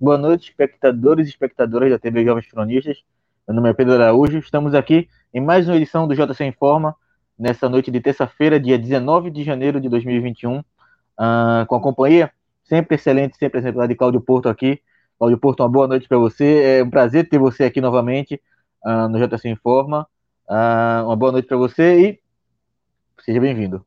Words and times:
Boa 0.00 0.16
noite, 0.18 0.50
espectadores 0.50 1.26
e 1.26 1.30
espectadoras 1.30 1.90
da 1.90 1.98
TV 1.98 2.24
Jovens 2.24 2.46
Cronistas. 2.46 3.02
Meu 3.46 3.56
nome 3.56 3.70
é 3.70 3.72
Pedro 3.72 3.94
Araújo. 3.94 4.38
Estamos 4.38 4.74
aqui 4.74 5.08
em 5.32 5.40
mais 5.40 5.68
uma 5.68 5.76
edição 5.76 6.08
do 6.08 6.14
JC 6.14 6.44
Informa, 6.44 6.94
nessa 7.38 7.68
noite 7.68 7.90
de 7.90 8.00
terça-feira, 8.00 8.58
dia 8.58 8.78
19 8.78 9.30
de 9.30 9.42
janeiro 9.42 9.80
de 9.80 9.88
2021, 9.88 10.58
uh, 10.58 10.64
ah, 11.18 11.66
com 11.68 11.76
a 11.76 11.80
companhia 11.80 12.32
sempre 12.64 12.96
excelente, 12.96 13.36
sempre 13.36 13.60
exemplar 13.60 13.86
de 13.88 13.94
Cláudio 13.94 14.20
Porto 14.20 14.48
aqui. 14.48 14.80
Cláudio 15.18 15.38
Porto, 15.38 15.60
uma 15.60 15.68
boa 15.68 15.86
noite 15.86 16.08
para 16.08 16.18
você. 16.18 16.78
É 16.78 16.82
um 16.82 16.90
prazer 16.90 17.28
ter 17.28 17.38
você 17.38 17.64
aqui 17.64 17.80
novamente 17.80 18.40
uh, 18.84 19.08
no 19.08 19.18
JC 19.18 19.48
Informa. 19.48 20.06
Uh, 20.48 21.04
uma 21.06 21.16
boa 21.16 21.32
noite 21.32 21.46
para 21.46 21.56
você 21.56 22.00
e 22.00 22.20
seja 23.22 23.40
bem-vindo. 23.40 23.84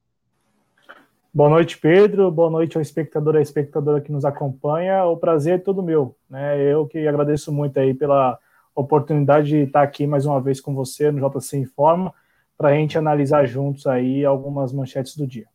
Boa 1.38 1.52
noite, 1.52 1.78
Pedro. 1.78 2.32
Boa 2.32 2.50
noite 2.50 2.78
ao 2.78 2.82
espectador 2.82 3.36
e 3.36 3.38
à 3.38 3.42
espectadora 3.42 4.02
que 4.02 4.12
nos 4.12 4.26
acompanha. 4.26 5.06
O 5.06 5.16
prazer 5.16 5.54
é 5.54 5.58
todo 5.60 5.84
meu. 5.84 6.18
Né? 6.28 6.60
Eu 6.64 6.88
que 6.88 7.08
agradeço 7.08 7.54
muito 7.54 7.80
aí 7.80 7.94
pela 7.94 8.40
oportunidade 8.74 9.50
de 9.50 9.58
estar 9.58 9.84
aqui 9.84 10.08
mais 10.08 10.26
uma 10.26 10.42
vez 10.42 10.60
com 10.60 10.74
você 10.74 11.12
no 11.12 11.30
JC 11.30 11.60
Informa 11.60 12.12
para 12.58 12.70
a 12.70 12.74
gente 12.74 12.98
analisar 12.98 13.46
juntos 13.46 13.86
aí 13.86 14.26
algumas 14.26 14.74
manchetes 14.74 15.16
do 15.16 15.28
dia. 15.28 15.46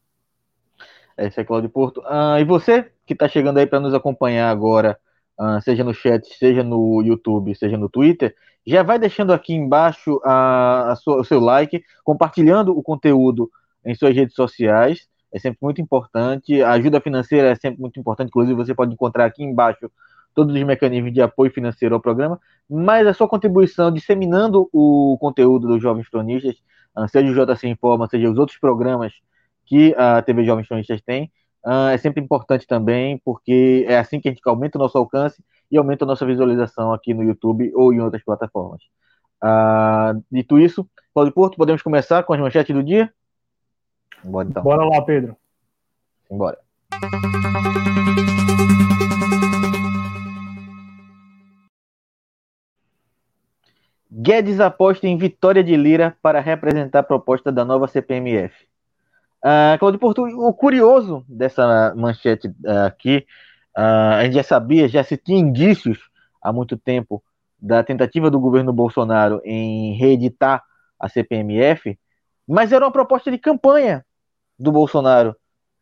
Esse 1.18 1.40
é 1.40 1.44
Cláudio 1.44 1.68
Porto. 1.68 1.98
Uh, 2.02 2.38
e 2.38 2.44
você 2.44 2.88
que 3.04 3.14
está 3.14 3.26
chegando 3.26 3.58
aí 3.58 3.66
para 3.66 3.80
nos 3.80 3.92
acompanhar 3.92 4.50
agora, 4.50 4.96
uh, 5.36 5.60
seja 5.62 5.82
no 5.82 5.92
chat, 5.92 6.24
seja 6.38 6.62
no 6.62 7.02
YouTube, 7.02 7.56
seja 7.56 7.76
no 7.76 7.88
Twitter, 7.88 8.36
já 8.64 8.84
vai 8.84 9.00
deixando 9.00 9.32
aqui 9.32 9.52
embaixo 9.52 10.20
a, 10.24 10.92
a 10.92 10.94
sua, 10.94 11.22
o 11.22 11.24
seu 11.24 11.40
like, 11.40 11.82
compartilhando 12.04 12.70
o 12.70 12.84
conteúdo 12.84 13.50
em 13.84 13.96
suas 13.96 14.14
redes 14.14 14.36
sociais. 14.36 15.10
É 15.32 15.38
sempre 15.38 15.58
muito 15.62 15.80
importante. 15.80 16.62
A 16.62 16.72
ajuda 16.72 17.00
financeira 17.00 17.48
é 17.48 17.54
sempre 17.54 17.80
muito 17.80 17.98
importante. 17.98 18.28
Inclusive, 18.28 18.54
você 18.54 18.74
pode 18.74 18.92
encontrar 18.92 19.24
aqui 19.24 19.42
embaixo 19.42 19.90
todos 20.34 20.54
os 20.54 20.62
mecanismos 20.62 21.12
de 21.12 21.20
apoio 21.20 21.52
financeiro 21.52 21.94
ao 21.94 22.00
programa, 22.00 22.40
mas 22.68 23.06
a 23.06 23.12
sua 23.12 23.28
contribuição 23.28 23.92
disseminando 23.92 24.68
o 24.72 25.16
conteúdo 25.20 25.68
dos 25.68 25.82
jovens 25.82 26.08
cronistas, 26.08 26.56
ah, 26.94 27.06
seja 27.08 27.30
o 27.30 27.34
JC 27.34 27.68
Informa, 27.68 28.06
seja 28.08 28.30
os 28.30 28.38
outros 28.38 28.58
programas 28.58 29.12
que 29.66 29.94
a 29.96 30.20
TV 30.22 30.44
Jovens 30.44 30.68
Cronistas 30.68 31.00
tem, 31.02 31.30
uh, 31.64 31.88
é 31.92 31.98
sempre 31.98 32.22
importante 32.22 32.66
também, 32.66 33.20
porque 33.24 33.86
é 33.88 33.98
assim 33.98 34.20
que 34.20 34.28
a 34.28 34.32
gente 34.32 34.42
aumenta 34.44 34.76
o 34.78 34.80
nosso 34.80 34.98
alcance 34.98 35.42
e 35.70 35.78
aumenta 35.78 36.04
a 36.04 36.06
nossa 36.06 36.26
visualização 36.26 36.92
aqui 36.92 37.14
no 37.14 37.22
YouTube 37.22 37.72
ou 37.74 37.92
em 37.92 38.00
outras 38.00 38.22
plataformas. 38.22 38.82
Uh, 39.42 40.22
dito 40.30 40.58
isso, 40.58 40.88
Paulo 41.14 41.32
Porto, 41.32 41.56
podemos 41.56 41.82
começar 41.82 42.22
com 42.22 42.32
as 42.32 42.40
manchetes 42.40 42.74
do 42.74 42.82
dia? 42.82 43.12
Bora 44.24 44.48
então. 44.48 44.62
Bora 44.62 44.84
lá, 44.84 45.02
Pedro. 45.02 45.36
Bora. 46.30 46.58
Guedes 54.10 54.60
aposta 54.60 55.06
em 55.06 55.16
vitória 55.16 55.64
de 55.64 55.76
Lira 55.76 56.16
para 56.22 56.40
representar 56.40 57.00
a 57.00 57.02
proposta 57.02 57.50
da 57.50 57.64
nova 57.64 57.88
CPMF. 57.88 58.54
Uh, 59.42 59.76
Claudio 59.78 59.98
Porto, 59.98 60.22
o 60.22 60.52
curioso 60.54 61.24
dessa 61.28 61.92
manchete 61.96 62.46
uh, 62.46 62.86
aqui, 62.86 63.26
uh, 63.76 64.14
a 64.18 64.24
gente 64.24 64.34
já 64.34 64.42
sabia, 64.44 64.86
já 64.86 65.02
se 65.02 65.16
tinha 65.16 65.40
indícios 65.40 65.98
há 66.40 66.52
muito 66.52 66.76
tempo 66.76 67.22
da 67.58 67.82
tentativa 67.82 68.30
do 68.30 68.38
governo 68.38 68.72
Bolsonaro 68.72 69.40
em 69.44 69.94
reeditar 69.94 70.62
a 71.00 71.08
CPMF, 71.08 71.98
mas 72.46 72.70
era 72.70 72.84
uma 72.84 72.92
proposta 72.92 73.30
de 73.30 73.38
campanha 73.38 74.04
do 74.62 74.72
Bolsonaro 74.72 75.36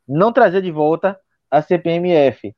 não 0.09 0.33
trazer 0.33 0.63
de 0.63 0.73
volta 0.73 1.19
a 1.51 1.63
CPMF. 1.63 2.55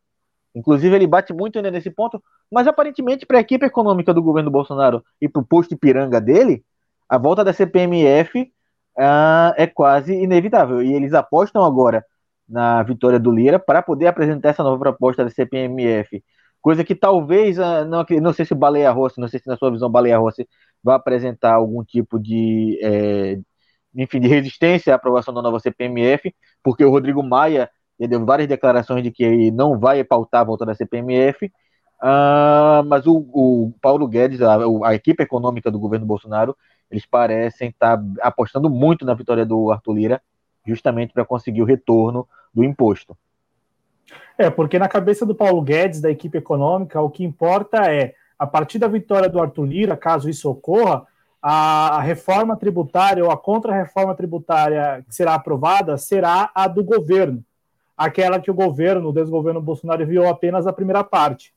Inclusive, 0.55 0.95
ele 0.95 1.07
bate 1.07 1.33
muito 1.33 1.57
ainda 1.57 1.71
nesse 1.71 1.91
ponto, 1.91 2.23
mas 2.51 2.67
aparentemente, 2.67 3.27
para 3.27 3.39
a 3.39 3.41
equipe 3.41 3.65
econômica 3.65 4.13
do 4.13 4.23
governo 4.23 4.51
Bolsonaro 4.51 5.03
e 5.21 5.29
para 5.29 5.41
o 5.41 5.47
posto 5.47 5.77
piranga 5.77 6.21
dele, 6.21 6.65
a 7.09 7.19
volta 7.19 7.45
da 7.45 7.53
CPMF 7.53 8.43
uh, 8.99 9.53
é 9.57 9.67
quase 9.67 10.15
inevitável. 10.15 10.83
E 10.83 10.93
eles 10.93 11.15
apostam 11.15 11.65
agora 11.65 12.05
na 12.49 12.83
vitória 12.83 13.19
do 13.19 13.31
Lira 13.31 13.59
para 13.59 13.83
poder 13.83 14.07
apresentar 14.07 14.51
essa 14.51 14.63
nova 14.63 14.79
proposta 14.79 15.25
da 15.25 15.31
CPMF. 15.31 16.23
Coisa 16.61 16.85
que 16.85 16.95
talvez, 16.95 17.59
uh, 17.59 17.85
não, 17.87 18.05
não 18.21 18.33
sei 18.33 18.45
se 18.45 18.53
o 18.53 18.57
Baleia 18.57 18.91
Rossi, 18.91 19.21
não 19.21 19.29
sei 19.29 19.41
se 19.41 19.49
na 19.49 19.57
sua 19.57 19.71
visão 19.71 19.91
Baleia 19.91 20.19
Rossi 20.19 20.47
vai 20.83 20.97
apresentar 20.97 21.55
algum 21.55 21.83
tipo 21.83 22.19
de, 22.19 22.79
é, 22.83 23.39
enfim, 23.95 24.21
de 24.21 24.29
resistência 24.29 24.93
à 24.93 24.97
aprovação 24.97 25.33
da 25.33 25.43
nova 25.43 25.61
CPMF, 25.61 26.35
porque 26.63 26.85
o 26.85 26.91
Rodrigo 26.91 27.23
Maia 27.23 27.71
deu 27.99 28.25
várias 28.25 28.49
declarações 28.49 29.03
de 29.03 29.11
que 29.11 29.51
não 29.51 29.79
vai 29.79 30.03
pautar 30.03 30.41
a 30.41 30.45
volta 30.45 30.67
da 30.67 30.75
CPMF, 30.75 31.47
uh, 31.47 32.85
mas 32.87 33.07
o, 33.07 33.17
o, 33.33 33.73
Paulo 33.81 34.09
Guedes, 34.09 34.43
a, 34.43 34.59
a, 34.85 34.95
equipe 34.95 35.23
econômica 35.23 35.71
do 35.71 35.79
governo 35.79 36.07
Bolsonaro, 36.07 36.57
eles 36.91 37.07
parecem 37.07 37.69
estar 37.69 38.03
apostando 38.21 38.69
muito 38.69 39.05
na 39.05 39.15
vitória 39.15 39.47
do 39.47 39.71
Arthur 39.71 39.95
Lira, 39.95 40.23
justamente 40.67 41.13
para 41.13 41.25
conseguir 41.25 41.63
o 41.63 41.67
retorno 41.67 42.27
do 42.53 42.65
imposto. 42.65 43.17
É, 44.37 44.51
porque 44.51 44.79
na 44.79 44.89
cabeça 44.89 45.25
do 45.25 45.35
Paulo 45.35 45.63
Guedes, 45.63 46.01
da 46.01 46.11
equipe 46.11 46.39
econômica, 46.39 47.01
o 47.01 47.11
que 47.11 47.25
importa 47.25 47.91
é, 47.93 48.15
a 48.39 48.47
partir 48.47 48.79
da 48.79 48.89
vitória 48.89 49.29
do 49.29 49.41
Arthur 49.41 49.65
Lira, 49.65 49.97
caso 49.97 50.29
isso 50.29 50.51
ocorra, 50.51 51.07
a, 51.43 52.01
reforma 52.01 52.57
tributária 52.57 53.25
ou 53.25 53.31
a 53.31 53.37
contra-reforma 53.37 54.15
tributária 54.15 55.05
que 55.09 55.15
será 55.15 55.35
aprovada 55.35 55.99
será 55.99 56.51
a 56.55 56.69
do 56.69 56.85
governo, 56.85 57.45
aquela 57.97 58.41
que 58.41 58.51
o 58.51 58.55
governo, 58.55 59.09
o 59.09 59.13
desgoverno 59.13 59.61
Bolsonaro, 59.61 60.03
enviou 60.03 60.29
apenas 60.29 60.67
a 60.67 60.73
primeira 60.73 61.03
parte 61.03 61.53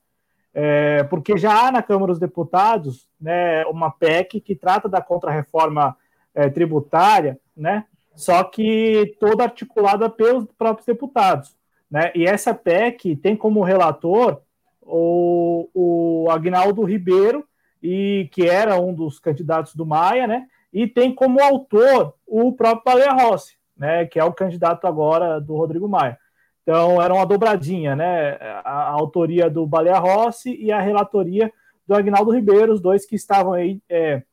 é, 0.58 1.04
porque 1.04 1.36
já 1.36 1.66
há 1.66 1.70
na 1.70 1.82
Câmara 1.82 2.12
dos 2.12 2.18
Deputados 2.18 3.06
né, 3.20 3.62
uma 3.66 3.90
PEC 3.90 4.40
que 4.40 4.56
trata 4.56 4.88
da 4.88 5.02
contrarreforma 5.02 5.94
é, 6.34 6.48
tributária, 6.48 7.38
né, 7.54 7.84
só 8.14 8.42
que 8.42 9.14
toda 9.20 9.42
articulada 9.44 10.08
pelos 10.08 10.46
próprios 10.56 10.86
deputados. 10.86 11.54
Né, 11.90 12.10
e 12.14 12.24
essa 12.24 12.54
PEC 12.54 13.16
tem 13.16 13.36
como 13.36 13.62
relator 13.62 14.40
o, 14.80 15.68
o 15.74 16.30
Agnaldo 16.30 16.84
Ribeiro, 16.84 17.46
e 17.86 18.28
que 18.32 18.48
era 18.48 18.80
um 18.80 18.92
dos 18.92 19.20
candidatos 19.20 19.74
do 19.76 19.86
Maia, 19.86 20.26
né, 20.26 20.46
e 20.72 20.88
tem 20.88 21.14
como 21.14 21.40
autor 21.40 22.14
o 22.26 22.52
próprio 22.52 22.82
Baleia 22.84 23.12
Rossi, 23.12 23.56
né, 23.76 24.06
que 24.06 24.18
é 24.18 24.24
o 24.24 24.32
candidato 24.32 24.86
agora 24.86 25.40
do 25.40 25.54
Rodrigo 25.54 25.88
Maia. 25.88 26.18
Então, 26.62 27.00
era 27.00 27.14
uma 27.14 27.24
dobradinha, 27.24 27.94
né? 27.94 28.32
A, 28.64 28.88
a 28.88 28.90
autoria 28.90 29.48
do 29.48 29.64
Baleia 29.64 30.00
Rossi 30.00 30.56
e 30.60 30.72
a 30.72 30.80
relatoria 30.80 31.52
do 31.86 31.94
Agnaldo 31.94 32.32
Ribeiro, 32.32 32.72
os 32.72 32.80
dois 32.80 33.06
que 33.06 33.14
estavam 33.14 33.52
aí 33.52 33.80
é, 33.88 34.24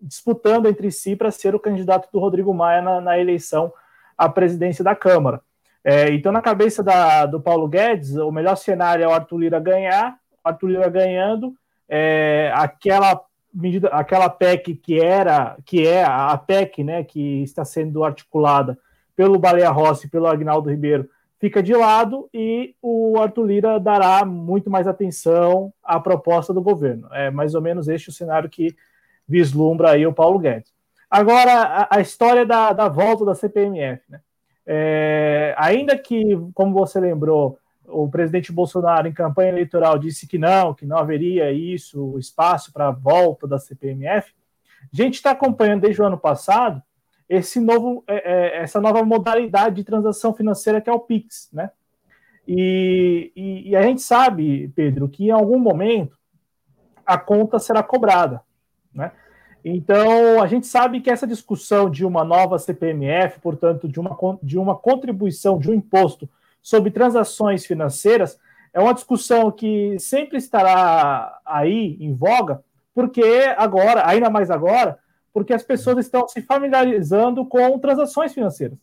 disputando 0.00 0.66
entre 0.66 0.90
si 0.90 1.14
para 1.14 1.30
ser 1.30 1.54
o 1.54 1.60
candidato 1.60 2.08
do 2.10 2.18
Rodrigo 2.18 2.54
Maia 2.54 2.80
na, 2.80 2.98
na 2.98 3.18
eleição 3.18 3.70
à 4.16 4.26
presidência 4.26 4.82
da 4.82 4.94
Câmara. 4.94 5.42
É, 5.84 6.10
então, 6.14 6.32
na 6.32 6.40
cabeça 6.40 6.82
da, 6.82 7.26
do 7.26 7.38
Paulo 7.38 7.68
Guedes, 7.68 8.16
o 8.16 8.32
melhor 8.32 8.56
cenário 8.56 9.04
é 9.04 9.06
o 9.06 9.12
Arthur 9.12 9.36
Lira 9.36 9.60
ganhar, 9.60 10.16
Arthur 10.42 10.68
Lira 10.68 10.88
ganhando, 10.88 11.54
é, 11.88 12.52
aquela 12.54 13.20
medida, 13.52 13.88
aquela 13.88 14.28
PEC 14.28 14.74
que 14.74 15.00
era, 15.00 15.56
que 15.64 15.86
é 15.86 16.04
a 16.04 16.36
PEC, 16.36 16.82
né, 16.82 17.04
que 17.04 17.42
está 17.42 17.64
sendo 17.64 18.04
articulada 18.04 18.78
pelo 19.14 19.38
Baleia 19.38 19.70
Rossi 19.70 20.08
pelo 20.08 20.26
Agnaldo 20.26 20.70
Ribeiro, 20.70 21.08
fica 21.38 21.62
de 21.62 21.74
lado 21.74 22.28
e 22.32 22.74
o 22.82 23.20
Arthur 23.20 23.44
Lira 23.46 23.78
dará 23.78 24.24
muito 24.24 24.70
mais 24.70 24.86
atenção 24.86 25.72
à 25.82 26.00
proposta 26.00 26.52
do 26.52 26.62
governo. 26.62 27.06
É 27.12 27.30
mais 27.30 27.54
ou 27.54 27.62
menos 27.62 27.86
este 27.86 28.08
o 28.08 28.12
cenário 28.12 28.48
que 28.48 28.74
vislumbra 29.28 29.90
aí 29.90 30.06
o 30.06 30.12
Paulo 30.12 30.38
Guedes. 30.38 30.72
Agora, 31.10 31.52
a, 31.52 31.96
a 31.96 32.00
história 32.00 32.44
da, 32.44 32.72
da, 32.72 32.88
volta 32.88 33.24
da 33.24 33.34
CPMF. 33.34 34.02
Né? 34.08 34.20
É, 34.66 35.54
ainda 35.56 35.96
que, 35.96 36.36
como 36.54 36.72
você 36.72 36.98
lembrou, 36.98 37.58
o 37.86 38.08
presidente 38.08 38.52
Bolsonaro, 38.52 39.06
em 39.06 39.12
campanha 39.12 39.50
eleitoral, 39.50 39.98
disse 39.98 40.26
que 40.26 40.38
não, 40.38 40.74
que 40.74 40.86
não 40.86 40.98
haveria 40.98 41.52
isso, 41.52 42.18
espaço 42.18 42.72
para 42.72 42.88
a 42.88 42.92
volta 42.92 43.46
da 43.46 43.58
CPMF, 43.58 44.32
a 44.92 44.96
gente 44.96 45.14
está 45.14 45.30
acompanhando 45.30 45.82
desde 45.82 46.00
o 46.00 46.06
ano 46.06 46.18
passado 46.18 46.82
esse 47.28 47.58
novo, 47.58 48.04
é, 48.06 48.14
é, 48.14 48.62
essa 48.62 48.80
nova 48.80 49.02
modalidade 49.02 49.76
de 49.76 49.84
transação 49.84 50.34
financeira 50.34 50.80
que 50.80 50.90
é 50.90 50.92
o 50.92 51.00
Pix, 51.00 51.48
né? 51.52 51.70
E, 52.46 53.32
e, 53.34 53.70
e, 53.70 53.76
a 53.76 53.80
gente 53.80 54.02
sabe, 54.02 54.68
Pedro, 54.76 55.08
que 55.08 55.24
em 55.24 55.30
algum 55.30 55.58
momento 55.58 56.18
a 57.06 57.16
conta 57.16 57.58
será 57.58 57.82
cobrada, 57.82 58.42
né? 58.92 59.12
Então, 59.64 60.42
a 60.42 60.46
gente 60.46 60.66
sabe 60.66 61.00
que 61.00 61.10
essa 61.10 61.26
discussão 61.26 61.88
de 61.88 62.04
uma 62.04 62.22
nova 62.22 62.58
CPMF, 62.58 63.40
portanto, 63.40 63.88
de 63.88 63.98
uma, 63.98 64.14
de 64.42 64.58
uma 64.58 64.76
contribuição, 64.76 65.58
de 65.58 65.70
um 65.70 65.74
imposto 65.74 66.28
sobre 66.64 66.90
transações 66.90 67.66
financeiras, 67.66 68.38
é 68.72 68.80
uma 68.80 68.94
discussão 68.94 69.52
que 69.52 69.98
sempre 69.98 70.38
estará 70.38 71.38
aí 71.44 71.98
em 72.00 72.14
voga, 72.14 72.64
porque 72.94 73.22
agora, 73.58 74.08
ainda 74.08 74.30
mais 74.30 74.50
agora, 74.50 74.98
porque 75.30 75.52
as 75.52 75.62
pessoas 75.62 75.98
estão 75.98 76.26
se 76.26 76.40
familiarizando 76.40 77.44
com 77.44 77.78
transações 77.78 78.32
financeiras. 78.32 78.78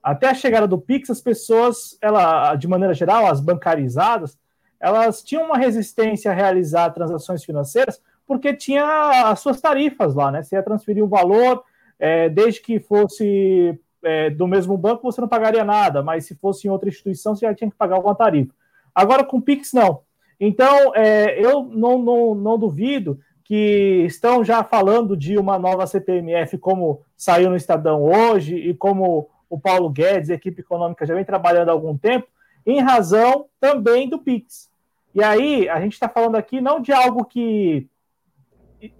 Até 0.00 0.28
a 0.28 0.34
chegada 0.34 0.68
do 0.68 0.78
Pix, 0.78 1.10
as 1.10 1.20
pessoas, 1.20 1.98
ela, 2.00 2.54
de 2.54 2.68
maneira 2.68 2.94
geral, 2.94 3.26
as 3.26 3.40
bancarizadas, 3.40 4.38
elas 4.78 5.20
tinham 5.20 5.46
uma 5.46 5.58
resistência 5.58 6.30
a 6.30 6.34
realizar 6.34 6.90
transações 6.90 7.42
financeiras 7.44 8.00
porque 8.24 8.54
tinha 8.54 9.30
as 9.30 9.40
suas 9.40 9.60
tarifas 9.60 10.14
lá, 10.14 10.30
né? 10.30 10.42
Você 10.42 10.54
ia 10.54 10.62
transferir 10.62 11.02
o 11.02 11.08
valor, 11.08 11.64
é, 11.98 12.28
desde 12.28 12.60
que 12.60 12.78
fosse 12.78 13.78
é, 14.02 14.30
do 14.30 14.46
mesmo 14.46 14.76
banco, 14.76 15.02
você 15.02 15.20
não 15.20 15.28
pagaria 15.28 15.64
nada, 15.64 16.02
mas 16.02 16.24
se 16.26 16.34
fosse 16.34 16.66
em 16.66 16.70
outra 16.70 16.88
instituição, 16.88 17.34
você 17.34 17.46
já 17.46 17.54
tinha 17.54 17.70
que 17.70 17.76
pagar 17.76 17.96
alguma 17.96 18.14
tarifa. 18.14 18.54
Agora 18.94 19.24
com 19.24 19.38
o 19.38 19.42
Pix, 19.42 19.72
não. 19.72 20.00
Então, 20.38 20.94
é, 20.94 21.38
eu 21.42 21.64
não, 21.64 21.98
não, 21.98 22.34
não 22.34 22.58
duvido 22.58 23.18
que 23.44 24.04
estão 24.06 24.44
já 24.44 24.64
falando 24.64 25.16
de 25.16 25.38
uma 25.38 25.58
nova 25.58 25.86
CPMF, 25.86 26.58
como 26.58 27.02
saiu 27.16 27.48
no 27.48 27.56
Estadão 27.56 28.02
hoje, 28.02 28.56
e 28.56 28.74
como 28.74 29.28
o 29.48 29.58
Paulo 29.58 29.88
Guedes, 29.88 30.30
equipe 30.30 30.60
econômica, 30.60 31.06
já 31.06 31.14
vem 31.14 31.24
trabalhando 31.24 31.68
há 31.68 31.72
algum 31.72 31.96
tempo, 31.96 32.26
em 32.66 32.80
razão 32.80 33.46
também 33.60 34.08
do 34.08 34.18
Pix. 34.18 34.68
E 35.14 35.22
aí, 35.22 35.68
a 35.68 35.80
gente 35.80 35.92
está 35.92 36.08
falando 36.08 36.36
aqui 36.36 36.60
não 36.60 36.80
de 36.80 36.92
algo 36.92 37.24
que 37.24 37.88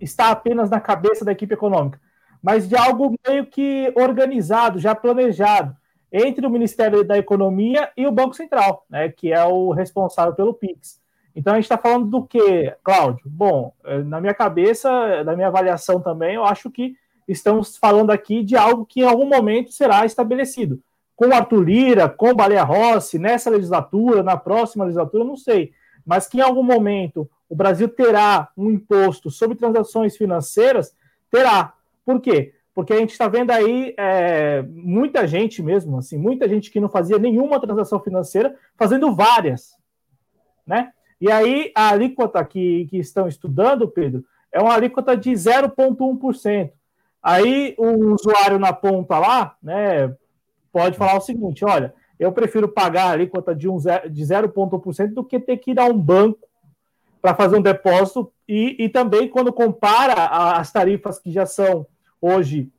está 0.00 0.30
apenas 0.30 0.70
na 0.70 0.80
cabeça 0.80 1.24
da 1.24 1.32
equipe 1.32 1.52
econômica, 1.52 2.00
mas 2.46 2.68
de 2.68 2.76
algo 2.76 3.12
meio 3.26 3.44
que 3.44 3.92
organizado, 3.96 4.78
já 4.78 4.94
planejado, 4.94 5.74
entre 6.12 6.46
o 6.46 6.50
Ministério 6.50 7.02
da 7.02 7.18
Economia 7.18 7.90
e 7.96 8.06
o 8.06 8.12
Banco 8.12 8.36
Central, 8.36 8.86
né, 8.88 9.08
que 9.08 9.32
é 9.32 9.44
o 9.44 9.72
responsável 9.72 10.32
pelo 10.32 10.54
PIX. 10.54 11.00
Então 11.34 11.52
a 11.52 11.56
gente 11.56 11.64
está 11.64 11.76
falando 11.76 12.06
do 12.06 12.22
que, 12.22 12.72
Cláudio? 12.84 13.24
Bom, 13.26 13.72
eh, 13.84 13.98
na 14.04 14.20
minha 14.20 14.32
cabeça, 14.32 15.24
na 15.24 15.34
minha 15.34 15.48
avaliação 15.48 16.00
também, 16.00 16.36
eu 16.36 16.44
acho 16.44 16.70
que 16.70 16.94
estamos 17.26 17.76
falando 17.76 18.12
aqui 18.12 18.44
de 18.44 18.56
algo 18.56 18.86
que 18.86 19.00
em 19.00 19.08
algum 19.08 19.26
momento 19.26 19.72
será 19.72 20.06
estabelecido. 20.06 20.80
Com 21.16 21.34
Arthur 21.34 21.64
Lira, 21.64 22.08
com 22.08 22.32
Baleia 22.32 22.62
Rossi, 22.62 23.18
nessa 23.18 23.50
legislatura, 23.50 24.22
na 24.22 24.36
próxima 24.36 24.84
legislatura, 24.84 25.24
não 25.24 25.36
sei. 25.36 25.72
Mas 26.06 26.28
que 26.28 26.38
em 26.38 26.42
algum 26.42 26.62
momento 26.62 27.28
o 27.48 27.56
Brasil 27.56 27.88
terá 27.88 28.50
um 28.56 28.70
imposto 28.70 29.32
sobre 29.32 29.56
transações 29.56 30.16
financeiras, 30.16 30.94
terá. 31.28 31.72
Por 32.06 32.20
quê? 32.20 32.54
Porque 32.72 32.92
a 32.92 32.98
gente 32.98 33.10
está 33.10 33.26
vendo 33.26 33.50
aí 33.50 33.94
é, 33.98 34.62
muita 34.62 35.26
gente 35.26 35.60
mesmo, 35.60 35.98
assim, 35.98 36.16
muita 36.16 36.48
gente 36.48 36.70
que 36.70 36.78
não 36.78 36.88
fazia 36.88 37.18
nenhuma 37.18 37.60
transação 37.60 37.98
financeira, 37.98 38.54
fazendo 38.76 39.12
várias, 39.12 39.72
né? 40.64 40.92
E 41.20 41.32
aí 41.32 41.72
a 41.74 41.90
alíquota 41.90 42.44
que, 42.44 42.86
que 42.86 42.98
estão 42.98 43.26
estudando, 43.26 43.88
Pedro, 43.88 44.24
é 44.52 44.60
uma 44.60 44.74
alíquota 44.74 45.16
de 45.16 45.30
0,1%. 45.32 46.70
Aí 47.22 47.74
o 47.76 48.14
usuário 48.14 48.58
na 48.58 48.72
ponta 48.72 49.18
lá, 49.18 49.56
né, 49.60 50.14
pode 50.70 50.96
falar 50.96 51.16
o 51.16 51.20
seguinte: 51.20 51.64
olha, 51.64 51.92
eu 52.20 52.30
prefiro 52.30 52.68
pagar 52.68 53.06
a 53.06 53.10
alíquota 53.12 53.54
de, 53.54 53.68
um, 53.68 53.78
de 53.78 54.22
0,1% 54.22 55.12
do 55.12 55.24
que 55.24 55.40
ter 55.40 55.56
que 55.56 55.72
ir 55.72 55.80
a 55.80 55.86
um 55.86 55.98
banco 55.98 56.46
para 57.20 57.34
fazer 57.34 57.56
um 57.56 57.62
depósito 57.62 58.30
e, 58.46 58.76
e 58.84 58.88
também 58.88 59.28
quando 59.28 59.52
compara 59.52 60.26
as 60.56 60.70
tarifas 60.70 61.18
que 61.18 61.32
já 61.32 61.46
são 61.46 61.86
hoje 62.20 62.70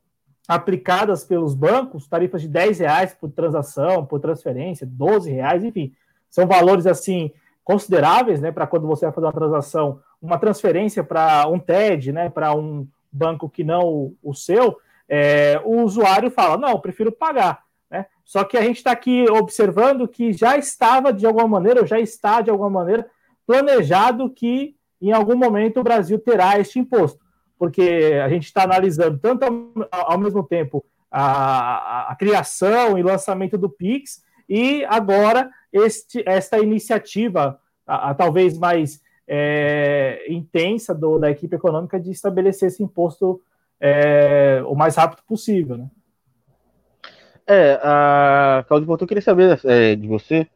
aplicadas 0.48 1.26
pelos 1.26 1.54
bancos, 1.54 2.08
tarifas 2.08 2.42
de 2.42 2.48
10 2.48 2.80
reais 2.80 3.14
por 3.14 3.30
transação, 3.30 4.06
por 4.06 4.20
transferência, 4.20 4.88
12 4.90 5.30
reais, 5.32 5.64
enfim, 5.64 5.94
são 6.30 6.48
valores 6.48 6.88
assim 6.88 7.32
consideráveis, 7.64 8.40
né, 8.40 8.50
para 8.50 8.66
quando 8.66 8.88
você 8.88 9.06
vai 9.06 9.14
fazer 9.14 9.28
uma 9.28 9.34
transação, 9.34 10.00
uma 10.22 10.40
transferência 10.40 11.04
para 11.04 11.46
um 11.50 11.60
TED, 11.60 12.14
né, 12.14 12.30
para 12.30 12.56
um 12.56 12.88
banco 13.12 13.50
que 13.50 13.64
não 13.64 14.14
o, 14.24 14.34
seu, 14.34 14.78
é, 15.10 15.60
o 15.66 15.82
usuário 15.82 16.32
fala, 16.32 16.58
não, 16.58 16.80
prefiro 16.80 17.12
pagar, 17.12 17.64
né? 17.90 18.06
Só 18.24 18.44
que 18.44 18.58
a 18.58 18.62
gente 18.62 18.78
está 18.78 18.92
aqui 18.92 19.26
observando 19.30 20.08
que 20.08 20.32
já 20.34 20.58
estava 20.58 21.12
de 21.12 21.26
alguma 21.26 21.48
maneira, 21.48 21.82
ou 21.82 21.88
já 21.88 22.00
está 22.00 22.42
de 22.42 22.50
alguma 22.50 22.70
maneira 22.70 23.06
planejado 23.46 24.30
que 24.30 24.76
em 25.02 25.12
algum 25.12 25.36
momento 25.36 25.80
o 25.80 25.84
Brasil 25.84 26.20
terá 26.20 26.60
este 26.60 26.80
imposto, 26.80 27.24
porque 27.58 28.20
a 28.24 28.30
gente 28.30 28.46
está 28.46 28.64
analisando 28.64 29.18
tanto 29.18 29.44
ao, 29.44 30.12
ao 30.12 30.18
mesmo 30.18 30.44
tempo 30.44 30.86
a, 31.12 31.22
a, 31.22 32.12
a, 32.12 32.16
criação 32.16 32.98
e 32.98 33.04
lançamento 33.04 33.58
do 33.58 33.70
Pix 33.70 34.22
e 34.48 34.86
agora 34.86 35.50
este, 35.72 36.24
esta 36.26 36.60
iniciativa, 36.60 37.60
a, 37.86 38.12
a 38.12 38.14
talvez 38.14 38.58
mais 38.58 39.02
é, 39.28 40.26
intensa 40.30 40.94
do, 40.94 41.20
da 41.20 41.30
equipe 41.30 41.56
econômica 41.56 42.00
de 42.00 42.12
estabelecer 42.12 42.68
esse 42.68 42.84
imposto 42.84 43.42
é, 43.80 44.62
o 44.66 44.76
mais 44.76 44.96
rápido 44.96 45.22
possível, 45.28 45.78
né? 45.78 45.90
É, 47.50 47.80
a 47.82 48.66
Claudio 48.68 48.88
Porto, 48.88 49.04
eu 49.04 49.08
queria 49.08 49.22
saber 49.22 49.58
é, 49.64 49.96
de 49.96 50.06
você, 50.06 50.48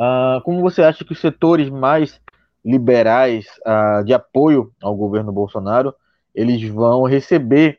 uh, 0.00 0.40
como 0.44 0.60
você 0.60 0.80
acha 0.80 1.04
que 1.04 1.12
os 1.12 1.20
setores 1.20 1.68
mais 1.68 2.20
liberais 2.64 3.46
uh, 3.66 4.04
de 4.04 4.14
apoio 4.14 4.72
ao 4.80 4.94
governo 4.94 5.32
Bolsonaro, 5.32 5.92
eles 6.36 6.62
vão 6.68 7.04
receber 7.04 7.78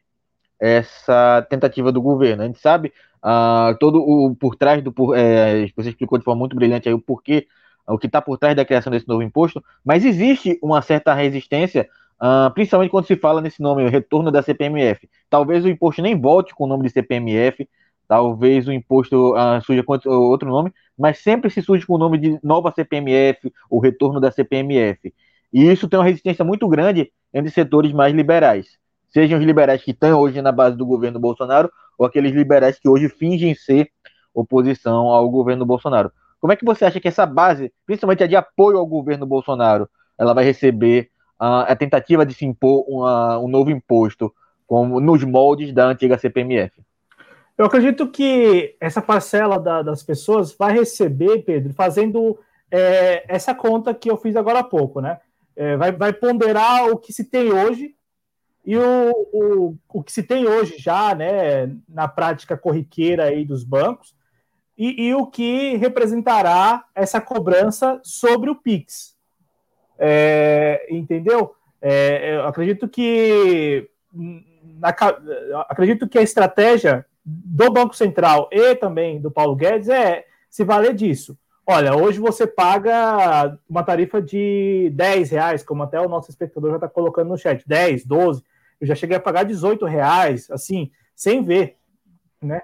essa 0.60 1.46
tentativa 1.50 1.92
do 1.92 2.02
governo. 2.02 2.42
A 2.42 2.48
gente 2.48 2.60
sabe 2.60 2.92
uh, 3.24 3.78
todo 3.80 4.02
o 4.02 4.36
por 4.36 4.56
trás 4.56 4.84
do 4.84 4.92
por, 4.92 5.16
é, 5.16 5.70
você 5.76 5.90
explicou 5.90 6.18
de 6.18 6.26
forma 6.26 6.40
muito 6.40 6.56
brilhante 6.56 6.90
aí 6.90 6.96
o 6.96 7.00
porquê, 7.00 7.48
o 7.88 7.98
que 7.98 8.08
está 8.08 8.22
por 8.22 8.38
trás 8.38 8.56
da 8.56 8.66
criação 8.66 8.92
desse 8.92 9.08
novo 9.08 9.22
imposto, 9.22 9.64
mas 9.86 10.04
existe 10.04 10.60
uma 10.62 10.82
certa 10.82 11.14
resistência, 11.14 11.88
uh, 12.20 12.52
principalmente 12.54 12.90
quando 12.90 13.06
se 13.06 13.16
fala 13.16 13.40
nesse 13.40 13.62
nome, 13.62 13.86
o 13.86 13.90
retorno 13.90 14.32
da 14.32 14.42
CPMF. 14.42 15.08
Talvez 15.30 15.64
o 15.64 15.70
imposto 15.70 16.02
nem 16.02 16.20
volte 16.20 16.54
com 16.54 16.66
o 16.66 16.68
nome 16.68 16.84
de 16.84 16.90
CPMF, 16.90 17.70
talvez 18.08 18.68
o 18.68 18.74
imposto 18.74 19.36
uh, 19.36 19.62
surja 19.64 19.84
com 19.84 19.98
outro 20.10 20.50
nome, 20.50 20.74
mas 20.98 21.20
sempre 21.20 21.50
se 21.50 21.62
surge 21.62 21.86
com 21.86 21.94
o 21.94 21.98
nome 21.98 22.18
de 22.18 22.40
nova 22.44 22.72
CPMF, 22.72 23.54
o 23.70 23.80
retorno 23.80 24.20
da 24.20 24.32
CPMF. 24.32 25.14
E 25.54 25.72
isso 25.72 25.88
tem 25.88 25.98
uma 26.00 26.06
resistência 26.06 26.44
muito 26.44 26.68
grande 26.68 27.12
entre 27.34 27.52
setores 27.52 27.92
mais 27.92 28.14
liberais, 28.14 28.78
sejam 29.10 29.40
os 29.40 29.46
liberais 29.46 29.84
que 29.84 29.92
estão 29.92 30.20
hoje 30.20 30.42
na 30.42 30.52
base 30.52 30.78
do 30.78 30.86
governo 30.86 31.20
Bolsonaro 31.20 31.72
ou 31.98 32.06
aqueles 32.06 32.34
liberais 32.34 32.80
que 32.80 32.88
hoje 32.88 33.10
fingem 33.10 33.56
ser 33.56 33.90
oposição 34.34 35.08
ao 35.08 35.30
governo 35.30 35.66
Bolsonaro. 35.66 36.12
Como 36.40 36.54
é 36.54 36.56
que 36.56 36.66
você 36.66 36.86
acha 36.86 37.00
que 37.00 37.08
essa 37.08 37.26
base, 37.26 37.74
principalmente 37.86 38.24
a 38.24 38.28
de 38.28 38.36
apoio 38.36 38.78
ao 38.78 38.86
governo 38.86 39.26
Bolsonaro, 39.26 39.90
ela 40.18 40.34
vai 40.34 40.44
receber 40.44 41.10
uh, 41.40 41.66
a 41.68 41.76
tentativa 41.76 42.26
de 42.26 42.34
se 42.34 42.46
impor 42.46 42.86
uma, 42.88 43.40
um 43.40 43.48
novo 43.48 43.72
imposto, 43.72 44.32
como 44.68 45.00
nos 45.00 45.24
moldes 45.24 45.74
da 45.74 45.88
antiga 45.88 46.18
CPMF? 46.18 46.80
Eu 47.58 47.66
acredito 47.66 48.08
que 48.08 48.76
essa 48.80 49.02
parcela 49.02 49.60
da, 49.60 49.82
das 49.82 50.04
pessoas 50.04 50.56
vai 50.56 50.74
receber, 50.74 51.40
Pedro, 51.40 51.74
fazendo 51.74 52.38
é, 52.70 53.24
essa 53.28 53.56
conta 53.56 53.94
que 53.94 54.12
eu 54.12 54.18
fiz 54.18 54.36
agora 54.36 54.60
há 54.60 54.64
pouco, 54.64 55.02
né? 55.02 55.20
É, 55.58 55.76
vai, 55.76 55.92
vai, 55.92 56.14
ponderar 56.14 56.88
o 56.88 56.98
que 56.98 57.12
se 57.12 57.24
tem 57.24 57.52
hoje 57.52 57.96
e 58.64 58.78
o, 58.78 59.12
o, 59.34 59.78
o 59.90 60.04
que 60.04 60.12
se 60.12 60.22
tem 60.22 60.48
hoje 60.48 60.76
já, 60.78 61.16
né, 61.16 61.76
na 61.90 62.08
prática 62.08 62.56
corriqueira 62.56 63.24
aí 63.24 63.44
dos 63.44 63.64
bancos, 63.64 64.16
e, 64.78 65.08
e 65.08 65.16
o 65.16 65.26
que 65.26 65.76
representará 65.78 66.86
essa 66.94 67.20
cobrança 67.20 68.00
sobre 68.04 68.52
o 68.52 68.56
PIX. 68.56 69.16
É, 69.98 70.86
entendeu? 70.92 71.56
É, 71.82 72.36
eu 72.36 72.46
acredito 72.46 72.88
que 72.88 73.90
na, 74.14 74.90
acredito 75.70 76.08
que 76.08 76.20
a 76.20 76.24
estratégia 76.24 77.06
do 77.26 77.72
Banco 77.72 77.96
Central 77.96 78.48
e 78.52 78.76
também 78.76 79.20
do 79.20 79.32
Paulo 79.32 79.56
Guedes 79.56 79.90
é 79.90 80.26
se 80.50 80.64
valer 80.64 80.94
disso. 80.94 81.38
Olha, 81.70 81.94
hoje 81.98 82.18
você 82.18 82.48
paga 82.48 83.60
uma 83.70 83.84
tarifa 83.84 84.22
de 84.22 84.90
10 84.94 85.32
reais, 85.32 85.64
como 85.64 85.84
até 85.84 86.00
o 86.00 86.08
nosso 86.08 86.30
espectador 86.30 86.70
já 86.70 86.78
está 86.78 86.88
colocando 86.88 87.28
no 87.28 87.38
chat, 87.38 87.62
10, 87.68 88.06
12. 88.06 88.42
Eu 88.80 88.88
já 88.88 88.96
cheguei 88.96 89.18
a 89.18 89.20
pagar 89.20 89.44
18 89.44 89.86
reais, 89.86 90.50
assim, 90.50 90.90
sem 91.14 91.44
ver, 91.44 91.76
né? 92.42 92.62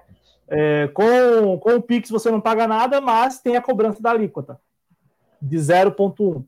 É, 0.48 0.88
com, 0.88 1.58
com 1.58 1.74
o 1.74 1.82
Pix 1.82 2.08
você 2.08 2.30
não 2.30 2.40
paga 2.40 2.66
nada, 2.66 2.98
mas 2.98 3.40
tem 3.40 3.56
a 3.56 3.62
cobrança 3.62 4.00
da 4.00 4.10
alíquota 4.10 4.58
de 5.40 5.58
0,1. 5.58 6.42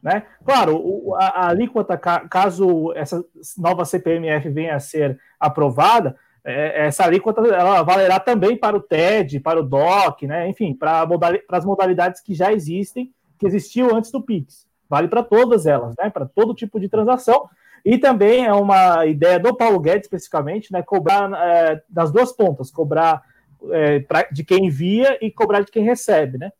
Né? 0.00 0.24
Claro, 0.44 1.14
a, 1.16 1.46
a 1.46 1.48
alíquota, 1.48 1.98
caso 1.98 2.92
essa 2.94 3.24
nova 3.56 3.84
CPMF 3.84 4.48
venha 4.50 4.76
a 4.76 4.80
ser 4.80 5.18
aprovada, 5.40 6.16
é, 6.44 6.86
essa 6.86 7.04
alíquota 7.04 7.40
ela 7.40 7.82
valerá 7.82 8.18
também 8.20 8.56
para 8.56 8.76
o 8.76 8.80
TED, 8.80 9.40
para 9.40 9.60
o 9.60 9.62
DOC, 9.62 10.26
né? 10.26 10.48
enfim, 10.48 10.74
para 10.74 11.06
as 11.50 11.64
modalidades 11.64 12.20
que 12.20 12.34
já 12.34 12.52
existem, 12.52 13.12
que 13.38 13.46
existiam 13.46 13.94
antes 13.94 14.10
do 14.10 14.22
PIX. 14.22 14.66
Vale 14.88 15.08
para 15.08 15.22
todas 15.22 15.66
elas, 15.66 15.94
né? 15.98 16.10
para 16.10 16.26
todo 16.26 16.54
tipo 16.54 16.80
de 16.80 16.88
transação. 16.88 17.48
E 17.84 17.98
também 17.98 18.44
é 18.44 18.52
uma 18.52 19.06
ideia 19.06 19.38
do 19.38 19.54
Paulo 19.54 19.78
Guedes, 19.78 20.06
especificamente, 20.06 20.72
né? 20.72 20.82
cobrar 20.82 21.30
é, 21.32 21.82
das 21.88 22.10
duas 22.10 22.32
pontas, 22.32 22.70
cobrar 22.70 23.22
é, 23.70 24.00
pra, 24.00 24.22
de 24.30 24.44
quem 24.44 24.66
envia 24.66 25.18
e 25.24 25.30
cobrar 25.30 25.60
de 25.60 25.70
quem 25.70 25.84
recebe. 25.84 26.38
Né? 26.38 26.50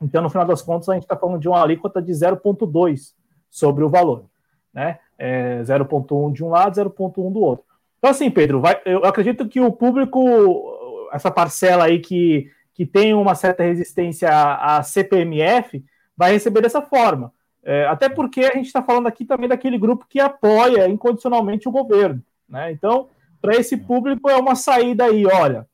Então, 0.00 0.22
no 0.22 0.30
final 0.30 0.46
das 0.46 0.62
contas, 0.62 0.88
a 0.88 0.94
gente 0.94 1.02
está 1.02 1.16
falando 1.16 1.40
de 1.40 1.48
uma 1.48 1.62
alíquota 1.62 2.00
de 2.00 2.12
0,2 2.12 3.14
sobre 3.50 3.84
o 3.84 3.88
valor. 3.88 4.26
Né? 4.72 4.98
É 5.18 5.60
0,1 5.62 6.32
de 6.32 6.44
um 6.44 6.50
lado, 6.50 6.80
0,1 6.80 7.32
do 7.32 7.40
outro. 7.40 7.67
Então, 7.98 8.10
assim, 8.10 8.30
Pedro, 8.30 8.60
vai, 8.60 8.80
eu 8.84 9.04
acredito 9.04 9.48
que 9.48 9.60
o 9.60 9.72
público, 9.72 11.08
essa 11.12 11.30
parcela 11.30 11.84
aí 11.84 11.98
que, 11.98 12.50
que 12.72 12.86
tem 12.86 13.12
uma 13.12 13.34
certa 13.34 13.62
resistência 13.62 14.28
à, 14.30 14.82
CPMF 14.82 15.84
vai 16.16 16.32
receber 16.32 16.60
dessa 16.60 16.80
forma. 16.80 17.32
É, 17.64 17.86
até 17.86 18.08
porque 18.08 18.40
a 18.40 18.54
gente 18.54 18.66
está 18.66 18.82
falando 18.82 19.08
aqui 19.08 19.24
também 19.24 19.48
daquele 19.48 19.76
grupo 19.76 20.06
que 20.08 20.20
apoia 20.20 20.88
incondicionalmente 20.88 21.68
o 21.68 21.72
governo. 21.72 22.22
Né? 22.48 22.70
Então, 22.72 23.08
para 23.42 23.56
esse 23.56 23.76
público 23.76 24.30
é 24.30 24.36
uma 24.36 24.54
saída 24.54 25.04
aí, 25.04 25.26
olha, 25.26 25.66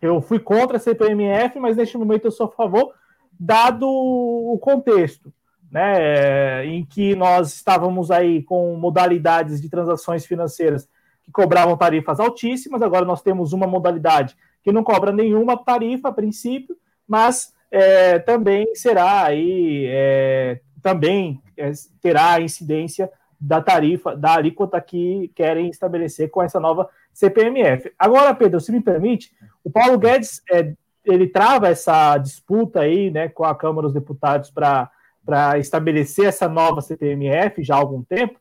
eu 0.00 0.20
fui 0.20 0.38
contra 0.38 0.76
a 0.76 0.80
CPMF, 0.80 1.58
mas 1.58 1.76
neste 1.76 1.98
momento 1.98 2.26
eu 2.26 2.30
sou 2.30 2.46
a 2.46 2.50
favor, 2.50 2.94
dado 3.38 3.86
o 3.88 4.58
contexto, 4.60 5.32
né, 5.70 6.64
em 6.64 6.84
que 6.84 7.14
nós 7.14 7.54
estávamos 7.54 8.10
aí 8.10 8.42
com 8.42 8.76
modalidades 8.76 9.60
de 9.60 9.68
transações 9.68 10.24
financeiras 10.24 10.88
que 11.26 11.32
cobravam 11.32 11.76
tarifas 11.76 12.18
altíssimas, 12.18 12.80
agora 12.80 13.04
nós 13.04 13.20
temos 13.20 13.52
uma 13.52 13.66
modalidade 13.66 14.36
que 14.62 14.72
não 14.72 14.82
cobra 14.82 15.12
nenhuma 15.12 15.56
tarifa 15.56 16.08
a 16.08 16.12
princípio, 16.12 16.76
mas 17.06 17.52
é, 17.70 18.18
também 18.20 18.74
será 18.74 19.24
aí, 19.24 19.86
é, 19.88 20.60
também 20.82 21.42
é, 21.56 21.70
terá 22.00 22.40
incidência 22.40 23.10
da 23.38 23.60
tarifa, 23.60 24.16
da 24.16 24.34
alíquota 24.34 24.80
que 24.80 25.30
querem 25.34 25.68
estabelecer 25.68 26.30
com 26.30 26.42
essa 26.42 26.58
nova 26.58 26.88
CPMF. 27.12 27.92
Agora, 27.98 28.34
Pedro, 28.34 28.60
se 28.60 28.72
me 28.72 28.80
permite, 28.80 29.30
o 29.62 29.70
Paulo 29.70 29.98
Guedes 29.98 30.42
é, 30.50 30.72
ele 31.04 31.28
trava 31.28 31.68
essa 31.68 32.18
disputa 32.18 32.80
aí, 32.80 33.10
né, 33.10 33.28
com 33.28 33.44
a 33.44 33.54
Câmara 33.54 33.82
dos 33.82 33.94
Deputados 33.94 34.50
para 34.50 35.58
estabelecer 35.58 36.26
essa 36.26 36.48
nova 36.48 36.80
CPMF 36.80 37.62
já 37.62 37.74
há 37.74 37.78
algum 37.78 38.02
tempo, 38.02 38.40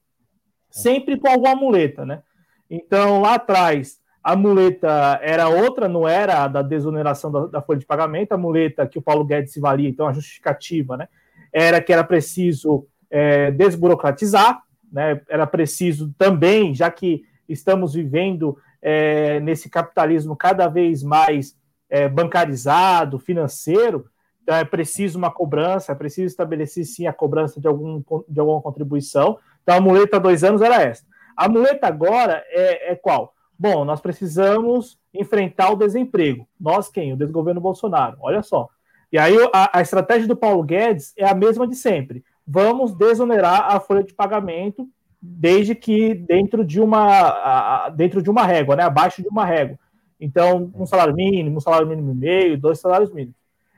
sempre 0.70 1.18
com 1.18 1.27
alguma 1.27 1.56
muleta, 1.56 2.06
né? 2.06 2.24
Então, 2.69 3.22
lá 3.22 3.36
atrás, 3.36 4.00
a 4.24 4.36
muleta 4.36 5.19
era 5.22 5.48
outra, 5.48 5.88
não 5.88 6.07
era 6.07 6.43
a 6.43 6.48
da 6.48 6.62
desoneração 6.62 7.31
da, 7.31 7.45
da, 7.45 7.62
folha 7.62 7.79
de 7.79 7.86
pagamento, 7.86 8.31
a 8.31 8.38
muleta 8.38 8.88
que 8.88 8.98
o 8.98 9.01
Paulo 9.01 9.24
Guedes 9.24 9.53
se 9.53 9.60
valia, 9.60 9.88
então 9.88 10.07
a 10.07 10.13
justificativa, 10.13 10.98
né? 10.98 11.07
Era 11.53 11.79
que 11.79 11.93
era 11.93 12.03
preciso 12.03 12.88
é, 13.10 13.51
desburocratizar, 13.51 14.62
né? 14.91 15.22
Era 15.29 15.45
preciso 15.45 16.13
também, 16.17 16.74
já 16.74 16.89
que 16.89 17.24
estamos 17.48 17.93
vivendo 17.93 18.57
é, 18.81 19.39
nesse 19.39 19.69
capitalismo 19.69 20.36
cada 20.36 20.67
vez 20.67 21.03
mais 21.03 21.55
é, 21.89 22.10
bancarizado, 22.10 23.19
financeiro, 23.19 24.05
então 24.45 24.55
é 24.55 24.63
preciso 24.63 25.17
uma 25.17 25.31
cobrança, 25.31 25.91
é 25.91 25.95
preciso 25.95 26.27
estabelecer 26.27 26.86
sim 26.86 27.07
a 27.07 27.13
cobrança 27.13 27.60
de, 27.60 27.67
algum, 27.67 28.01
de 28.27 28.39
alguma 28.39 28.62
contribuição. 28.62 29.39
Então 29.63 29.75
a 29.75 29.81
muleta 29.81 30.17
há 30.17 30.19
dois 30.19 30.43
anos 30.43 30.62
era 30.62 30.84
essa. 30.84 31.03
A 31.36 31.50
muleta 31.50 31.88
agora 31.88 32.44
é, 32.50 32.92
é 32.92 32.96
qual? 32.96 33.34
Bom, 33.58 33.86
nós 33.86 34.01
precisamos 34.01 34.98
enfrentar 35.13 35.72
o 35.72 35.75
desemprego. 35.75 36.48
Nós 36.60 36.89
quem? 36.89 37.13
O 37.13 37.18
desgoverno 37.18 37.62
Bolsonaro. 37.62 38.18
Olha 38.20 38.44
só. 38.44 38.70
E 39.12 39.18
aí 39.18 39.36
a, 39.54 39.80
a 39.80 39.82
estratégia 39.82 40.27
do 40.27 40.36
Paulo 40.36 40.63
Guedes 40.63 41.13
é 41.18 41.25
a 41.25 41.34
mesma 41.34 41.68
de 41.68 41.75
sempre. 41.75 42.24
Vamos 42.46 42.94
desonerar 42.94 43.74
a 43.74 43.80
folha 43.80 44.04
de 44.04 44.13
pagamento 44.13 44.88
desde 45.22 45.74
que 45.74 46.13
dentro 46.13 46.63
de 46.63 46.80
uma 46.80 47.89
dentro 47.89 48.22
de 48.22 48.30
uma 48.30 48.46
régua, 48.46 48.75
né, 48.75 48.84
abaixo 48.84 49.22
de 49.22 49.27
uma 49.27 49.46
régua. 49.46 49.80
Então, 50.20 50.72
um 50.75 50.86
salário 50.86 51.13
mínimo, 51.13 51.58
um 51.58 51.62
salário 51.62 51.88
mínimo 51.88 52.12
e 52.12 52.15
meio, 52.15 52.58
dois 52.58 52.80
salários 52.80 53.12
mínimos. 53.12 53.36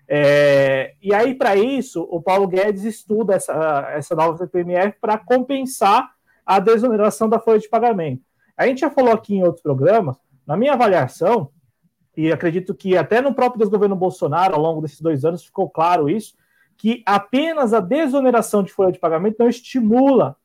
É, 0.08 0.94
e 1.02 1.14
aí, 1.14 1.36
para 1.36 1.56
isso, 1.56 2.08
o 2.10 2.22
Paulo 2.22 2.48
Guedes 2.48 2.84
estuda 2.84 3.36
essa, 3.36 3.90
essa 3.92 4.16
nova 4.16 4.38
CPMF 4.38 4.98
para 5.02 5.18
compensar 5.18 6.10
a 6.48 6.60
desoneração 6.60 7.28
da 7.28 7.40
folha 7.40 7.60
de 7.60 7.68
pagamento. 7.68 8.24
A 8.56 8.66
gente 8.66 8.80
já 8.80 8.90
falou 8.90 9.12
aqui 9.14 9.36
em 9.36 9.44
outros 9.44 9.62
programas, 9.62 10.16
na 10.46 10.56
minha 10.56 10.74
avaliação, 10.74 11.52
e 12.16 12.32
acredito 12.32 12.74
que 12.74 12.98
até 12.98 13.22
no 13.22 13.34
próprio 13.34 13.60
desgoverno 13.60 13.96
Bolsonaro, 13.96 14.56
ao 14.56 14.62
longo 14.62 14.82
desses 14.82 15.02
dois 15.02 15.26
anos, 15.26 15.44
ficou 15.44 15.70
claro 15.70 16.10
isso, 16.10 16.36
que 16.78 17.04
apenas 17.06 17.74
a 17.74 17.82
desoneração 17.82 18.64
de 18.64 18.72
folha 18.72 18.92
de 18.92 19.00
pagamento 19.00 19.36
não 19.38 19.50
estimula 19.50 20.38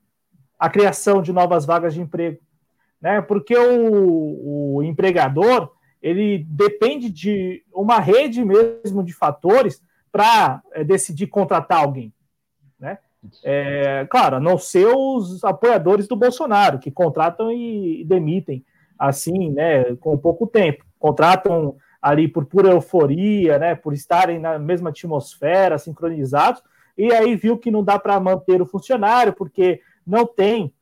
a 0.59 0.69
criação 0.69 1.23
de 1.23 1.33
novas 1.33 1.65
vagas 1.65 1.95
de 1.95 2.01
emprego, 2.01 2.41
né? 3.01 3.21
Porque 3.23 3.57
o, 3.57 4.77
o 4.77 4.83
empregador 4.83 5.73
ele 6.03 6.45
depende 6.49 7.11
de 7.11 7.65
uma 7.73 8.01
rede 8.01 8.45
mesmo 8.45 9.05
de 9.05 9.13
fatores 9.13 9.81
para 10.11 10.63
é, 10.73 10.83
decidir 10.83 11.29
contratar 11.29 11.79
alguém? 11.79 12.13
É, 13.45 14.07
claro, 14.11 14.41
não 14.41 14.59
ser 14.59 14.87
os 14.87 15.45
apoiadores 15.45 16.09
do 16.09 16.17
Bolsonaro 16.17 16.79
que 16.79 16.91
contratam 16.91 17.53
e, 17.53 18.01
e 18.01 18.05
demitem 18.05 18.65
assim, 18.99 19.51
né? 19.51 19.95
Com 19.97 20.17
pouco 20.19 20.47
tempo, 20.47 20.85
contratam 20.99 21.77
ali 22.01 22.27
por 22.27 22.45
pura 22.47 22.71
euforia, 22.71 23.59
né? 23.59 23.75
Por 23.75 23.93
estarem 23.93 24.39
na 24.39 24.59
mesma 24.59 24.91
atmosfera, 24.91 25.79
sincronizados, 25.79 26.63
e 26.97 27.13
aí 27.13 27.35
viu 27.37 27.57
que 27.57 27.71
não 27.71 27.83
dá 27.83 27.99
para 27.99 28.19
manter 28.21 28.61
o 28.61 28.67
funcionário 28.67 29.33
porque 29.33 29.81
não 30.07 30.27
tem 30.27 30.73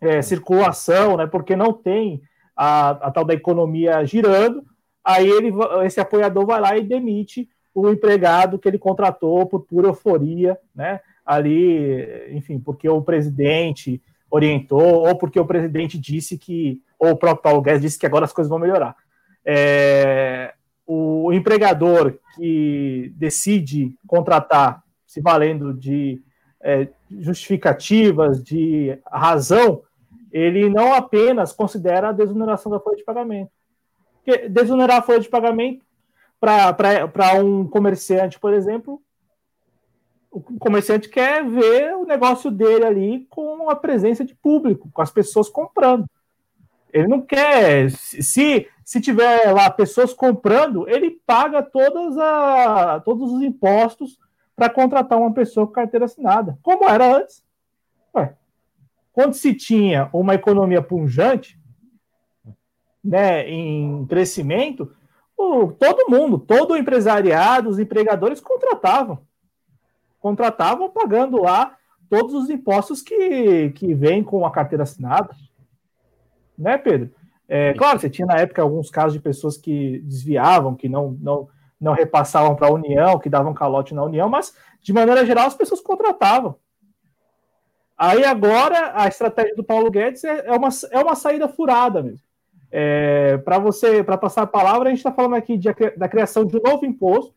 é, 0.00 0.20
circulação, 0.20 1.16
né, 1.16 1.26
porque 1.26 1.54
não 1.56 1.72
tem 1.72 2.20
a, 2.56 2.90
a, 2.90 3.10
tal 3.10 3.24
da 3.24 3.34
economia 3.34 4.04
girando, 4.04 4.64
aí 5.02 5.28
ele, 5.28 5.52
esse 5.84 6.00
apoiador 6.00 6.44
vai 6.44 6.60
lá 6.60 6.76
e 6.76 6.82
demite 6.82 7.48
o 7.74 7.88
empregado 7.88 8.58
que 8.58 8.68
ele 8.68 8.78
contratou 8.78 9.46
por 9.46 9.60
pura 9.60 9.88
euforia, 9.88 10.58
né, 10.74 11.00
ali, 11.24 12.34
enfim, 12.36 12.58
porque 12.58 12.88
o 12.88 13.02
presidente 13.02 14.02
orientou, 14.30 15.06
ou 15.06 15.16
porque 15.16 15.38
o 15.38 15.46
presidente 15.46 15.98
disse 15.98 16.38
que, 16.38 16.80
ou 16.98 17.10
o 17.10 17.16
próprio 17.16 17.42
Paulo 17.42 17.62
Guedes 17.62 17.82
disse 17.82 17.98
que 17.98 18.06
agora 18.06 18.24
as 18.24 18.32
coisas 18.32 18.48
vão 18.48 18.58
melhorar. 18.58 18.96
É, 19.44 20.54
o 20.86 21.32
empregador 21.32 22.18
que 22.34 23.12
decide 23.16 23.94
contratar 24.06 24.82
se 25.06 25.20
valendo 25.20 25.74
de 25.74 26.22
é, 26.62 26.88
justificativas, 27.10 28.42
de 28.42 28.98
razão, 29.06 29.82
ele 30.32 30.70
não 30.70 30.94
apenas 30.94 31.52
considera 31.52 32.08
a 32.08 32.12
desoneração 32.12 32.72
da 32.72 32.80
folha 32.80 32.96
de 32.96 33.04
pagamento. 33.04 33.50
Porque 34.24 34.48
desonerar 34.48 34.98
a 34.98 35.02
folha 35.02 35.20
de 35.20 35.28
pagamento 35.28 35.84
para 36.40 37.34
um 37.34 37.66
comerciante, 37.66 38.38
por 38.38 38.54
exemplo, 38.54 39.00
o 40.32 40.40
comerciante 40.58 41.10
quer 41.10 41.44
ver 41.44 41.94
o 41.94 42.06
negócio 42.06 42.50
dele 42.50 42.86
ali 42.86 43.26
com 43.28 43.68
a 43.68 43.76
presença 43.76 44.24
de 44.24 44.34
público, 44.34 44.88
com 44.90 45.02
as 45.02 45.10
pessoas 45.10 45.50
comprando. 45.50 46.06
Ele 46.90 47.06
não 47.06 47.20
quer. 47.20 47.90
Se, 47.90 48.66
se 48.82 49.00
tiver 49.00 49.52
lá 49.52 49.70
pessoas 49.70 50.14
comprando, 50.14 50.88
ele 50.88 51.10
paga 51.26 51.62
todas 51.62 52.16
a, 52.16 53.00
todos 53.04 53.30
os 53.30 53.42
impostos 53.42 54.18
para 54.56 54.70
contratar 54.70 55.18
uma 55.18 55.32
pessoa 55.32 55.66
com 55.66 55.72
carteira 55.74 56.06
assinada, 56.06 56.58
como 56.62 56.88
era 56.88 57.16
antes. 57.16 57.44
Ué, 58.14 58.34
quando 59.12 59.34
se 59.34 59.52
tinha 59.54 60.08
uma 60.14 60.34
economia 60.34 60.80
punjante, 60.80 61.60
né, 63.04 63.46
em 63.48 64.06
crescimento, 64.06 64.94
o, 65.36 65.72
todo 65.72 66.08
mundo, 66.08 66.38
todo 66.38 66.72
o 66.72 66.76
empresariado, 66.76 67.68
os 67.68 67.78
empregadores 67.78 68.40
contratavam. 68.40 69.18
Contratavam 70.22 70.88
pagando 70.88 71.42
lá 71.42 71.76
todos 72.08 72.32
os 72.32 72.48
impostos 72.48 73.02
que, 73.02 73.70
que 73.70 73.92
vêm 73.92 74.22
com 74.22 74.46
a 74.46 74.52
carteira 74.52 74.84
assinada. 74.84 75.30
Né, 76.56 76.78
Pedro? 76.78 77.10
É, 77.48 77.74
claro, 77.74 77.98
você 77.98 78.08
tinha 78.08 78.24
na 78.24 78.36
época 78.36 78.62
alguns 78.62 78.88
casos 78.88 79.14
de 79.14 79.20
pessoas 79.20 79.58
que 79.58 79.98
desviavam, 80.04 80.76
que 80.76 80.88
não, 80.88 81.18
não, 81.20 81.48
não 81.80 81.92
repassavam 81.92 82.54
para 82.54 82.68
a 82.68 82.72
União, 82.72 83.18
que 83.18 83.28
davam 83.28 83.52
calote 83.52 83.94
na 83.94 84.04
União, 84.04 84.28
mas 84.28 84.54
de 84.80 84.92
maneira 84.92 85.26
geral 85.26 85.48
as 85.48 85.54
pessoas 85.54 85.80
contratavam. 85.80 86.54
Aí 87.98 88.24
agora 88.24 88.92
a 88.94 89.08
estratégia 89.08 89.56
do 89.56 89.64
Paulo 89.64 89.90
Guedes 89.90 90.22
é, 90.22 90.46
é 90.46 90.52
uma, 90.52 90.68
é 90.92 90.98
uma 91.00 91.14
saída 91.14 91.48
furada 91.48 92.02
mesmo. 92.02 92.24
É, 92.70 93.36
para 93.38 93.58
você, 93.58 94.02
para 94.02 94.16
passar 94.16 94.42
a 94.42 94.46
palavra, 94.46 94.88
a 94.88 94.90
gente 94.90 94.98
está 94.98 95.12
falando 95.12 95.34
aqui 95.34 95.58
de, 95.58 95.68
da 95.96 96.08
criação 96.08 96.44
de 96.44 96.56
um 96.56 96.62
novo 96.62 96.86
imposto 96.86 97.34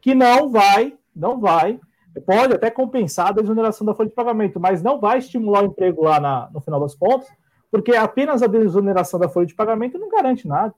que 0.00 0.14
não 0.14 0.50
vai, 0.50 0.94
não 1.14 1.40
vai, 1.40 1.80
pode 2.20 2.54
até 2.54 2.70
compensar 2.70 3.28
a 3.28 3.32
desoneração 3.32 3.86
da 3.86 3.94
folha 3.94 4.08
de 4.08 4.14
pagamento, 4.14 4.60
mas 4.60 4.82
não 4.82 5.00
vai 5.00 5.18
estimular 5.18 5.62
o 5.62 5.66
emprego 5.66 6.04
lá 6.04 6.20
na, 6.20 6.48
no 6.52 6.60
final 6.60 6.80
das 6.80 6.94
contas, 6.94 7.28
porque 7.70 7.94
apenas 7.94 8.42
a 8.42 8.46
desoneração 8.46 9.18
da 9.18 9.28
folha 9.28 9.46
de 9.46 9.54
pagamento 9.54 9.98
não 9.98 10.08
garante 10.08 10.46
nada. 10.46 10.74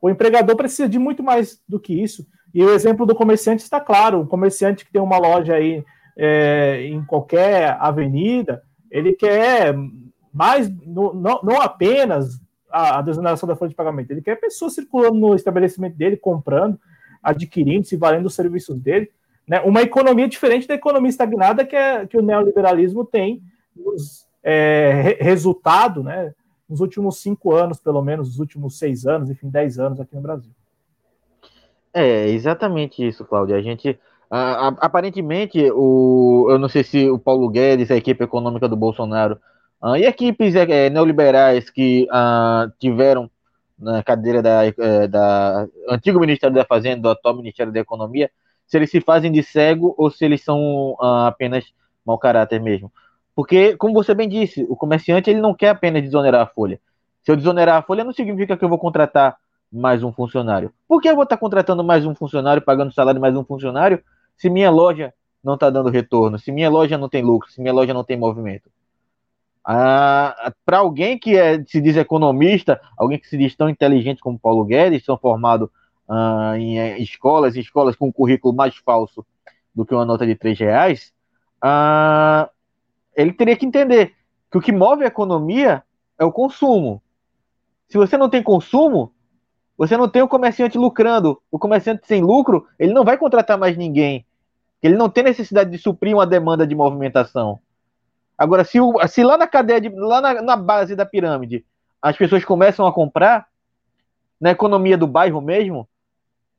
O 0.00 0.10
empregador 0.10 0.56
precisa 0.56 0.88
de 0.88 0.98
muito 0.98 1.22
mais 1.22 1.60
do 1.68 1.80
que 1.80 1.92
isso. 2.02 2.26
E 2.52 2.62
o 2.62 2.70
exemplo 2.70 3.04
do 3.04 3.14
comerciante 3.14 3.62
está 3.62 3.80
claro. 3.80 4.20
O 4.20 4.26
comerciante 4.26 4.84
que 4.84 4.92
tem 4.92 5.02
uma 5.02 5.18
loja 5.18 5.54
aí 5.54 5.84
é, 6.16 6.82
em 6.86 7.04
qualquer 7.04 7.76
avenida, 7.80 8.62
ele 8.90 9.12
quer 9.12 9.74
mais, 10.32 10.70
não, 10.86 11.14
não 11.14 11.60
apenas 11.60 12.40
a, 12.70 12.98
a 12.98 13.02
desoneração 13.02 13.48
da 13.48 13.56
folha 13.56 13.68
de 13.68 13.74
pagamento, 13.74 14.10
ele 14.10 14.22
quer 14.22 14.36
pessoas 14.36 14.74
circulando 14.74 15.14
no 15.14 15.34
estabelecimento 15.34 15.96
dele, 15.96 16.16
comprando, 16.16 16.78
adquirindo, 17.22 17.86
se 17.86 17.96
valendo 17.96 18.24
dos 18.24 18.34
serviços 18.34 18.78
dele. 18.80 19.10
Né? 19.46 19.60
Uma 19.60 19.82
economia 19.82 20.28
diferente 20.28 20.66
da 20.66 20.74
economia 20.74 21.10
estagnada 21.10 21.64
que, 21.64 21.76
é, 21.76 22.06
que 22.06 22.16
o 22.16 22.22
neoliberalismo 22.22 23.04
tem 23.04 23.42
nos, 23.76 24.26
é, 24.42 25.18
resultado, 25.20 26.02
né? 26.02 26.32
nos 26.68 26.80
últimos 26.80 27.18
cinco 27.18 27.52
anos, 27.52 27.78
pelo 27.78 28.02
menos, 28.02 28.28
nos 28.28 28.38
últimos 28.38 28.78
seis 28.78 29.06
anos, 29.06 29.30
enfim, 29.30 29.48
dez 29.48 29.78
anos 29.78 30.00
aqui 30.00 30.14
no 30.14 30.22
Brasil. 30.22 30.50
É, 31.92 32.28
exatamente 32.28 33.06
isso, 33.06 33.24
Cláudio. 33.24 33.54
A 33.54 33.62
gente. 33.62 33.98
A, 34.28 34.38
a, 34.38 34.68
aparentemente, 34.80 35.70
o, 35.70 36.48
eu 36.50 36.58
não 36.58 36.68
sei 36.68 36.82
se 36.82 37.08
o 37.08 37.18
Paulo 37.18 37.48
Guedes, 37.48 37.90
a 37.90 37.96
equipe 37.96 38.24
econômica 38.24 38.68
do 38.68 38.74
Bolsonaro, 38.74 39.38
uh, 39.80 39.96
e 39.96 40.04
equipes 40.04 40.56
é, 40.56 40.90
neoliberais 40.90 41.70
que 41.70 42.08
uh, 42.10 42.72
tiveram 42.80 43.30
na 43.78 44.02
cadeira 44.02 44.42
da, 44.42 44.64
é, 44.66 45.06
da 45.06 45.68
antigo 45.88 46.18
Ministério 46.18 46.54
da 46.54 46.64
Fazenda, 46.64 47.02
do 47.02 47.08
atual 47.10 47.36
Ministério 47.36 47.72
da 47.72 47.80
Economia, 47.80 48.30
se 48.66 48.76
eles 48.76 48.90
se 48.90 49.00
fazem 49.00 49.30
de 49.30 49.42
cego 49.42 49.94
ou 49.98 50.10
se 50.10 50.24
eles 50.24 50.42
são 50.42 50.92
uh, 51.00 51.26
apenas 51.26 51.64
mau 52.04 52.18
caráter 52.18 52.60
mesmo. 52.60 52.92
Porque, 53.34 53.76
como 53.76 53.94
você 53.94 54.14
bem 54.14 54.28
disse, 54.28 54.64
o 54.68 54.76
comerciante 54.76 55.28
ele 55.28 55.40
não 55.40 55.54
quer 55.54 55.70
apenas 55.70 56.02
desonerar 56.02 56.42
a 56.42 56.46
folha. 56.46 56.80
Se 57.22 57.32
eu 57.32 57.36
desonerar 57.36 57.78
a 57.78 57.82
folha, 57.82 58.04
não 58.04 58.12
significa 58.12 58.56
que 58.56 58.64
eu 58.64 58.68
vou 58.68 58.78
contratar 58.78 59.36
mais 59.72 60.02
um 60.04 60.12
funcionário. 60.12 60.72
Por 60.86 61.00
que 61.00 61.08
eu 61.08 61.14
vou 61.14 61.24
estar 61.24 61.36
contratando 61.36 61.82
mais 61.82 62.06
um 62.06 62.14
funcionário, 62.14 62.62
pagando 62.62 62.92
salário 62.92 63.20
mais 63.20 63.36
um 63.36 63.44
funcionário, 63.44 64.02
se 64.36 64.48
minha 64.48 64.70
loja 64.70 65.12
não 65.42 65.54
está 65.54 65.68
dando 65.68 65.90
retorno, 65.90 66.38
se 66.38 66.52
minha 66.52 66.70
loja 66.70 66.96
não 66.96 67.08
tem 67.08 67.22
lucro, 67.22 67.50
se 67.50 67.60
minha 67.60 67.72
loja 67.72 67.92
não 67.92 68.04
tem 68.04 68.16
movimento? 68.16 68.70
Ah, 69.64 70.52
Para 70.64 70.78
alguém 70.78 71.18
que 71.18 71.36
é, 71.36 71.62
se 71.64 71.80
diz 71.80 71.96
economista, 71.96 72.80
alguém 72.96 73.18
que 73.18 73.26
se 73.26 73.36
diz 73.36 73.56
tão 73.56 73.68
inteligente 73.68 74.20
como 74.20 74.38
Paulo 74.38 74.64
Guedes, 74.64 75.04
são 75.04 75.16
formados 75.16 75.68
ah, 76.08 76.54
em 76.56 76.78
é, 76.78 76.98
escolas, 76.98 77.56
escolas 77.56 77.96
com 77.96 78.08
um 78.08 78.12
currículo 78.12 78.54
mais 78.54 78.76
falso 78.76 79.24
do 79.74 79.84
que 79.84 79.94
uma 79.94 80.04
nota 80.04 80.26
de 80.26 80.34
três 80.34 80.58
reais, 80.58 81.12
ah, 81.60 82.48
ele 83.16 83.32
teria 83.32 83.56
que 83.56 83.66
entender 83.66 84.14
que 84.50 84.58
o 84.58 84.60
que 84.60 84.72
move 84.72 85.04
a 85.04 85.08
economia 85.08 85.82
é 86.18 86.24
o 86.24 86.32
consumo. 86.32 87.02
Se 87.88 87.98
você 87.98 88.16
não 88.16 88.28
tem 88.28 88.42
consumo, 88.42 89.12
você 89.76 89.96
não 89.96 90.08
tem 90.08 90.22
o 90.22 90.28
comerciante 90.28 90.78
lucrando. 90.78 91.40
O 91.50 91.58
comerciante 91.58 92.06
sem 92.06 92.22
lucro, 92.22 92.66
ele 92.78 92.92
não 92.92 93.04
vai 93.04 93.16
contratar 93.18 93.58
mais 93.58 93.76
ninguém. 93.76 94.24
Ele 94.82 94.96
não 94.96 95.08
tem 95.08 95.24
necessidade 95.24 95.70
de 95.70 95.78
suprir 95.78 96.14
uma 96.14 96.26
demanda 96.26 96.66
de 96.66 96.74
movimentação. 96.74 97.58
Agora, 98.36 98.64
se, 98.64 98.80
o, 98.80 98.94
se 99.08 99.22
lá 99.22 99.38
na 99.38 99.46
cadeia, 99.46 99.80
de, 99.80 99.88
lá 99.88 100.20
na, 100.20 100.42
na, 100.42 100.56
base 100.56 100.94
da 100.94 101.06
pirâmide, 101.06 101.64
as 102.02 102.16
pessoas 102.16 102.44
começam 102.44 102.86
a 102.86 102.92
comprar, 102.92 103.46
na 104.40 104.50
economia 104.50 104.98
do 104.98 105.06
bairro 105.06 105.40
mesmo, 105.40 105.88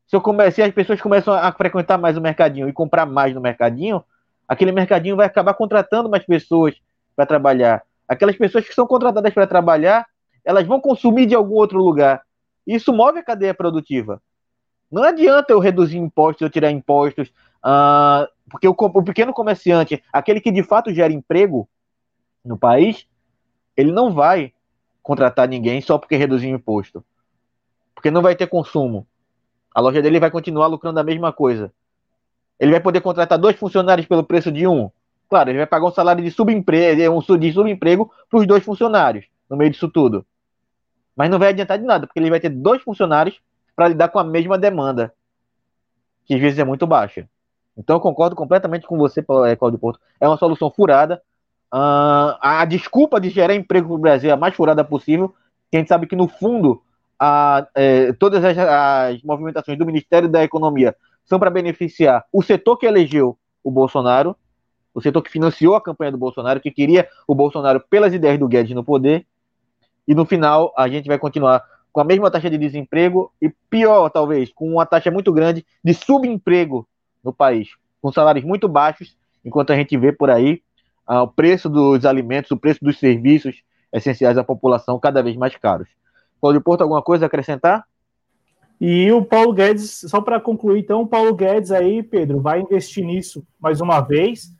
se, 0.07 0.15
eu 0.15 0.21
come, 0.21 0.49
se 0.51 0.61
as 0.61 0.71
pessoas 0.73 1.01
começam 1.01 1.33
a 1.33 1.51
frequentar 1.51 1.97
mais 1.97 2.17
o 2.17 2.21
mercadinho 2.21 2.69
e 2.69 2.73
comprar 2.73 3.05
mais 3.05 3.33
no 3.33 3.41
mercadinho, 3.41 4.03
aquele 4.47 4.71
mercadinho 4.71 5.15
vai 5.15 5.25
acabar 5.25 5.53
contratando 5.53 6.09
mais 6.09 6.25
pessoas 6.25 6.75
para 7.15 7.25
trabalhar. 7.25 7.83
Aquelas 8.07 8.35
pessoas 8.35 8.67
que 8.67 8.73
são 8.73 8.85
contratadas 8.85 9.33
para 9.33 9.47
trabalhar, 9.47 10.05
elas 10.43 10.65
vão 10.67 10.79
consumir 10.79 11.25
de 11.25 11.33
algum 11.33 11.55
outro 11.55 11.79
lugar. 11.79 12.21
Isso 12.67 12.93
move 12.93 13.19
a 13.19 13.23
cadeia 13.23 13.53
produtiva. 13.53 14.21
Não 14.91 15.03
adianta 15.03 15.51
eu 15.51 15.59
reduzir 15.59 15.97
impostos, 15.97 16.41
eu 16.41 16.49
tirar 16.49 16.69
impostos, 16.69 17.29
uh, 17.63 18.27
porque 18.49 18.67
o, 18.67 18.75
o, 18.77 19.03
pequeno 19.03 19.33
comerciante, 19.33 20.03
aquele 20.13 20.39
que 20.39 20.51
de 20.51 20.63
fato 20.63 20.93
gera 20.93 21.11
emprego 21.11 21.67
no 22.43 22.57
país, 22.57 23.07
ele 23.75 23.91
não 23.91 24.13
vai 24.13 24.53
contratar 25.01 25.47
ninguém 25.47 25.81
só 25.81 25.97
porque 25.97 26.15
reduziu 26.15 26.51
o 26.51 26.55
imposto. 26.55 27.03
Porque 27.93 28.11
não 28.11 28.21
vai 28.21 28.35
ter 28.35 28.47
consumo. 28.47 29.07
A 29.75 29.81
loja 29.81 30.01
dele 30.01 30.21
vai 30.21 30.31
continuar 30.31 30.67
lucrando 30.67 31.01
a 31.01 31.03
mesma 31.03 31.33
coisa. 31.33 31.69
Ele 32.57 32.71
vai 32.71 32.79
poder 32.79 33.01
contratar 33.01 33.37
dois 33.37 33.57
funcionários 33.57 34.07
pelo 34.07 34.23
preço 34.23 34.49
de 34.49 34.65
um. 34.65 34.89
Claro, 35.29 35.49
ele 35.49 35.57
vai 35.57 35.67
pagar 35.67 35.85
um 35.85 35.91
salário 35.91 36.23
de 36.23 36.31
subemprego, 36.31 37.11
um 37.11 37.37
de 37.37 37.51
subemprego 37.51 38.09
para 38.29 38.39
os 38.39 38.47
dois 38.47 38.63
funcionários 38.63 39.25
no 39.49 39.57
meio 39.57 39.69
disso 39.69 39.89
tudo. 39.89 40.25
Mas 41.13 41.29
não 41.29 41.37
vai 41.37 41.49
adiantar 41.49 41.77
de 41.77 41.83
nada, 41.83 42.07
porque 42.07 42.17
ele 42.17 42.29
vai 42.29 42.39
ter 42.39 42.49
dois 42.49 42.81
funcionários 42.81 43.39
para 43.75 43.89
lidar 43.89 44.07
com 44.07 44.17
a 44.17 44.23
mesma 44.23 44.57
demanda, 44.57 45.13
que 46.25 46.33
às 46.33 46.39
vezes 46.39 46.57
é 46.57 46.63
muito 46.63 46.87
baixa. 46.87 47.27
Então 47.77 47.97
eu 47.97 47.99
concordo 47.99 48.33
completamente 48.35 48.87
com 48.87 48.97
você, 48.97 49.19
eh, 49.19 49.55
Claudio 49.57 49.79
Porto. 49.79 49.99
É 50.21 50.27
uma 50.27 50.37
solução 50.37 50.71
furada. 50.71 51.21
Uh, 51.73 52.39
a 52.39 52.63
desculpa 52.63 53.19
de 53.19 53.29
gerar 53.29 53.53
emprego 53.53 53.87
para 53.89 53.95
o 53.95 53.99
Brasil 53.99 54.29
é 54.29 54.33
a 54.33 54.37
mais 54.37 54.55
furada 54.55 54.83
possível. 54.83 55.35
Que 55.69 55.75
a 55.75 55.79
gente 55.79 55.89
sabe 55.89 56.07
que, 56.07 56.15
no 56.15 56.29
fundo, 56.29 56.81
a, 57.19 57.67
é, 57.75 58.13
todas 58.13 58.43
as, 58.43 58.57
as, 58.57 59.23
movimentações 59.23 59.77
do 59.77 59.85
Ministério 59.85 60.27
da 60.27 60.43
Economia 60.43 60.95
são 61.25 61.39
para 61.39 61.49
beneficiar 61.49 62.25
o 62.31 62.41
setor 62.41 62.77
que 62.77 62.85
elegeu 62.85 63.37
o 63.63 63.71
Bolsonaro, 63.71 64.35
o 64.93 65.01
setor 65.01 65.21
que 65.21 65.31
financiou 65.31 65.75
a 65.75 65.81
campanha 65.81 66.11
do 66.11 66.17
Bolsonaro, 66.17 66.59
que 66.59 66.71
queria 66.71 67.07
o 67.27 67.33
Bolsonaro 67.33 67.79
pelas 67.89 68.13
ideias 68.13 68.39
do 68.39 68.47
Guedes 68.47 68.75
no 68.75 68.83
poder 68.83 69.25
e 70.07 70.13
no 70.13 70.25
final 70.25 70.73
a 70.77 70.87
gente 70.87 71.07
vai 71.07 71.17
continuar 71.17 71.63
com 71.91 72.01
a 72.01 72.03
mesma 72.03 72.29
taxa 72.29 72.49
de 72.49 72.57
desemprego 72.57 73.31
e 73.41 73.49
pior, 73.69 74.09
talvez, 74.09 74.51
com 74.53 74.69
uma 74.69 74.85
taxa 74.85 75.09
muito 75.09 75.31
grande 75.31 75.65
de 75.83 75.93
subemprego 75.93 76.87
no 77.23 77.33
país, 77.33 77.69
com 78.01 78.11
salários 78.11 78.45
muito 78.45 78.67
baixos, 78.67 79.15
enquanto 79.43 79.71
a 79.71 79.75
gente 79.75 79.97
vê 79.97 80.11
por 80.11 80.29
aí 80.29 80.61
ah, 81.07 81.23
o 81.23 81.27
preço 81.27 81.69
dos 81.69 82.05
alimentos, 82.05 82.51
o 82.51 82.57
preço 82.57 82.83
dos 82.83 82.99
serviços 82.99 83.63
essenciais 83.93 84.37
à 84.37 84.43
população 84.43 84.99
cada 84.99 85.23
vez 85.23 85.37
mais 85.37 85.55
caros. 85.55 85.87
Paulo 86.39 86.61
Porto, 86.61 86.81
alguma 86.81 87.01
coisa 87.01 87.25
a 87.25 87.27
acrescentar? 87.27 87.85
E 88.79 89.11
o 89.11 89.23
Paulo 89.23 89.53
Guedes, 89.53 90.01
só 90.07 90.19
para 90.19 90.39
concluir, 90.39 90.79
então, 90.79 91.01
o 91.01 91.07
Paulo 91.07 91.33
Guedes 91.33 91.71
aí, 91.71 92.03
Pedro, 92.03 92.41
vai 92.41 92.61
investir 92.61 93.05
nisso 93.05 93.45
mais 93.59 93.79
uma 93.79 94.01
vez. 94.01 94.51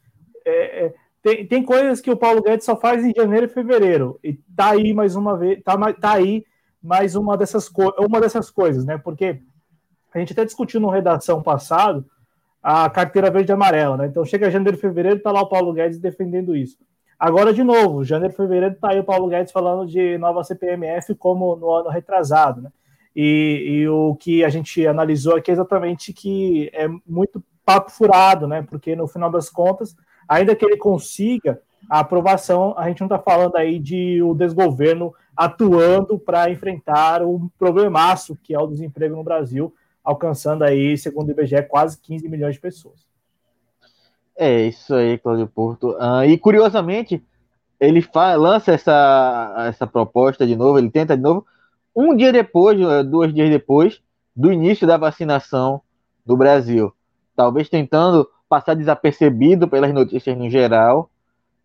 É, 0.45 0.85
é 0.85 0.93
tem, 1.21 1.43
tem 1.47 1.63
coisas 1.63 1.99
que 1.99 2.11
o 2.11 2.15
Paulo 2.15 2.41
Guedes 2.41 2.65
só 2.65 2.77
faz 2.77 3.03
em 3.03 3.11
janeiro 3.15 3.47
e 3.47 3.49
fevereiro. 3.49 4.19
E 4.23 4.33
tá 4.55 4.69
aí 4.69 4.93
mais 4.93 5.15
uma 5.15 5.35
vez, 5.35 5.59
tá, 5.63 5.75
tá 5.93 6.13
aí 6.13 6.45
mais 6.81 7.15
uma 7.15 7.35
dessas, 7.35 7.67
uma 7.97 8.21
dessas 8.21 8.51
coisas, 8.51 8.85
né? 8.85 8.95
Porque 8.97 9.41
a 10.13 10.19
gente 10.19 10.33
até 10.33 10.45
discutiu 10.45 10.79
no 10.79 10.87
redação 10.87 11.41
passado 11.41 12.05
a 12.61 12.87
carteira 12.91 13.31
verde 13.31 13.51
e 13.51 13.53
amarela, 13.53 13.97
né? 13.97 14.05
Então 14.05 14.23
chega 14.23 14.51
janeiro 14.51 14.77
e 14.77 14.79
fevereiro, 14.79 15.19
tá 15.19 15.31
lá 15.31 15.41
o 15.41 15.49
Paulo 15.49 15.73
Guedes 15.73 15.97
defendendo 15.97 16.55
isso. 16.55 16.77
Agora, 17.19 17.53
de 17.53 17.63
novo, 17.63 18.03
janeiro 18.03 18.33
e 18.33 18.37
fevereiro 18.37 18.75
tá 18.75 18.91
aí 18.91 18.99
o 18.99 19.03
Paulo 19.03 19.27
Guedes 19.27 19.51
falando 19.51 19.87
de 19.89 20.17
nova 20.17 20.43
CPMF 20.43 21.15
como 21.15 21.55
no 21.55 21.71
ano 21.71 21.89
retrasado, 21.89 22.61
né? 22.61 22.69
E, 23.15 23.63
e, 23.67 23.87
o 23.87 24.13
que 24.15 24.43
a 24.43 24.49
gente 24.49 24.85
analisou 24.85 25.37
aqui 25.37 25.49
é 25.49 25.53
exatamente 25.53 26.11
que 26.11 26.69
é 26.73 26.85
muito 27.07 27.41
papo 27.65 27.89
furado, 27.89 28.45
né? 28.45 28.61
Porque 28.61 28.95
no 28.95 29.07
final 29.07 29.31
das 29.31 29.49
contas 29.49 29.95
ainda 30.27 30.55
que 30.55 30.65
ele 30.65 30.77
consiga 30.77 31.61
a 31.89 31.99
aprovação, 31.99 32.73
a 32.77 32.87
gente 32.87 32.99
não 32.99 33.07
está 33.07 33.19
falando 33.19 33.55
aí 33.55 33.79
de 33.79 34.21
o 34.21 34.33
desgoverno 34.33 35.13
atuando 35.37 36.17
para 36.17 36.49
enfrentar 36.49 37.21
um 37.21 37.47
problemaço 37.59 38.37
que 38.41 38.53
é 38.53 38.59
o 38.59 38.67
desemprego 38.67 39.15
no 39.15 39.23
Brasil, 39.23 39.73
alcançando 40.03 40.63
aí, 40.63 40.97
segundo 40.97 41.27
o 41.27 41.31
IBGE, 41.31 41.61
quase 41.63 41.99
15 41.99 42.27
milhões 42.27 42.55
de 42.55 42.61
pessoas. 42.61 43.04
É 44.37 44.67
isso 44.67 44.93
aí, 44.93 45.17
Cláudio 45.17 45.47
Porto. 45.47 45.95
Ah, 45.99 46.25
e 46.25 46.37
curiosamente, 46.37 47.23
ele 47.79 48.05
lança 48.37 48.73
essa, 48.73 49.55
essa 49.69 49.87
proposta 49.87 50.47
de 50.47 50.55
novo, 50.55 50.79
ele 50.79 50.91
tenta 50.91 51.17
de 51.17 51.23
novo, 51.23 51.45
um 51.95 52.15
dia 52.15 52.33
depois, 52.33 52.77
dois 53.07 53.33
dias 53.33 53.49
depois 53.49 54.01
do 54.35 54.51
início 54.51 54.87
da 54.87 54.97
vacinação 54.97 55.81
do 56.25 56.37
Brasil. 56.37 56.93
Talvez 57.35 57.69
tentando 57.69 58.29
passar 58.49 58.75
desapercebido 58.75 59.67
pelas 59.67 59.93
notícias 59.93 60.37
no 60.37 60.49
geral, 60.49 61.09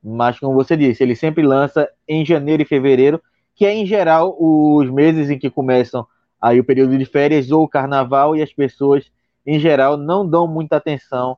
mas 0.03 0.39
como 0.39 0.55
você 0.55 0.77
disse, 0.77 1.03
ele 1.03 1.15
sempre 1.17 1.43
lança 1.43 1.89
em 2.09 2.25
janeiro 2.25 2.63
e 2.63 2.67
fevereiro, 2.67 3.21
que 3.55 3.67
é 3.67 3.75
em 3.75 3.87
geral 3.87 4.37
os 4.39 4.89
meses 4.91 5.31
em 5.31 5.39
que 5.39 5.51
começam 5.51 6.07
aí 6.41 6.59
o 6.59 6.65
período 6.65 6.97
de 6.97 7.05
férias 7.05 7.51
ou 7.51 7.65
o 7.65 7.69
carnaval 7.69 8.35
e 8.35 8.43
as 8.43 8.53
pessoas 8.53 9.11
em 9.47 9.59
geral 9.59 9.97
não 9.97 10.27
dão 10.29 10.47
muita 10.47 10.77
atenção 10.77 11.37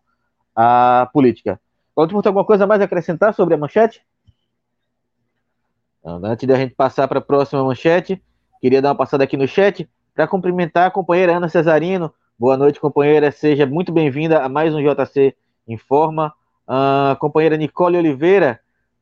à 0.55 1.09
política. 1.13 1.61
Pode 1.95 2.15
ter 2.23 2.29
alguma 2.29 2.45
coisa 2.45 2.67
mais 2.67 2.81
a 2.81 2.85
acrescentar 2.85 3.35
sobre 3.35 3.55
a 3.55 3.59
manchete? 3.59 4.03
Então, 6.01 6.21
antes 6.25 6.47
da 6.47 6.57
gente 6.57 6.75
passar 6.75 7.07
para 7.07 7.19
a 7.19 7.23
próxima 7.23 7.63
manchete, 7.63 8.23
queria 8.61 8.83
dar 8.83 8.91
uma 8.91 8.95
passada 8.95 9.25
aqui 9.25 9.37
no 9.37 9.47
chat 9.47 9.89
para 10.15 10.27
cumprimentar 10.27 10.87
a 10.87 10.91
companheira 10.91 11.37
Ana 11.37 11.49
Cesarino, 11.49 12.13
Boa 12.43 12.57
noite, 12.57 12.81
companheira. 12.81 13.31
Seja 13.31 13.65
muito 13.67 13.93
bem-vinda 13.93 14.43
a 14.43 14.49
mais 14.49 14.75
um 14.75 14.81
JC 14.81 15.33
Informa. 15.69 16.35
A 16.67 17.17
companheira 17.21 17.57
Nicole 17.57 17.97
Oliveira, 17.97 18.59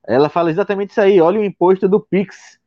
ela 0.06 0.28
fala 0.28 0.50
exatamente 0.50 0.90
isso 0.90 1.00
aí. 1.00 1.22
Olha 1.22 1.40
o 1.40 1.44
imposto 1.44 1.88
do 1.88 1.98
Pix, 1.98 2.58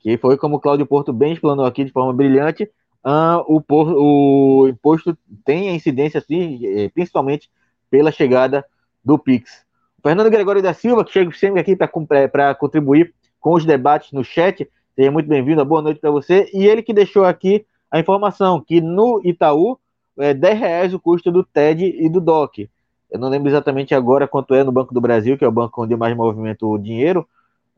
que 0.00 0.18
foi 0.18 0.36
como 0.36 0.56
o 0.56 0.60
Cláudio 0.60 0.84
Porto 0.84 1.12
bem 1.12 1.34
explanou 1.34 1.64
aqui 1.64 1.84
de 1.84 1.92
forma 1.92 2.12
brilhante. 2.12 2.64
Uh, 3.04 3.62
o, 3.70 4.66
imposto 4.66 5.16
tem 5.44 5.68
a 5.68 5.74
incidência, 5.74 6.18
assim, 6.18 6.90
principalmente 6.92 7.48
pela 7.90 8.10
chegada 8.10 8.64
do 9.04 9.18
Pix. 9.18 9.64
O 9.98 10.02
Fernando 10.08 10.30
Gregório 10.30 10.62
da 10.62 10.74
Silva, 10.74 11.04
que 11.04 11.12
chega 11.12 11.32
sempre 11.32 11.60
aqui 11.60 11.76
para 11.76 12.54
contribuir 12.54 13.14
com 13.40 13.54
os 13.54 13.64
debates 13.64 14.12
no 14.12 14.24
chat, 14.24 14.68
seja 14.94 15.10
muito 15.10 15.28
bem-vindo, 15.28 15.64
boa 15.64 15.82
noite 15.82 16.00
para 16.00 16.10
você. 16.10 16.48
E 16.52 16.66
ele 16.66 16.82
que 16.82 16.92
deixou 16.92 17.24
aqui 17.24 17.66
a 17.90 17.98
informação 17.98 18.60
que 18.60 18.80
no 18.80 19.20
Itaú 19.24 19.78
é 20.18 20.34
10 20.34 20.58
reais 20.58 20.94
o 20.94 21.00
custo 21.00 21.30
do 21.30 21.44
TED 21.44 21.84
e 21.84 22.08
do 22.08 22.20
DOC. 22.20 22.68
Eu 23.10 23.18
não 23.18 23.28
lembro 23.28 23.48
exatamente 23.48 23.94
agora 23.94 24.26
quanto 24.26 24.54
é 24.54 24.64
no 24.64 24.72
Banco 24.72 24.92
do 24.92 25.00
Brasil, 25.00 25.38
que 25.38 25.44
é 25.44 25.48
o 25.48 25.52
banco 25.52 25.82
onde 25.82 25.96
mais 25.96 26.16
movimenta 26.16 26.66
o 26.66 26.78
dinheiro, 26.78 27.26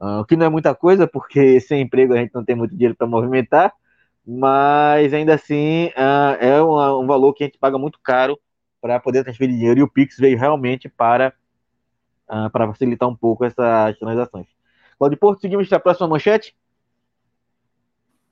uh, 0.01 0.25
que 0.25 0.37
não 0.37 0.47
é 0.47 0.49
muita 0.49 0.75
coisa, 0.75 1.07
porque 1.07 1.61
sem 1.61 1.83
emprego 1.83 2.14
a 2.14 2.16
gente 2.16 2.35
não 2.35 2.44
tem 2.44 2.57
muito 2.57 2.75
dinheiro 2.75 2.97
para 2.97 3.07
movimentar, 3.07 3.73
mas 4.27 5.12
ainda 5.12 5.35
assim 5.35 5.87
uh, 5.88 6.37
é 6.40 6.62
um, 6.62 7.03
um, 7.03 7.07
valor 7.07 7.33
que 7.35 7.44
a 7.44 7.47
gente 7.47 7.59
paga 7.59 7.79
muito 7.79 7.99
caro 8.03 8.38
para 8.81 9.01
poder 9.01 9.25
transferir 9.25 9.55
dinheiro 9.55 9.81
e 9.81 9.83
o 9.83 9.88
Pix 9.88 10.17
veio 10.19 10.38
realmente 10.38 10.88
para, 10.88 11.33
uh, 12.31 12.51
para 12.51 12.67
facilitar 12.69 13.09
um 13.09 13.17
pouco 13.17 13.45
essas 13.45 13.99
transações. 13.99 14.47
Claudio 14.99 15.19
Porto, 15.19 15.41
seguimos 15.41 15.69
para 15.69 15.79
a 15.79 15.81
próxima 15.81 16.09
manchete? 16.09 16.57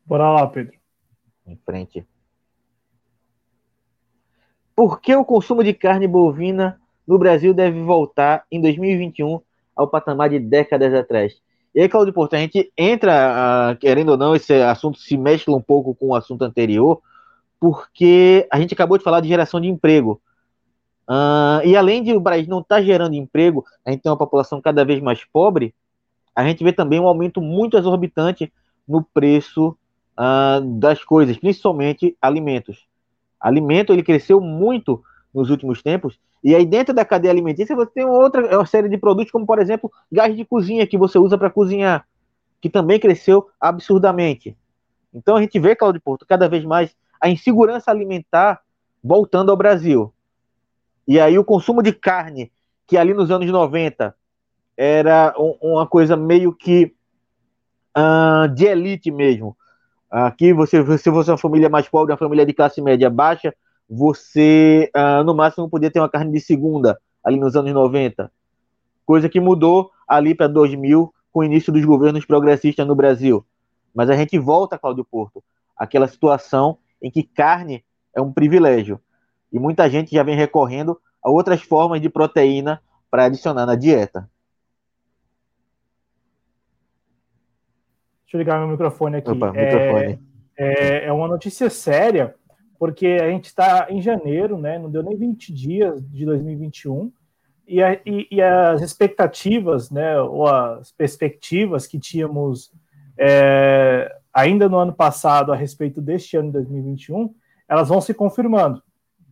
Bora 0.05 0.31
lá, 0.31 0.47
Pedro. 0.47 0.77
Em 1.47 1.57
frente. 1.57 2.07
Por 4.75 5.01
que 5.01 5.15
o 5.15 5.25
consumo 5.25 5.65
de 5.65 5.73
carne 5.73 6.07
bovina 6.07 6.81
no 7.07 7.19
Brasil 7.19 7.55
deve 7.55 7.81
voltar 7.83 8.45
em 8.51 8.61
2021 8.61 9.41
ao 9.75 9.89
patamar 9.89 10.29
de 10.29 10.39
décadas 10.39 10.93
atrás? 10.93 11.41
E 11.75 11.81
aí, 11.81 11.89
Claudio 11.89 12.13
Porto, 12.13 12.35
a 12.35 12.39
gente 12.39 12.73
entra, 12.77 13.73
uh, 13.73 13.77
querendo 13.79 14.11
ou 14.11 14.17
não, 14.17 14.35
esse 14.35 14.55
assunto 14.55 14.99
se 14.99 15.17
mescla 15.17 15.57
um 15.57 15.61
pouco 15.61 15.95
com 15.95 16.09
o 16.09 16.15
assunto 16.15 16.43
anterior, 16.43 17.01
porque 17.61 18.47
a 18.51 18.59
gente 18.59 18.75
acabou 18.75 18.99
de 18.99 19.05
falar 19.05 19.21
de 19.21 19.29
geração 19.29 19.61
de 19.61 19.69
emprego. 19.69 20.21
Uh, 21.09 21.65
e 21.65 21.77
além 21.77 22.03
de 22.03 22.13
o 22.13 22.21
Brasil 22.21 22.49
não 22.49 22.61
estar 22.61 22.77
tá 22.77 22.83
gerando 22.83 23.15
emprego, 23.15 23.65
a 23.85 23.91
gente 23.91 24.03
tem 24.03 24.11
uma 24.11 24.19
população 24.19 24.61
cada 24.61 24.85
vez 24.85 25.01
mais 25.01 25.25
pobre, 25.25 25.75
a 26.35 26.45
gente 26.45 26.63
vê 26.63 26.73
também 26.73 27.01
um 27.01 27.07
aumento 27.07 27.41
muito 27.41 27.79
exorbitante 27.79 28.53
no 28.87 29.03
preço 29.03 29.77
uh, 30.19 30.61
das 30.79 31.03
coisas, 31.05 31.37
principalmente 31.37 32.17
alimentos. 32.21 32.87
Alimento 33.41 33.93
ele 33.93 34.03
cresceu 34.03 34.41
muito 34.41 35.03
nos 35.33 35.51
últimos 35.51 35.83
tempos 35.83 36.19
e 36.43 36.55
aí 36.55 36.65
dentro 36.65 36.95
da 36.95 37.05
cadeia 37.05 37.33
alimentícia 37.33 37.75
você 37.75 37.91
tem 37.91 38.05
outra 38.05 38.47
é 38.47 38.67
série 38.67 38.89
de 38.89 38.99
produtos, 38.99 39.33
como 39.33 39.47
por 39.47 39.59
exemplo, 39.59 39.91
gás 40.11 40.35
de 40.37 40.45
cozinha 40.45 40.87
que 40.87 40.99
você 40.99 41.19
usa 41.19 41.37
para 41.37 41.51
cozinhar, 41.51 42.07
que 42.61 42.69
também 42.71 42.99
cresceu 42.99 43.49
absurdamente. 43.61 44.57
Então 45.13 45.37
a 45.37 45.41
gente 45.41 45.59
vê, 45.59 45.75
Claudio 45.75 46.01
Porto, 46.01 46.27
cada 46.27 46.49
vez 46.49 46.65
mais 46.65 46.95
a 47.21 47.29
insegurança 47.29 47.91
alimentar 47.91 48.61
voltando 49.03 49.51
ao 49.51 49.57
Brasil. 49.57 50.13
E 51.07 51.21
aí 51.21 51.39
o 51.39 51.45
consumo 51.45 51.83
de 51.83 51.93
carne, 51.93 52.51
que 52.87 52.97
ali 52.97 53.15
nos 53.15 53.31
anos 53.31 53.51
90 53.51 54.15
era 54.77 55.35
uma 55.39 55.87
coisa 55.87 56.17
meio 56.17 56.53
que 56.53 56.95
uh, 57.97 58.49
de 58.55 58.67
elite 58.67 59.11
mesmo. 59.11 59.57
Aqui, 60.11 60.53
você, 60.53 60.83
se 60.99 61.11
você 61.11 61.31
é 61.31 61.33
uma 61.33 61.39
família 61.39 61.69
mais 61.69 61.89
pobre, 61.89 62.13
uma 62.13 62.19
família 62.19 62.47
de 62.47 62.53
classe 62.53 62.81
média 62.81 63.11
baixa, 63.11 63.55
você 63.89 64.91
uh, 64.95 65.25
no 65.25 65.35
máximo 65.35 65.69
podia 65.69 65.91
ter 65.91 66.01
uma 66.01 66.09
carne 66.09 66.33
de 66.33 66.41
segunda 66.41 66.99
ali 67.25 67.39
nos 67.39 67.57
anos 67.57 67.73
90. 67.73 68.31
Coisa 69.05 69.29
que 69.29 69.41
mudou 69.41 69.91
ali 70.07 70.35
para 70.35 70.47
2000 70.47 71.13
com 71.33 71.41
o 71.41 71.45
início 71.45 71.73
dos 71.73 71.85
governos 71.85 72.25
progressistas 72.25 72.87
no 72.87 72.95
Brasil. 72.95 73.45
Mas 73.95 74.11
a 74.11 74.17
gente 74.17 74.39
volta, 74.39 74.79
Cláudio 74.79 75.05
Porto, 75.05 75.43
aquela 75.77 76.07
situação 76.07 76.79
em 77.03 77.11
que 77.11 77.23
carne 77.23 77.85
é 78.15 78.21
um 78.21 78.33
privilégio. 78.33 79.01
E 79.57 79.59
muita 79.59 79.89
gente 79.89 80.15
já 80.15 80.23
vem 80.23 80.37
recorrendo 80.37 81.01
a 81.23 81.31
outras 81.31 81.63
formas 81.63 81.99
de 81.99 82.11
proteína 82.11 82.83
para 83.11 83.25
adicionar 83.25 83.65
na 83.65 83.75
dieta. 83.75 84.29
Deixa 88.25 88.37
eu 88.37 88.39
ligar 88.39 88.59
meu 88.59 88.69
microfone 88.69 89.17
aqui. 89.17 89.31
Opa, 89.31 89.51
é, 89.55 89.65
microfone. 89.65 90.23
É, 90.59 91.07
é 91.07 91.13
uma 91.13 91.27
notícia 91.27 91.71
séria 91.71 92.35
porque 92.79 93.07
a 93.07 93.31
gente 93.31 93.47
está 93.47 93.87
em 93.89 94.03
janeiro, 94.03 94.59
né? 94.59 94.79
Não 94.79 94.91
deu 94.91 95.03
nem 95.03 95.17
20 95.17 95.55
dias 95.55 96.07
de 96.07 96.27
2021 96.27 97.11
e, 97.67 97.83
a, 97.83 97.95
e, 98.05 98.29
e 98.31 98.43
as 98.43 98.83
expectativas, 98.83 99.91
né? 99.91 100.21
Ou 100.21 100.47
as 100.47 100.93
perspectivas 100.93 101.87
que 101.87 101.99
tínhamos 101.99 102.71
é, 103.19 104.15
ainda 104.35 104.69
no 104.69 104.77
ano 104.77 104.93
passado 104.93 105.51
a 105.51 105.57
respeito 105.57 106.03
deste 106.03 106.37
ano 106.37 106.49
de 106.49 106.59
2021, 106.59 107.35
elas 107.67 107.89
vão 107.89 108.03
se 108.03 108.13
confirmando, 108.13 108.83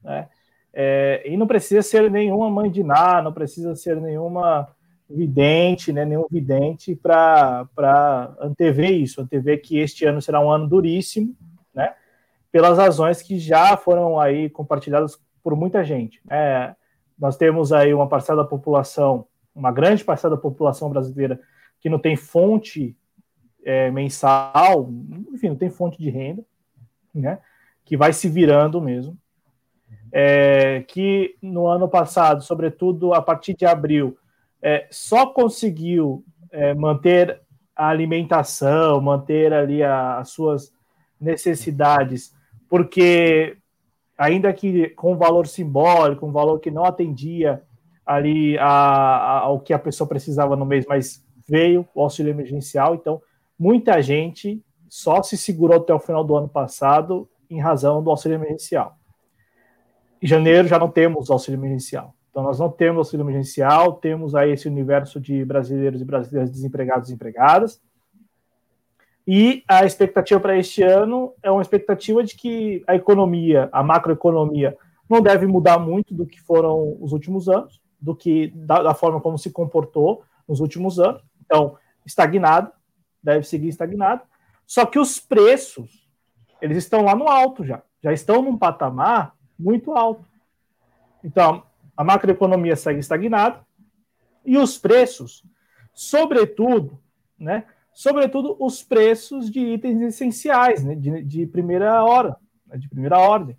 né? 0.05 0.29
É, 0.73 1.23
e 1.25 1.37
não 1.37 1.47
precisa 1.47 1.83
ser 1.83 2.11
nenhuma 2.11 2.51
mãe 2.51 2.71
de 2.71 2.83
Ná, 2.83 3.23
não 3.23 3.33
precisa 3.33 3.75
ser 3.77 4.01
nenhuma 4.01 4.69
vidente, 5.09 5.93
né, 5.93 6.05
nenhum 6.05 6.27
vidente 6.29 6.97
para 6.97 8.35
antever 8.41 8.91
isso, 8.91 9.21
antever 9.21 9.63
que 9.63 9.79
este 9.79 10.05
ano 10.05 10.21
será 10.21 10.41
um 10.41 10.51
ano 10.51 10.67
duríssimo, 10.67 11.35
né? 11.73 11.95
pelas 12.51 12.79
razões 12.79 13.23
que 13.23 13.39
já 13.39 13.77
foram 13.77 14.19
aí 14.19 14.49
compartilhadas 14.49 15.21
por 15.43 15.55
muita 15.55 15.85
gente. 15.85 16.21
É, 16.31 16.75
nós 17.19 17.37
temos 17.37 17.73
aí 17.73 17.93
uma 17.93 18.09
parcela 18.09 18.43
da 18.43 18.49
população, 18.49 19.27
uma 19.55 19.71
grande 19.71 20.05
parcela 20.05 20.37
da 20.37 20.41
população 20.41 20.89
brasileira 20.89 21.41
que 21.81 21.89
não 21.89 21.99
tem 21.99 22.17
fonte 22.17 22.97
é, 23.65 23.91
mensal, 23.91 24.89
enfim, 25.33 25.49
não 25.49 25.57
tem 25.57 25.71
fonte 25.71 25.99
de 25.99 26.09
renda, 26.11 26.45
né? 27.15 27.41
Que 27.85 27.97
vai 27.97 28.13
se 28.13 28.29
virando 28.29 28.81
mesmo. 28.81 29.19
É, 30.17 30.85
que 30.87 31.35
no 31.43 31.67
ano 31.67 31.89
passado, 31.89 32.41
sobretudo 32.41 33.13
a 33.13 33.21
partir 33.21 33.55
de 33.57 33.67
abril, 33.67 34.17
é, 34.63 34.87
só 34.89 35.27
conseguiu 35.27 36.25
é, 36.53 36.73
manter 36.73 37.41
a 37.75 37.89
alimentação, 37.89 39.01
manter 39.01 39.53
ali 39.53 39.83
a, 39.83 40.19
as 40.19 40.31
suas 40.31 40.73
necessidades 41.21 42.33
porque 42.75 43.57
ainda 44.19 44.53
que 44.53 44.89
com 44.91 45.17
valor 45.17 45.47
simbólico, 45.47 46.27
um 46.27 46.33
valor 46.33 46.59
que 46.59 46.73
não 46.73 46.85
atendia 46.85 47.63
ali 48.05 48.59
a, 48.59 48.67
a, 48.67 49.39
ao 49.43 49.61
que 49.61 49.73
a 49.73 49.79
pessoa 49.79 50.09
precisava 50.09 50.57
no 50.57 50.67
mês, 50.67 50.85
mas 50.89 51.25
veio 51.47 51.87
o 51.95 52.03
auxílio 52.03 52.31
emergencial, 52.31 52.97
então 52.97 53.23
muita 53.57 54.03
gente 54.03 54.61
só 54.89 55.23
se 55.23 55.37
segurou 55.37 55.77
até 55.77 55.95
o 55.95 56.01
final 56.01 56.25
do 56.25 56.37
ano 56.37 56.49
passado 56.49 57.29
em 57.49 57.61
razão 57.61 58.03
do 58.03 58.11
auxílio 58.11 58.35
emergencial. 58.35 58.97
Em 60.25 60.27
janeiro 60.27 60.67
já 60.67 60.79
não 60.79 60.91
temos 60.91 61.31
auxílio 61.31 61.61
emergencial. 61.61 62.15
Então 62.31 62.43
nós 62.43 62.59
não 62.59 62.71
temos 62.71 62.97
auxílio 62.97 63.25
emergencial, 63.25 63.93
temos 63.93 64.35
aí 64.35 64.53
esse 64.53 64.67
universo 64.67 65.21
de 65.21 65.45
brasileiros 65.45 66.01
e 66.01 66.05
brasileiras 66.07 66.51
desempregados 66.51 67.03
e 67.03 67.13
desempregadas. 67.13 67.83
E 69.29 69.63
a 69.69 69.85
expectativa 69.85 70.41
para 70.41 70.57
este 70.57 70.83
ano 70.83 71.35
é 71.43 71.51
uma 71.51 71.61
expectativa 71.61 72.25
de 72.25 72.35
que 72.37 72.83
a 72.87 72.95
economia, 72.95 73.69
a 73.71 73.83
macroeconomia, 73.83 74.75
não 75.11 75.21
deve 75.21 75.47
mudar 75.47 75.79
muito 75.79 76.15
do 76.15 76.25
que 76.25 76.41
foram 76.41 76.97
os 77.03 77.13
últimos 77.13 77.47
anos, 77.47 77.83
do 78.01 78.17
que 78.17 78.49
da, 78.55 78.83
da 78.83 78.95
forma 78.95 79.21
como 79.21 79.37
se 79.37 79.51
comportou 79.51 80.25
nos 80.49 80.59
últimos 80.59 80.99
anos. 80.99 81.23
Então, 81.45 81.77
estagnado, 82.07 82.73
deve 83.23 83.47
seguir 83.47 83.69
estagnado. 83.69 84.23
Só 84.67 84.87
que 84.87 84.99
os 84.99 85.21
preços, 85.21 86.09
eles 86.63 86.79
estão 86.79 87.03
lá 87.03 87.15
no 87.15 87.29
alto 87.29 87.63
já, 87.63 87.83
já 88.03 88.11
estão 88.11 88.41
num 88.41 88.57
patamar 88.57 89.35
muito 89.59 89.93
alto. 89.93 90.25
Então, 91.23 91.63
a 91.97 92.05
macroeconomia 92.05 92.77
segue 92.77 93.01
estagnada 93.01 93.61
e 94.45 94.59
os 94.59 94.77
preços, 94.77 95.43
sobretudo, 95.93 96.99
né, 97.39 97.65
sobretudo 97.93 98.57
os 98.59 98.83
preços 98.83 99.51
de 99.51 99.61
itens 99.61 100.01
essenciais, 100.01 100.85
né, 100.85 100.95
de, 100.95 101.23
de 101.23 101.47
primeira 101.47 102.05
hora, 102.05 102.37
né, 102.67 102.77
de 102.77 102.89
primeira 102.89 103.19
ordem. 103.19 103.57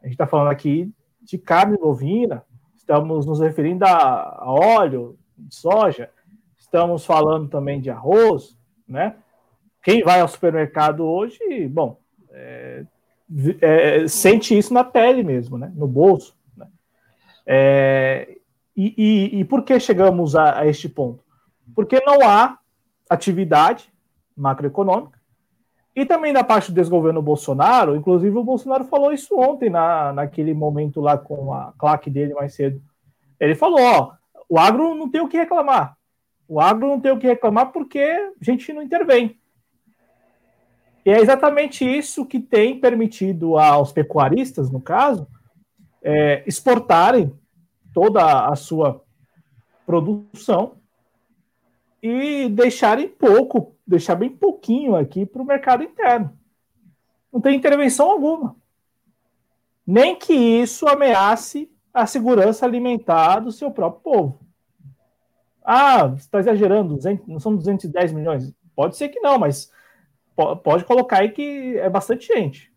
A 0.00 0.06
gente 0.06 0.14
está 0.14 0.26
falando 0.26 0.50
aqui 0.50 0.92
de 1.20 1.36
carne 1.36 1.76
bovina, 1.76 2.44
estamos 2.74 3.26
nos 3.26 3.40
referindo 3.40 3.84
a, 3.84 4.44
óleo 4.44 5.18
soja, 5.50 6.10
estamos 6.56 7.04
falando 7.04 7.48
também 7.48 7.80
de 7.80 7.90
arroz, 7.90 8.56
né? 8.86 9.16
Quem 9.82 10.02
vai 10.02 10.20
ao 10.20 10.28
supermercado 10.28 11.04
hoje, 11.04 11.68
bom, 11.68 12.00
é, 13.60 14.06
sente 14.08 14.56
isso 14.56 14.72
na 14.72 14.84
pele 14.84 15.22
mesmo, 15.22 15.58
né? 15.58 15.72
No 15.74 15.86
bolso. 15.86 16.36
Né? 16.56 16.66
É, 17.46 18.36
e, 18.76 18.94
e, 18.96 19.40
e, 19.40 19.44
por 19.44 19.62
que 19.62 19.78
chegamos 19.80 20.36
a, 20.36 20.60
a 20.60 20.66
este 20.66 20.88
ponto? 20.88 21.24
Porque 21.74 22.00
não 22.04 22.26
há 22.26 22.58
atividade 23.08 23.92
macroeconômica. 24.36 25.18
E 25.94 26.04
também 26.04 26.32
da 26.32 26.44
parte 26.44 26.70
do 26.70 26.74
desgoverno 26.74 27.22
Bolsonaro, 27.22 27.96
inclusive 27.96 28.36
o 28.36 28.44
Bolsonaro 28.44 28.84
falou 28.84 29.12
isso 29.12 29.34
ontem, 29.38 29.70
na, 29.70 30.12
naquele 30.12 30.52
momento 30.52 31.00
lá 31.00 31.16
com 31.16 31.54
a 31.54 31.72
claque 31.78 32.10
dele 32.10 32.34
mais 32.34 32.54
cedo. 32.54 32.82
Ele 33.40 33.54
falou: 33.54 33.80
ó, 33.80 34.12
o 34.48 34.58
agro 34.58 34.94
não 34.94 35.08
tem 35.08 35.22
o 35.22 35.28
que 35.28 35.38
reclamar. 35.38 35.96
O 36.46 36.60
agro 36.60 36.86
não 36.86 37.00
tem 37.00 37.12
o 37.12 37.18
que 37.18 37.26
reclamar 37.26 37.72
porque 37.72 37.98
a 37.98 38.44
gente 38.44 38.72
não 38.72 38.82
intervém. 38.82 39.38
E 41.06 41.10
é 41.10 41.20
exatamente 41.20 41.84
isso 41.84 42.26
que 42.26 42.40
tem 42.40 42.80
permitido 42.80 43.56
aos 43.56 43.92
pecuaristas, 43.92 44.72
no 44.72 44.80
caso, 44.80 45.28
é, 46.02 46.42
exportarem 46.48 47.32
toda 47.94 48.48
a 48.48 48.56
sua 48.56 49.04
produção 49.86 50.78
e 52.02 52.48
deixarem 52.48 53.08
pouco, 53.08 53.76
deixar 53.86 54.16
bem 54.16 54.30
pouquinho 54.30 54.96
aqui 54.96 55.24
para 55.24 55.40
o 55.40 55.46
mercado 55.46 55.84
interno. 55.84 56.36
Não 57.32 57.40
tem 57.40 57.56
intervenção 57.56 58.10
alguma. 58.10 58.56
Nem 59.86 60.18
que 60.18 60.34
isso 60.34 60.88
ameace 60.88 61.70
a 61.94 62.04
segurança 62.04 62.66
alimentar 62.66 63.38
do 63.38 63.52
seu 63.52 63.70
próprio 63.70 64.02
povo. 64.02 64.40
Ah, 65.64 66.12
está 66.16 66.40
exagerando, 66.40 66.96
200, 66.96 67.28
não 67.28 67.38
são 67.38 67.54
210 67.54 68.12
milhões? 68.12 68.52
Pode 68.74 68.96
ser 68.96 69.08
que 69.08 69.20
não, 69.20 69.38
mas 69.38 69.70
pode 70.36 70.84
colocar 70.84 71.20
aí 71.20 71.30
que 71.30 71.78
é 71.78 71.88
bastante 71.88 72.26
gente. 72.26 72.72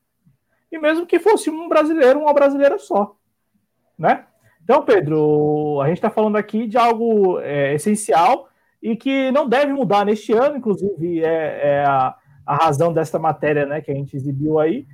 E 0.71 0.77
mesmo 0.77 1.05
que 1.05 1.19
fosse 1.19 1.49
um 1.49 1.67
brasileiro, 1.67 2.19
uma 2.19 2.33
brasileira 2.33 2.77
só, 2.77 3.15
né? 3.97 4.25
Então, 4.63 4.83
Pedro, 4.83 5.81
a 5.81 5.87
gente 5.87 5.97
está 5.97 6.09
falando 6.09 6.37
aqui 6.37 6.67
de 6.67 6.77
algo 6.77 7.39
é, 7.39 7.73
essencial 7.73 8.47
e 8.81 8.95
que 8.95 9.31
não 9.31 9.49
deve 9.49 9.73
mudar 9.73 10.05
neste 10.05 10.31
ano, 10.31 10.57
inclusive 10.57 11.23
é, 11.23 11.59
é 11.63 11.85
a, 11.85 12.15
a, 12.45 12.55
razão 12.55 12.93
desta 12.93 13.17
matéria 13.17 13.65
né, 13.65 13.81
que 13.81 13.91
a 13.91 13.95
gente 13.95 14.15
exibiu 14.15 14.59
aí, 14.59 14.85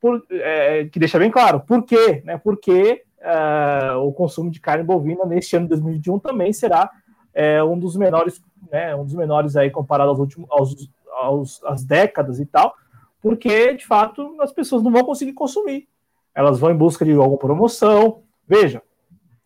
por, 0.00 0.24
é, 0.30 0.86
que 0.86 0.98
deixa 0.98 1.18
bem 1.18 1.30
claro 1.30 1.60
por 1.60 1.82
quê, 1.82 2.22
né? 2.24 2.38
Porque 2.38 3.04
é, 3.20 3.92
o 3.96 4.12
consumo 4.12 4.50
de 4.50 4.60
carne 4.60 4.82
bovina 4.82 5.26
neste 5.26 5.56
ano 5.56 5.66
de 5.66 5.70
2021 5.70 6.18
também 6.20 6.52
será 6.52 6.90
é, 7.34 7.62
um 7.62 7.78
dos 7.78 7.96
menores, 7.96 8.42
né, 8.70 8.94
um 8.96 9.04
dos 9.04 9.14
menores 9.14 9.56
aí 9.56 9.70
comparado 9.70 10.10
aos 10.10 10.18
últimos, 10.18 10.48
aos, 10.50 10.74
aos, 11.18 11.62
às 11.64 11.84
décadas 11.84 12.40
e 12.40 12.46
tal, 12.46 12.74
porque 13.20 13.74
de 13.74 13.86
fato 13.86 14.36
as 14.40 14.52
pessoas 14.52 14.82
não 14.82 14.90
vão 14.90 15.04
conseguir 15.04 15.32
consumir. 15.32 15.88
Elas 16.34 16.58
vão 16.58 16.70
em 16.70 16.76
busca 16.76 17.04
de 17.04 17.12
alguma 17.12 17.38
promoção. 17.38 18.22
Veja, 18.46 18.82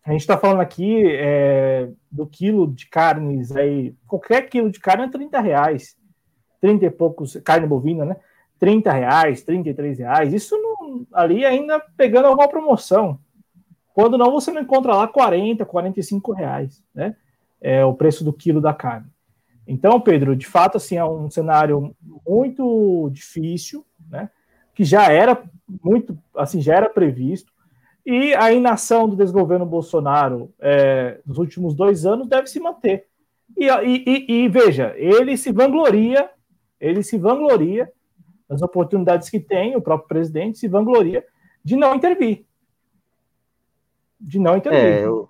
a 0.05 0.11
gente 0.11 0.21
está 0.21 0.37
falando 0.37 0.61
aqui 0.61 1.03
é, 1.07 1.89
do 2.11 2.27
quilo 2.27 2.67
de 2.67 2.87
carnes 2.87 3.55
aí, 3.55 3.95
qualquer 4.07 4.49
quilo 4.49 4.69
de 4.69 4.79
carne 4.79 5.05
é 5.05 5.09
30 5.09 5.39
reais, 5.39 5.97
30 6.59 6.85
e 6.85 6.89
poucos, 6.89 7.37
carne 7.43 7.65
bovina, 7.65 8.05
né? 8.05 8.17
30 8.59 8.91
reais, 8.91 9.43
33 9.43 9.99
reais, 9.99 10.33
isso 10.33 10.57
não, 10.57 11.05
ali 11.13 11.45
ainda 11.45 11.79
pegando 11.97 12.27
alguma 12.27 12.47
promoção. 12.47 13.19
Quando 13.93 14.17
não, 14.17 14.31
você 14.31 14.51
não 14.51 14.61
encontra 14.61 14.95
lá 14.95 15.07
40, 15.07 15.65
45 15.65 16.31
reais, 16.33 16.83
né? 16.93 17.15
É 17.61 17.85
o 17.85 17.93
preço 17.93 18.23
do 18.23 18.33
quilo 18.33 18.59
da 18.59 18.73
carne. 18.73 19.07
Então, 19.67 19.99
Pedro, 19.99 20.35
de 20.35 20.45
fato, 20.45 20.77
assim, 20.77 20.97
é 20.97 21.05
um 21.05 21.29
cenário 21.29 21.95
muito 22.27 23.09
difícil, 23.11 23.85
né? 24.09 24.29
Que 24.73 24.83
já 24.83 25.11
era 25.11 25.41
muito, 25.83 26.17
assim, 26.35 26.61
já 26.61 26.75
era 26.75 26.89
previsto. 26.89 27.51
E 28.05 28.33
a 28.33 28.51
inação 28.51 29.07
do 29.07 29.15
desgoverno 29.15 29.65
Bolsonaro 29.65 30.53
é, 30.59 31.21
nos 31.25 31.37
últimos 31.37 31.73
dois 31.73 32.05
anos 32.05 32.27
deve 32.27 32.47
se 32.47 32.59
manter. 32.59 33.07
E, 33.57 33.67
e, 33.67 34.25
e, 34.27 34.49
veja, 34.49 34.93
ele 34.97 35.37
se 35.37 35.51
vangloria, 35.51 36.29
ele 36.79 37.01
se 37.01 37.17
vangloria 37.17 37.89
das 38.49 38.61
oportunidades 38.61 39.29
que 39.29 39.39
tem, 39.39 39.75
o 39.75 39.81
próprio 39.81 40.07
presidente 40.07 40.57
se 40.57 40.67
vangloria 40.67 41.25
de 41.63 41.75
não 41.75 41.95
intervir. 41.95 42.45
De 44.19 44.39
não 44.39 44.57
intervir. 44.57 44.81
É, 44.81 45.05
eu, 45.05 45.29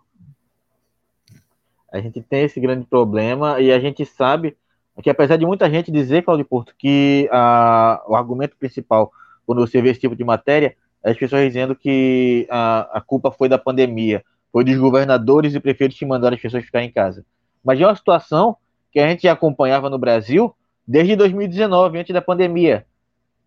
a 1.93 2.01
gente 2.01 2.19
tem 2.21 2.43
esse 2.43 2.59
grande 2.59 2.85
problema 2.85 3.61
e 3.61 3.71
a 3.71 3.79
gente 3.79 4.03
sabe 4.03 4.57
que, 5.01 5.09
apesar 5.11 5.37
de 5.37 5.45
muita 5.45 5.69
gente 5.69 5.91
dizer, 5.91 6.23
Claudio 6.23 6.43
Porto, 6.43 6.73
que 6.77 7.29
a, 7.31 8.03
o 8.07 8.15
argumento 8.15 8.57
principal 8.57 9.11
quando 9.45 9.59
você 9.59 9.79
vê 9.79 9.91
esse 9.91 9.99
tipo 9.99 10.15
de 10.15 10.23
matéria 10.23 10.75
é 11.03 11.11
as 11.11 11.17
pessoas 11.17 11.43
dizendo 11.45 11.75
que 11.75 12.47
a, 12.49 12.97
a 12.97 13.01
culpa 13.01 13.31
foi 13.31 13.47
da 13.47 13.59
pandemia, 13.59 14.23
foi 14.51 14.63
dos 14.63 14.75
governadores 14.75 15.53
e 15.53 15.59
prefeitos 15.59 15.97
que 15.97 16.05
mandaram 16.05 16.35
as 16.35 16.41
pessoas 16.41 16.65
ficar 16.65 16.81
em 16.81 16.91
casa. 16.91 17.23
Mas 17.63 17.79
é 17.79 17.85
uma 17.85 17.95
situação 17.95 18.57
que 18.91 18.99
a 18.99 19.07
gente 19.07 19.27
acompanhava 19.27 19.87
no 19.87 19.99
Brasil 19.99 20.55
desde 20.87 21.15
2019, 21.15 21.99
antes 21.99 22.13
da 22.13 22.21
pandemia. 22.21 22.87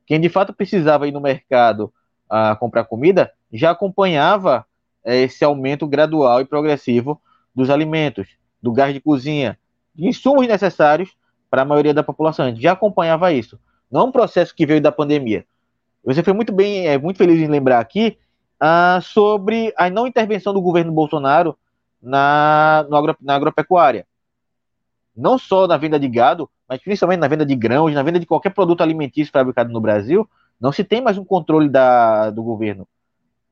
Quem 0.07 0.21
de 0.21 0.29
fato 0.29 0.53
precisava 0.53 1.09
ir 1.09 1.13
no 1.13 1.21
mercado 1.21 1.93
a 2.31 2.55
comprar 2.55 2.85
comida 2.85 3.33
já 3.53 3.73
acompanhava 3.73 4.65
é, 5.05 5.23
esse 5.23 5.45
aumento 5.45 5.87
gradual 5.87 6.41
e 6.41 6.45
progressivo 6.45 7.21
dos 7.57 7.71
alimentos, 7.71 8.29
do 8.63 8.71
gás 8.71 8.93
de 8.93 9.01
cozinha, 9.01 9.59
de 9.95 10.07
insumos 10.07 10.47
necessários 10.47 11.17
para 11.51 11.63
a 11.63 11.65
maioria 11.65 11.95
da 11.95 12.03
população. 12.03 12.45
A 12.45 12.51
gente 12.51 12.63
já 12.63 12.73
acompanhava 12.73 13.33
isso. 13.33 13.59
Não 13.91 14.03
é 14.03 14.05
um 14.05 14.13
processo 14.13 14.55
que 14.55 14.67
veio 14.67 14.81
da 14.81 14.93
pandemia. 14.93 15.47
Você 16.05 16.23
foi 16.23 16.35
muito 16.35 16.53
bem, 16.53 16.87
é, 16.87 16.99
muito 16.99 17.17
feliz 17.17 17.41
em 17.41 17.49
lembrar 17.49 17.81
aqui 17.81 18.19
ah, 18.61 19.01
sobre 19.03 19.73
a 19.77 19.89
não 19.89 20.07
intervenção 20.07 20.53
do 20.53 20.61
governo 20.61 20.93
Bolsonaro 20.93 21.57
na, 22.03 22.87
agro, 22.93 23.17
na 23.21 23.35
agropecuária. 23.35 24.07
Não 25.17 25.39
só 25.39 25.67
na 25.67 25.79
venda 25.79 25.99
de 25.99 26.09
gado, 26.09 26.49
mas 26.69 26.81
principalmente 26.83 27.21
na 27.21 27.29
venda 27.29 27.47
de 27.47 27.57
grãos, 27.57 27.95
na 27.95 28.03
venda 28.03 28.21
de 28.21 28.27
qualquer 28.27 28.51
produto 28.51 28.83
alimentício 28.83 29.33
fabricado 29.33 29.73
no 29.73 29.81
Brasil, 29.81 30.29
não 30.61 30.73
se 30.73 30.85
tem 30.85 31.01
mais 31.01 31.17
um 31.17 31.25
controle 31.25 31.69
da, 31.69 32.31
do 32.31 32.43
governo. 32.43 32.87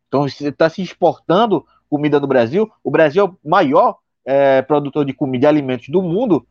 Então, 0.08 0.26
está 0.26 0.68
se 0.68 0.82
exportando 0.82 1.66
comida 1.88 2.20
no 2.20 2.26
Brasil. 2.26 2.70
O 2.82 2.90
Brasil 2.90 3.24
é 3.24 3.28
o 3.28 3.36
maior 3.48 3.98
é, 4.24 4.62
produtor 4.62 5.04
de 5.04 5.12
comida 5.12 5.46
e 5.46 5.48
alimentos 5.48 5.88
do 5.88 6.02
mundo. 6.02 6.46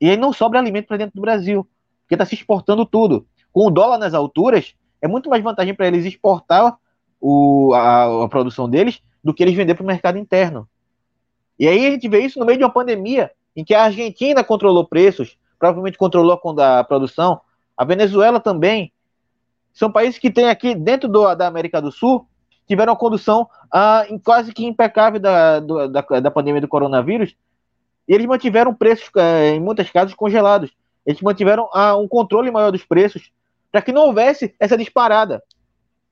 E 0.00 0.10
aí 0.10 0.16
não 0.16 0.32
sobra 0.32 0.58
alimento 0.58 0.86
para 0.86 0.96
dentro 0.96 1.14
do 1.14 1.22
Brasil, 1.22 1.66
porque 2.02 2.14
está 2.14 2.24
se 2.24 2.34
exportando 2.34 2.84
tudo. 2.84 3.26
Com 3.52 3.66
o 3.66 3.70
dólar 3.70 3.98
nas 3.98 4.14
alturas, 4.14 4.74
é 5.00 5.08
muito 5.08 5.28
mais 5.28 5.42
vantagem 5.42 5.74
para 5.74 5.86
eles 5.86 6.04
exportar 6.04 6.76
o, 7.20 7.72
a, 7.74 8.24
a, 8.24 8.28
produção 8.28 8.68
deles 8.68 9.02
do 9.22 9.34
que 9.34 9.42
eles 9.42 9.54
vender 9.54 9.74
para 9.74 9.82
o 9.82 9.86
mercado 9.86 10.18
interno. 10.18 10.68
E 11.58 11.66
aí 11.66 11.86
a 11.86 11.90
gente 11.90 12.08
vê 12.08 12.20
isso 12.20 12.38
no 12.38 12.46
meio 12.46 12.58
de 12.58 12.64
uma 12.64 12.70
pandemia, 12.70 13.32
em 13.56 13.64
que 13.64 13.74
a 13.74 13.84
Argentina 13.84 14.44
controlou 14.44 14.86
preços, 14.86 15.36
provavelmente 15.58 15.98
controlou 15.98 16.40
a 16.60 16.84
produção, 16.84 17.40
a 17.76 17.84
Venezuela 17.84 18.38
também. 18.38 18.92
São 19.72 19.90
países 19.90 20.18
que 20.18 20.30
têm 20.30 20.48
aqui, 20.48 20.74
dentro 20.74 21.08
do, 21.08 21.34
da 21.34 21.46
América 21.46 21.82
do 21.82 21.90
Sul, 21.90 22.26
tiveram 22.68 22.92
a 22.92 22.96
condução 22.96 23.48
ah, 23.72 24.04
quase 24.22 24.52
que 24.52 24.64
impecável 24.64 25.18
da, 25.18 25.58
do, 25.58 25.88
da, 25.88 26.00
da, 26.20 26.30
pandemia 26.30 26.60
do 26.60 26.68
coronavírus, 26.68 27.34
e 28.06 28.14
eles 28.14 28.26
mantiveram 28.26 28.74
preços, 28.74 29.10
eh, 29.16 29.54
em 29.54 29.60
muitos 29.60 29.90
casos, 29.90 30.14
congelados. 30.14 30.70
Eles 31.04 31.20
mantiveram 31.20 31.68
ah, 31.72 31.96
um 31.96 32.06
controle 32.06 32.50
maior 32.50 32.70
dos 32.70 32.84
preços, 32.84 33.30
para 33.72 33.82
que 33.82 33.92
não 33.92 34.06
houvesse 34.06 34.54
essa 34.60 34.76
disparada. 34.76 35.42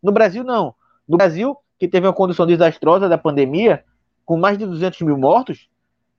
No 0.02 0.12
Brasil, 0.12 0.42
não. 0.42 0.74
No 1.06 1.16
Brasil, 1.16 1.56
que 1.78 1.86
teve 1.86 2.06
uma 2.06 2.12
condução 2.12 2.46
desastrosa 2.46 3.08
da 3.08 3.18
pandemia, 3.18 3.84
com 4.24 4.36
mais 4.36 4.58
de 4.58 4.66
200 4.66 5.00
mil 5.02 5.16
mortos, 5.16 5.68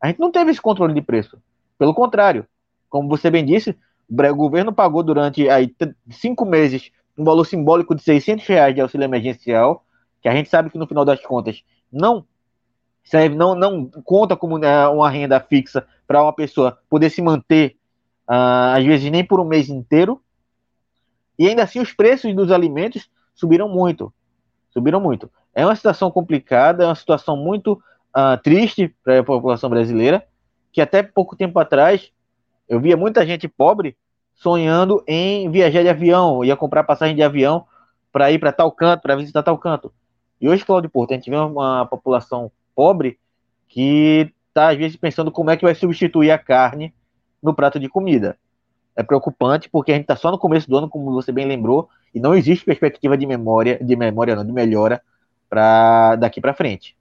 a 0.02 0.08
gente 0.08 0.20
não 0.20 0.32
teve 0.32 0.52
esse 0.52 0.62
controle 0.62 0.94
de 0.94 1.02
preço. 1.02 1.38
Pelo 1.78 1.94
contrário, 1.94 2.46
como 2.90 3.10
você 3.10 3.30
bem 3.30 3.44
disse, 3.44 3.78
o 4.10 4.36
governo 4.36 4.72
pagou 4.72 5.04
durante 5.04 5.50
aí, 5.50 5.76
cinco 6.10 6.46
meses 6.46 6.92
um 7.18 7.24
valor 7.24 7.46
simbólico 7.46 7.96
de 7.96 8.04
600 8.04 8.46
reais 8.46 8.76
de 8.76 8.82
auxílio 8.82 9.06
emergencial, 9.06 9.84
que 10.22 10.30
a 10.30 10.36
gente 10.36 10.50
sabe 10.50 10.70
que 10.70 10.78
no 10.78 10.88
final 10.88 11.06
das 11.06 11.22
contas 11.22 11.64
não 11.92 12.26
serve, 13.04 13.36
não, 13.36 13.56
não 13.56 13.90
conta 14.04 14.36
como 14.36 14.58
né, 14.58 14.88
uma 14.88 15.10
renda 15.10 15.40
fixa 15.40 15.88
para 16.06 16.22
uma 16.22 16.34
pessoa 16.34 16.78
poder 16.90 17.10
se 17.10 17.22
manter, 17.22 17.78
uh, 18.30 18.76
às 18.76 18.86
vezes 18.86 19.10
nem 19.10 19.24
por 19.24 19.40
um 19.40 19.46
mês 19.46 19.70
inteiro. 19.70 20.22
E 21.40 21.48
ainda 21.48 21.64
assim 21.64 21.80
os 21.80 21.94
preços 21.94 22.34
dos 22.36 22.52
alimentos 22.52 23.10
subiram 23.34 23.70
muito. 23.70 24.14
Subiram 24.72 25.00
muito. 25.00 25.30
É 25.54 25.66
uma 25.66 25.76
situação 25.76 26.12
complicada, 26.12 26.84
é 26.84 26.88
uma 26.88 26.96
situação 26.96 27.38
muito 27.38 27.74
uh, 28.16 28.42
triste 28.44 28.94
para 29.04 29.20
a 29.20 29.24
população 29.24 29.70
brasileira, 29.70 30.26
que 30.72 30.82
até 30.82 31.02
pouco 31.02 31.36
tempo 31.36 31.58
atrás 31.60 32.12
eu 32.68 32.80
via 32.80 32.98
muita 32.98 33.26
gente 33.26 33.48
pobre 33.48 33.96
sonhando 34.36 35.04
em 35.08 35.50
viajar 35.50 35.82
de 35.82 35.90
avião, 35.90 36.44
ia 36.44 36.56
comprar 36.56 36.84
passagem 36.84 37.16
de 37.16 37.24
avião 37.24 37.66
para 38.12 38.32
ir 38.32 38.38
para 38.38 38.52
tal 38.52 38.72
canto, 38.72 39.02
para 39.02 39.16
visitar 39.16 39.42
tal 39.42 39.58
canto. 39.58 39.92
E 40.40 40.48
hoje, 40.48 40.66
Cláudio 40.66 40.90
Porto, 40.90 41.12
a 41.12 41.16
gente 41.16 41.30
vê 41.30 41.36
uma, 41.36 41.86
população 41.86 42.52
pobre 42.76 43.20
que 43.68 44.32
está, 44.50 44.70
às 44.70 44.78
vezes, 44.78 44.96
pensando 44.96 45.32
como 45.32 45.50
é 45.50 45.58
que 45.58 45.66
vai 45.66 45.74
substituir 45.74 46.32
a 46.32 46.38
carne 46.38 46.94
no 47.42 47.54
prato 47.54 47.80
de 47.80 47.90
comida. 47.90 48.38
É 48.96 49.04
preocupante 49.04 49.70
porque 49.70 49.92
a 49.92 49.96
gente 49.96 50.04
está 50.04 50.16
só 50.16 50.32
no 50.32 50.38
começo 50.38 50.70
do 50.70 50.78
ano, 50.78 50.90
como 50.90 51.12
você 51.12 51.32
bem 51.32 51.46
lembrou, 51.46 51.90
e 52.14 52.20
não 52.20 52.36
existe 52.36 52.66
perspectiva 52.66 53.18
de 53.18 53.26
memória, 53.26 53.84
de 53.84 53.96
memória 53.96 54.36
não, 54.36 54.46
de 54.46 54.52
melhora 54.52 55.02
para 55.50 56.16
daqui 56.16 56.40
para 56.40 56.54
frente. 56.54 56.96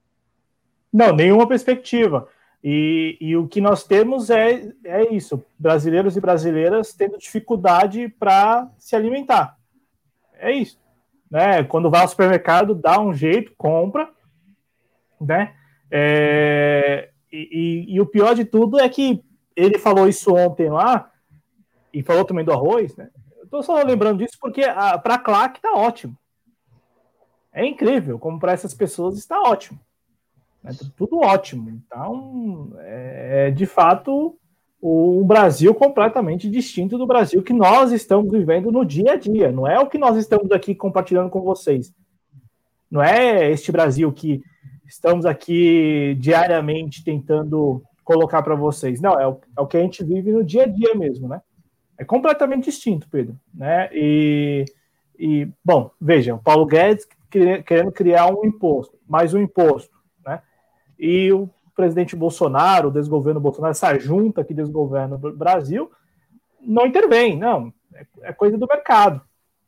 Não, 0.91 1.15
nenhuma 1.15 1.47
perspectiva. 1.47 2.27
E, 2.63 3.17
e, 3.21 3.37
o 3.37 3.47
que 3.47 3.61
nós 3.61 3.83
temos 3.83 4.29
é, 4.29 4.73
é 4.83 5.13
isso: 5.13 5.43
brasileiros 5.57 6.17
e 6.17 6.21
brasileiras 6.21 6.93
tendo 6.93 7.17
dificuldade 7.17 8.09
para 8.09 8.67
se 8.77 8.95
alimentar. 8.95 9.57
É 10.33 10.51
isso 10.51 10.79
né? 11.29 11.63
Quando 11.63 11.89
vai 11.89 12.01
ao 12.01 12.07
supermercado, 12.07 12.75
dá 12.75 12.99
um 12.99 13.13
jeito, 13.13 13.53
compra, 13.57 14.09
né? 15.19 15.55
É, 15.89 17.09
e, 17.31 17.85
e, 17.89 17.95
e, 17.95 18.01
o 18.01 18.05
pior 18.05 18.35
de 18.35 18.45
tudo 18.45 18.79
é 18.79 18.87
que 18.89 19.23
ele 19.55 19.77
falou 19.77 20.07
isso 20.07 20.33
ontem 20.35 20.69
lá, 20.69 21.11
e 21.93 22.03
falou 22.03 22.25
também 22.25 22.45
do 22.45 22.51
arroz, 22.51 22.95
né? 22.95 23.09
Eu 23.39 23.47
tô 23.47 23.63
só 23.63 23.81
lembrando 23.81 24.19
disso 24.19 24.37
porque 24.39 24.61
para 24.61 25.15
a 25.15 25.19
Claque 25.19 25.61
tá 25.61 25.73
ótimo. 25.73 26.17
É 27.51 27.65
incrível, 27.65 28.19
como 28.19 28.39
para 28.39 28.51
essas 28.51 28.73
pessoas 28.73 29.17
está 29.17 29.41
ótimo. 29.41 29.79
Né? 30.61 30.71
Tudo 30.95 31.19
ótimo. 31.19 31.69
Então, 31.69 32.71
é, 32.79 33.49
de 33.51 33.65
fato, 33.65 34.37
um 34.81 35.25
Brasil 35.25 35.73
completamente 35.73 36.49
distinto 36.49 36.97
do 36.97 37.07
Brasil 37.07 37.41
que 37.41 37.53
nós 37.53 37.91
estamos 37.91 38.31
vivendo 38.31 38.71
no 38.71 38.85
dia 38.85 39.13
a 39.13 39.15
dia. 39.15 39.51
Não 39.51 39.67
é 39.67 39.79
o 39.79 39.87
que 39.87 39.97
nós 39.97 40.17
estamos 40.17 40.51
aqui 40.51 40.75
compartilhando 40.75 41.29
com 41.29 41.41
vocês. 41.41 41.93
Não 42.89 43.01
é 43.01 43.51
este 43.51 43.71
Brasil 43.71 44.11
que 44.11 44.41
estamos 44.85 45.25
aqui 45.25 46.15
diariamente 46.19 47.03
tentando 47.03 47.83
colocar 48.03 48.41
para 48.41 48.55
vocês. 48.55 49.01
Não, 49.01 49.19
é 49.19 49.27
o, 49.27 49.39
é 49.57 49.61
o, 49.61 49.67
que 49.67 49.77
a 49.77 49.81
gente 49.81 50.03
vive 50.03 50.31
no 50.31 50.43
dia 50.43 50.63
a 50.63 50.67
dia 50.67 50.95
mesmo, 50.95 51.27
né? 51.27 51.41
É 51.97 52.05
completamente 52.05 52.65
distinto, 52.65 53.09
Pedro. 53.09 53.37
Né? 53.53 53.89
E, 53.91 54.65
e 55.17 55.49
bom, 55.65 55.91
veja, 55.99 56.35
o 56.35 56.39
Paulo 56.39 56.65
Guedes 56.65 57.07
querendo 57.29 57.91
criar 57.91 58.27
um 58.27 58.45
imposto, 58.45 58.97
mais 59.05 59.33
um 59.33 59.41
imposto. 59.41 59.93
Né? 60.25 60.41
E 60.97 61.31
o 61.33 61.49
presidente 61.77 62.15
Bolsonaro, 62.15 62.89
o 62.89 62.91
desgoverno 62.91 63.39
Bolsonaro, 63.39 63.71
essa 63.71 63.97
junta 63.99 64.43
que 64.43 64.53
desgoverna 64.53 65.15
o 65.15 65.31
Brasil, 65.31 65.91
não 66.59 66.87
intervém, 66.87 67.37
não. 67.37 67.71
É, 67.93 68.05
é 68.23 68.33
coisa 68.33 68.57
do 68.57 68.67
mercado. 68.67 69.21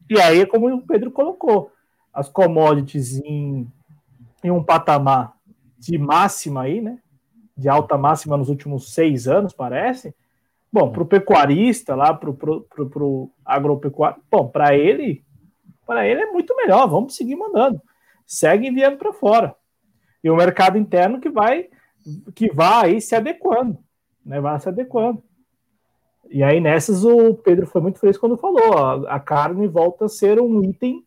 E 0.09 0.19
aí 0.19 0.41
é 0.41 0.45
como 0.45 0.73
o 0.73 0.81
Pedro 0.81 1.11
colocou, 1.11 1.71
as 2.11 2.27
commodities 2.27 3.19
em, 3.23 3.71
em 4.43 4.49
um 4.49 4.63
patamar 4.63 5.33
de 5.77 5.99
máxima 5.99 6.63
aí, 6.63 6.81
né? 6.81 6.97
De 7.55 7.69
alta 7.69 7.95
máxima 7.95 8.35
nos 8.35 8.49
últimos 8.49 8.91
seis 8.91 9.27
anos, 9.27 9.53
parece. 9.53 10.15
Bom, 10.73 10.91
para 10.91 11.03
o 11.03 11.05
pecuarista 11.05 11.95
lá, 11.95 12.11
para 12.13 12.29
o 12.29 13.31
agropecuário, 13.45 14.19
bom, 14.31 14.47
para 14.47 14.75
ele, 14.75 15.23
para 15.85 16.07
ele 16.07 16.21
é 16.21 16.31
muito 16.31 16.55
melhor. 16.55 16.87
Vamos 16.87 17.15
seguir 17.15 17.35
mandando, 17.35 17.79
segue 18.25 18.67
enviando 18.67 18.97
para 18.97 19.13
fora. 19.13 19.55
E 20.23 20.29
o 20.29 20.35
mercado 20.35 20.77
interno 20.77 21.19
que 21.19 21.29
vai, 21.29 21.69
que 22.33 22.53
vai 22.53 22.91
aí 22.91 23.01
se 23.01 23.15
adequando, 23.15 23.77
né? 24.25 24.39
Vai 24.39 24.59
se 24.59 24.69
adequando. 24.69 25.23
E 26.29 26.43
aí 26.43 26.59
nessas 26.59 27.03
o 27.03 27.33
Pedro 27.33 27.65
foi 27.65 27.81
muito 27.81 27.99
feliz 27.99 28.17
quando 28.17 28.37
falou, 28.37 28.71
ó, 28.71 29.05
a 29.07 29.19
carne 29.19 29.67
volta 29.67 30.05
a 30.05 30.09
ser 30.09 30.39
um 30.39 30.63
item 30.63 31.03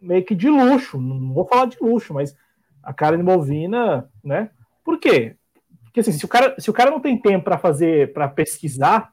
meio 0.00 0.24
que 0.24 0.34
de 0.34 0.48
luxo. 0.48 1.00
Não 1.00 1.32
vou 1.32 1.46
falar 1.46 1.66
de 1.66 1.78
luxo, 1.80 2.14
mas 2.14 2.36
a 2.82 2.92
carne 2.92 3.22
bovina, 3.22 4.08
né? 4.22 4.50
Por 4.84 4.98
quê? 4.98 5.36
Porque 5.84 6.00
assim, 6.00 6.12
se 6.12 6.24
o 6.24 6.28
cara, 6.28 6.54
se 6.58 6.70
o 6.70 6.72
cara 6.72 6.90
não 6.90 7.00
tem 7.00 7.20
tempo 7.20 7.44
para 7.44 7.58
fazer, 7.58 8.12
para 8.12 8.28
pesquisar 8.28 9.12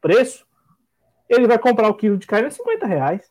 preço, 0.00 0.46
ele 1.28 1.46
vai 1.46 1.58
comprar 1.58 1.88
o 1.88 1.94
quilo 1.94 2.16
de 2.16 2.26
carne 2.26 2.48
a 2.48 2.50
50 2.50 2.86
reais, 2.86 3.30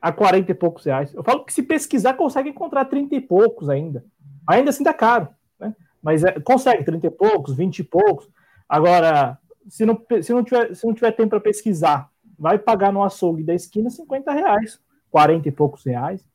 a 0.00 0.10
40 0.10 0.50
e 0.50 0.54
poucos 0.54 0.84
reais. 0.84 1.14
Eu 1.14 1.22
falo 1.22 1.44
que 1.44 1.52
se 1.52 1.62
pesquisar, 1.62 2.14
consegue 2.14 2.48
encontrar 2.48 2.86
30 2.86 3.14
e 3.14 3.20
poucos 3.20 3.68
ainda. 3.68 4.04
Ainda 4.46 4.70
assim 4.70 4.82
tá 4.82 4.92
caro, 4.92 5.28
né? 5.58 5.74
Mas 6.02 6.24
é, 6.24 6.32
consegue 6.40 6.84
30 6.84 7.06
e 7.06 7.10
poucos, 7.10 7.54
20 7.54 7.78
e 7.80 7.84
poucos. 7.84 8.28
Agora, 8.68 9.38
se 9.68 9.84
não, 9.84 10.00
se 10.22 10.32
não, 10.32 10.42
tiver, 10.42 10.74
se 10.74 10.86
não 10.86 10.94
tiver 10.94 11.12
tempo 11.12 11.30
para 11.30 11.40
pesquisar, 11.40 12.10
vai 12.38 12.58
pagar 12.58 12.92
no 12.92 13.02
açougue 13.02 13.42
da 13.42 13.54
esquina 13.54 13.90
50 13.90 14.32
reais, 14.32 14.80
40 15.10 15.48
e 15.48 15.52
poucos 15.52 15.84
reais. 15.84 16.26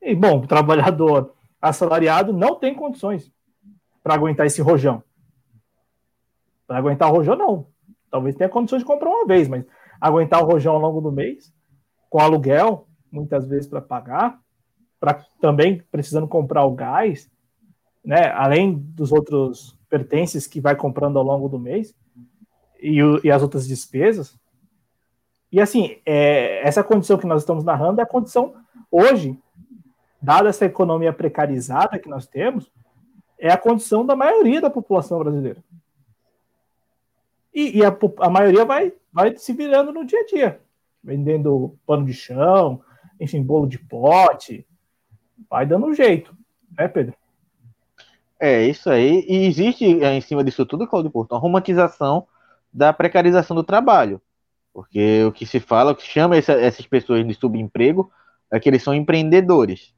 E, 0.00 0.14
bom, 0.14 0.38
o 0.38 0.46
trabalhador 0.46 1.34
assalariado 1.60 2.32
não 2.32 2.54
tem 2.54 2.74
condições 2.74 3.30
para 4.02 4.14
aguentar 4.14 4.46
esse 4.46 4.62
rojão. 4.62 5.02
Para 6.66 6.78
aguentar 6.78 7.10
o 7.10 7.14
rojão, 7.14 7.36
não. 7.36 7.66
Talvez 8.10 8.34
tenha 8.36 8.48
condições 8.48 8.80
de 8.80 8.86
comprar 8.86 9.10
uma 9.10 9.26
vez, 9.26 9.48
mas 9.48 9.64
aguentar 10.00 10.42
o 10.42 10.46
rojão 10.46 10.74
ao 10.74 10.80
longo 10.80 11.00
do 11.00 11.12
mês, 11.12 11.52
com 12.08 12.20
aluguel, 12.20 12.86
muitas 13.10 13.46
vezes 13.46 13.68
para 13.68 13.80
pagar, 13.80 14.40
para 15.00 15.24
também 15.40 15.82
precisando 15.90 16.26
comprar 16.26 16.64
o 16.64 16.74
gás, 16.74 17.30
né? 18.04 18.30
Além 18.34 18.74
dos 18.74 19.12
outros 19.12 19.76
pertences 19.88 20.46
que 20.46 20.60
vai 20.60 20.76
comprando 20.76 21.18
ao 21.18 21.24
longo 21.24 21.48
do 21.48 21.58
mês 21.58 21.94
e, 22.80 23.02
o, 23.02 23.20
e 23.24 23.30
as 23.30 23.42
outras 23.42 23.66
despesas. 23.66 24.38
E 25.50 25.60
assim, 25.60 25.96
é, 26.04 26.66
essa 26.66 26.84
condição 26.84 27.16
que 27.16 27.26
nós 27.26 27.42
estamos 27.42 27.64
narrando 27.64 28.00
é 28.00 28.04
a 28.04 28.06
condição 28.06 28.54
hoje 28.90 29.38
dada 30.20 30.48
essa 30.48 30.64
economia 30.64 31.12
precarizada 31.12 31.98
que 31.98 32.08
nós 32.08 32.26
temos, 32.26 32.70
é 33.38 33.50
a 33.50 33.56
condição 33.56 34.04
da 34.04 34.16
maioria 34.16 34.60
da 34.60 34.68
população 34.68 35.18
brasileira. 35.18 35.62
E, 37.54 37.78
e 37.78 37.84
a, 37.84 37.96
a, 38.20 38.30
maioria 38.30 38.64
vai, 38.64 38.92
vai 39.12 39.36
se 39.36 39.52
virando 39.52 39.92
no 39.92 40.04
dia 40.04 40.20
a 40.20 40.26
dia, 40.26 40.60
vendendo 41.02 41.76
pano 41.86 42.04
de 42.04 42.12
chão, 42.12 42.82
enfim, 43.20 43.42
bolo 43.42 43.66
de 43.66 43.78
pote, 43.78 44.66
vai 45.48 45.64
dando 45.64 45.86
um 45.86 45.94
jeito, 45.94 46.36
né, 46.76 46.88
Pedro? 46.88 47.14
É, 48.40 48.64
isso 48.64 48.88
aí. 48.88 49.24
E 49.28 49.46
existe 49.46 49.84
é, 50.02 50.14
em 50.14 50.20
cima 50.20 50.44
disso 50.44 50.64
tudo, 50.64 50.86
Claudio 50.86 51.10
Porto, 51.10 51.32
uma 51.32 51.40
romantização 51.40 52.26
da 52.72 52.92
precarização 52.92 53.56
do 53.56 53.64
trabalho. 53.64 54.20
Porque 54.72 55.24
o 55.24 55.32
que 55.32 55.44
se 55.44 55.58
fala, 55.58 55.92
o 55.92 55.96
que 55.96 56.06
chama 56.06 56.36
essa, 56.36 56.52
essas 56.52 56.86
pessoas 56.86 57.26
de 57.26 57.34
subemprego, 57.34 58.10
é 58.50 58.60
que 58.60 58.68
eles 58.68 58.82
são 58.82 58.94
empreendedores. 58.94 59.92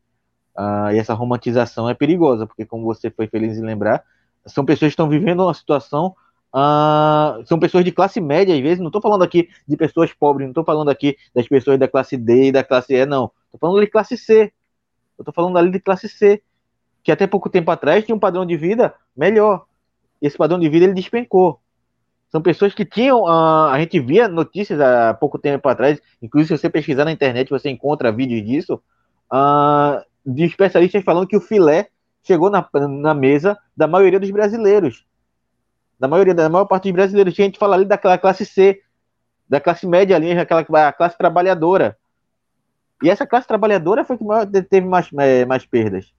Uh, 0.57 0.92
e 0.92 0.98
essa 0.98 1.14
romantização 1.14 1.88
é 1.88 1.94
perigosa, 1.94 2.46
porque, 2.46 2.64
como 2.64 2.85
você 2.85 3.11
foi 3.11 3.26
feliz 3.26 3.59
em 3.59 3.62
lembrar, 3.62 4.03
são 4.46 4.64
pessoas 4.64 4.90
que 4.90 4.94
estão 4.94 5.09
vivendo 5.09 5.42
uma 5.42 5.55
situação. 5.55 6.14
Uh, 6.53 7.44
são 7.46 7.59
pessoas 7.59 7.85
de 7.85 7.92
classe 7.92 8.20
média, 8.20 8.55
às 8.55 8.61
vezes. 8.61 8.79
Não 8.79 8.88
estou 8.88 9.03
falando 9.03 9.22
aqui 9.22 9.48
de 9.68 9.76
pessoas 9.76 10.12
pobres, 10.12 10.46
não 10.46 10.53
estou 10.53 10.64
falando 10.64 10.88
aqui 10.90 11.16
das 11.35 11.46
pessoas 11.46 11.79
da 11.79 11.87
classe 11.87 12.16
D 12.16 12.48
e 12.48 12.53
da 12.53 12.64
classe 12.64 12.94
E, 12.94 13.05
não. 13.05 13.31
Estou 13.46 13.61
falando 13.61 13.81
de 13.81 13.87
classe 13.87 14.16
C. 14.16 14.53
Estou 15.18 15.35
falando 15.35 15.59
ali 15.59 15.70
de 15.70 15.81
classe 15.81 16.09
C, 16.09 16.42
que 17.11 17.12
até 17.12 17.27
pouco 17.27 17.51
tempo 17.51 17.68
atrás 17.73 18.05
tinha 18.05 18.14
um 18.14 18.20
padrão 18.20 18.46
de 18.46 18.57
vida 18.57 18.94
melhor. 19.16 19.64
Esse 20.23 20.38
padrão 20.38 20.61
de 20.61 20.68
vida 20.68 20.85
ele 20.85 20.94
despencou. 20.94 21.61
São 22.31 22.40
pessoas 22.40 22.73
que 22.73 22.85
tinham. 22.85 23.23
Uh, 23.23 23.66
a 23.70 23.77
gente 23.81 23.99
via 23.99 24.29
notícias 24.29 24.81
há 24.81 25.12
pouco 25.12 25.37
tempo 25.37 25.68
atrás, 25.68 26.01
inclusive 26.23 26.57
se 26.57 26.62
você 26.62 26.70
pesquisar 26.70 27.05
na 27.05 27.11
internet, 27.11 27.51
você 27.51 27.68
encontra 27.68 28.12
vídeos 28.12 28.46
disso. 28.46 28.81
Uh, 29.33 30.01
de 30.25 30.44
especialistas 30.44 31.03
falando 31.03 31.27
que 31.27 31.37
o 31.37 31.40
filé 31.40 31.88
chegou 32.23 32.49
na, 32.49 32.68
na 32.88 33.12
mesa 33.12 33.59
da 33.77 33.88
maioria 33.88 34.20
dos 34.20 34.31
brasileiros. 34.31 35.05
Da 35.99 36.07
maioria, 36.07 36.35
da 36.35 36.49
maior 36.49 36.66
parte 36.66 36.85
dos 36.85 36.92
brasileiros. 36.92 37.35
Tinha 37.35 37.46
gente 37.46 37.59
fala 37.59 37.75
ali 37.75 37.87
daquela 37.87 38.18
classe 38.18 38.46
C, 38.46 38.81
da 39.49 39.61
classe 39.61 39.85
média 39.85 40.14
ali, 40.14 40.31
aquela 40.31 40.92
classe 40.92 41.18
trabalhadora. 41.18 41.99
E 43.03 43.11
essa 43.11 43.27
classe 43.27 43.49
trabalhadora 43.49 44.05
foi 44.05 44.16
que 44.16 44.62
teve 44.62 44.87
mais, 44.87 45.11
é, 45.18 45.44
mais 45.44 45.66
perdas. 45.66 46.12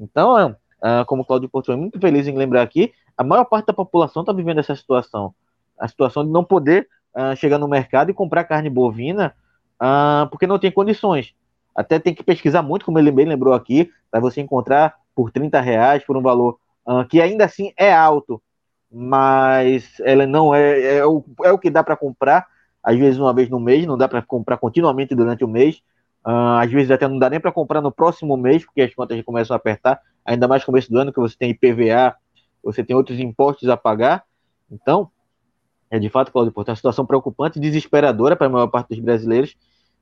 Então, 0.00 0.56
ah, 0.82 1.04
como 1.06 1.22
o 1.22 1.24
Claudio 1.24 1.48
Porto 1.48 1.70
é 1.70 1.76
muito 1.76 2.00
feliz 2.00 2.26
em 2.26 2.36
lembrar 2.36 2.62
aqui, 2.62 2.92
a 3.16 3.22
maior 3.22 3.44
parte 3.44 3.66
da 3.66 3.72
população 3.72 4.22
está 4.22 4.32
vivendo 4.32 4.60
essa 4.60 4.74
situação. 4.74 5.34
A 5.78 5.86
situação 5.86 6.24
de 6.24 6.30
não 6.30 6.42
poder 6.42 6.88
uh, 7.14 7.36
chegar 7.36 7.58
no 7.58 7.68
mercado 7.68 8.10
e 8.10 8.14
comprar 8.14 8.44
carne 8.44 8.70
bovina 8.70 9.34
uh, 9.80 10.28
porque 10.30 10.46
não 10.46 10.58
tem 10.58 10.70
condições. 10.70 11.34
Até 11.74 11.98
tem 11.98 12.14
que 12.14 12.22
pesquisar 12.22 12.62
muito, 12.62 12.84
como 12.84 12.98
ele 12.98 13.10
bem 13.10 13.26
lembrou 13.26 13.54
aqui, 13.54 13.90
para 14.10 14.20
você 14.20 14.40
encontrar 14.40 14.96
por 15.14 15.30
30 15.30 15.60
reais, 15.60 16.04
por 16.04 16.16
um 16.16 16.22
valor 16.22 16.58
uh, 16.86 17.04
que 17.06 17.20
ainda 17.20 17.44
assim 17.44 17.72
é 17.76 17.92
alto, 17.92 18.42
mas 18.90 20.00
ela 20.00 20.26
não 20.26 20.54
é, 20.54 20.96
é, 20.96 21.06
o, 21.06 21.24
é 21.44 21.52
o 21.52 21.58
que 21.58 21.70
dá 21.70 21.82
para 21.82 21.96
comprar, 21.96 22.46
às 22.82 22.98
vezes 22.98 23.18
uma 23.18 23.32
vez 23.32 23.48
no 23.48 23.60
mês, 23.60 23.86
não 23.86 23.96
dá 23.96 24.08
para 24.08 24.22
comprar 24.22 24.56
continuamente 24.56 25.14
durante 25.14 25.44
o 25.44 25.48
mês, 25.48 25.82
uh, 26.26 26.60
às 26.60 26.70
vezes 26.70 26.90
até 26.90 27.06
não 27.08 27.18
dá 27.18 27.30
nem 27.30 27.40
para 27.40 27.52
comprar 27.52 27.80
no 27.80 27.92
próximo 27.92 28.36
mês, 28.36 28.64
porque 28.64 28.82
as 28.82 28.94
contas 28.94 29.16
já 29.16 29.24
começam 29.24 29.54
a 29.54 29.56
apertar, 29.56 30.00
ainda 30.24 30.46
mais 30.46 30.62
no 30.62 30.66
começo 30.66 30.90
do 30.90 30.98
ano, 30.98 31.12
que 31.12 31.20
você 31.20 31.36
tem 31.36 31.50
IPVA, 31.50 32.14
você 32.62 32.84
tem 32.84 32.94
outros 32.94 33.18
impostos 33.18 33.68
a 33.68 33.76
pagar, 33.76 34.24
então, 34.70 35.10
é 35.90 35.98
de 35.98 36.08
fato, 36.08 36.30
Claudio 36.30 36.52
Porto, 36.52 36.68
é 36.68 36.70
uma 36.70 36.76
situação 36.76 37.04
preocupante 37.04 37.58
e 37.58 37.62
desesperadora 37.62 38.36
para 38.36 38.46
a 38.46 38.50
maior 38.50 38.68
parte 38.68 38.90
dos 38.90 39.00
brasileiros, 39.00 39.56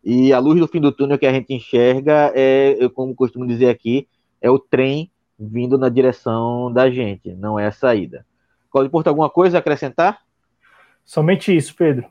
e 0.05 0.33
a 0.33 0.39
luz 0.39 0.61
do 0.61 0.69
fim 0.69 0.81
do 0.81 0.93
túnel 0.93 1.19
que 1.19 1.27
a 1.27 1.33
gente 1.33 1.53
enxerga 1.53 2.33
é, 2.35 2.77
eu 2.79 2.91
como 2.91 3.15
costumo 3.15 3.47
dizer 3.47 3.69
aqui, 3.69 4.09
é 4.41 4.51
o 4.51 4.59
trem 4.59 5.11
vindo 5.39 5.79
na 5.79 5.89
direção 5.89 6.73
da 6.73 6.91
gente, 6.91 7.33
não 7.35 7.59
é 7.59 7.67
a 7.67 7.73
saída. 7.73 8.27
Cláudio 8.71 8.91
Porto, 8.91 9.09
alguma 9.09 9.31
coisa 9.31 9.59
a 9.59 9.61
acrescentar? 9.61 10.21
Somente 11.05 11.57
isso, 11.57 11.75
Pedro. 11.75 12.07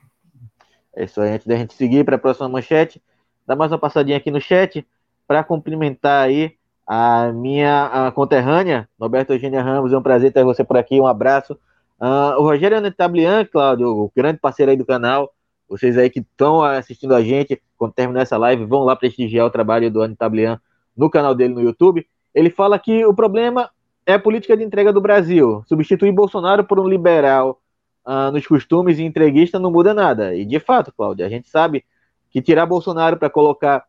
É 0.95 1.03
isso 1.03 1.21
aí, 1.21 1.31
antes 1.31 1.45
da 1.45 1.55
gente 1.55 1.73
seguir 1.75 2.03
para 2.03 2.15
a 2.15 2.19
próxima 2.19 2.49
manchete, 2.49 3.01
dá 3.47 3.55
mais 3.55 3.71
uma 3.71 3.77
passadinha 3.77 4.17
aqui 4.17 4.29
no 4.29 4.41
chat 4.41 4.85
para 5.25 5.41
cumprimentar 5.41 6.27
aí 6.27 6.53
a 6.85 7.31
minha 7.31 7.85
a 7.85 8.11
conterrânea, 8.11 8.87
Roberto 8.99 9.31
Eugênia 9.31 9.61
Ramos, 9.61 9.93
é 9.93 9.97
um 9.97 10.01
prazer 10.01 10.33
ter 10.33 10.43
você 10.43 10.63
por 10.63 10.77
aqui, 10.77 10.99
um 10.99 11.07
abraço. 11.07 11.53
Uh, 11.99 12.39
o 12.39 12.43
Rogério 12.43 12.77
Anetablian, 12.77 13.45
Cláudio, 13.45 13.87
o 13.87 14.11
grande 14.15 14.39
parceiro 14.39 14.71
aí 14.71 14.77
do 14.77 14.85
canal, 14.85 15.33
vocês 15.67 15.97
aí 15.97 16.09
que 16.09 16.19
estão 16.19 16.61
assistindo 16.61 17.15
a 17.15 17.21
gente, 17.21 17.61
quando 17.77 17.93
terminar 17.93 18.21
essa 18.21 18.37
live, 18.37 18.65
vão 18.65 18.83
lá 18.83 18.95
prestigiar 18.95 19.45
o 19.45 19.49
trabalho 19.49 19.89
do 19.89 20.01
Anitablian 20.01 20.59
no 20.95 21.09
canal 21.09 21.33
dele 21.33 21.53
no 21.53 21.61
YouTube. 21.61 22.05
Ele 22.35 22.49
fala 22.49 22.77
que 22.77 23.05
o 23.05 23.13
problema 23.13 23.69
é 24.05 24.13
a 24.13 24.19
política 24.19 24.55
de 24.55 24.63
entrega 24.63 24.93
do 24.93 25.01
Brasil. 25.01 25.63
Substituir 25.67 26.11
Bolsonaro 26.11 26.63
por 26.63 26.79
um 26.79 26.87
liberal 26.87 27.61
uh, 28.05 28.31
nos 28.31 28.45
costumes 28.45 28.99
e 28.99 29.03
entreguista 29.03 29.57
não 29.59 29.71
muda 29.71 29.93
nada. 29.93 30.35
E 30.35 30.45
de 30.45 30.59
fato, 30.59 30.93
Cláudio, 30.95 31.25
a 31.25 31.29
gente 31.29 31.49
sabe 31.49 31.83
que 32.31 32.41
tirar 32.41 32.65
Bolsonaro 32.65 33.17
para 33.17 33.29
colocar 33.29 33.85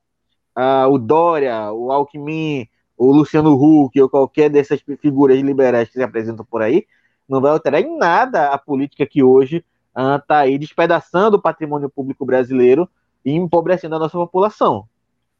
uh, 0.56 0.88
o 0.90 0.98
Dória, 0.98 1.72
o 1.72 1.92
Alckmin, 1.92 2.66
o 2.96 3.12
Luciano 3.12 3.54
Huck 3.54 4.00
ou 4.00 4.08
qualquer 4.08 4.50
dessas 4.50 4.80
figuras 5.00 5.38
liberais 5.40 5.88
que 5.88 5.94
se 5.94 6.02
apresentam 6.02 6.44
por 6.44 6.62
aí, 6.62 6.84
não 7.28 7.40
vai 7.40 7.52
alterar 7.52 7.80
em 7.80 7.96
nada 7.96 8.48
a 8.48 8.58
política 8.58 9.06
que 9.06 9.22
hoje 9.22 9.64
está 10.16 10.36
uh, 10.36 10.42
aí 10.42 10.58
despedaçando 10.58 11.36
o 11.36 11.42
patrimônio 11.42 11.88
público 11.88 12.24
brasileiro 12.24 12.88
e 13.24 13.32
empobrecendo 13.32 13.96
a 13.96 13.98
nossa 13.98 14.16
população. 14.16 14.86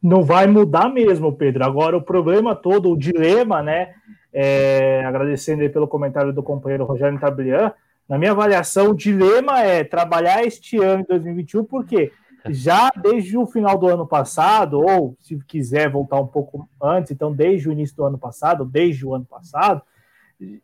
Não 0.03 0.23
vai 0.23 0.47
mudar 0.47 0.89
mesmo, 0.89 1.33
Pedro. 1.33 1.65
Agora, 1.65 1.97
o 1.97 2.03
problema 2.03 2.55
todo, 2.55 2.91
o 2.91 2.97
dilema, 2.97 3.63
né? 3.63 3.95
É, 4.33 5.03
agradecendo 5.05 5.63
aí 5.63 5.69
pelo 5.69 5.89
comentário 5.89 6.33
do 6.33 6.43
companheiro 6.43 6.85
Rogério 6.85 7.19
Tablian, 7.19 7.73
Na 8.09 8.17
minha 8.17 8.31
avaliação, 8.31 8.91
o 8.91 8.95
dilema 8.95 9.61
é 9.63 9.83
trabalhar 9.83 10.45
este 10.45 10.79
ano, 10.79 11.03
em 11.03 11.07
2021, 11.07 11.65
porque 11.65 12.13
já 12.49 12.91
desde 12.91 13.37
o 13.37 13.47
final 13.47 13.77
do 13.79 13.89
ano 13.89 14.07
passado, 14.07 14.81
ou 14.81 15.17
se 15.21 15.39
quiser 15.47 15.91
voltar 15.91 16.21
um 16.21 16.27
pouco 16.27 16.69
antes, 16.83 17.11
então 17.11 17.33
desde 17.33 17.69
o 17.69 17.73
início 17.73 17.97
do 17.97 18.05
ano 18.05 18.19
passado, 18.19 18.65
desde 18.65 19.07
o 19.07 19.15
ano 19.15 19.25
passado, 19.25 19.83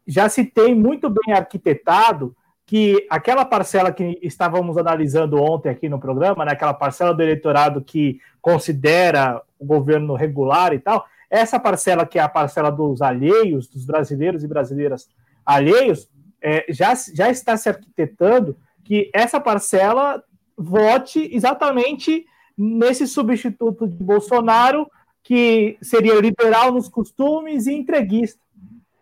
já 0.06 0.28
se 0.28 0.44
tem 0.44 0.74
muito 0.74 1.10
bem 1.10 1.34
arquitetado 1.34 2.34
que 2.66 3.06
aquela 3.10 3.44
parcela 3.44 3.92
que 3.92 4.18
estávamos 4.22 4.78
analisando 4.78 5.36
ontem 5.42 5.68
aqui 5.68 5.88
no 5.88 6.00
programa, 6.00 6.44
né, 6.44 6.52
aquela 6.52 6.72
parcela 6.72 7.12
do 7.12 7.22
eleitorado 7.22 7.82
que 7.82 8.18
considera 8.40 9.42
o 9.58 9.66
governo 9.66 10.14
regular 10.14 10.72
e 10.72 10.78
tal, 10.78 11.04
essa 11.28 11.58
parcela 11.58 12.06
que 12.06 12.18
é 12.18 12.22
a 12.22 12.28
parcela 12.28 12.70
dos 12.70 13.02
alheios, 13.02 13.66
dos 13.66 13.84
brasileiros 13.84 14.42
e 14.44 14.48
brasileiras 14.48 15.08
alheios, 15.44 16.08
é, 16.40 16.64
já, 16.68 16.94
já 16.94 17.28
está 17.28 17.56
se 17.56 17.68
arquitetando 17.68 18.56
que 18.82 19.10
essa 19.12 19.40
parcela 19.40 20.22
vote 20.56 21.28
exatamente 21.32 22.26
nesse 22.56 23.06
substituto 23.06 23.86
de 23.88 24.02
Bolsonaro, 24.02 24.90
que 25.22 25.76
seria 25.82 26.20
liberal 26.20 26.72
nos 26.72 26.88
costumes 26.88 27.66
e 27.66 27.72
entreguista. 27.72 28.40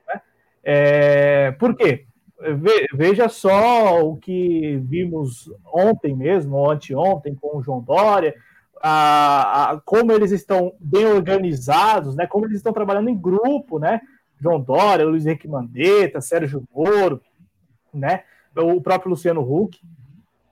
Né? 0.07 0.20
É, 0.62 1.50
por 1.53 1.74
quê? 1.74 2.07
Veja 2.92 3.28
só 3.28 4.05
o 4.05 4.16
que 4.16 4.76
vimos 4.84 5.53
ontem 5.72 6.16
mesmo, 6.16 6.57
ou 6.57 6.70
anteontem, 6.70 7.34
com 7.34 7.59
o 7.59 7.62
João 7.62 7.80
Dória, 7.80 8.34
a, 8.82 9.72
a, 9.72 9.80
como 9.80 10.11
eles 10.11 10.32
estão 10.32 10.72
bem 10.80 11.07
organizados, 11.07 12.16
né? 12.16 12.26
como 12.26 12.46
eles 12.46 12.57
estão 12.57 12.72
trabalhando 12.72 13.09
em 13.09 13.16
grupo, 13.16 13.78
né? 13.78 14.00
João 14.40 14.61
Dória, 14.61 15.07
Luiz 15.07 15.24
Henrique 15.24 15.46
Mandetta, 15.46 16.20
Sérgio 16.20 16.64
Moro, 16.74 17.20
né? 17.94 18.24
o 18.57 18.80
próprio 18.80 19.11
Luciano 19.11 19.40
Huck. 19.40 19.80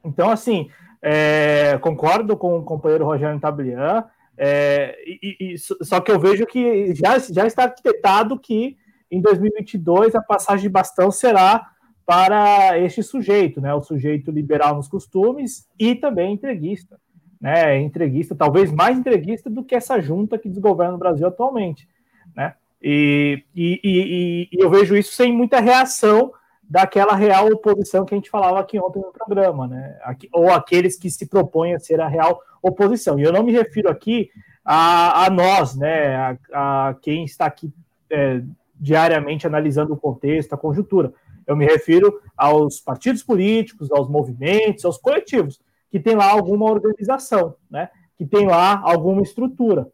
Então, 0.04 0.30
assim, 0.30 0.70
é, 1.02 1.78
concordo 1.80 2.36
com 2.36 2.58
o 2.58 2.62
companheiro 2.62 3.04
Rogério 3.04 3.40
Tablian, 3.40 4.04
é, 4.36 4.96
e, 5.06 5.54
e, 5.54 5.58
só 5.58 6.00
que 6.00 6.10
eu 6.10 6.18
vejo 6.18 6.46
que 6.46 6.94
já, 6.94 7.18
já 7.18 7.46
está 7.46 7.64
arquitetado 7.64 8.38
que 8.38 8.78
em 9.10 9.20
2022 9.20 10.14
a 10.14 10.22
passagem 10.22 10.62
de 10.62 10.68
bastão 10.68 11.10
será 11.10 11.70
para 12.06 12.78
este 12.78 13.02
sujeito, 13.02 13.60
né, 13.60 13.72
o 13.74 13.82
sujeito 13.82 14.30
liberal 14.30 14.76
nos 14.76 14.88
costumes 14.88 15.68
e 15.78 15.94
também 15.94 16.32
entreguista, 16.32 16.98
né, 17.40 17.78
entreguista, 17.80 18.34
talvez 18.34 18.72
mais 18.72 18.98
entreguista 18.98 19.48
do 19.48 19.62
que 19.62 19.74
essa 19.74 20.00
junta 20.00 20.38
que 20.38 20.48
desgoverna 20.48 20.94
o 20.94 20.98
Brasil 20.98 21.26
atualmente, 21.26 21.88
né, 22.34 22.54
e, 22.82 23.44
e, 23.54 23.80
e, 23.84 24.48
e 24.52 24.62
eu 24.62 24.70
vejo 24.70 24.96
isso 24.96 25.12
sem 25.12 25.32
muita 25.32 25.60
reação 25.60 26.32
daquela 26.70 27.16
real 27.16 27.48
oposição 27.48 28.04
que 28.04 28.14
a 28.14 28.16
gente 28.16 28.30
falava 28.30 28.60
aqui 28.60 28.78
ontem 28.78 29.00
no 29.00 29.12
programa, 29.12 29.66
né? 29.66 29.98
Ou 30.32 30.52
aqueles 30.52 30.96
que 30.96 31.10
se 31.10 31.26
propõem 31.26 31.74
a 31.74 31.80
ser 31.80 32.00
a 32.00 32.06
real 32.06 32.40
oposição. 32.62 33.18
E 33.18 33.24
eu 33.24 33.32
não 33.32 33.42
me 33.42 33.50
refiro 33.50 33.90
aqui 33.90 34.30
a, 34.64 35.26
a 35.26 35.30
nós, 35.30 35.74
né? 35.74 36.14
A, 36.14 36.36
a, 36.52 36.94
quem 37.02 37.24
está 37.24 37.46
aqui 37.46 37.74
é, 38.08 38.40
diariamente 38.76 39.48
analisando 39.48 39.94
o 39.94 39.96
contexto, 39.96 40.52
a 40.52 40.58
conjuntura. 40.58 41.12
Eu 41.44 41.56
me 41.56 41.66
refiro 41.66 42.20
aos 42.36 42.78
partidos 42.78 43.24
políticos, 43.24 43.90
aos 43.90 44.08
movimentos, 44.08 44.84
aos 44.84 44.96
coletivos, 44.96 45.60
que 45.90 45.98
tem 45.98 46.14
lá 46.14 46.30
alguma 46.30 46.70
organização, 46.70 47.56
né? 47.68 47.88
Que 48.16 48.24
tem 48.24 48.46
lá 48.46 48.80
alguma 48.80 49.22
estrutura. 49.22 49.88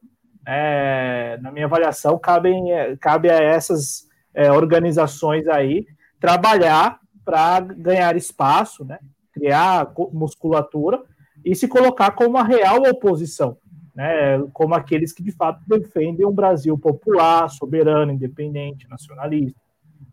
É, 0.47 1.39
na 1.41 1.51
minha 1.51 1.64
avaliação, 1.64 2.18
cabem, 2.18 2.70
é, 2.70 2.97
cabe 2.97 3.31
a 3.31 3.43
essas 3.43 4.07
é, 4.35 4.53
organizações 4.53 5.49
aí 5.49 5.87
trabalhar 6.21 7.01
para 7.25 7.61
ganhar 7.61 8.17
espaço, 8.17 8.85
né? 8.85 8.99
criar 9.33 9.93
musculatura 10.12 11.03
e 11.45 11.55
se 11.55 11.69
colocar 11.69 12.12
como 12.12 12.31
uma 12.31 12.43
real 12.43 12.83
oposição, 12.89 13.59
né? 13.95 14.41
como 14.53 14.75
aqueles 14.75 15.12
que 15.12 15.23
de 15.23 15.33
fato 15.33 15.61
defendem 15.67 16.27
um 16.27 16.33
Brasil 16.33 16.79
popular, 16.79 17.49
soberano, 17.51 18.12
independente, 18.12 18.89
nacionalista. 18.89 19.61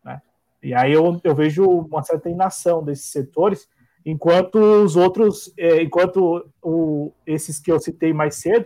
Né? 0.04 0.22
E 0.62 0.74
aí 0.74 0.92
eu, 0.92 1.20
eu 1.24 1.36
vejo 1.36 1.64
uma 1.64 2.04
certa 2.04 2.30
inação 2.30 2.84
desses 2.84 3.12
setores, 3.12 3.70
enquanto 4.06 4.56
os 4.56 4.96
outros, 4.96 5.54
é, 5.58 5.82
enquanto 5.84 6.46
o, 6.62 7.12
esses 7.26 7.60
que 7.60 7.72
eu 7.72 7.80
citei 7.80 8.12
mais 8.12 8.36
cedo, 8.36 8.66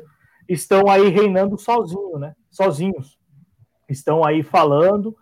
estão 0.49 0.89
aí 0.89 1.09
reinando 1.09 1.57
sozinho, 1.57 2.17
né? 2.17 2.33
sozinhos. 2.49 3.19
Estão 3.87 4.25
aí 4.25 4.41
falando, 4.41 5.15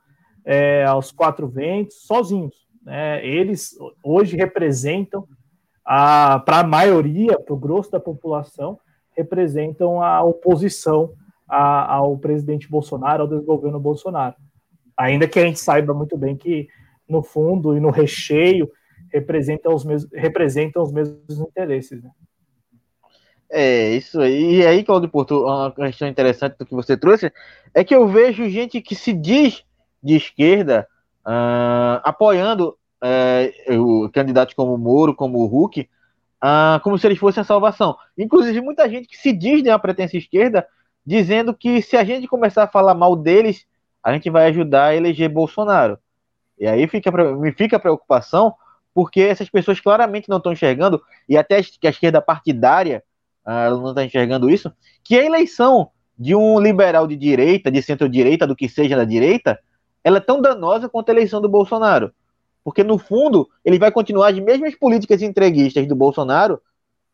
é, 0.46 0.86
aos 0.86 1.12
quatro 1.12 1.48
ventos, 1.48 2.06
sozinhos. 2.06 2.56
Né? 2.84 3.26
Eles 3.26 3.76
hoje 4.04 4.38
representam, 4.38 5.28
para 5.84 6.60
a 6.60 6.64
maioria, 6.64 7.40
para 7.40 7.54
o 7.54 7.58
grosso 7.58 7.92
da 7.92 8.00
população, 8.00 8.80
representam 9.16 10.02
a 10.02 10.24
oposição 10.24 11.14
a, 11.48 11.96
ao 11.96 12.18
presidente 12.18 12.70
Bolsonaro, 12.70 13.24
ao 13.24 13.30
desgoverno 13.30 13.80
Bolsonaro. 13.80 14.36
Ainda 14.98 15.28
que 15.28 15.40
a 15.40 15.46
gente 15.46 15.60
saiba 15.60 15.94
muito 15.94 16.18
bem 16.18 16.36
que, 16.36 16.68
no 17.08 17.22
fundo 17.22 17.76
e 17.76 17.80
no 17.80 17.90
recheio, 17.90 18.72
representam 19.12 19.74
os 19.74 19.84
mesmos, 19.84 20.12
representam 20.14 20.84
os 20.84 20.92
mesmos 20.92 21.40
interesses. 21.40 22.02
Né? 22.02 22.10
É, 23.50 23.92
isso 23.92 24.20
aí. 24.20 24.58
E 24.58 24.66
aí, 24.66 24.84
Claudio 24.84 25.10
Porto, 25.10 25.44
uma 25.44 25.72
questão 25.72 26.08
interessante 26.08 26.58
do 26.58 26.66
que 26.66 26.74
você 26.74 26.98
trouxe 26.98 27.32
é 27.74 27.84
que 27.84 27.96
eu 27.96 28.08
vejo 28.08 28.50
gente 28.50 28.82
que 28.82 28.96
se 28.96 29.14
diz 29.14 29.64
de 30.06 30.16
esquerda 30.16 30.88
uh, 31.26 32.00
apoiando 32.04 32.78
uh, 33.02 34.04
o 34.06 34.10
candidatos 34.12 34.54
como 34.54 34.78
Moro, 34.78 35.16
como 35.16 35.40
o 35.40 35.64
Huck, 35.64 35.82
uh, 35.82 36.80
como 36.84 36.98
se 36.98 37.08
eles 37.08 37.18
fossem 37.18 37.42
a 37.42 37.46
salvação. 37.46 37.98
Inclusive, 38.16 38.62
muita 38.62 38.88
gente 38.88 39.08
que 39.08 39.18
se 39.18 39.34
diz 39.34 39.64
de 39.64 39.70
uma 39.70 39.80
pretensa 39.80 40.16
esquerda, 40.16 40.68
dizendo 41.04 41.56
que 41.56 41.82
se 41.82 41.98
a 41.98 42.04
gente 42.04 42.28
começar 42.28 42.64
a 42.64 42.68
falar 42.68 42.94
mal 42.94 43.16
deles, 43.16 43.66
a 44.04 44.14
gente 44.14 44.30
vai 44.30 44.48
ajudar 44.50 44.86
a 44.86 44.96
eleger 44.96 45.28
Bolsonaro. 45.28 45.98
E 46.60 46.68
aí 46.68 46.88
fica, 46.88 47.12
me 47.12 47.52
fica 47.52 47.78
a 47.78 47.80
preocupação, 47.80 48.54
porque 48.94 49.22
essas 49.22 49.50
pessoas 49.50 49.80
claramente 49.80 50.30
não 50.30 50.38
estão 50.38 50.54
enxergando, 50.54 51.02
e 51.28 51.36
até 51.36 51.62
que 51.64 51.88
a 51.88 51.90
esquerda 51.90 52.22
partidária 52.22 53.04
uh, 53.44 53.76
não 53.82 53.90
está 53.90 54.06
enxergando 54.06 54.50
isso, 54.50 54.72
que 55.04 55.18
a 55.18 55.26
eleição 55.26 55.90
de 56.18 56.34
um 56.34 56.60
liberal 56.60 57.08
de 57.08 57.16
direita, 57.16 57.70
de 57.70 57.82
centro-direita, 57.82 58.48
do 58.48 58.56
que 58.56 58.70
seja 58.70 58.96
da 58.96 59.04
direita, 59.04 59.60
ela 60.06 60.18
é 60.18 60.22
tão 60.22 60.40
danosa 60.40 60.88
quanto 60.88 61.10
a 61.10 61.14
eleição 61.14 61.42
do 61.42 61.50
Bolsonaro. 61.50 62.14
Porque, 62.64 62.84
no 62.84 63.00
fundo, 63.00 63.50
ele 63.66 63.80
vai 63.80 63.92
continuar 63.92 64.28
as 64.30 64.40
mesmas 64.40 64.76
políticas 64.76 65.24
entreguistas 65.24 65.88
do 65.88 65.96
Bolsonaro 65.96 66.62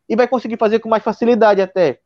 e 0.06 0.14
vai 0.14 0.28
conseguir 0.28 0.58
fazer 0.58 0.78
com 0.78 0.90
mais 0.90 1.02
facilidade 1.02 1.62
até. 1.62 2.00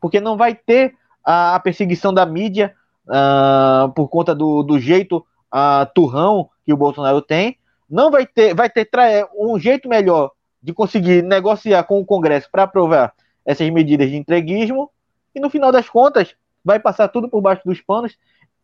Porque 0.00 0.20
não 0.20 0.36
vai 0.36 0.52
ter 0.52 0.96
a, 1.24 1.60
perseguição 1.60 2.12
da 2.12 2.26
mídia 2.26 2.74
uh, 3.06 3.92
por 3.92 4.08
conta 4.08 4.34
do, 4.34 4.64
do 4.64 4.80
jeito 4.80 5.18
uh, 5.54 5.86
turrão 5.94 6.50
que 6.64 6.72
o 6.72 6.76
Bolsonaro 6.76 7.22
tem. 7.22 7.56
Não 7.88 8.10
vai 8.10 8.26
ter, 8.26 8.52
vai 8.52 8.68
ter 8.68 8.88
um 9.38 9.56
jeito 9.60 9.88
melhor 9.88 10.32
de 10.60 10.72
conseguir 10.72 11.22
negociar 11.22 11.84
com 11.84 12.00
o 12.00 12.04
Congresso 12.04 12.48
para 12.50 12.64
aprovar 12.64 13.14
essas 13.46 13.70
medidas 13.70 14.10
de 14.10 14.16
entreguismo. 14.16 14.90
E 15.32 15.38
no 15.38 15.48
final 15.48 15.70
das 15.70 15.88
contas, 15.88 16.34
vai 16.64 16.80
passar 16.80 17.06
tudo 17.06 17.28
por 17.28 17.40
baixo 17.40 17.62
dos 17.64 17.80
panos. 17.80 18.16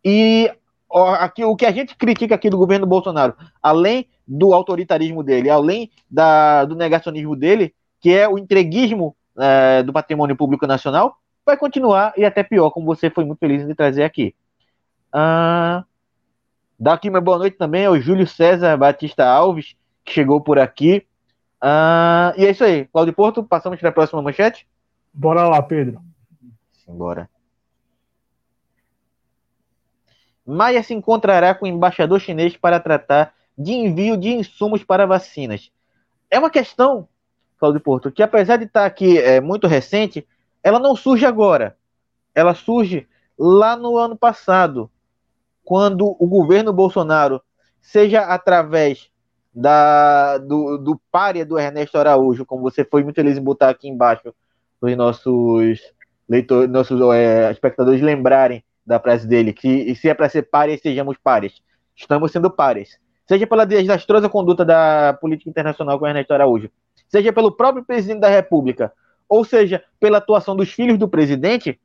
E 0.03 0.51
aqui, 0.91 1.43
o 1.43 1.55
que 1.55 1.65
a 1.65 1.71
gente 1.71 1.95
critica 1.95 2.35
aqui 2.35 2.49
do 2.49 2.57
governo 2.57 2.85
Bolsonaro, 2.85 3.35
além 3.61 4.07
do 4.27 4.53
autoritarismo 4.53 5.23
dele, 5.23 5.49
além 5.49 5.91
da, 6.09 6.65
do 6.65 6.75
negacionismo 6.75 7.35
dele, 7.35 7.73
que 7.99 8.11
é 8.11 8.27
o 8.27 8.37
entreguismo 8.37 9.15
é, 9.37 9.83
do 9.83 9.93
patrimônio 9.93 10.35
público 10.35 10.65
nacional, 10.65 11.17
vai 11.45 11.57
continuar 11.57 12.13
e 12.17 12.25
até 12.25 12.43
pior, 12.43 12.69
como 12.71 12.85
você 12.85 13.09
foi 13.09 13.25
muito 13.25 13.39
feliz 13.39 13.67
em 13.67 13.75
trazer 13.75 14.03
aqui. 14.03 14.35
Ah, 15.11 15.83
daqui 16.79 17.09
uma 17.09 17.21
boa 17.21 17.39
noite 17.39 17.57
também 17.57 17.85
ao 17.85 17.99
Júlio 17.99 18.27
César 18.27 18.77
Batista 18.77 19.25
Alves, 19.25 19.75
que 20.03 20.13
chegou 20.13 20.41
por 20.41 20.59
aqui. 20.59 21.05
Ah, 21.61 22.33
e 22.37 22.45
é 22.45 22.51
isso 22.51 22.63
aí, 22.63 22.85
Claudio 22.85 23.13
Porto, 23.13 23.43
passamos 23.43 23.79
para 23.79 23.89
a 23.89 23.93
próxima 23.93 24.21
manchete? 24.21 24.67
Bora 25.13 25.47
lá, 25.47 25.61
Pedro. 25.61 25.99
Bora. 26.87 27.29
Maia 30.49 30.81
se 30.81 30.93
encontrará 30.93 31.53
com 31.53 31.65
o 31.65 31.67
embaixador 31.67 32.19
chinês 32.19 32.57
para 32.57 32.79
tratar 32.79 33.33
de 33.57 33.71
envio 33.73 34.17
de 34.17 34.29
insumos 34.29 34.83
para 34.83 35.05
vacinas. 35.05 35.71
É 36.29 36.39
uma 36.39 36.49
questão, 36.49 37.07
Claudio 37.59 37.81
Porto, 37.81 38.11
que 38.11 38.23
apesar 38.23 38.57
de 38.57 38.65
estar 38.65 38.85
aqui 38.85 39.19
é, 39.19 39.39
muito 39.39 39.67
recente, 39.67 40.27
ela 40.63 40.79
não 40.79 40.95
surge 40.95 41.25
agora. 41.25 41.77
Ela 42.33 42.55
surge 42.55 43.07
lá 43.37 43.75
no 43.75 43.97
ano 43.97 44.17
passado, 44.17 44.89
quando 45.63 46.15
o 46.19 46.27
governo 46.27 46.73
Bolsonaro, 46.73 47.41
seja 47.79 48.21
através 48.21 49.09
da, 49.53 50.37
do, 50.39 50.77
do 50.77 50.99
párea 51.11 51.45
do 51.45 51.59
Ernesto 51.59 51.97
Araújo, 51.97 52.45
como 52.45 52.63
você 52.63 52.83
foi 52.83 53.03
muito 53.03 53.15
feliz 53.15 53.37
em 53.37 53.43
botar 53.43 53.69
aqui 53.69 53.87
embaixo, 53.87 54.33
os 54.81 54.97
nossos 54.97 55.79
leitores, 56.27 56.69
nossos 56.69 56.99
é, 57.13 57.51
espectadores 57.51 58.01
lembrarem 58.01 58.63
da 58.89 58.99
frase 58.99 59.27
dele, 59.27 59.53
que 59.53 59.93
se 59.93 60.09
é 60.09 60.15
para 60.15 60.27
ser 60.27 60.49
pares, 60.49 60.81
sejamos 60.81 61.15
pares. 61.15 61.61
Estamos 61.95 62.31
sendo 62.31 62.49
pares. 62.49 62.99
seja 63.27 63.45
pela 63.45 63.63
desastrosa 63.63 64.27
conduta 64.27 64.65
da 64.65 65.15
política 65.21 65.47
internacional 65.47 65.99
com 65.99 66.07
Ernesto 66.07 66.33
Araújo, 66.33 66.71
seja 67.07 67.31
pelo 67.31 67.51
próprio 67.51 67.85
presidente 67.85 68.21
da 68.21 68.29
República, 68.29 68.91
ou 69.29 69.45
seja, 69.45 69.83
pela 69.99 70.17
atuação 70.17 70.55
dos 70.55 70.71
filhos 70.71 70.97
do 70.97 71.07
presidente, 71.07 71.79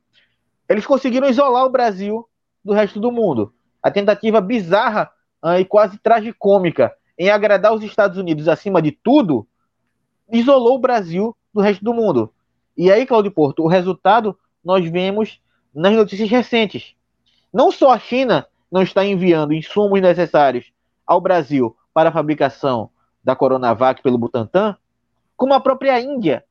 eles 0.67 0.83
conseguiram 0.83 1.29
isolar 1.29 1.63
o 1.65 1.69
Brasil 1.69 2.27
do 2.63 2.73
resto 2.73 2.99
do 2.99 3.11
mundo. 3.11 3.53
A 3.83 3.91
tentativa 3.91 4.41
bizarra 4.41 5.11
uh, 5.43 5.59
e 5.59 5.65
quase 5.65 5.99
tragicômica 5.99 6.91
em 7.19 7.29
agradar 7.29 7.71
os 7.71 7.83
Estados 7.83 8.17
Unidos 8.17 8.47
acima 8.47 8.81
de 8.81 8.91
tudo 8.91 9.47
isolou 10.31 10.77
o 10.77 10.81
Brasil 10.81 11.37
do 11.53 11.61
resto 11.61 11.85
do 11.85 11.93
mundo. 11.93 12.33
E 12.75 12.91
aí, 12.91 13.05
Claudio 13.05 13.31
Porto, 13.31 13.61
o 13.61 13.67
resultado 13.67 14.35
nós 14.63 14.83
vemos 14.89 15.39
nas 15.75 15.93
notícias 15.93 16.29
recentes. 16.29 16.95
Não 17.53 17.71
só 17.71 17.91
a 17.91 17.99
China 17.99 18.47
não 18.71 18.81
está 18.81 19.05
enviando 19.05 19.53
insumos 19.53 20.01
necessários 20.01 20.71
ao 21.05 21.21
Brasil 21.21 21.75
para 21.93 22.09
a 22.09 22.11
fabricação 22.11 22.89
da 23.23 23.35
Coronavac 23.35 24.01
pelo 24.01 24.17
Butantan, 24.17 24.77
como 25.35 25.53
a 25.53 25.59
própria 25.59 25.99
Índia 25.99 26.43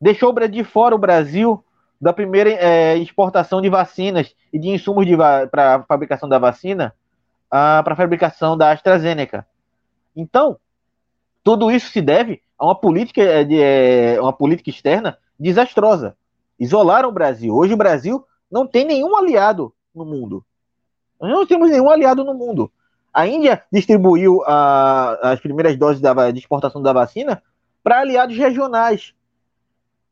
deixou 0.00 0.32
de 0.48 0.62
fora 0.62 0.94
o 0.94 0.98
Brasil 0.98 1.62
da 2.00 2.12
primeira 2.12 2.50
é, 2.50 2.96
exportação 2.98 3.60
de 3.60 3.68
vacinas 3.68 4.34
e 4.52 4.58
de 4.58 4.68
insumos 4.68 5.06
para 5.50 5.76
a 5.76 5.82
fabricação 5.82 6.28
da 6.28 6.38
vacina 6.38 6.94
para 7.48 7.92
a 7.92 7.96
fabricação 7.96 8.56
da 8.56 8.72
AstraZeneca. 8.72 9.46
Então, 10.14 10.58
tudo 11.42 11.70
isso 11.70 11.90
se 11.90 12.02
deve 12.02 12.42
a 12.58 12.66
uma 12.66 12.74
política, 12.74 13.22
é, 13.22 13.44
de, 13.44 13.60
é, 13.60 14.20
uma 14.20 14.32
política 14.32 14.70
externa 14.70 15.18
desastrosa. 15.38 16.16
Isolaram 16.58 17.08
o 17.08 17.12
Brasil. 17.12 17.54
Hoje 17.54 17.74
o 17.74 17.76
Brasil 17.76 18.26
não 18.50 18.66
tem 18.66 18.84
nenhum 18.84 19.16
aliado 19.16 19.72
no 19.94 20.04
mundo. 20.04 20.44
Nós 21.20 21.30
não 21.30 21.46
temos 21.46 21.70
nenhum 21.70 21.88
aliado 21.88 22.24
no 22.24 22.34
mundo. 22.34 22.70
A 23.12 23.26
Índia 23.26 23.62
distribuiu 23.72 24.42
a, 24.46 25.32
as 25.32 25.40
primeiras 25.40 25.76
doses 25.76 26.00
da, 26.00 26.30
de 26.30 26.38
exportação 26.38 26.82
da 26.82 26.92
vacina 26.92 27.42
para 27.82 28.00
aliados 28.00 28.36
regionais. 28.36 29.14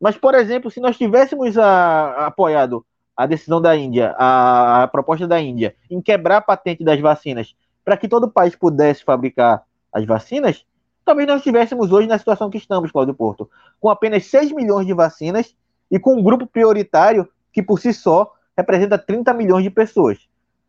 Mas, 0.01 0.17
por 0.17 0.35
exemplo, 0.35 0.71
se 0.71 0.81
nós 0.81 0.97
tivéssemos 0.97 1.59
a, 1.59 1.67
a, 1.67 2.27
apoiado 2.27 2.85
a 3.17 3.27
decisão 3.27 3.61
da 3.61 3.77
Índia, 3.77 4.15
a, 4.19 4.89
proposta 4.91 5.27
da 5.27 5.41
Índia, 5.41 5.77
em 5.91 6.01
quebrar 6.01 6.39
a 6.39 6.41
patente 6.41 6.83
das 6.83 7.01
vacinas, 7.01 7.55
para 7.85 7.97
que 7.97 8.09
todo 8.09 8.25
o 8.25 8.31
país 8.31 8.57
pudesse 8.57 9.05
fabricar 9.05 9.63
as 9.93 10.05
vacinas, 10.05 10.65
talvez 11.05 11.29
nós 11.29 11.39
estivéssemos 11.39 11.93
hoje 11.93 12.09
na 12.09 12.19
situação 12.19 12.49
que 12.49 12.59
estamos, 12.59 12.91
Cláudio 12.91 13.15
Porto, 13.15 13.49
com 13.79 13.91
apenas 13.91 14.25
6 14.27 14.53
milhões 14.53 14.87
de 14.87 14.95
vacinas 14.95 15.55
e 15.91 15.99
com 15.99 16.17
um 16.17 16.23
grupo 16.23 16.47
prioritário 16.47 17.29
que, 17.55 17.63
por 17.63 17.79
si 17.79 17.95
só, 17.95 18.35
representa 18.57 18.99
30 18.99 19.33
milhões 19.33 19.63
de 19.63 19.71
pessoas. 19.71 20.19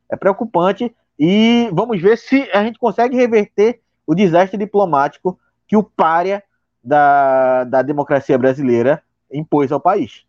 É 0.07 0.15
preocupante 0.15 0.95
e 1.19 1.67
vamos 1.73 1.99
ver 1.99 2.17
se 2.17 2.47
a 2.53 2.63
gente 2.63 2.77
consegue 2.77 3.17
reverter 3.17 3.81
o 4.05 4.13
desastre 4.13 4.57
diplomático 4.57 5.37
que 5.67 5.75
o 5.75 5.83
párea 5.83 6.43
da, 6.83 7.63
da 7.63 7.81
democracia 7.81 8.37
brasileira 8.37 9.01
impôs 9.31 9.71
ao 9.71 9.79
país. 9.79 10.23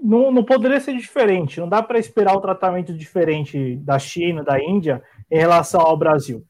Não, 0.00 0.30
não 0.30 0.42
poderia 0.42 0.80
ser 0.80 0.96
diferente. 0.96 1.60
Não 1.60 1.68
dá 1.68 1.82
para 1.82 1.98
esperar 1.98 2.34
o 2.34 2.40
tratamento 2.40 2.94
diferente 2.94 3.76
da 3.76 3.98
China, 3.98 4.42
da 4.42 4.58
Índia, 4.58 5.02
em 5.30 5.38
relação 5.38 5.82
ao 5.82 5.96
Brasil. 5.96 6.42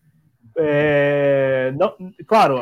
É, 0.58 1.74
não, 1.76 1.94
claro, 2.26 2.58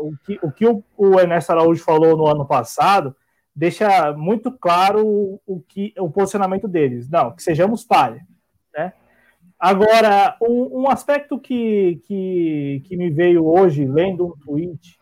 o 0.00 0.12
que, 0.24 0.38
o, 0.40 0.50
que 0.50 0.66
o, 0.66 0.82
o 0.96 1.20
Ernesto 1.20 1.52
Araújo 1.52 1.82
falou 1.84 2.16
no 2.16 2.26
ano 2.26 2.46
passado 2.46 3.14
deixa 3.54 4.12
muito 4.14 4.50
claro 4.50 5.40
o, 5.46 5.60
que, 5.68 5.94
o 5.98 6.10
posicionamento 6.10 6.66
deles. 6.66 7.08
Não, 7.08 7.30
que 7.30 7.42
sejamos 7.42 7.84
palha. 7.84 8.26
Né? 8.74 8.92
Agora, 9.58 10.36
um, 10.42 10.82
um 10.82 10.90
aspecto 10.90 11.38
que, 11.38 12.00
que, 12.06 12.82
que, 12.84 12.96
me 12.96 13.10
veio 13.10 13.46
hoje, 13.46 13.84
lendo 13.84 14.26
um 14.26 14.36
tweet 14.44 14.98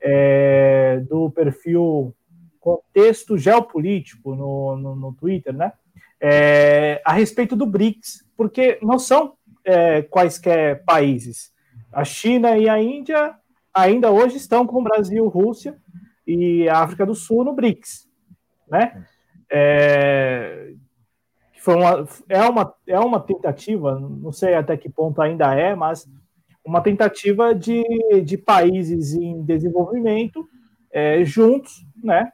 é, 0.00 1.00
do 1.08 1.30
perfil 1.30 2.14
Contexto 2.60 3.38
Geopolítico 3.38 4.34
no, 4.34 4.76
no, 4.76 4.96
no 4.96 5.12
Twitter, 5.14 5.54
né? 5.54 5.72
É, 6.20 7.00
a 7.04 7.12
respeito 7.12 7.54
do 7.54 7.66
BRICS, 7.66 8.24
porque 8.36 8.78
não 8.82 8.98
são 8.98 9.34
é, 9.64 10.02
quaisquer 10.02 10.82
países. 10.84 11.52
A 11.92 12.04
China 12.04 12.56
e 12.56 12.68
a 12.68 12.80
Índia 12.80 13.34
ainda 13.72 14.10
hoje 14.10 14.36
estão 14.36 14.66
com 14.66 14.80
o 14.80 14.82
Brasil, 14.82 15.28
Rússia 15.28 15.76
e 16.26 16.68
a 16.68 16.80
África 16.80 17.06
do 17.06 17.14
Sul 17.14 17.44
no 17.44 17.52
BRICS, 17.52 18.08
né? 18.68 19.06
É, 19.50 20.72
foi 21.60 21.74
uma, 21.74 22.08
é, 22.28 22.42
uma, 22.42 22.74
é 22.86 22.98
uma 22.98 23.20
tentativa, 23.20 23.98
não 23.98 24.32
sei 24.32 24.54
até 24.54 24.76
que 24.76 24.88
ponto 24.88 25.20
ainda 25.20 25.54
é, 25.54 25.74
mas 25.74 26.08
uma 26.64 26.80
tentativa 26.80 27.54
de, 27.54 27.82
de 28.24 28.36
países 28.36 29.14
em 29.14 29.42
desenvolvimento 29.42 30.48
é, 30.90 31.24
juntos, 31.24 31.84
né, 32.02 32.32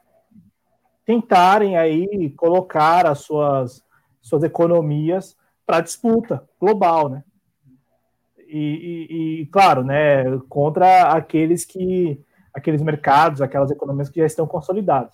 tentarem 1.05 1.77
aí 1.77 2.29
colocar 2.37 3.05
as 3.05 3.19
suas, 3.19 3.83
suas 4.21 4.43
economias 4.43 5.35
para 5.65 5.81
disputa 5.81 6.47
global, 6.59 7.09
né? 7.09 7.23
E, 8.47 8.57
e, 9.09 9.41
e, 9.41 9.45
claro, 9.47 9.83
né, 9.83 10.23
contra 10.47 11.11
aqueles 11.11 11.65
que 11.65 12.19
aqueles 12.53 12.81
mercados, 12.81 13.41
aquelas 13.41 13.71
economias 13.71 14.09
que 14.09 14.19
já 14.19 14.25
estão 14.25 14.45
consolidadas. 14.45 15.13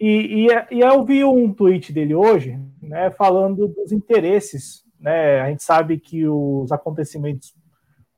E, 0.00 0.48
e, 0.48 0.76
e 0.76 0.80
eu 0.80 1.04
vi 1.04 1.24
um 1.24 1.52
tweet 1.52 1.92
dele 1.92 2.14
hoje, 2.14 2.58
né, 2.82 3.10
falando 3.10 3.68
dos 3.68 3.92
interesses. 3.92 4.84
Né? 4.98 5.40
A 5.40 5.48
gente 5.48 5.62
sabe 5.62 5.98
que 5.98 6.26
os 6.26 6.72
acontecimentos 6.72 7.54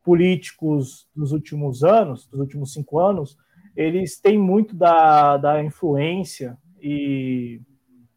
políticos 0.02 1.06
dos 1.14 1.32
últimos 1.32 1.84
anos, 1.84 2.26
dos 2.26 2.40
últimos 2.40 2.72
cinco 2.72 2.98
anos, 2.98 3.36
eles 3.76 4.18
têm 4.18 4.38
muito 4.38 4.74
da, 4.74 5.36
da 5.36 5.62
influência 5.62 6.56
e 6.80 7.60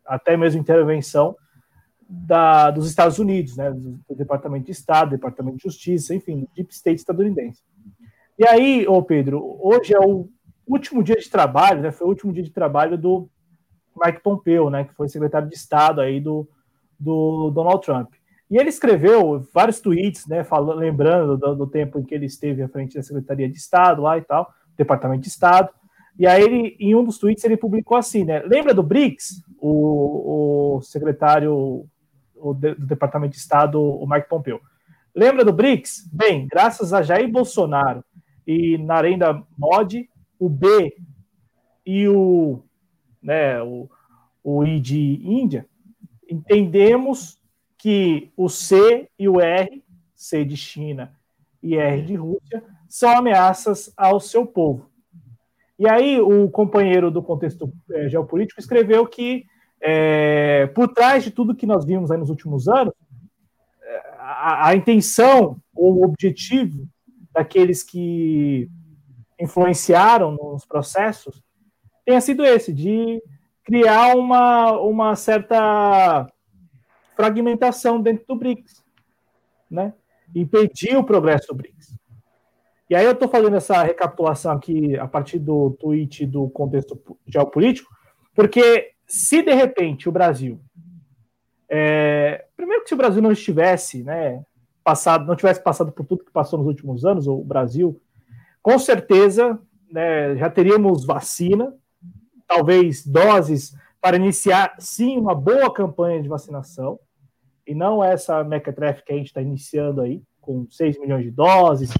até 0.06 0.38
mesmo 0.38 0.62
intervenção 0.62 1.36
da, 2.10 2.72
dos 2.72 2.88
Estados 2.88 3.20
Unidos, 3.20 3.58
né, 3.58 3.72
do, 3.72 4.00
Departamento 4.16 4.66
de 4.66 4.72
Estado, 4.72 5.12
Departamento 5.12 5.58
de 5.58 5.64
Justiça, 5.64 6.16
enfim, 6.16 6.42
do 6.42 6.50
Deep 6.56 6.74
State 6.74 6.98
estadunidense. 6.98 7.62
E 8.38 8.48
aí, 8.48 8.86
ô 8.88 9.02
Pedro, 9.02 9.58
hoje 9.60 9.96
é 9.96 10.00
o 10.00 10.30
último 10.68 11.02
dia 11.02 11.16
de 11.16 11.28
trabalho, 11.28 11.82
né, 11.82 11.92
foi 11.92 12.06
o 12.06 12.10
último 12.12 12.32
dia 12.32 12.44
de 12.44 12.52
trabalho 12.52 12.96
do 12.96 13.28
Mike 14.00 14.22
Pompeo, 14.22 14.70
né, 14.70 14.84
que 14.84 14.94
foi 14.94 15.10
secretário 15.10 15.50
de 15.50 15.56
Estado 15.56 16.02
aí 16.02 16.20
do, 16.20 16.48
do 17.00 17.50
Donald 17.50 17.84
Trump. 17.84 18.14
E 18.52 18.58
ele 18.58 18.70
escreveu 18.70 19.44
vários 19.52 19.80
tweets, 19.80 20.28
né, 20.28 20.44
falando, 20.44 20.78
lembrando 20.78 21.36
do, 21.36 21.56
do, 21.56 21.68
tempo 21.68 21.98
em 21.98 22.04
que 22.04 22.14
ele 22.14 22.28
esteve 22.28 22.62
à 22.62 22.70
frente 22.70 22.96
da 22.96 23.02
Secretaria 23.02 23.50
de 23.50 23.58
Estado 23.58 24.04
lá 24.04 24.20
e 24.20 24.22
tal, 24.22 24.54
Departamento 24.78 25.24
de 25.24 25.30
Estado. 25.30 25.70
E 26.20 26.28
aí 26.28 26.44
ele, 26.44 26.78
em 26.80 26.94
um 26.94 27.04
dos 27.04 27.18
tweets, 27.18 27.44
ele 27.44 27.58
publicou 27.58 27.98
assim, 27.98 28.24
né? 28.24 28.42
Lembra 28.42 28.72
do 28.72 28.84
BRICS? 28.84 29.44
O, 29.60 30.78
o 30.78 30.82
secretário 30.82 31.88
o 32.36 32.54
de, 32.54 32.76
do 32.76 32.86
Departamento 32.86 33.34
de 33.34 33.40
Estado, 33.40 33.82
o 33.82 34.08
Mike 34.08 34.30
Pompeo. 34.30 34.62
Lembra 35.16 35.44
do 35.44 35.52
BRICS? 35.52 36.08
Bem, 36.14 36.48
graças 36.48 36.94
a 36.94 37.02
Jair 37.02 37.28
Bolsonaro 37.28 38.04
e 38.48 38.78
Narendra 38.78 39.44
Modi, 39.58 40.10
o 40.40 40.48
B 40.48 40.96
e 41.86 42.08
o 42.08 42.64
né, 43.22 43.62
o, 43.62 43.90
o 44.42 44.64
I 44.64 44.80
de 44.80 45.20
Índia, 45.22 45.68
entendemos 46.30 47.38
que 47.78 48.32
o 48.38 48.48
C 48.48 49.10
e 49.20 49.28
o 49.28 49.42
R, 49.42 49.84
C 50.16 50.46
de 50.46 50.56
China 50.56 51.14
e 51.62 51.76
R 51.76 52.02
de 52.04 52.16
Rússia, 52.16 52.64
são 52.88 53.10
ameaças 53.10 53.92
ao 53.98 54.20
seu 54.22 54.46
povo. 54.46 54.90
E 55.78 55.88
aí 55.88 56.20
o 56.22 56.50
companheiro 56.50 57.12
do 57.12 57.22
contexto 57.22 57.72
é, 57.92 58.08
geopolítico 58.08 58.60
escreveu 58.60 59.06
que 59.06 59.46
é, 59.82 60.68
por 60.68 60.88
trás 60.88 61.24
de 61.24 61.32
tudo 61.32 61.54
que 61.54 61.68
nós 61.68 61.86
vimos 61.86 62.10
nos 62.10 62.30
últimos 62.30 62.68
anos, 62.68 62.94
a, 64.18 64.70
a 64.70 64.76
intenção 64.76 65.62
ou 65.76 65.98
o 65.98 66.06
objetivo 66.06 66.88
daqueles 67.38 67.84
que 67.84 68.68
influenciaram 69.40 70.32
nos 70.32 70.66
processos 70.66 71.44
tenha 72.04 72.20
sido 72.20 72.44
esse, 72.44 72.74
de 72.74 73.22
criar 73.64 74.16
uma, 74.16 74.72
uma 74.80 75.16
certa 75.16 76.26
fragmentação 77.16 78.02
dentro 78.02 78.26
do 78.28 78.36
BRICS, 78.36 78.84
né? 79.70 79.94
impedir 80.34 80.98
o 80.98 81.04
progresso 81.04 81.50
do 81.50 81.56
BRICS. 81.56 81.96
E 82.90 82.96
aí 82.96 83.06
eu 83.06 83.12
estou 83.12 83.28
fazendo 83.28 83.56
essa 83.56 83.84
recapitulação 83.84 84.54
aqui 84.54 84.98
a 84.98 85.08
partir 85.08 85.38
do 85.38 85.72
tweet 85.80 86.26
do 86.26 86.50
contexto 86.50 87.00
geopolítico, 87.28 87.94
porque 88.34 88.94
se 89.06 89.44
de 89.44 89.54
repente 89.54 90.10
o 90.10 90.12
Brasil, 90.12 90.60
é, 91.70 92.46
primeiro 92.56 92.82
que 92.82 92.90
se 92.90 92.96
o 92.96 92.98
Brasil 92.98 93.22
não 93.22 93.32
estivesse, 93.32 94.04
né, 94.04 94.44
passado, 94.88 95.28
não 95.28 95.36
tivesse 95.36 95.62
passado 95.62 95.92
por 95.92 96.06
tudo 96.06 96.24
que 96.24 96.32
passou 96.32 96.58
nos 96.58 96.68
últimos 96.70 97.04
anos, 97.04 97.28
o 97.28 97.44
Brasil, 97.44 98.02
com 98.62 98.80
certeza, 98.80 99.60
né, 99.92 100.38
já 100.38 100.50
teríamos 100.50 101.06
vacina, 101.06 101.76
talvez 102.48 103.06
doses 103.06 103.76
para 104.00 104.16
iniciar, 104.16 104.78
sim, 104.80 105.18
uma 105.18 105.36
boa 105.36 105.74
campanha 105.74 106.24
de 106.24 106.30
vacinação, 106.30 106.98
e 107.68 107.76
não 107.76 108.02
essa 108.02 108.46
mequetrefe 108.46 109.04
que 109.04 109.12
a 109.12 109.18
gente 109.18 109.28
está 109.28 109.42
iniciando 109.42 110.00
aí, 110.00 110.24
com 110.40 110.66
6 110.72 110.98
milhões 111.02 111.26
de 111.26 111.32
doses, 111.32 111.94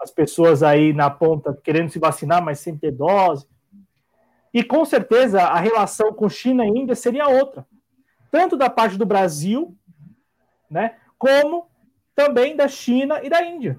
as 0.00 0.10
pessoas 0.10 0.62
aí 0.62 0.94
na 0.94 1.10
ponta 1.10 1.52
querendo 1.62 1.90
se 1.90 1.98
vacinar, 1.98 2.42
mas 2.42 2.60
sem 2.60 2.78
ter 2.78 2.92
dose. 2.92 3.46
E 4.54 4.64
com 4.64 4.86
certeza 4.86 5.42
a 5.42 5.60
relação 5.60 6.14
com 6.14 6.30
China 6.30 6.64
e 6.64 6.70
Índia 6.70 6.94
seria 6.94 7.28
outra, 7.28 7.66
tanto 8.30 8.56
da 8.56 8.70
parte 8.70 8.96
do 8.96 9.04
Brasil, 9.04 9.76
né, 10.70 10.96
como 11.18 11.70
também 12.14 12.56
da 12.56 12.68
China 12.68 13.20
e 13.22 13.28
da 13.28 13.44
Índia. 13.44 13.78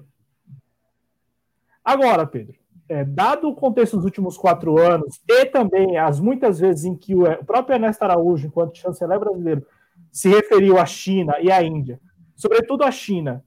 Agora, 1.84 2.26
Pedro, 2.26 2.56
é, 2.88 3.04
dado 3.04 3.48
o 3.48 3.54
contexto 3.54 3.96
dos 3.96 4.04
últimos 4.04 4.36
quatro 4.36 4.78
anos 4.78 5.20
e 5.28 5.46
também 5.46 5.96
as 5.96 6.20
muitas 6.20 6.58
vezes 6.58 6.84
em 6.84 6.94
que 6.94 7.14
o, 7.14 7.44
próprio 7.44 7.74
Ernesto 7.74 8.02
Araújo, 8.02 8.46
enquanto 8.46 8.78
chanceler 8.78 9.18
brasileiro, 9.18 9.66
se 10.10 10.28
referiu 10.28 10.78
à 10.78 10.86
China 10.86 11.34
e 11.40 11.50
à 11.50 11.62
Índia, 11.62 12.00
sobretudo 12.36 12.84
à 12.84 12.90
China, 12.90 13.44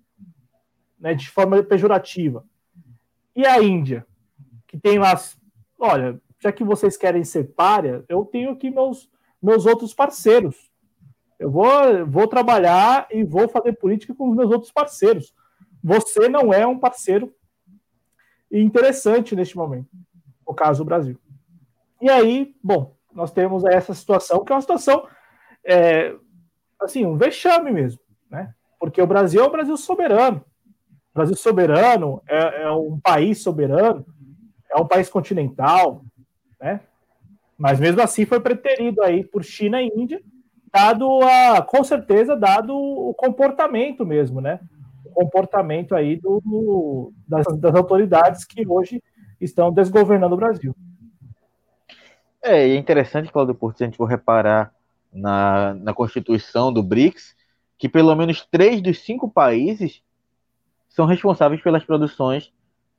né, 1.00 1.14
de 1.14 1.30
forma 1.30 1.62
pejorativa, 1.64 2.44
e 3.36 3.46
a 3.46 3.62
Índia, 3.62 4.06
que 4.66 4.78
tem 4.78 4.98
lá, 4.98 5.14
olha, 5.80 6.20
já 6.40 6.52
que 6.52 6.64
vocês 6.64 6.98
querem 6.98 7.24
ser 7.24 7.46
párea, 7.56 8.04
eu 8.10 8.26
tenho 8.26 8.52
aqui 8.52 8.70
meus, 8.70 9.10
meus 9.42 9.66
outros 9.66 9.94
parceiros. 9.94 10.67
Eu 11.40 11.52
vou, 11.52 12.06
vou 12.08 12.28
trabalhar 12.28 13.08
e 13.12 13.24
vou 13.24 13.48
fazer 13.48 13.74
política 13.74 14.14
com 14.14 14.30
os 14.30 14.36
meus 14.36 14.52
outros 14.52 14.72
parceiros. 14.72 15.34
Você 15.84 16.28
não 16.28 16.54
é 16.54 16.66
um 16.66 16.80
parceiro 16.80 17.34
interessante 18.52 19.36
neste 19.36 19.56
momento, 19.56 19.90
no 20.48 20.54
caso 20.54 20.84
do 20.84 20.88
Brasil. 20.88 21.18
E 22.02 22.10
aí, 22.10 22.56
bom, 22.64 22.96
nós 23.14 23.32
temos 23.32 23.66
essa 23.66 23.94
situação, 23.94 24.44
que 24.44 24.52
é 24.52 24.56
uma 24.56 24.62
situação, 24.62 25.08
é, 25.64 26.16
assim, 26.80 27.06
um 27.06 27.18
vexame 27.18 27.72
mesmo, 27.72 28.00
né? 28.30 28.54
Porque 28.80 29.02
o 29.02 29.08
Brasil 29.08 29.44
é 29.44 29.48
um 29.48 29.52
Brasil 29.52 29.78
soberano. 29.78 30.44
O 31.12 31.16
Brasil 31.16 31.36
soberano 31.36 32.22
é, 32.28 32.64
é 32.64 32.72
um 32.72 33.00
país 33.00 33.42
soberano, 33.42 34.06
é 34.72 34.80
um 34.80 34.88
país 34.88 35.10
continental, 35.10 36.04
né? 36.60 36.82
Mas 37.58 37.80
mesmo 37.80 38.02
assim 38.02 38.26
foi 38.26 38.40
preterido 38.40 39.02
aí 39.02 39.24
por 39.24 39.44
China 39.44 39.82
e 39.82 39.88
Índia, 39.88 40.22
dado 40.72 41.22
a, 41.24 41.62
com 41.62 41.84
certeza, 41.84 42.36
dado 42.36 42.76
o 42.76 43.14
comportamento 43.14 44.06
mesmo, 44.06 44.42
né? 44.42 44.60
O 45.06 45.12
comportamento 45.12 45.96
aí 45.96 46.16
do, 46.16 46.42
do 46.44 47.14
das, 47.28 47.46
das, 47.60 47.76
autoridades 47.76 48.46
que 48.46 48.68
hoje 48.68 49.02
estão 49.40 49.72
desgovernando 49.72 50.36
o 50.36 50.38
Brasil. 50.38 50.76
É, 52.44 52.70
é 52.70 52.76
interessante, 52.76 53.32
Claudio 53.32 53.56
Porto, 53.56 53.78
se 53.78 53.84
a 53.84 53.88
gente 53.88 53.98
for 53.98 54.06
reparar 54.06 54.74
na, 55.12 55.74
na 55.74 55.94
constituição 55.94 56.72
do 56.72 56.84
BRICS, 56.84 57.36
que 57.78 57.88
pelo 57.88 58.16
menos 58.16 58.46
três 58.46 58.82
dos 58.82 59.00
cinco 59.00 59.30
países 59.30 60.02
são 60.90 61.06
responsáveis 61.06 61.62
pelas 61.62 61.84
produções 61.84 62.52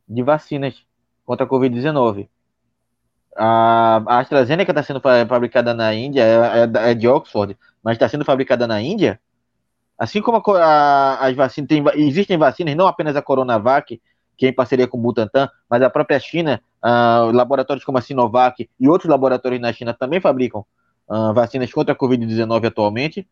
de 0.09 0.23
vacinas 0.23 0.87
contra 1.25 1.45
a 1.45 1.49
Covid-19. 1.49 2.29
A, 3.39 4.19
AstraZeneca 4.19 4.73
está 4.73 4.83
sendo 4.83 5.01
fabricada 5.01 5.73
na 5.73 5.95
Índia, 5.95 6.23
é, 6.23 6.89
é, 6.89 6.91
é 6.91 6.95
de 6.95 7.07
Oxford, 7.07 7.57
mas 7.83 7.95
está 7.95 8.09
sendo 8.09 8.25
fabricada 8.25 8.67
na 8.67 8.81
Índia. 8.83 9.21
Assim 9.97 10.21
como 10.21 10.39
a, 10.39 10.65
a, 10.65 11.27
as 11.27 11.37
vacinas, 11.37 11.69
tem, 11.69 11.85
existem 11.95 12.37
vacinas, 12.37 12.75
não 12.75 12.87
apenas 12.87 13.15
a 13.17 13.23
Coronavac, 13.23 14.01
que 14.37 14.47
é 14.47 14.49
em 14.49 14.53
parceria 14.53 14.87
com 14.87 14.99
o 14.99 15.01
Butantan, 15.01 15.49
mas 15.69 15.83
a 15.83 15.91
própria 15.91 16.19
China, 16.19 16.61
uh, 16.85 17.33
laboratórios 17.33 17.85
como 17.85 17.99
a 17.99 18.01
Sinovac 18.01 18.69
e 18.79 18.89
outros 18.89 19.11
laboratórios 19.11 19.61
na 19.61 19.73
China 19.73 19.95
também 19.95 20.21
fabricam 20.21 20.65
uh, 21.09 21.33
vacinas 21.33 21.73
contra 21.73 21.93
a 21.93 21.97
Covid-19 21.97 22.67
atualmente. 22.67 23.27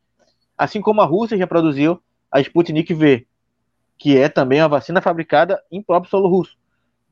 Assim 0.59 0.81
como 0.81 1.01
a 1.01 1.05
Rússia 1.05 1.37
já 1.37 1.47
produziu 1.47 2.01
a 2.31 2.41
Sputnik 2.41 2.93
V, 2.95 3.27
que 3.99 4.17
é 4.17 4.29
também 4.29 4.61
uma 4.61 4.69
vacina 4.69 5.01
fabricada 5.01 5.63
em 5.71 5.83
próprio 5.83 6.11
solo 6.11 6.29
russo. 6.29 6.57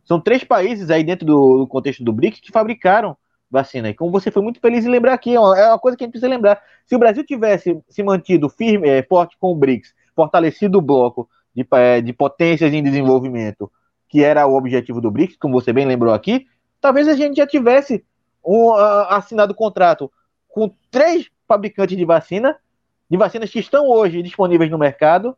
São 0.04 0.20
três 0.20 0.44
países 0.44 0.90
aí 0.90 1.02
dentro 1.02 1.26
do, 1.26 1.58
do 1.58 1.66
contexto 1.66 2.04
do 2.04 2.12
BRICS 2.12 2.40
que 2.40 2.52
fabricaram 2.52 3.16
vacina. 3.50 3.88
E 3.88 3.94
como 3.94 4.10
você 4.10 4.30
foi 4.30 4.42
muito 4.42 4.60
feliz 4.60 4.84
em 4.84 4.90
lembrar 4.90 5.14
aqui, 5.14 5.34
é 5.34 5.40
uma 5.40 5.78
coisa 5.78 5.96
que 5.96 6.04
a 6.04 6.06
gente 6.06 6.12
precisa 6.12 6.28
lembrar. 6.28 6.60
Se 6.84 6.94
o 6.94 6.98
Brasil 6.98 7.24
tivesse 7.24 7.80
se 7.88 8.02
mantido 8.02 8.48
firme, 8.48 8.88
é, 8.88 9.02
forte 9.02 9.36
com 9.38 9.52
o 9.52 9.56
BRICS, 9.56 9.94
fortalecido 10.14 10.78
o 10.78 10.82
bloco 10.82 11.28
de, 11.54 11.66
é, 11.72 12.00
de 12.00 12.12
potências 12.12 12.72
em 12.72 12.82
desenvolvimento, 12.82 13.70
que 14.08 14.22
era 14.22 14.46
o 14.46 14.56
objetivo 14.56 15.00
do 15.00 15.10
BRICS, 15.10 15.36
como 15.36 15.60
você 15.60 15.72
bem 15.72 15.86
lembrou 15.86 16.12
aqui, 16.12 16.46
talvez 16.80 17.08
a 17.08 17.14
gente 17.14 17.36
já 17.36 17.46
tivesse 17.46 18.04
um, 18.44 18.70
uh, 18.70 19.06
assinado 19.08 19.54
contrato 19.54 20.10
com 20.48 20.70
três 20.90 21.30
fabricantes 21.48 21.96
de 21.96 22.04
vacina, 22.04 22.56
de 23.10 23.16
vacinas 23.16 23.50
que 23.50 23.58
estão 23.58 23.88
hoje 23.88 24.22
disponíveis 24.22 24.70
no 24.70 24.78
mercado, 24.78 25.36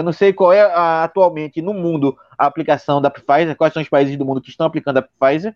eu 0.00 0.04
não 0.04 0.12
sei 0.12 0.32
qual 0.32 0.52
é 0.52 0.62
a, 0.62 1.04
atualmente 1.04 1.60
no 1.60 1.74
mundo 1.74 2.16
a 2.38 2.46
aplicação 2.46 3.00
da 3.00 3.10
Pfizer, 3.10 3.54
quais 3.54 3.72
são 3.72 3.82
os 3.82 3.88
países 3.88 4.16
do 4.16 4.24
mundo 4.24 4.40
que 4.40 4.48
estão 4.48 4.66
aplicando 4.66 4.96
a 4.96 5.02
Pfizer, 5.02 5.54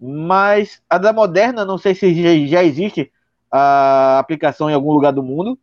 mas 0.00 0.80
a 0.88 0.96
da 0.96 1.12
Moderna, 1.12 1.64
não 1.64 1.76
sei 1.76 1.92
se 1.92 2.46
já, 2.46 2.62
existe 2.62 3.12
a 3.50 4.18
aplicação 4.20 4.70
em 4.70 4.74
algum 4.74 4.92
lugar 4.92 5.12
do 5.12 5.24
mundo, 5.24 5.58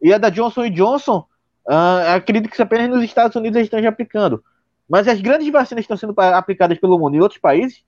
e 0.00 0.12
a 0.12 0.18
da 0.18 0.30
Johnson 0.30 0.70
Johnson, 0.70 1.26
uh, 1.68 2.14
acredito 2.14 2.48
que 2.48 2.62
apenas 2.62 2.88
nos 2.88 3.02
Estados 3.02 3.34
Unidos 3.34 3.56
eles 3.56 3.66
estão 3.66 3.82
já 3.82 3.88
aplicando. 3.88 4.42
Mas 4.88 5.08
as 5.08 5.20
grandes 5.20 5.50
vacinas 5.50 5.84
que 5.84 5.92
estão 5.92 5.96
sendo 5.96 6.14
aplicadas 6.20 6.78
pelo 6.78 6.98
mundo 6.98 7.16
em 7.16 7.20
outros 7.20 7.40
países 7.40 7.82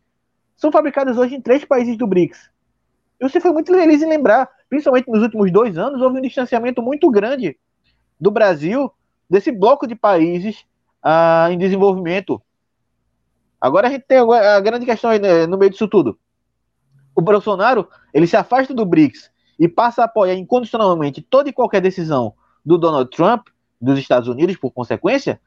são 0.57 0.73
fabricadas 0.73 1.17
hoje 1.17 1.37
em 1.37 1.41
três 1.41 1.65
países 1.65 1.97
do 1.97 2.07
BRICS. 2.07 2.51
E 3.21 3.29
você 3.29 3.41
foi 3.41 3.53
muito 3.53 3.73
feliz 3.73 4.03
em 4.03 4.09
lembrar, 4.09 4.49
principalmente 4.69 5.09
nos 5.09 5.23
últimos 5.23 5.53
dois 5.53 5.79
anos, 5.79 6.01
houve 6.01 6.19
um 6.19 6.23
distanciamento 6.23 6.83
muito 6.83 7.09
grande 7.09 7.57
do 8.21 8.31
Brasil 8.33 8.93
desse 9.29 9.51
bloco 9.51 9.87
de 9.87 9.95
países 9.95 10.65
ah, 11.03 11.49
em 11.51 11.59
desenvolvimento. 11.59 12.41
Agora 13.61 13.89
a 13.89 13.91
gente 13.91 14.05
tem 14.07 14.19
a 14.19 14.61
grande 14.61 14.85
questão 14.85 15.11
aí 15.11 15.19
né, 15.19 15.47
no 15.47 15.57
meio 15.57 15.71
disso 15.71 15.89
tudo. 15.89 16.19
O 17.15 17.23
Bolsonaro 17.23 17.89
ele 18.13 18.27
se 18.27 18.37
afasta 18.37 18.75
do 18.75 18.85
BRICS 18.85 19.31
e 19.59 19.69
passa 19.69 20.03
a 20.03 20.05
apoiar 20.07 20.35
incondicionalmente 20.35 21.23
toda 21.23 21.49
e 21.49 21.53
qualquer 21.53 21.81
decisão 21.81 22.35
do 22.65 22.77
Donald 22.77 23.11
Trump, 23.11 23.49
dos 23.81 23.99
Estados 23.99 24.29
Unidos, 24.29 24.57
por 24.57 24.71
consequência, 24.71 25.41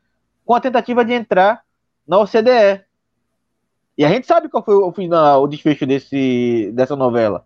com 0.46 0.54
a 0.54 0.62
tentativa 0.62 1.04
de 1.04 1.14
entrar 1.14 1.64
na 2.08 2.20
OCDE. 2.20 2.86
E 3.98 4.06
a 4.06 4.10
gente 4.10 4.28
sabe 4.28 4.48
qual 4.48 4.64
foi 4.64 4.76
o 4.76 4.92
final, 4.92 5.44
o 5.44 5.48
desfecho 5.48 5.86
desse, 5.86 6.72
dessa 6.74 6.96
novela. 6.96 7.44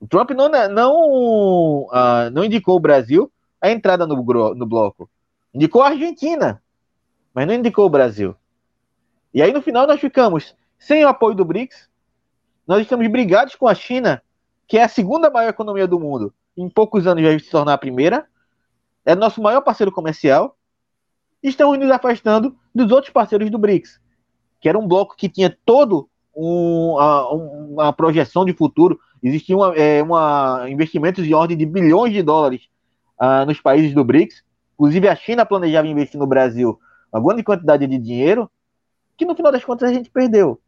O 0.00 0.06
Trump 0.06 0.30
não, 0.30 0.48
né, 0.48 0.68
não, 0.68 1.82
uh, 1.84 2.30
não 2.32 2.44
indicou 2.44 2.76
o 2.76 2.80
Brasil 2.80 3.30
a 3.60 3.70
entrada 3.70 4.06
no, 4.06 4.16
no 4.54 4.66
bloco. 4.66 5.08
Indicou 5.56 5.80
a 5.80 5.88
Argentina, 5.88 6.62
mas 7.32 7.46
não 7.46 7.54
indicou 7.54 7.86
o 7.86 7.88
Brasil. 7.88 8.36
E 9.32 9.40
aí 9.40 9.54
no 9.54 9.62
final 9.62 9.86
nós 9.86 9.98
ficamos 9.98 10.54
sem 10.78 11.02
o 11.02 11.08
apoio 11.08 11.34
do 11.34 11.46
BRICS, 11.46 11.88
nós 12.68 12.82
estamos 12.82 13.08
brigados 13.08 13.54
com 13.54 13.66
a 13.66 13.74
China, 13.74 14.22
que 14.68 14.76
é 14.76 14.82
a 14.82 14.88
segunda 14.88 15.30
maior 15.30 15.48
economia 15.48 15.86
do 15.86 15.98
mundo, 15.98 16.34
em 16.58 16.68
poucos 16.68 17.06
anos 17.06 17.24
vai 17.24 17.38
se 17.38 17.48
tornar 17.48 17.72
a 17.72 17.78
primeira, 17.78 18.26
é 19.02 19.14
nosso 19.14 19.40
maior 19.40 19.62
parceiro 19.62 19.90
comercial, 19.90 20.58
e 21.42 21.48
estamos 21.48 21.78
nos 21.78 21.90
afastando 21.90 22.54
dos 22.74 22.92
outros 22.92 23.10
parceiros 23.10 23.48
do 23.48 23.56
BRICS, 23.56 23.98
que 24.60 24.68
era 24.68 24.78
um 24.78 24.86
bloco 24.86 25.16
que 25.16 25.26
tinha 25.26 25.56
todo 25.64 26.06
um, 26.36 26.98
a, 26.98 27.32
uma 27.32 27.92
projeção 27.94 28.44
de 28.44 28.52
futuro, 28.52 29.00
existiam 29.22 29.72
é, 29.72 30.02
investimentos 30.68 31.24
de 31.24 31.32
ordem 31.32 31.56
de 31.56 31.64
bilhões 31.64 32.12
de 32.12 32.22
dólares 32.22 32.68
uh, 33.18 33.46
nos 33.46 33.58
países 33.58 33.94
do 33.94 34.04
BRICS, 34.04 34.44
Inclusive, 34.76 35.08
a 35.08 35.16
China 35.16 35.44
planejava 35.44 35.88
investir 35.88 36.20
no 36.20 36.26
Brasil 36.26 36.78
uma 37.12 37.22
grande 37.22 37.42
quantidade 37.42 37.86
de 37.86 37.98
dinheiro, 37.98 38.50
que 39.16 39.24
no 39.24 39.34
final 39.34 39.50
das 39.50 39.64
contas 39.64 39.90
a 39.90 39.92
gente 39.92 40.10
perdeu. 40.10 40.60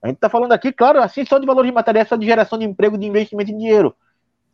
A 0.00 0.06
gente 0.06 0.16
está 0.16 0.30
falando 0.30 0.52
aqui, 0.52 0.72
claro, 0.72 1.02
assim, 1.02 1.24
só 1.24 1.38
de 1.38 1.46
valor 1.46 1.64
de 1.64 1.72
materiais, 1.72 2.08
só 2.08 2.16
de 2.16 2.24
geração 2.24 2.56
de 2.58 2.64
emprego, 2.64 2.96
de 2.96 3.06
investimento 3.06 3.50
em 3.50 3.58
dinheiro. 3.58 3.94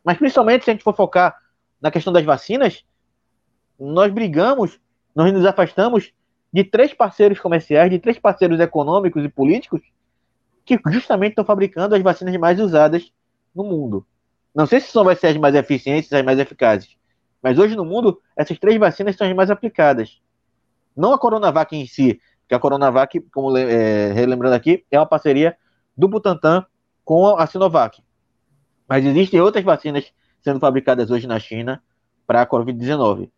Mas 0.03 0.17
principalmente 0.17 0.65
se 0.65 0.71
a 0.71 0.73
gente 0.73 0.83
for 0.83 0.97
focar 0.97 1.37
na 1.81 1.91
questão 1.91 2.13
das 2.13 2.25
vacinas, 2.25 2.85
nós 3.79 4.11
brigamos, 4.11 4.81
nós 5.15 5.33
nos 5.33 5.45
afastamos 5.45 6.13
de 6.53 6.65
três 6.65 6.95
parceiros 6.95 7.39
comerciais, 7.39 7.91
de 7.91 7.99
três 7.99 8.19
parceiros 8.19 8.59
econômicos 8.61 9.25
e 9.25 9.29
políticos 9.29 9.83
que 10.65 10.79
justamente 10.87 11.33
estão 11.33 11.45
fabricando 11.45 11.95
as 11.95 12.03
vacinas 12.03 12.35
mais 12.37 12.61
usadas 12.61 13.13
no 13.55 13.65
mundo. 13.65 14.07
Não 14.55 14.67
sei 14.67 14.81
se 14.81 14.89
são 14.89 15.05
vai 15.05 15.17
ser 15.17 15.29
as 15.29 15.37
mais 15.37 15.55
eficientes, 15.55 16.13
as 16.13 16.25
mais 16.25 16.39
eficazes, 16.39 16.97
mas 17.43 17.59
hoje 17.59 17.75
no 17.75 17.85
mundo, 17.85 18.21
essas 18.37 18.59
três 18.59 18.79
vacinas 18.79 19.17
são 19.17 19.27
as 19.27 19.35
mais 19.35 19.51
aplicadas. 19.51 20.21
Não 20.97 21.13
a 21.13 21.19
Coronavac 21.19 21.75
em 21.75 21.87
si, 21.87 22.21
que 22.49 22.55
a 22.55 22.59
Coronavac, 22.59 23.21
como 23.33 23.57
é, 23.57 24.13
relembrando 24.13 24.55
aqui, 24.55 24.85
é 24.91 24.99
uma 24.99 25.07
parceria 25.07 25.57
do 25.97 26.07
Butantan 26.07 26.65
com 27.05 27.37
a 27.37 27.47
Sinovac. 27.47 28.03
Mas 28.89 29.05
existem 29.05 29.41
outras 29.41 29.65
vacinas 29.65 30.13
sendo 30.41 30.61
fabricadas 30.61 31.11
hoje 31.11 31.27
na 31.27 31.39
China 31.39 31.83
para 32.27 32.43
a 32.43 32.47
Covid-19. 32.47 33.31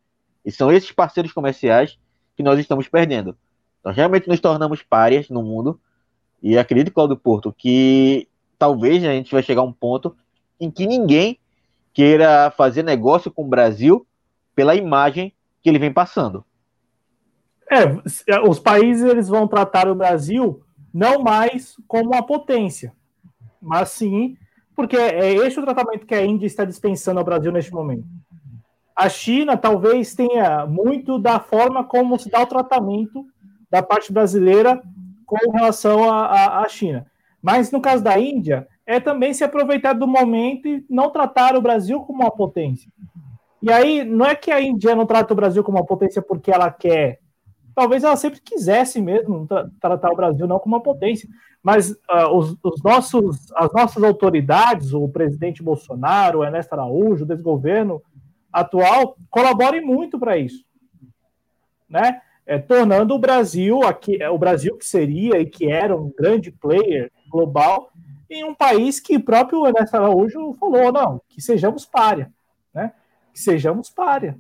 E 0.45 0.51
são 0.51 0.71
esses 0.71 0.91
parceiros 0.93 1.33
comerciais 1.33 1.99
que 2.37 2.43
nós 2.43 2.59
estamos 2.59 2.89
perdendo. 2.89 3.37
Nós 3.85 3.97
realmente 3.97 4.29
nos 4.29 4.41
tornamos 4.41 4.83
párias 4.83 5.29
no 5.29 5.43
mundo. 5.43 5.81
E 6.43 6.59
acredito, 6.59 6.93
Claudio 6.93 7.17
Porto, 7.17 7.55
que 7.57 8.29
talvez 8.59 9.05
a 9.05 9.13
gente 9.13 9.33
vai 9.33 9.43
chegar 9.43 9.63
a 9.63 9.65
um 9.65 9.73
ponto 9.73 10.17
em 10.61 10.71
que 10.71 10.87
ninguém 10.87 11.39
queira 11.95 12.51
fazer 12.51 12.83
negócio 12.83 13.31
com 13.31 13.45
o 13.45 13.49
Brasil 13.49 14.07
pela 14.55 14.75
imagem 14.75 15.33
que 15.63 15.69
ele 15.71 15.79
vem 15.79 15.93
passando. 15.93 16.45
É, 17.71 18.39
os 18.47 18.59
países 18.59 19.05
eles 19.05 19.29
vão 19.29 19.49
tratar 19.49 19.89
o 19.89 19.95
Brasil 19.95 20.61
não 20.93 21.23
mais 21.23 21.77
como 21.89 22.11
uma 22.11 22.23
potência, 22.23 22.93
mas 23.63 23.89
sim 23.91 24.37
porque 24.77 24.97
é 24.97 25.33
este 25.35 25.61
o 25.61 25.63
tratamento 25.63 26.05
que 26.05 26.15
a 26.15 26.25
Índia 26.25 26.47
está 26.47 26.65
dispensando 26.65 27.21
ao 27.21 27.25
Brasil 27.25 27.53
neste 27.53 27.73
momento. 27.73 28.05
A 28.95 29.09
China 29.09 29.57
talvez 29.57 30.15
tenha 30.15 30.67
muito 30.67 31.19
da 31.19 31.39
forma 31.39 31.85
como 31.85 32.19
se 32.19 32.29
dá 32.29 32.43
o 32.43 32.47
tratamento 32.47 33.25
da 33.71 33.83
parte 33.83 34.13
brasileira 34.13 34.83
com 35.25 35.51
relação 35.53 36.13
à 36.13 36.67
China. 36.69 37.07
Mas 37.41 37.71
no 37.71 37.81
caso 37.81 38.03
da 38.03 38.19
Índia, 38.19 38.67
é 38.87 39.01
também 39.01 39.33
se 39.33 39.43
aproveitar 39.43 39.95
do 39.95 40.07
momento 40.07 40.69
e 40.69 40.85
não 40.89 41.11
tratar 41.11 41.57
o 41.57 41.63
Brasil 41.63 42.01
como 42.01 42.23
uma 42.23 42.31
potência. 42.31 42.91
E 43.63 43.73
aí, 43.73 44.05
não 44.05 44.27
é 44.27 44.35
que 44.35 44.51
a 44.51 44.61
Índia 44.61 44.95
não 44.95 45.07
trata 45.07 45.33
o 45.33 45.37
Brasil 45.37 45.65
como 45.65 45.79
uma 45.79 45.87
potência 45.87 46.21
porque 46.21 46.51
ela 46.51 46.71
quer. 46.71 47.21
Talvez 47.75 48.05
ela 48.05 48.15
sempre 48.15 48.41
quisesse 48.41 49.01
mesmo 49.01 49.47
tra 49.47 49.71
tratar 49.81 50.13
o 50.13 50.17
Brasil 50.17 50.47
não 50.47 50.59
como 50.59 50.77
uma 50.77 50.83
potência. 50.83 51.29
Mas 51.63 51.93
uh, 51.93 52.29
os, 52.35 52.59
os, 52.63 52.83
nossos, 52.83 53.51
as 53.57 53.73
nossas 53.73 54.03
autoridades, 54.03 54.93
o 54.93 55.09
presidente 55.09 55.63
Bolsonaro, 55.63 56.41
o 56.41 56.45
Ernesto 56.45 56.75
Araújo, 56.75 57.25
o 57.25 57.27
desgoverno 57.27 58.03
atual, 58.53 59.17
colaborem 59.31 59.81
muito 59.81 60.19
para 60.19 60.37
isso. 60.37 60.63
Né? 61.89 62.21
É, 62.47 62.59
tornando 62.59 63.15
o 63.15 63.19
Brasil, 63.19 63.83
aqui, 63.83 64.23
o 64.27 64.37
Brasil 64.37 64.77
que 64.77 64.85
seria 64.85 65.41
e 65.41 65.47
que 65.47 65.71
era 65.71 65.97
um 65.97 66.13
grande 66.15 66.53
player 66.53 67.11
global, 67.31 67.89
em 68.31 68.45
um 68.45 68.55
país 68.55 69.01
que 69.01 69.17
o 69.17 69.25
próprio 69.25 69.67
Ernesto 69.67 69.97
Araújo 69.97 70.55
falou, 70.55 70.93
não, 70.93 71.21
que 71.29 71.41
sejamos 71.41 71.85
párea, 71.85 72.33
né? 72.73 72.93
Que 73.33 73.41
sejamos 73.41 73.91
párea. 73.91 74.39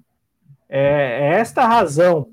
É, 0.69 0.81
é 0.81 1.41
esta 1.41 1.63
a 1.63 1.69
razão 1.69 2.29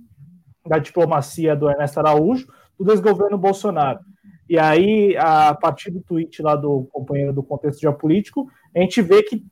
da 0.66 0.78
diplomacia 0.78 1.56
do 1.56 1.70
Ernesto 1.70 2.00
Araújo, 2.00 2.48
do 2.78 2.86
desgoverno 2.86 3.38
Bolsonaro. 3.38 4.00
E 4.50 4.60
aí, 4.60 5.16
a 5.18 5.54
partir 5.54 5.92
do 5.92 6.02
tweet 6.02 6.42
lá 6.42 6.56
do 6.56 6.88
companheiro 6.92 7.32
do 7.32 7.44
contexto 7.44 7.80
geopolítico, 7.80 8.50
a 8.76 8.80
gente 8.80 9.02
vê 9.02 9.24
que 9.24 9.44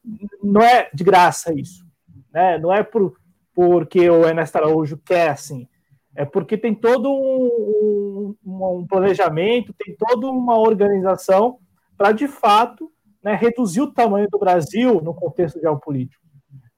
não 0.44 0.62
é 0.62 0.90
de 0.94 1.04
graça 1.04 1.54
isso. 1.54 1.86
Né? 2.34 2.58
Não 2.58 2.74
é 2.74 2.84
por, 2.84 3.16
porque 3.54 4.10
o 4.10 4.28
Ernesto 4.28 4.58
Araújo 4.58 4.98
quer 4.98 5.30
assim. 5.30 5.68
É 6.16 6.26
porque 6.26 6.58
tem 6.58 6.76
todo 6.76 7.10
um, 7.10 8.36
um, 8.44 8.80
um 8.80 8.88
planejamento, 8.88 9.74
tem 9.74 9.96
toda 9.96 10.28
uma 10.28 10.58
organização 10.58 11.60
para, 12.00 12.14
de 12.14 12.30
fato, 12.30 12.90
né, 13.22 13.36
reduzir 13.36 13.82
o 13.82 13.92
tamanho 13.92 14.30
do 14.32 14.40
Brasil 14.40 15.02
no 15.02 15.14
contexto 15.14 15.60
geopolítico. 15.60 16.24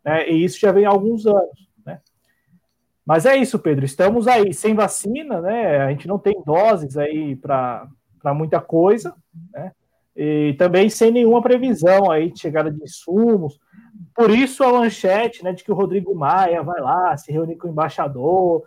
Né? 0.03 0.27
E 0.27 0.43
isso 0.43 0.59
já 0.59 0.71
vem 0.71 0.83
há 0.83 0.89
alguns 0.89 1.27
anos. 1.27 1.69
Né? 1.85 2.01
Mas 3.05 3.27
é 3.27 3.37
isso, 3.37 3.59
Pedro. 3.59 3.85
Estamos 3.85 4.27
aí 4.27 4.51
sem 4.51 4.73
vacina, 4.73 5.39
né? 5.39 5.77
A 5.77 5.89
gente 5.91 6.07
não 6.07 6.17
tem 6.17 6.41
doses 6.43 6.97
aí 6.97 7.35
para 7.35 7.87
muita 8.33 8.59
coisa, 8.59 9.13
né? 9.53 9.71
E 10.15 10.55
também 10.57 10.89
sem 10.89 11.11
nenhuma 11.11 11.39
previsão 11.39 12.09
aí 12.09 12.31
de 12.31 12.39
chegada 12.39 12.71
de 12.71 12.83
insumos. 12.83 13.59
Por 14.15 14.31
isso 14.31 14.63
a 14.63 14.73
manchete, 14.73 15.43
né, 15.43 15.53
de 15.53 15.63
que 15.63 15.71
o 15.71 15.75
Rodrigo 15.75 16.15
Maia 16.15 16.63
vai 16.63 16.81
lá 16.81 17.15
se 17.15 17.31
reunir 17.31 17.57
com 17.57 17.67
o 17.67 17.71
embaixador. 17.71 18.63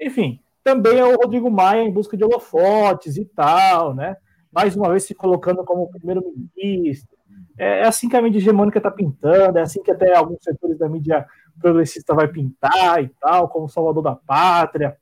Enfim, 0.00 0.40
também 0.64 0.98
é 0.98 1.04
o 1.04 1.16
Rodrigo 1.16 1.50
Maia 1.50 1.82
em 1.82 1.92
busca 1.92 2.16
de 2.16 2.24
holofotes 2.24 3.18
e 3.18 3.26
tal, 3.26 3.94
né? 3.94 4.16
Mais 4.56 4.74
uma 4.74 4.88
vez 4.88 5.04
se 5.04 5.14
colocando 5.14 5.62
como 5.62 5.90
primeiro-ministro. 5.90 7.14
É, 7.58 7.80
é 7.80 7.86
assim 7.86 8.08
que 8.08 8.16
a 8.16 8.22
mídia 8.22 8.38
hegemônica 8.38 8.78
está 8.78 8.90
pintando, 8.90 9.58
é 9.58 9.60
assim 9.60 9.82
que 9.82 9.90
até 9.90 10.16
alguns 10.16 10.42
setores 10.42 10.78
da 10.78 10.88
mídia 10.88 11.26
progressista 11.60 12.14
vai 12.14 12.26
pintar 12.26 13.04
e 13.04 13.08
tal, 13.20 13.50
como 13.50 13.68
salvador 13.68 14.02
da 14.02 14.14
pátria. 14.14 14.96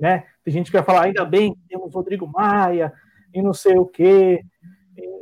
Né? 0.00 0.24
Tem 0.42 0.52
gente 0.52 0.72
que 0.72 0.76
vai 0.76 0.84
falar, 0.84 1.04
ainda 1.04 1.24
bem 1.24 1.54
que 1.54 1.60
temos 1.68 1.94
Rodrigo 1.94 2.26
Maia 2.26 2.92
e 3.32 3.40
não 3.40 3.54
sei 3.54 3.78
o 3.78 3.86
quê. 3.86 4.44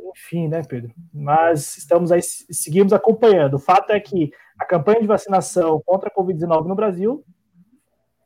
Enfim, 0.09 0.47
né, 0.47 0.63
Pedro? 0.63 0.91
Mas 1.13 1.77
estamos 1.77 2.11
aí, 2.11 2.23
seguimos 2.23 2.93
acompanhando. 2.93 3.55
O 3.55 3.59
fato 3.59 3.91
é 3.91 3.99
que 3.99 4.31
a 4.57 4.65
campanha 4.65 5.01
de 5.01 5.07
vacinação 5.07 5.79
contra 5.85 6.09
a 6.09 6.11
Covid-19 6.11 6.65
no 6.65 6.73
Brasil 6.73 7.23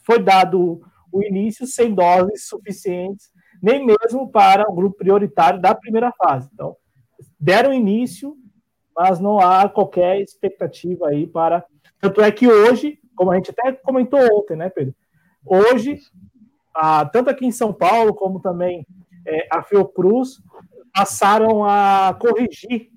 foi 0.05 0.23
dado 0.23 0.81
o 1.11 1.21
início 1.21 1.67
sem 1.67 1.93
doses 1.93 2.47
suficientes 2.47 3.29
nem 3.61 3.85
mesmo 3.85 4.29
para 4.29 4.69
um 4.69 4.75
grupo 4.75 4.97
prioritário 4.97 5.59
da 5.59 5.75
primeira 5.75 6.11
fase. 6.11 6.49
Então, 6.53 6.75
deram 7.39 7.73
início, 7.73 8.35
mas 8.95 9.19
não 9.19 9.39
há 9.39 9.67
qualquer 9.69 10.21
expectativa 10.21 11.09
aí 11.09 11.27
para. 11.27 11.63
Tanto 11.99 12.21
é 12.21 12.31
que 12.31 12.47
hoje, 12.47 12.99
como 13.15 13.31
a 13.31 13.35
gente 13.35 13.51
até 13.51 13.71
comentou 13.73 14.19
ontem, 14.33 14.55
né, 14.55 14.69
Pedro? 14.69 14.95
Hoje, 15.45 15.99
a, 16.73 17.05
tanto 17.05 17.29
aqui 17.29 17.45
em 17.45 17.51
São 17.51 17.73
Paulo, 17.73 18.13
como 18.13 18.39
também 18.39 18.85
é, 19.25 19.47
a 19.51 19.63
Fiocruz, 19.63 20.41
passaram 20.93 21.63
a 21.63 22.15
corrigir, 22.19 22.89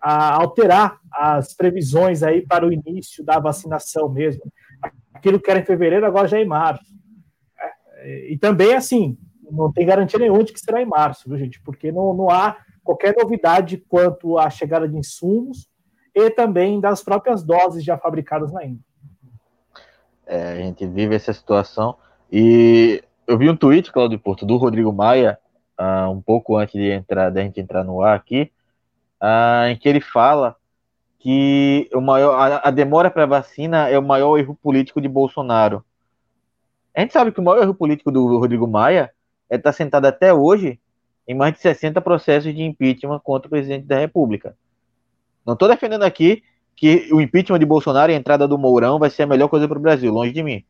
a 0.00 0.34
alterar 0.34 1.00
as 1.12 1.54
previsões 1.54 2.22
aí 2.22 2.44
para 2.44 2.66
o 2.66 2.72
início 2.72 3.24
da 3.24 3.38
vacinação 3.38 4.08
mesmo. 4.08 4.42
Aquilo 5.12 5.40
que 5.40 5.50
era 5.50 5.60
em 5.60 5.64
fevereiro, 5.64 6.06
agora 6.06 6.26
já 6.26 6.38
é 6.38 6.42
em 6.42 6.46
março. 6.46 6.92
É, 7.98 8.32
e 8.32 8.38
também, 8.38 8.74
assim, 8.74 9.16
não 9.52 9.72
tem 9.72 9.86
garantia 9.86 10.18
nenhuma 10.18 10.42
de 10.42 10.52
que 10.52 10.60
será 10.60 10.80
em 10.80 10.86
março, 10.86 11.28
viu, 11.28 11.38
gente? 11.38 11.60
Porque 11.60 11.92
não, 11.92 12.14
não 12.14 12.30
há 12.30 12.56
qualquer 12.82 13.14
novidade 13.16 13.76
quanto 13.88 14.38
à 14.38 14.48
chegada 14.50 14.88
de 14.88 14.96
insumos 14.96 15.68
e 16.14 16.30
também 16.30 16.80
das 16.80 17.02
próprias 17.02 17.42
doses 17.42 17.84
já 17.84 17.96
fabricadas 17.96 18.52
na 18.52 18.64
Índia. 18.64 18.84
É, 20.26 20.52
a 20.52 20.56
gente 20.56 20.86
vive 20.86 21.14
essa 21.14 21.32
situação 21.32 21.96
e 22.30 23.02
eu 23.26 23.36
vi 23.36 23.48
um 23.48 23.56
tweet, 23.56 23.92
Claudio 23.92 24.18
Porto, 24.18 24.46
do 24.46 24.56
Rodrigo 24.56 24.92
Maia, 24.92 25.38
uh, 25.78 26.10
um 26.10 26.20
pouco 26.20 26.56
antes 26.56 26.74
de 26.74 26.90
entrar, 26.90 27.30
da 27.30 27.42
gente 27.42 27.60
entrar 27.60 27.84
no 27.84 28.02
ar 28.02 28.16
aqui, 28.16 28.50
uh, 29.20 29.68
em 29.68 29.76
que 29.76 29.88
ele 29.88 30.00
fala 30.00 30.56
que 31.18 31.88
o 31.94 32.00
maior, 32.00 32.34
a, 32.34 32.68
a 32.68 32.70
demora 32.70 33.10
para 33.10 33.24
a 33.24 33.26
vacina 33.26 33.88
é 33.88 33.98
o 33.98 34.02
maior 34.02 34.38
erro 34.38 34.58
político 34.60 35.00
de 35.00 35.08
Bolsonaro. 35.08 35.84
A 36.94 37.00
gente 37.00 37.12
sabe 37.12 37.32
que 37.32 37.40
o 37.40 37.42
maior 37.42 37.62
erro 37.62 37.74
político 37.74 38.10
do 38.10 38.38
Rodrigo 38.38 38.66
Maia 38.66 39.12
está 39.60 39.72
sentado 39.72 40.06
até 40.06 40.32
hoje 40.32 40.78
em 41.26 41.34
mais 41.34 41.54
de 41.54 41.60
60 41.60 42.00
processos 42.00 42.54
de 42.54 42.62
impeachment 42.62 43.20
contra 43.20 43.46
o 43.46 43.50
presidente 43.50 43.86
da 43.86 43.98
República. 43.98 44.56
Não 45.46 45.54
estou 45.54 45.68
defendendo 45.68 46.02
aqui 46.02 46.42
que 46.74 47.08
o 47.12 47.20
impeachment 47.20 47.58
de 47.58 47.66
Bolsonaro 47.66 48.10
e 48.10 48.14
a 48.14 48.18
entrada 48.18 48.48
do 48.48 48.58
Mourão 48.58 48.98
vai 48.98 49.10
ser 49.10 49.24
a 49.24 49.26
melhor 49.26 49.48
coisa 49.48 49.68
para 49.68 49.78
o 49.78 49.82
Brasil, 49.82 50.12
longe 50.12 50.32
de 50.32 50.42
mim. 50.42 50.64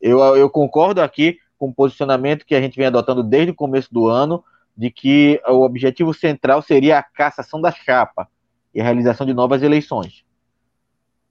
Eu, 0.00 0.20
eu 0.36 0.48
concordo 0.48 1.00
aqui 1.00 1.38
com 1.58 1.68
o 1.68 1.74
posicionamento 1.74 2.44
que 2.44 2.54
a 2.54 2.60
gente 2.60 2.76
vem 2.76 2.86
adotando 2.86 3.22
desde 3.22 3.50
o 3.50 3.54
começo 3.54 3.92
do 3.92 4.06
ano, 4.06 4.44
de 4.76 4.90
que 4.90 5.40
o 5.46 5.62
objetivo 5.62 6.12
central 6.12 6.60
seria 6.60 6.98
a 6.98 7.02
cassação 7.02 7.60
da 7.60 7.72
chapa 7.72 8.28
e 8.74 8.80
a 8.80 8.84
realização 8.84 9.26
de 9.26 9.32
novas 9.32 9.62
eleições. 9.62 10.24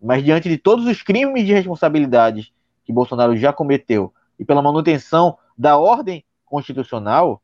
Mas 0.01 0.23
diante 0.23 0.49
de 0.49 0.57
todos 0.57 0.85
os 0.87 1.01
crimes 1.03 1.45
de 1.45 1.53
responsabilidade 1.53 2.51
que 2.83 2.91
Bolsonaro 2.91 3.37
já 3.37 3.53
cometeu 3.53 4.11
e 4.39 4.43
pela 4.43 4.61
manutenção 4.61 5.37
da 5.57 5.77
ordem 5.77 6.25
constitucional, 6.55 7.41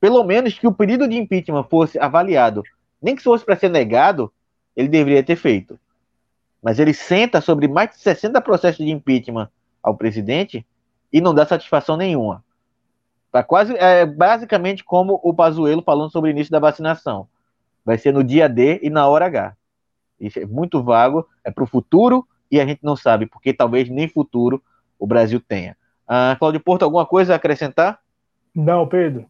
pelo 0.00 0.22
menos 0.22 0.56
que 0.56 0.66
o 0.66 0.72
pedido 0.72 1.08
de 1.08 1.16
impeachment 1.16 1.64
fosse 1.64 1.98
avaliado, 1.98 2.62
nem 3.02 3.16
que 3.16 3.22
fosse 3.22 3.44
para 3.44 3.56
ser 3.56 3.68
negado, 3.68 4.32
ele 4.76 4.86
deveria 4.86 5.24
ter 5.24 5.34
feito. 5.34 5.76
Mas 6.62 6.78
ele 6.78 6.94
senta 6.94 7.40
sobre 7.40 7.66
mais 7.66 7.90
de 7.90 7.96
60 7.96 8.40
processos 8.40 8.84
de 8.84 8.92
impeachment 8.92 9.50
ao 9.82 9.96
presidente 9.96 10.64
e 11.12 11.20
não 11.20 11.34
dá 11.34 11.44
satisfação 11.44 11.96
nenhuma. 11.96 12.44
Tá 13.32 13.42
quase 13.42 13.76
é 13.76 14.06
basicamente 14.06 14.84
como 14.84 15.20
o 15.20 15.34
Pazuello 15.34 15.82
falando 15.82 16.12
sobre 16.12 16.30
o 16.30 16.32
início 16.32 16.52
da 16.52 16.60
vacinação. 16.60 17.26
Vai 17.84 17.98
ser 17.98 18.12
no 18.12 18.22
dia 18.22 18.48
D 18.48 18.78
e 18.84 18.88
na 18.88 19.08
hora 19.08 19.26
H. 19.26 19.56
Isso 20.20 20.38
é 20.38 20.46
muito 20.46 20.80
vago, 20.80 21.28
é 21.42 21.50
para 21.50 21.64
o 21.64 21.66
futuro 21.66 22.24
e 22.48 22.60
a 22.60 22.66
gente 22.66 22.84
não 22.84 22.94
sabe, 22.94 23.26
porque 23.26 23.52
talvez 23.52 23.88
nem 23.88 24.06
futuro 24.06 24.62
o 24.96 25.08
Brasil 25.08 25.40
tenha. 25.40 25.76
Ah, 26.06 26.36
Cláudio 26.38 26.60
Porto, 26.60 26.84
alguma 26.84 27.04
coisa 27.04 27.32
a 27.32 27.36
acrescentar? 27.36 28.03
Não, 28.54 28.86
Pedro. 28.86 29.26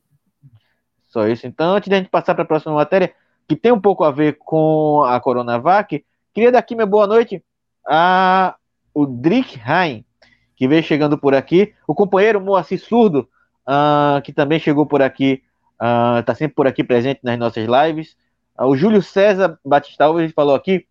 Só 1.09 1.27
isso. 1.29 1.47
Então, 1.47 1.75
antes 1.75 1.89
de 1.89 1.95
a 1.95 1.99
gente 1.99 2.11
passar 2.11 2.35
para 2.35 2.43
a 2.43 2.47
próxima 2.47 2.75
matéria, 2.75 3.15
que 3.49 3.57
tem 3.57 3.73
um 3.73 3.81
pouco 3.81 4.05
a 4.05 4.11
ver 4.11 4.37
com 4.39 5.03
a 5.05 5.19
Coronavac, 5.21 6.05
queria 6.33 6.51
dar 6.53 6.59
aqui 6.59 6.75
minha 6.75 6.87
boa 6.87 7.07
noite 7.07 7.43
a 7.87 8.57
o 8.95 9.07
Drick 9.07 9.59
Hein, 9.59 10.05
que 10.57 10.69
veio 10.69 10.83
chegando 10.83 11.19
por 11.19 11.35
aqui, 11.35 11.75
o 11.87 11.95
companheiro 11.95 12.41
Moacir 12.41 12.81
Surdo, 12.81 13.29
uh, 13.67 14.23
que 14.23 14.33
também 14.33 14.59
chegou 14.59 14.87
por 14.87 15.03
aqui, 15.03 15.43
está 16.21 16.33
uh, 16.33 16.37
sempre 16.37 16.55
por 16.55 16.67
aqui 16.67 16.85
presente 16.85 17.21
nas 17.23 17.39
nossas 17.39 17.67
lives. 17.67 18.17
Uh, 18.59 18.67
o 18.67 18.77
Júlio 18.77 19.03
César 19.03 19.59
Batista 19.65 20.05
Alves 20.05 20.33
falou 20.33 20.55
aqui 20.55 20.87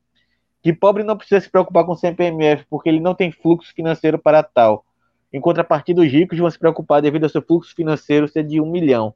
que 0.62 0.74
pobre 0.74 1.04
não 1.04 1.18
precisa 1.18 1.42
se 1.42 1.50
preocupar 1.50 1.86
com 1.86 1.92
o 1.94 1.98
CPMF, 1.98 2.66
porque 2.70 2.90
ele 2.90 3.00
não 3.00 3.14
tem 3.14 3.32
fluxo 3.32 3.74
financeiro 3.74 4.18
para 4.18 4.44
tal. 4.44 4.86
Em 5.34 5.42
contrapartida, 5.42 6.02
os 6.02 6.12
ricos 6.12 6.38
vão 6.38 6.50
se 6.50 6.60
preocupar 6.60 7.02
devido 7.02 7.24
ao 7.24 7.30
seu 7.30 7.42
fluxo 7.42 7.76
financeiro 7.76 8.28
ser 8.28 8.44
de 8.44 8.62
um 8.62 8.70
milhão. 8.70 9.16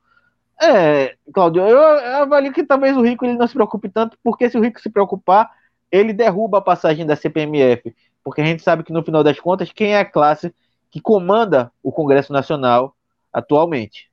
É, 0.59 1.15
Cláudio, 1.31 1.61
eu, 1.61 1.79
avalio 2.21 2.51
que 2.51 2.63
talvez 2.63 2.97
o 2.97 3.01
rico 3.01 3.23
ele 3.23 3.37
não 3.37 3.47
se 3.47 3.53
preocupe 3.53 3.87
tanto, 3.87 4.17
porque 4.23 4.49
se 4.49 4.57
o 4.57 4.61
rico 4.61 4.81
se 4.81 4.89
preocupar, 4.89 5.51
ele 5.91 6.11
derruba 6.11 6.57
a 6.57 6.61
passagem 6.61 7.05
da 7.05 7.15
CPMF. 7.15 7.95
Porque 8.23 8.41
a 8.41 8.45
gente 8.45 8.63
sabe 8.63 8.83
que 8.83 8.91
no 8.91 9.03
final 9.03 9.23
das 9.23 9.39
contas, 9.39 9.71
quem 9.71 9.93
é 9.93 9.99
a 9.99 10.05
classe 10.05 10.53
que 10.89 10.99
comanda 10.99 11.71
o 11.83 11.91
Congresso 11.91 12.33
Nacional 12.33 12.95
atualmente. 13.31 14.09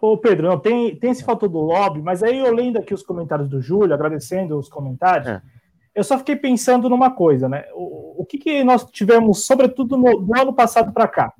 Ô 0.00 0.16
Pedro, 0.16 0.48
não, 0.48 0.58
tem, 0.58 0.96
tem 0.96 1.10
esse 1.10 1.22
fator 1.22 1.48
do 1.48 1.58
lobby, 1.58 2.00
mas 2.00 2.22
aí 2.22 2.38
eu 2.38 2.54
lendo 2.54 2.78
aqui 2.78 2.94
os 2.94 3.02
comentários 3.02 3.48
do 3.50 3.60
Júlio, 3.60 3.92
agradecendo 3.92 4.58
os 4.58 4.68
comentários, 4.68 5.28
é. 5.28 5.42
Eu 5.94 6.04
só 6.04 6.18
fiquei 6.18 6.36
pensando 6.36 6.88
numa 6.88 7.10
coisa, 7.10 7.48
né? 7.48 7.64
O, 7.74 8.22
o 8.22 8.24
que, 8.24 8.38
que 8.38 8.64
nós 8.64 8.84
tivemos, 8.84 9.44
sobretudo 9.44 9.96
no, 9.96 10.20
do 10.20 10.38
ano 10.38 10.54
passado 10.54 10.92
para 10.92 11.08
cá? 11.08 11.32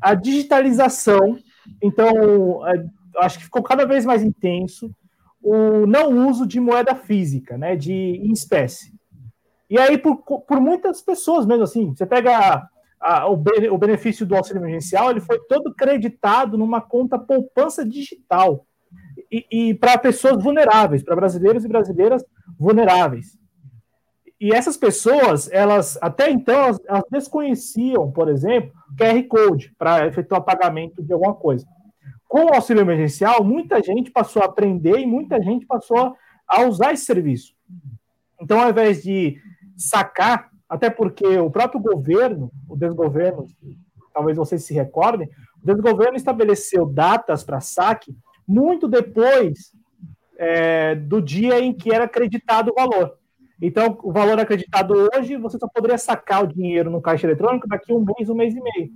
A 0.00 0.14
digitalização, 0.14 1.38
então, 1.80 2.66
é, 2.66 2.84
acho 3.18 3.38
que 3.38 3.44
ficou 3.44 3.62
cada 3.62 3.86
vez 3.86 4.04
mais 4.04 4.22
intenso 4.22 4.90
o 5.42 5.86
não 5.86 6.28
uso 6.28 6.46
de 6.46 6.60
moeda 6.60 6.94
física, 6.94 7.58
né, 7.58 7.74
de 7.74 7.92
em 7.92 8.32
espécie. 8.32 8.92
E 9.68 9.78
aí, 9.78 9.98
por, 9.98 10.16
por 10.16 10.60
muitas 10.60 11.02
pessoas 11.02 11.46
mesmo 11.46 11.64
assim, 11.64 11.94
você 11.94 12.06
pega 12.06 12.68
a, 13.00 13.26
o, 13.26 13.36
bene, 13.36 13.68
o 13.68 13.76
benefício 13.76 14.24
do 14.24 14.36
auxílio 14.36 14.60
emergencial, 14.60 15.10
ele 15.10 15.20
foi 15.20 15.38
todo 15.48 15.74
creditado 15.74 16.56
numa 16.56 16.80
conta 16.80 17.18
poupança 17.18 17.84
digital. 17.84 18.64
E, 19.30 19.46
e 19.50 19.74
para 19.74 19.98
pessoas 19.98 20.42
vulneráveis, 20.42 21.02
para 21.02 21.16
brasileiros 21.16 21.64
e 21.64 21.68
brasileiras 21.68 22.24
vulneráveis. 22.58 23.38
E 24.42 24.52
essas 24.52 24.76
pessoas, 24.76 25.48
elas 25.52 25.96
até 26.02 26.28
então, 26.28 26.52
elas, 26.52 26.80
elas 26.84 27.04
desconheciam, 27.08 28.10
por 28.10 28.28
exemplo, 28.28 28.72
QR 28.98 29.22
Code 29.28 29.72
para 29.78 30.08
efetuar 30.08 30.42
pagamento 30.42 31.00
de 31.00 31.12
alguma 31.12 31.32
coisa. 31.32 31.64
Com 32.26 32.46
o 32.46 32.52
auxílio 32.52 32.80
emergencial, 32.80 33.44
muita 33.44 33.80
gente 33.80 34.10
passou 34.10 34.42
a 34.42 34.46
aprender 34.46 34.98
e 34.98 35.06
muita 35.06 35.40
gente 35.40 35.64
passou 35.64 36.16
a 36.48 36.62
usar 36.64 36.92
esse 36.92 37.04
serviço. 37.04 37.54
Então, 38.40 38.60
ao 38.60 38.70
invés 38.70 39.04
de 39.04 39.40
sacar 39.76 40.50
até 40.68 40.90
porque 40.90 41.24
o 41.38 41.48
próprio 41.48 41.80
governo, 41.80 42.50
o 42.68 42.74
desgoverno, 42.74 43.46
talvez 44.12 44.36
vocês 44.36 44.64
se 44.64 44.74
recordem, 44.74 45.30
o 45.62 45.66
desgoverno 45.72 46.16
estabeleceu 46.16 46.84
datas 46.84 47.44
para 47.44 47.60
saque 47.60 48.12
muito 48.44 48.88
depois 48.88 49.72
é, 50.36 50.96
do 50.96 51.22
dia 51.22 51.60
em 51.60 51.72
que 51.72 51.94
era 51.94 52.06
acreditado 52.06 52.72
o 52.72 52.74
valor. 52.74 53.21
Então, 53.64 53.96
o 54.02 54.12
valor 54.12 54.40
acreditado 54.40 54.92
hoje, 54.92 55.36
você 55.36 55.56
só 55.56 55.68
poderia 55.68 55.96
sacar 55.96 56.42
o 56.42 56.48
dinheiro 56.48 56.90
no 56.90 57.00
caixa 57.00 57.28
eletrônico 57.28 57.68
daqui 57.68 57.92
um 57.92 58.04
mês, 58.04 58.28
um 58.28 58.34
mês 58.34 58.52
e 58.56 58.60
meio. 58.60 58.90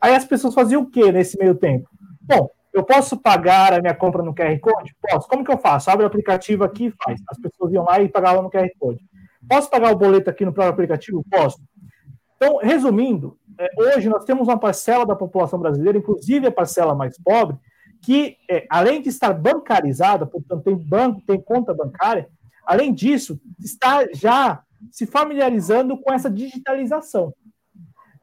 Aí 0.00 0.14
as 0.14 0.24
pessoas 0.24 0.54
faziam 0.54 0.80
o 0.80 0.90
que 0.90 1.12
nesse 1.12 1.38
meio 1.38 1.54
tempo? 1.54 1.86
Bom, 2.22 2.48
eu 2.72 2.82
posso 2.82 3.18
pagar 3.18 3.74
a 3.74 3.80
minha 3.80 3.94
compra 3.94 4.22
no 4.22 4.34
QR 4.34 4.58
Code? 4.58 4.96
Posso. 5.02 5.28
Como 5.28 5.44
que 5.44 5.52
eu 5.52 5.58
faço? 5.58 5.90
Abre 5.90 6.04
o 6.04 6.06
aplicativo 6.06 6.64
aqui 6.64 6.86
e 6.86 6.94
faz. 7.04 7.20
As 7.28 7.38
pessoas 7.38 7.74
iam 7.74 7.84
lá 7.84 8.00
e 8.00 8.08
pagavam 8.08 8.42
no 8.42 8.50
QR 8.50 8.70
Code. 8.78 9.04
Posso 9.46 9.68
pagar 9.68 9.92
o 9.92 9.98
boleto 9.98 10.30
aqui 10.30 10.46
no 10.46 10.52
próprio 10.52 10.72
aplicativo? 10.72 11.22
Posso. 11.30 11.60
Então, 12.36 12.56
resumindo, 12.56 13.36
é, 13.58 13.68
hoje 13.76 14.08
nós 14.08 14.24
temos 14.24 14.48
uma 14.48 14.58
parcela 14.58 15.04
da 15.04 15.14
população 15.14 15.58
brasileira, 15.58 15.98
inclusive 15.98 16.46
a 16.46 16.52
parcela 16.52 16.94
mais 16.94 17.18
pobre, 17.22 17.58
que, 18.00 18.38
é, 18.50 18.64
além 18.70 19.02
de 19.02 19.10
estar 19.10 19.34
bancarizada, 19.34 20.24
portanto, 20.24 20.64
tem 20.64 20.74
banco, 20.74 21.20
tem 21.26 21.38
conta 21.38 21.74
bancária, 21.74 22.30
além 22.66 22.92
disso, 22.92 23.40
está 23.58 24.06
já 24.12 24.62
se 24.90 25.06
familiarizando 25.06 25.98
com 25.98 26.12
essa 26.12 26.30
digitalização. 26.30 27.32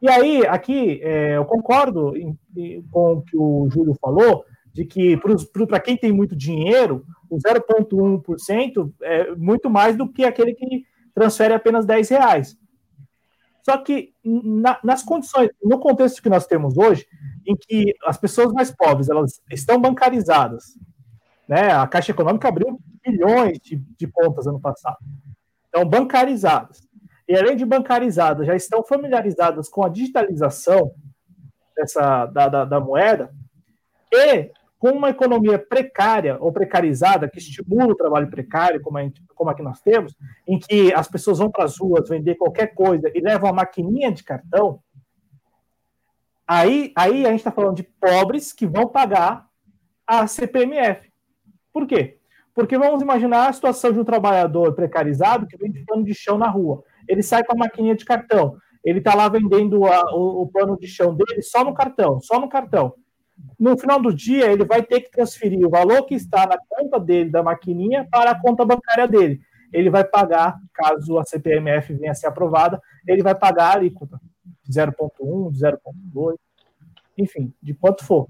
E 0.01 0.09
aí, 0.09 0.45
aqui, 0.45 0.99
é, 1.01 1.37
eu 1.37 1.45
concordo 1.45 2.15
em, 2.15 2.37
em, 2.55 2.83
com 2.91 3.13
o 3.13 3.21
que 3.21 3.37
o 3.37 3.67
Júlio 3.71 3.95
falou, 3.99 4.45
de 4.73 4.85
que 4.85 5.17
para 5.67 5.79
quem 5.79 5.97
tem 5.97 6.11
muito 6.11 6.35
dinheiro, 6.35 7.03
o 7.29 7.37
0,1% 7.37 8.93
é 9.01 9.35
muito 9.35 9.69
mais 9.69 9.97
do 9.97 10.07
que 10.07 10.23
aquele 10.23 10.53
que 10.53 10.85
transfere 11.15 11.53
apenas 11.53 11.85
10 11.85 12.09
reais. 12.09 12.57
Só 13.63 13.75
que 13.77 14.13
na, 14.23 14.79
nas 14.83 15.03
condições, 15.03 15.49
no 15.61 15.79
contexto 15.79 16.21
que 16.21 16.29
nós 16.29 16.45
temos 16.45 16.77
hoje, 16.77 17.05
em 17.45 17.55
que 17.55 17.93
as 18.05 18.17
pessoas 18.17 18.53
mais 18.53 18.71
pobres 18.71 19.09
elas 19.09 19.41
estão 19.51 19.81
bancarizadas, 19.81 20.77
né? 21.49 21.71
A 21.71 21.87
Caixa 21.87 22.11
Econômica 22.11 22.47
abriu 22.47 22.79
bilhões 23.11 23.59
de, 23.59 23.75
de 23.75 24.07
contas 24.07 24.47
ano 24.47 24.59
passado, 24.59 24.97
então 25.69 25.85
bancarizadas. 25.85 26.87
E 27.27 27.35
além 27.35 27.55
de 27.55 27.65
bancarizadas, 27.65 28.47
já 28.47 28.55
estão 28.55 28.83
familiarizadas 28.83 29.67
com 29.67 29.83
a 29.83 29.89
digitalização 29.89 30.93
dessa, 31.75 32.25
da, 32.27 32.47
da, 32.47 32.65
da 32.65 32.79
moeda 32.79 33.33
e 34.11 34.51
com 34.79 34.91
uma 34.91 35.09
economia 35.09 35.57
precária 35.57 36.37
ou 36.39 36.51
precarizada, 36.51 37.27
que 37.27 37.39
estimula 37.39 37.91
o 37.91 37.95
trabalho 37.95 38.29
precário, 38.29 38.81
como 38.81 38.97
a, 38.97 39.03
gente, 39.03 39.21
como 39.35 39.53
que 39.53 39.63
nós 39.63 39.81
temos, 39.81 40.15
em 40.47 40.59
que 40.59 40.93
as 40.93 41.07
pessoas 41.07 41.39
vão 41.39 41.49
para 41.49 41.65
as 41.65 41.77
ruas 41.77 42.07
vender 42.07 42.35
qualquer 42.35 42.73
coisa 42.73 43.11
e 43.13 43.19
levam 43.19 43.49
a 43.49 43.53
maquininha 43.53 44.11
de 44.11 44.23
cartão, 44.23 44.79
aí, 46.47 46.93
aí 46.95 47.25
a 47.25 47.29
gente 47.29 47.39
está 47.39 47.51
falando 47.51 47.75
de 47.75 47.83
pobres 47.83 48.53
que 48.53 48.67
vão 48.67 48.87
pagar 48.87 49.47
a 50.05 50.27
CPMF. 50.27 51.11
Por 51.73 51.87
quê? 51.87 52.16
Porque 52.57 52.75
vamos 52.75 53.03
imaginar 53.03 53.49
a 53.49 53.53
situação 53.53 53.93
de 53.93 53.99
um 53.99 54.03
trabalhador 54.03 54.73
precarizado 54.73 55.45
que 55.45 55.55
vende 55.55 55.85
pano 55.85 56.03
de 56.03 56.15
chão 56.15 56.39
na 56.39 56.49
rua. 56.49 56.83
Ele 57.07 57.21
sai 57.21 57.43
com 57.43 57.53
a 57.53 57.55
maquininha 57.55 57.93
de 57.93 58.03
cartão. 58.03 58.57
Ele 58.83 58.97
está 58.97 59.13
lá 59.13 59.29
vendendo 59.29 59.85
a, 59.85 60.15
o, 60.15 60.41
o 60.41 60.47
pano 60.47 60.75
de 60.75 60.87
chão 60.87 61.13
dele 61.13 61.43
só 61.43 61.63
no 61.63 61.75
cartão, 61.75 62.19
só 62.19 62.39
no 62.39 62.49
cartão 62.49 62.95
no 63.59 63.77
final 63.77 64.01
do 64.01 64.11
dia, 64.11 64.51
ele 64.51 64.65
vai 64.65 64.81
ter 64.81 65.01
que 65.01 65.11
transferir 65.11 65.63
o 65.63 65.69
valor 65.69 66.05
que 66.07 66.15
está 66.15 66.47
na 66.47 66.57
conta 66.67 66.99
dele, 66.99 67.29
da 67.29 67.43
maquininha, 67.43 68.07
para 68.09 68.31
a 68.31 68.41
conta 68.41 68.65
bancária 68.65 69.07
dele. 69.07 69.39
Ele 69.71 69.91
vai 69.91 70.03
pagar, 70.03 70.57
caso 70.73 71.19
a 71.19 71.23
CPMF 71.23 71.93
venha 71.93 72.11
a 72.11 72.15
ser 72.15 72.25
aprovada, 72.25 72.81
ele 73.07 73.21
vai 73.21 73.35
pagar 73.35 73.65
a 73.65 73.73
alíquota 73.73 74.19
de 74.63 74.71
0,1, 74.71 75.51
de 75.51 75.59
0,2, 75.59 76.35
enfim, 77.17 77.53
de 77.61 77.73
quanto 77.75 78.03
for. 78.03 78.27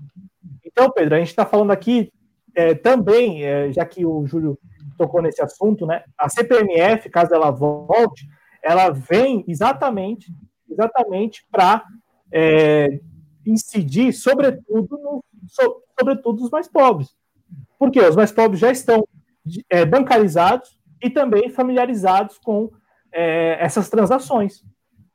Então, 0.65 0.91
Pedro, 0.91 1.15
a 1.15 1.19
gente 1.19 1.30
está 1.30 1.45
falando 1.45 1.71
aqui 1.71 2.11
é, 2.58 2.74
também, 2.74 3.43
é, 3.43 3.72
já 3.72 3.86
que 3.86 4.03
o 4.03 4.26
Júlio 4.26 4.58
tocou 4.97 5.22
nesse 5.22 5.39
assunto, 5.43 5.86
né? 5.86 6.03
A 6.18 6.28
CPMF, 6.28 7.08
caso 7.08 7.32
ela 7.32 7.51
volte, 7.51 8.28
ela 8.64 8.89
vem 8.89 9.45
exatamente, 9.47 10.34
exatamente 10.68 11.45
para 11.51 11.86
é, 12.32 12.99
incidir, 13.45 14.12
sobretudo, 14.12 14.97
no, 14.97 15.24
so, 15.47 15.84
sobretudo 15.99 16.43
os 16.43 16.49
mais 16.49 16.68
pobres. 16.68 17.16
Porque 17.78 17.99
os 18.01 18.16
mais 18.16 18.32
pobres 18.32 18.60
já 18.60 18.72
estão 18.72 19.08
é, 19.70 19.86
bancarizados 19.86 20.80
e 20.99 21.12
também 21.12 21.51
familiarizados 21.51 22.39
com 22.39 22.72
é, 23.12 23.64
essas 23.64 23.88
transações. 23.88 24.64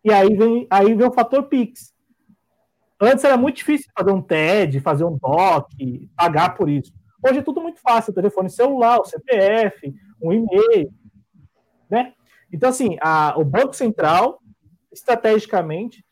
E 0.05 0.13
aí 0.13 0.33
vem, 0.37 0.65
aí 0.71 0.95
vem 0.95 1.09
o 1.09 1.13
fator 1.13 1.43
Pix. 1.49 1.93
Antes 3.01 3.25
era 3.25 3.37
muito 3.37 3.57
difícil 3.57 3.91
fazer 3.99 4.13
um 4.13 4.23
TED, 4.23 4.79
fazer 4.79 5.03
um 5.03 5.19
DOC, 5.19 6.09
pagar 6.17 6.55
por 6.55 6.69
isso. 6.69 6.93
Hoje 7.23 7.39
é 7.39 7.43
tudo 7.43 7.61
muito 7.61 7.81
fácil, 7.81 8.13
telefone 8.13 8.51
celular, 8.51 8.99
o 8.99 9.05
CPF, 9.05 9.95
um 10.21 10.33
e-mail, 10.33 10.93
né? 11.89 12.13
Então, 12.53 12.69
assim, 12.69 12.97
a, 13.01 13.35
o 13.39 13.45
Banco 13.45 13.75
Central, 13.75 14.41
estrategicamente, 14.93 16.05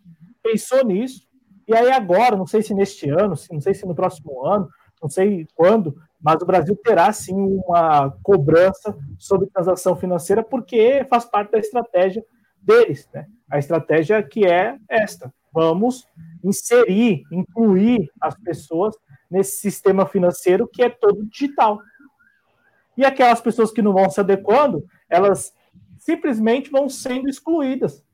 pensou 0.42 0.84
nisso 0.84 1.30
e 1.70 1.76
aí 1.76 1.88
agora, 1.92 2.36
não 2.36 2.48
sei 2.48 2.62
se 2.62 2.74
neste 2.74 3.08
ano, 3.08 3.36
não 3.52 3.60
sei 3.60 3.74
se 3.74 3.86
no 3.86 3.94
próximo 3.94 4.44
ano, 4.44 4.68
não 5.00 5.08
sei 5.08 5.46
quando, 5.54 5.96
mas 6.20 6.42
o 6.42 6.44
Brasil 6.44 6.74
terá 6.74 7.12
sim 7.12 7.32
uma 7.32 8.10
cobrança 8.24 8.98
sobre 9.16 9.46
transação 9.46 9.94
financeira, 9.94 10.42
porque 10.42 11.06
faz 11.08 11.24
parte 11.24 11.52
da 11.52 11.60
estratégia 11.60 12.24
deles, 12.60 13.08
né? 13.14 13.26
A 13.48 13.56
estratégia 13.56 14.20
que 14.20 14.44
é 14.44 14.76
esta: 14.88 15.32
vamos 15.52 16.08
inserir, 16.42 17.22
incluir 17.30 18.10
as 18.20 18.34
pessoas 18.34 18.96
nesse 19.30 19.58
sistema 19.58 20.06
financeiro 20.06 20.66
que 20.66 20.82
é 20.82 20.88
todo 20.88 21.26
digital. 21.26 21.78
E 22.96 23.04
aquelas 23.04 23.40
pessoas 23.40 23.70
que 23.70 23.80
não 23.80 23.92
vão 23.92 24.10
se 24.10 24.20
adequando, 24.20 24.84
elas 25.08 25.54
simplesmente 25.98 26.70
vão 26.70 26.88
sendo 26.88 27.28
excluídas. 27.28 28.04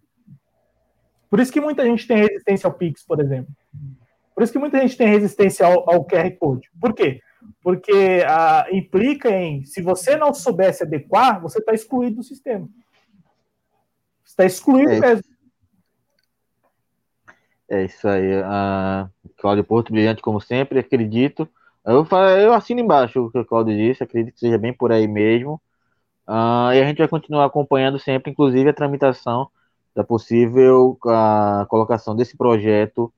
Por 1.30 1.40
isso 1.40 1.52
que 1.52 1.60
muita 1.60 1.84
gente 1.84 2.06
tem 2.06 2.18
resistência 2.18 2.68
ao 2.68 2.74
Pix, 2.74 3.04
por 3.04 3.20
exemplo. 3.20 3.52
Por 4.34 4.42
isso 4.42 4.52
que 4.52 4.58
muita 4.58 4.78
gente 4.80 4.96
tem 4.96 5.08
resistência 5.08 5.66
ao, 5.66 5.88
ao 5.88 6.04
QR 6.04 6.30
Code. 6.38 6.70
Por 6.80 6.92
quê? 6.92 7.20
Porque 7.62 8.22
ah, 8.28 8.66
implica 8.70 9.30
em, 9.30 9.64
se 9.64 9.80
você 9.80 10.16
não 10.16 10.34
soubesse 10.34 10.82
adequar, 10.82 11.40
você 11.40 11.58
está 11.58 11.72
excluído 11.72 12.16
do 12.16 12.22
sistema. 12.22 12.68
Está 14.24 14.44
excluído 14.44 14.92
é. 14.92 15.00
mesmo. 15.00 15.24
É 17.68 17.84
isso 17.84 18.06
aí. 18.06 18.40
Uh, 18.40 19.10
Cláudio 19.38 19.64
Porto, 19.64 19.92
brilhante 19.92 20.22
como 20.22 20.40
sempre, 20.40 20.78
acredito. 20.78 21.48
Eu, 21.84 22.06
eu 22.38 22.52
assino 22.52 22.80
embaixo 22.80 23.26
o 23.26 23.30
que 23.30 23.38
o 23.38 23.44
Cláudio 23.44 23.76
disse, 23.76 24.02
acredito 24.02 24.34
que 24.34 24.40
seja 24.40 24.58
bem 24.58 24.72
por 24.72 24.90
aí 24.90 25.06
mesmo. 25.06 25.60
Uh, 26.26 26.72
e 26.74 26.80
a 26.80 26.84
gente 26.84 26.98
vai 26.98 27.08
continuar 27.08 27.44
acompanhando 27.44 27.98
sempre, 27.98 28.32
inclusive, 28.32 28.68
a 28.68 28.72
tramitação 28.72 29.48
da 29.94 30.02
possível 30.02 30.98
a 31.06 31.66
colocação 31.68 32.14
desse 32.14 32.36
projeto 32.36 33.12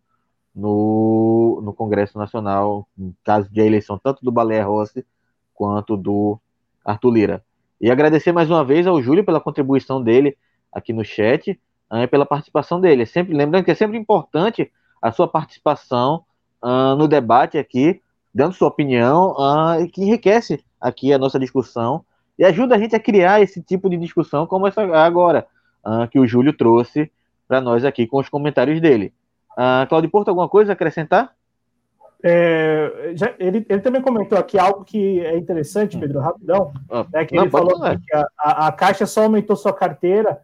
no, 0.54 1.60
no 1.62 1.72
Congresso 1.72 2.18
Nacional, 2.18 2.86
em 2.98 3.14
caso 3.24 3.50
de 3.50 3.60
eleição 3.60 3.98
tanto 3.98 4.24
do 4.24 4.30
Baleia 4.30 4.64
Rossi 4.64 5.04
quanto 5.54 5.96
do 5.96 6.38
Arthur 6.84 7.10
Lira. 7.10 7.44
E 7.80 7.90
agradecer 7.90 8.32
mais 8.32 8.50
uma 8.50 8.64
vez 8.64 8.86
ao 8.86 9.00
Júlio 9.02 9.24
pela 9.24 9.40
contribuição 9.40 10.02
dele 10.02 10.36
aqui 10.72 10.92
no 10.92 11.04
chat, 11.04 11.58
e 11.90 12.06
pela 12.06 12.26
participação 12.26 12.80
dele. 12.80 13.06
Sempre 13.06 13.34
lembrando 13.34 13.64
que 13.64 13.70
é 13.70 13.74
sempre 13.74 13.96
importante 13.96 14.70
a 15.00 15.12
sua 15.12 15.28
participação 15.28 16.24
uh, 16.62 16.96
no 16.96 17.08
debate 17.08 17.58
aqui, 17.58 18.00
dando 18.34 18.54
sua 18.54 18.68
opinião, 18.68 19.32
uh, 19.32 19.88
que 19.92 20.02
enriquece 20.02 20.64
aqui 20.80 21.12
a 21.12 21.18
nossa 21.18 21.38
discussão 21.38 22.04
e 22.38 22.44
ajuda 22.44 22.76
a 22.76 22.78
gente 22.78 22.94
a 22.94 23.00
criar 23.00 23.40
esse 23.40 23.60
tipo 23.60 23.90
de 23.90 23.96
discussão 23.96 24.46
como 24.46 24.66
essa 24.66 24.82
agora, 24.96 25.46
uh, 25.84 26.08
que 26.08 26.18
o 26.18 26.26
Júlio 26.26 26.52
trouxe 26.52 27.10
para 27.46 27.60
nós 27.60 27.84
aqui 27.84 28.06
com 28.06 28.18
os 28.18 28.28
comentários 28.28 28.80
dele. 28.80 29.12
Uh, 29.52 29.88
Claudio 29.88 30.10
Porto, 30.10 30.28
alguma 30.28 30.48
coisa 30.48 30.72
a 30.72 30.74
acrescentar? 30.74 31.32
É, 32.22 33.12
já, 33.14 33.32
ele, 33.38 33.64
ele, 33.68 33.80
também 33.80 34.02
comentou 34.02 34.36
aqui 34.36 34.58
algo 34.58 34.84
que 34.84 35.20
é 35.20 35.36
interessante. 35.36 35.96
Pedro, 35.96 36.18
rapidão, 36.18 36.72
ah, 36.90 37.06
né, 37.12 37.24
que 37.24 37.34
não, 37.34 37.44
ele 37.44 37.50
falou 37.50 37.78
que 37.78 38.14
a, 38.14 38.26
a, 38.38 38.66
a, 38.66 38.72
Caixa 38.72 39.06
só 39.06 39.22
aumentou 39.22 39.54
sua 39.54 39.72
carteira 39.72 40.40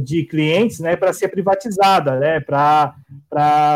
de 0.00 0.24
clientes 0.24 0.80
né, 0.80 0.96
para 0.96 1.12
ser 1.12 1.28
privatizada, 1.28 2.18
né, 2.18 2.40
para, 2.40 2.94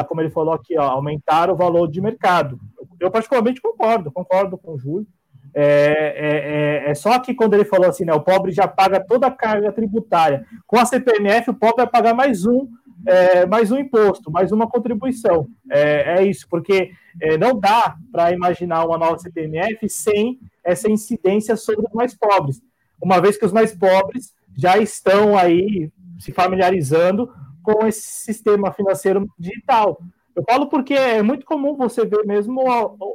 como 0.08 0.20
ele 0.20 0.30
falou 0.30 0.54
aqui, 0.54 0.78
ó, 0.78 0.82
aumentar 0.82 1.50
o 1.50 1.56
valor 1.56 1.90
de 1.90 2.00
mercado. 2.00 2.58
Eu 3.00 3.10
particularmente 3.10 3.60
concordo, 3.60 4.10
concordo 4.10 4.58
com 4.58 4.74
o 4.74 4.78
Júlio. 4.78 5.06
É, 5.54 5.64
é, 5.64 6.86
é, 6.86 6.90
é, 6.90 6.94
só 6.94 7.18
que 7.18 7.34
quando 7.34 7.54
ele 7.54 7.64
falou 7.64 7.88
assim, 7.88 8.04
né, 8.04 8.12
o 8.12 8.20
pobre 8.20 8.52
já 8.52 8.68
paga 8.68 9.00
toda 9.00 9.26
a 9.26 9.30
carga 9.30 9.72
tributária. 9.72 10.44
Com 10.66 10.78
a 10.78 10.84
CPMF, 10.84 11.50
o 11.50 11.54
pobre 11.54 11.76
vai 11.76 11.86
pagar 11.86 12.14
mais 12.14 12.44
um, 12.44 12.68
é, 13.06 13.46
mais 13.46 13.70
um 13.70 13.78
imposto, 13.78 14.30
mais 14.30 14.52
uma 14.52 14.68
contribuição. 14.68 15.48
É, 15.70 16.18
é 16.18 16.24
isso, 16.24 16.46
porque 16.48 16.90
é, 17.20 17.38
não 17.38 17.58
dá 17.58 17.96
para 18.12 18.32
imaginar 18.32 18.84
uma 18.84 18.98
nova 18.98 19.18
CPMF 19.18 19.88
sem 19.88 20.38
essa 20.62 20.90
incidência 20.90 21.56
sobre 21.56 21.86
os 21.86 21.92
mais 21.92 22.14
pobres, 22.14 22.60
uma 23.02 23.20
vez 23.20 23.36
que 23.38 23.46
os 23.46 23.52
mais 23.52 23.74
pobres 23.74 24.34
já 24.56 24.76
estão 24.76 25.36
aí 25.38 25.90
se 26.18 26.32
familiarizando 26.32 27.32
com 27.62 27.86
esse 27.86 28.02
sistema 28.02 28.72
financeiro 28.72 29.28
digital. 29.38 30.00
Eu 30.34 30.44
falo 30.48 30.68
porque 30.68 30.94
é 30.94 31.22
muito 31.22 31.44
comum 31.44 31.76
você 31.76 32.04
ver 32.04 32.24
mesmo 32.24 32.62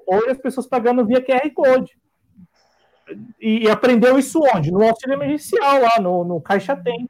hoje 0.08 0.30
as 0.30 0.38
pessoas 0.38 0.68
pagando 0.68 1.06
via 1.06 1.24
QR 1.24 1.50
Code. 1.54 1.98
E, 3.40 3.70
aprendeu 3.70 4.18
isso 4.18 4.40
onde? 4.54 4.72
No 4.72 4.84
auxílio 4.84 5.16
emergencial, 5.16 5.82
lá 5.82 6.00
no, 6.00 6.24
no 6.24 6.42
Caixa 6.42 6.76
Tem. 6.76 7.08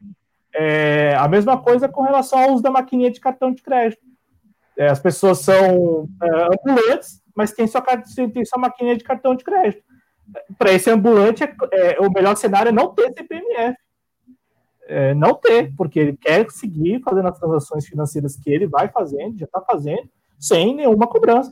É, 0.56 1.16
a 1.16 1.28
mesma 1.28 1.58
coisa 1.62 1.88
com 1.88 2.02
relação 2.02 2.40
ao 2.40 2.54
uso 2.54 2.64
da 2.64 2.72
maquininha 2.72 3.12
de 3.12 3.20
cartão 3.20 3.52
de 3.52 3.62
crédito. 3.62 4.02
É, 4.78 4.88
as 4.88 5.00
pessoas 5.00 5.40
são 5.40 6.08
é, 6.22 6.28
ambulantes, 6.46 7.22
mas 7.36 7.52
tem 7.52 7.68
sua, 7.68 7.82
tem 7.82 8.46
sua 8.46 8.60
maquininha 8.60 8.98
de 8.98 9.04
cartão 9.04 9.36
de 9.36 9.44
crédito. 9.44 9.84
Para 10.58 10.72
esse 10.72 10.90
ambulante, 10.90 11.44
é, 11.44 11.56
é, 11.72 12.00
o 12.00 12.12
melhor 12.12 12.36
cenário 12.36 12.70
é 12.70 12.72
não 12.72 12.94
ter 12.94 13.14
CPMF. 13.14 13.78
É, 14.88 15.14
não 15.14 15.34
ter, 15.36 15.74
porque 15.76 16.00
ele 16.00 16.18
quer 16.18 16.50
seguir 16.52 17.02
fazendo 17.02 17.28
as 17.28 17.40
transações 17.40 17.86
financeiras 17.86 18.36
que 18.36 18.50
ele 18.50 18.68
vai 18.68 18.90
fazendo, 18.90 19.38
já 19.38 19.46
está 19.46 19.62
fazendo, 19.62 20.10
sem 20.38 20.76
nenhuma 20.76 21.08
cobrança. 21.08 21.52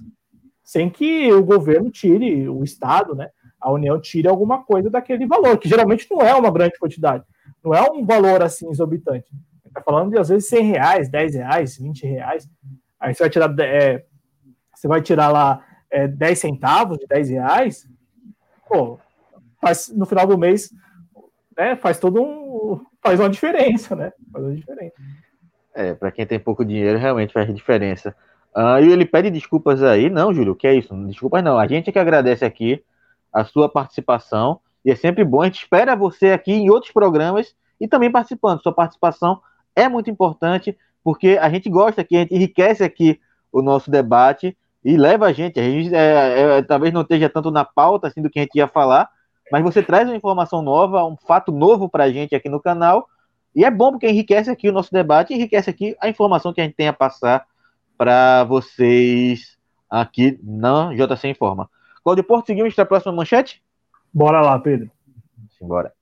Sem 0.63 0.89
que 0.89 1.32
o 1.34 1.43
governo 1.43 1.89
tire, 1.89 2.47
o 2.47 2.63
Estado, 2.63 3.15
né, 3.15 3.29
a 3.59 3.71
União 3.71 3.99
tire 3.99 4.27
alguma 4.27 4.63
coisa 4.63 4.89
daquele 4.89 5.25
valor, 5.25 5.57
que 5.57 5.69
geralmente 5.69 6.07
não 6.09 6.21
é 6.21 6.34
uma 6.34 6.51
grande 6.51 6.77
quantidade. 6.77 7.23
Não 7.63 7.73
é 7.73 7.82
um 7.89 8.05
valor 8.05 8.41
assim 8.41 8.69
exorbitante. 8.69 9.29
Está 9.65 9.82
falando 9.82 10.11
de 10.11 10.19
às 10.19 10.29
vezes 10.29 10.49
100 10.49 10.65
reais, 10.65 11.09
10 11.09 11.36
reais, 11.36 11.77
20 11.77 12.05
reais. 12.05 12.49
Aí 12.99 13.13
você 13.13 13.23
vai 13.23 13.29
tirar, 13.29 13.59
é, 13.59 14.05
você 14.75 14.88
vai 14.88 15.01
tirar 15.01 15.29
lá 15.29 15.65
é, 15.89 16.07
10 16.07 16.39
centavos 16.39 16.97
de 16.97 17.07
10 17.07 17.29
reais, 17.29 17.88
pô, 18.67 18.99
faz, 19.61 19.89
no 19.89 20.05
final 20.05 20.27
do 20.27 20.38
mês 20.38 20.71
né, 21.55 21.75
faz 21.75 21.99
todo 21.99 22.21
um. 22.21 22.84
Faz 23.02 23.20
uma 23.20 23.30
diferença, 23.30 23.95
né? 23.95 24.12
Faz 24.32 24.45
uma 24.45 24.56
diferença. 24.56 24.95
É, 25.74 25.93
para 25.93 26.12
quem 26.12 26.26
tem 26.26 26.39
pouco 26.39 26.66
dinheiro, 26.66 26.99
realmente 26.99 27.34
faz 27.34 27.54
diferença. 27.54 28.16
Uh, 28.56 28.84
e 28.84 28.91
ele 28.91 29.06
pede 29.06 29.30
desculpas 29.30 29.82
aí. 29.82 30.10
Não, 30.10 30.34
Júlio, 30.34 30.56
que 30.56 30.68
é 30.68 30.76
isso? 30.76 30.93
Desculpas 31.08 31.43
não. 31.43 31.58
A 31.58 31.68
gente 31.68 31.89
é 31.89 31.93
que 31.93 31.99
agradece 31.99 32.43
aqui 32.43 32.84
a 33.32 33.45
sua 33.45 33.70
participação. 33.70 34.60
E 34.84 34.91
é 34.91 34.95
sempre 34.95 35.24
bom. 35.24 35.41
A 35.41 35.45
gente 35.45 35.60
espera 35.60 35.95
você 35.95 36.32
aqui 36.32 36.52
em 36.52 36.70
outros 36.70 36.91
programas 36.91 37.56
e 37.80 37.88
também 37.88 38.12
participando. 38.12 38.62
Sua 38.62 38.74
participação 38.74 39.41
é 39.76 39.88
muito 39.88 40.10
importante, 40.10 40.78
porque 41.04 41.38
a 41.41 41.49
gente 41.49 41.70
gosta 41.70 42.02
aqui, 42.02 42.18
a 42.18 42.20
gente 42.20 42.36
enriquece 42.36 42.84
aqui 42.84 43.20
o 43.52 43.62
nosso 43.62 43.89
debate 43.89 44.58
e 44.84 44.97
leva 44.97 45.28
a 45.28 45.34
gente. 45.34 45.60
A 45.60 45.64
gente 45.64 45.95
é, 45.95 46.58
é, 46.58 46.62
talvez 46.64 46.93
não 46.93 47.02
esteja 47.02 47.30
tanto 47.30 47.52
na 47.52 47.64
pauta 47.64 48.08
assim 48.08 48.22
do 48.22 48.30
que 48.30 48.39
a 48.39 48.41
gente 48.41 48.56
ia 48.56 48.68
falar, 48.68 49.10
mas 49.52 49.64
você 49.64 49.84
traz 49.84 50.08
uma 50.08 50.16
informação 50.16 50.62
nova, 50.62 51.04
um 51.06 51.18
fato 51.18 51.52
novo 51.52 51.89
para 51.89 52.06
a 52.06 52.12
gente 52.12 52.34
aqui 52.34 52.47
no 52.47 52.62
canal. 52.62 53.08
E 53.54 53.66
é 53.66 53.70
bom 53.70 53.91
porque 53.91 54.08
enriquece 54.08 54.49
aqui 54.49 54.70
o 54.70 54.72
nosso 54.72 54.91
debate, 54.91 55.34
enriquece 55.34 55.70
aqui 55.70 55.95
a 55.99 56.08
informação 56.08 56.54
que 56.54 56.62
a 56.62 56.64
gente 56.64 56.76
tem 56.76 56.88
a 56.88 56.93
passar 56.93 57.45
para 57.97 58.45
vocês 58.45 59.58
aqui 59.89 60.39
na 60.41 60.93
JC 60.93 61.28
Informa. 61.28 61.70
Cláudio 62.04 62.24
Porto, 62.24 62.47
seguimos 62.47 62.74
para 62.74 62.86
a 62.86 62.88
próxima 62.88 63.12
manchete? 63.12 63.62
Bora 64.14 64.41
lá, 64.41 64.58
Pedro. 64.58 64.89
Simbora. 65.58 65.93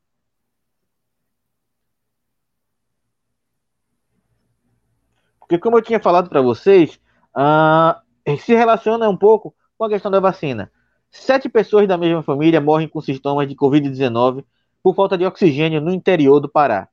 Porque, 5.39 5.57
como 5.57 5.77
eu 5.77 5.81
tinha 5.81 5.99
falado 5.99 6.29
para 6.29 6.41
vocês, 6.41 6.99
uh, 7.35 8.37
se 8.37 8.53
relaciona 8.53 9.09
um 9.09 9.17
pouco 9.17 9.55
com 9.75 9.85
a 9.85 9.89
questão 9.89 10.11
da 10.11 10.19
vacina. 10.19 10.71
Sete 11.11 11.49
pessoas 11.49 11.87
da 11.87 11.97
mesma 11.97 12.21
família 12.23 12.61
morrem 12.61 12.87
com 12.87 13.01
sintomas 13.01 13.47
de 13.47 13.55
Covid-19 13.55 14.43
por 14.83 14.95
falta 14.95 15.17
de 15.17 15.25
oxigênio 15.25 15.81
no 15.81 15.91
interior 15.91 16.39
do 16.39 16.49
Pará. 16.49 16.87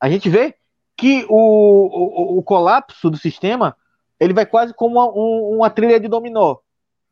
A 0.00 0.08
gente 0.08 0.28
vê 0.28 0.54
que 0.96 1.24
o, 1.28 1.36
o, 1.36 2.38
o 2.38 2.42
colapso 2.42 3.10
do 3.10 3.16
sistema 3.16 3.76
ele 4.18 4.34
vai 4.34 4.46
quase 4.46 4.74
como 4.74 4.96
uma, 4.96 5.10
um, 5.10 5.56
uma 5.56 5.70
trilha 5.70 6.00
de 6.00 6.08
dominó 6.08 6.56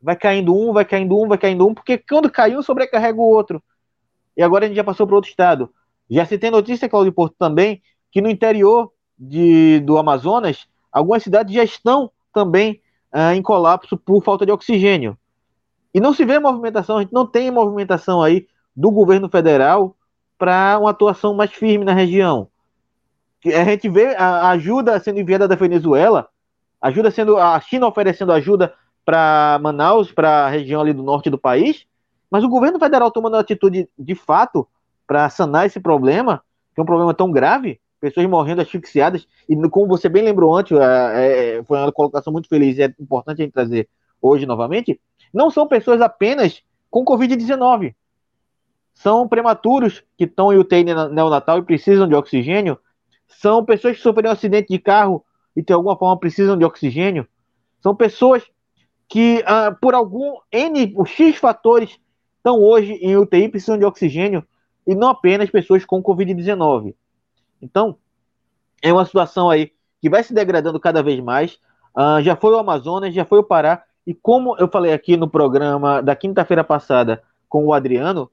vai 0.01 0.17
caindo 0.17 0.55
um, 0.55 0.73
vai 0.73 0.85
caindo 0.85 1.19
um, 1.19 1.29
vai 1.29 1.39
caindo 1.39 1.67
um, 1.67 1.75
porque 1.75 1.99
quando 1.99 2.31
cai 2.31 2.57
um, 2.57 2.63
sobrecarrega 2.63 3.19
o 3.21 3.29
outro. 3.29 3.63
E 4.37 4.43
agora 4.43 4.65
a 4.65 4.69
gente 4.69 4.77
já 4.77 4.85
passou 4.85 5.07
para 5.07 5.17
outro 5.17 5.31
estado. 5.31 5.73
Já 6.09 6.25
se 6.25 6.39
tem 6.39 6.51
notícia, 6.51 6.89
Claudio 6.89 7.13
Porto, 7.13 7.35
também, 7.39 7.83
que 8.11 8.21
no 8.21 8.31
interior 8.31 8.93
de, 9.19 9.81
do 9.81 9.99
Amazonas, 9.99 10.69
algumas 10.93 11.23
cidades 11.23 11.53
já 11.53 11.65
estão 11.65 12.11
também 12.33 12.81
ah, 13.11 13.35
em 13.35 13.43
colapso 13.43 13.97
por 13.97 14.23
falta 14.23 14.47
de 14.47 14.53
oxigênio. 14.53 15.19
E 15.95 16.01
não 16.01 16.13
se 16.13 16.25
vê 16.25 16.39
movimentação, 16.39 16.99
a 16.99 17.01
gente 17.03 17.13
não 17.13 17.27
tem 17.27 17.51
movimentação 17.51 18.23
aí 18.23 18.47
do 18.75 18.91
governo 18.91 19.29
federal 19.29 19.97
para 20.39 20.79
uma 20.79 20.91
atuação 20.91 21.35
mais 21.35 21.53
firme 21.53 21.85
na 21.85 21.93
região. 21.93 22.49
A 23.47 23.65
gente 23.65 23.89
vê 23.89 24.15
a 24.17 24.51
ajuda 24.51 24.99
sendo 25.01 25.21
enviada 25.21 25.49
da 25.49 25.55
Venezuela, 25.55 26.29
ajuda 26.81 27.11
sendo 27.11 27.37
a 27.37 27.59
China 27.61 27.87
oferecendo 27.87 28.33
ajuda 28.33 28.75
para 29.05 29.59
Manaus, 29.63 30.13
para 30.13 30.47
a 30.47 30.49
região 30.49 30.81
ali 30.81 30.93
do 30.93 31.03
norte 31.03 31.31
do 31.31 31.39
país, 31.39 31.87
mas 32.31 32.45
o 32.45 32.49
governo 32.49 32.79
federal 32.79 33.11
tomando 33.11 33.35
uma 33.35 33.41
atitude 33.41 33.89
de 33.99 34.15
fato 34.15 34.67
para 35.07 35.31
sanar 35.31 35.67
esse 35.67 35.81
problema, 35.81 36.43
que 36.75 36.81
é 36.81 36.83
um 36.83 36.87
problema 36.87 37.15
tão 37.15 37.31
grave, 37.31 37.81
pessoas 38.01 38.27
morrendo 38.27 38.61
asfixiadas, 38.61 39.27
e 39.49 39.57
como 39.69 39.89
você 39.89 40.09
bem 40.09 40.23
lembrou 40.23 40.55
antes, 40.55 40.77
é, 40.77 41.57
é, 41.57 41.65
foi 41.65 41.79
uma 41.79 41.91
colocação 41.91 42.33
muito 42.33 42.49
feliz 42.49 42.77
e 42.77 42.83
é 42.83 42.95
importante 43.01 43.41
a 43.41 43.45
gente 43.45 43.55
trazer 43.55 43.89
hoje 44.21 44.47
novamente, 44.47 45.01
não 45.33 45.51
são 45.51 45.67
pessoas 45.67 46.01
apenas 46.01 46.63
com 46.91 47.05
Covid-19. 47.05 47.95
São 48.95 49.29
prematuros 49.29 50.03
que 50.17 50.25
estão 50.25 50.53
em 50.53 50.59
UTI 50.59 50.85
neonatal 50.85 51.59
e 51.59 51.63
precisam 51.63 52.09
de 52.09 52.15
oxigênio. 52.15 52.79
São 53.29 53.65
pessoas 53.65 53.97
que 53.97 54.03
sofreram 54.03 54.31
um 54.31 54.33
acidente 54.33 54.69
de 54.69 54.79
carro 54.79 55.25
e 55.55 55.63
de 55.63 55.73
alguma 55.73 55.97
forma 55.97 56.19
precisam 56.19 56.57
de 56.57 56.65
oxigênio. 56.65 57.27
São 57.81 57.95
pessoas 57.95 58.43
que 59.09 59.43
uh, 59.43 59.75
por 59.81 59.95
algum 59.95 60.39
N, 60.53 60.93
os 60.97 61.11
X 61.11 61.37
fatores 61.37 61.99
estão 62.37 62.61
hoje 62.61 62.93
em 62.95 63.17
UTI 63.17 63.49
precisam 63.49 63.79
de 63.79 63.85
oxigênio 63.85 64.45
e 64.87 64.95
não 64.95 65.09
apenas 65.09 65.51
pessoas 65.51 65.85
com 65.85 66.03
Covid-19. 66.03 66.95
Então, 67.61 67.99
é 68.83 68.93
uma 68.93 69.05
situação 69.05 69.51
aí 69.51 69.73
que 70.01 70.09
vai 70.09 70.23
se 70.23 70.33
degradando 70.33 70.81
cada 70.81 71.03
vez 71.03 71.21
mais. 71.21 71.59
Uh, 71.97 72.23
já 72.23 72.37
foi 72.37 72.53
o 72.53 72.59
Amazonas, 72.59 73.15
já 73.15 73.25
foi 73.25 73.39
o 73.39 73.45
Pará, 73.45 73.83
e 74.09 74.15
como 74.15 74.57
eu 74.57 74.67
falei 74.67 74.95
aqui 74.95 75.19
no 75.19 75.29
programa 75.29 76.01
da 76.01 76.17
quinta-feira 76.17 76.65
passada 76.65 77.23
com 77.47 77.67
o 77.67 77.75
Adriano, 77.75 78.31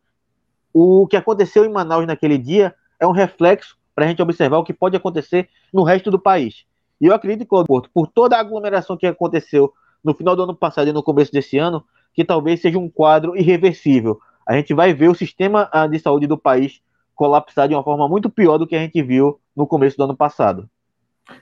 o 0.73 1.05
que 1.05 1.17
aconteceu 1.17 1.65
em 1.65 1.69
Manaus 1.69 2.07
naquele 2.07 2.38
dia 2.38 2.73
é 2.97 3.05
um 3.05 3.11
reflexo 3.11 3.78
para 3.93 4.05
a 4.05 4.07
gente 4.07 4.21
observar 4.21 4.57
o 4.57 4.63
que 4.63 4.71
pode 4.71 4.95
acontecer 4.95 5.49
no 5.73 5.84
resto 5.84 6.09
do 6.09 6.17
país. 6.17 6.63
E 7.01 7.07
eu 7.07 7.13
acredito, 7.13 7.45
Porto, 7.65 7.89
por 7.93 8.07
toda 8.07 8.38
a 8.38 8.39
aglomeração 8.39 8.95
que 8.95 9.05
aconteceu 9.05 9.73
no 10.01 10.13
final 10.13 10.34
do 10.34 10.43
ano 10.43 10.55
passado 10.55 10.88
e 10.88 10.93
no 10.93 11.03
começo 11.03 11.34
desse 11.34 11.57
ano, 11.57 11.84
que 12.13 12.23
talvez 12.23 12.61
seja 12.61 12.80
um 12.80 12.88
quadro 12.88 13.36
irreversível. 13.36 14.17
A 14.47 14.53
gente 14.53 14.73
vai 14.73 14.93
ver 14.93 15.09
o 15.09 15.13
sistema 15.13 15.67
ah, 15.73 15.88
de 15.88 15.99
saúde 15.99 16.26
do 16.26 16.38
país 16.38 16.80
colapsar 17.13 17.67
de 17.67 17.73
uma 17.73 17.84
forma 17.84 18.07
muito 18.07 18.30
pior 18.30 18.57
do 18.57 18.65
que 18.65 18.78
a 18.78 18.80
gente 18.80 19.03
viu 19.03 19.41
no 19.53 19.67
começo 19.67 19.97
do 19.97 20.05
ano 20.05 20.15
passado. 20.15 20.69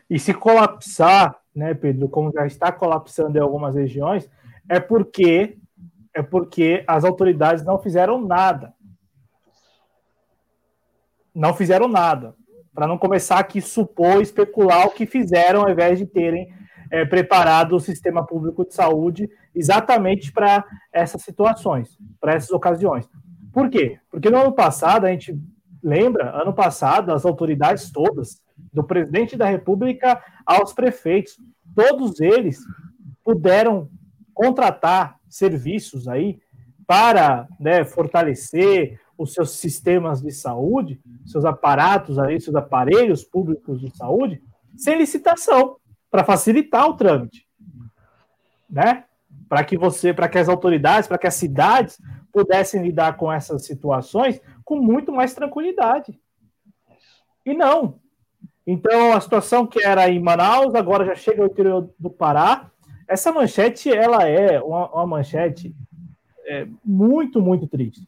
E 0.10 0.18
se 0.18 0.34
colapsar, 0.34 1.36
né, 1.56 1.74
Pedro, 1.74 2.10
como 2.10 2.32
já 2.32 2.46
está 2.46 2.72
colapsando 2.72 3.38
em 3.38 3.42
algumas 3.42 3.76
regiões, 3.76 4.30
é 4.68 4.80
porque 4.80 5.58
é 6.16 6.22
porque 6.22 6.84
as 6.86 7.04
autoridades 7.04 7.66
não 7.66 7.80
fizeram 7.80 8.22
nada. 8.22 8.74
Não 11.34 11.56
fizeram 11.56 11.88
nada. 11.88 12.36
Para 12.72 12.86
não 12.86 13.00
começar 13.00 13.40
aqui 13.40 13.60
supor, 13.60 14.22
especular 14.22 14.86
o 14.86 14.92
que 14.92 15.08
fizeram 15.08 15.62
ao 15.62 15.70
invés 15.70 15.98
de 15.98 16.06
terem 16.06 16.54
é, 16.92 17.04
preparado 17.04 17.76
o 17.76 17.80
sistema 17.80 18.24
público 18.24 18.64
de 18.64 18.76
saúde 18.76 19.28
exatamente 19.56 20.32
para 20.32 20.64
essas 20.92 21.24
situações, 21.24 21.98
para 22.22 22.36
essas 22.36 22.52
ocasiões. 22.52 23.10
Por 23.52 23.70
quê? 23.70 24.00
Porque 24.12 24.30
no 24.30 24.38
ano 24.38 24.54
passado, 24.54 25.06
a 25.06 25.10
gente 25.10 25.36
lembra, 25.82 26.30
ano 26.40 26.54
passado, 26.54 27.12
as 27.12 27.26
autoridades 27.26 27.92
todas, 27.92 28.43
do 28.72 28.84
presidente 28.84 29.36
da 29.36 29.46
República 29.46 30.22
aos 30.46 30.74
prefeitos, 30.74 31.38
todos 31.76 32.20
eles 32.20 32.60
puderam 33.24 33.90
contratar 34.34 35.20
serviços 35.30 36.08
aí 36.08 36.40
para 36.86 37.48
né, 37.60 37.84
fortalecer 37.86 39.00
os 39.18 39.34
seus 39.34 39.52
sistemas 39.52 40.22
de 40.22 40.32
saúde, 40.32 41.00
seus 41.26 41.46
aparatos 41.46 42.20
aí, 42.20 42.40
seus 42.40 42.56
aparelhos 42.56 43.24
públicos 43.24 43.80
de 43.80 43.96
saúde, 43.96 44.42
sem 44.76 44.98
licitação, 44.98 45.78
para 46.10 46.24
facilitar 46.24 46.88
o 46.88 46.96
trâmite, 46.96 47.48
né? 48.70 49.06
Para 49.48 49.64
que 49.64 49.78
você, 49.78 50.14
para 50.14 50.28
que 50.28 50.38
as 50.38 50.50
autoridades, 50.50 51.08
para 51.08 51.18
que 51.18 51.28
as 51.28 51.36
cidades 51.36 52.00
pudessem 52.32 52.82
lidar 52.82 53.18
com 53.18 53.32
essas 53.32 53.66
situações 53.66 54.42
com 54.66 54.76
muito 54.80 55.12
mais 55.12 55.34
tranquilidade. 55.34 56.20
E 57.46 57.54
não. 57.54 58.00
Então, 58.66 59.14
a 59.14 59.20
situação 59.20 59.68
que 59.68 59.84
era 59.84 60.10
em 60.10 60.20
Manaus 60.20 60.74
agora 60.74 61.06
já 61.06 61.16
chega 61.16 61.42
ao 61.42 61.50
interior 61.50 61.90
do 62.00 62.10
Pará. 62.10 62.72
Essa 63.08 63.32
manchete, 63.32 63.92
ela 63.92 64.28
é 64.28 64.62
uma, 64.62 64.90
uma 64.90 65.08
manchete 65.08 65.76
é, 66.46 66.68
muito, 66.84 67.42
muito 67.42 67.68
triste. 67.68 68.08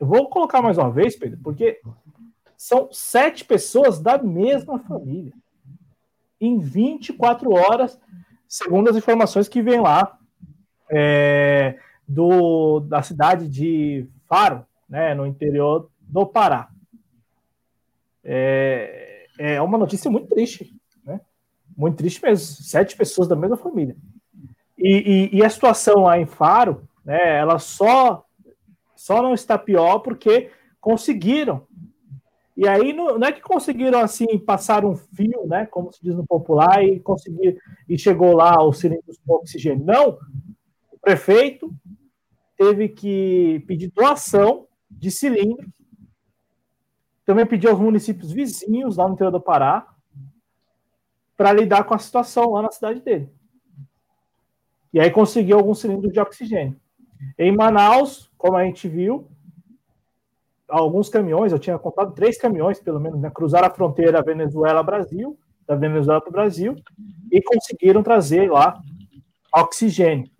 Eu 0.00 0.06
vou 0.06 0.28
colocar 0.28 0.62
mais 0.62 0.78
uma 0.78 0.90
vez, 0.90 1.16
Pedro, 1.16 1.38
porque 1.42 1.80
são 2.56 2.88
sete 2.90 3.44
pessoas 3.44 4.00
da 4.00 4.16
mesma 4.16 4.78
família. 4.78 5.32
Em 6.40 6.58
24 6.58 7.52
horas, 7.52 7.98
segundo 8.48 8.88
as 8.88 8.96
informações 8.96 9.48
que 9.48 9.62
vêm 9.62 9.80
lá 9.80 10.18
é, 10.90 11.78
do, 12.06 12.80
da 12.80 13.02
cidade 13.02 13.48
de 13.48 14.06
Faro, 14.26 14.64
né, 14.88 15.14
no 15.14 15.26
interior 15.26 15.90
do 16.00 16.26
Pará. 16.26 16.68
É, 18.22 19.03
é 19.38 19.60
uma 19.60 19.78
notícia 19.78 20.10
muito 20.10 20.28
triste, 20.28 20.74
né? 21.04 21.20
Muito 21.76 21.96
triste 21.96 22.22
mesmo. 22.22 22.62
Sete 22.62 22.96
pessoas 22.96 23.28
da 23.28 23.36
mesma 23.36 23.56
família. 23.56 23.96
E, 24.78 25.30
e, 25.32 25.38
e 25.38 25.44
a 25.44 25.50
situação 25.50 26.02
lá 26.02 26.18
em 26.18 26.26
Faro, 26.26 26.86
né, 27.04 27.38
ela 27.38 27.58
só, 27.58 28.24
só 28.94 29.22
não 29.22 29.34
está 29.34 29.56
pior 29.56 30.00
porque 30.00 30.50
conseguiram. 30.80 31.66
E 32.56 32.68
aí 32.68 32.92
não, 32.92 33.18
não 33.18 33.26
é 33.26 33.32
que 33.32 33.40
conseguiram 33.40 34.00
assim 34.00 34.38
passar 34.38 34.84
um 34.84 34.94
fio, 34.94 35.46
né, 35.46 35.66
como 35.66 35.92
se 35.92 36.00
diz 36.02 36.14
no 36.14 36.26
popular, 36.26 36.84
e 36.84 37.00
conseguir 37.00 37.58
e 37.88 37.98
chegou 37.98 38.34
lá 38.34 38.62
o 38.62 38.72
cilindro 38.72 39.04
com 39.26 39.34
oxigênio. 39.34 39.84
Não, 39.84 40.18
o 40.92 40.98
prefeito 41.00 41.72
teve 42.56 42.88
que 42.88 43.64
pedir 43.66 43.90
doação 43.90 44.66
de 44.90 45.10
cilindros. 45.10 45.68
Também 47.24 47.46
pediu 47.46 47.70
aos 47.70 47.80
municípios 47.80 48.32
vizinhos, 48.32 48.96
lá 48.96 49.06
no 49.06 49.14
interior 49.14 49.30
do 49.30 49.40
Pará, 49.40 49.86
para 51.36 51.52
lidar 51.52 51.84
com 51.84 51.94
a 51.94 51.98
situação 51.98 52.50
lá 52.50 52.62
na 52.62 52.70
cidade 52.70 53.00
dele. 53.00 53.28
E 54.92 55.00
aí 55.00 55.10
conseguiu 55.10 55.56
alguns 55.56 55.80
cilindros 55.80 56.12
de 56.12 56.20
oxigênio. 56.20 56.78
Em 57.38 57.54
Manaus, 57.54 58.30
como 58.36 58.56
a 58.56 58.64
gente 58.64 58.88
viu, 58.88 59.28
alguns 60.68 61.08
caminhões, 61.08 61.52
eu 61.52 61.58
tinha 61.58 61.78
contado 61.78 62.12
três 62.12 62.38
caminhões, 62.38 62.80
pelo 62.80 63.00
menos, 63.00 63.20
né, 63.20 63.30
cruzaram 63.30 63.66
a 63.66 63.74
fronteira 63.74 64.22
Venezuela-Brasil, 64.22 65.38
da 65.66 65.74
Venezuela 65.74 66.20
para 66.20 66.28
o 66.28 66.32
Brasil, 66.32 66.76
e 67.32 67.40
conseguiram 67.42 68.02
trazer 68.02 68.50
lá 68.50 68.80
oxigênio. 69.52 70.30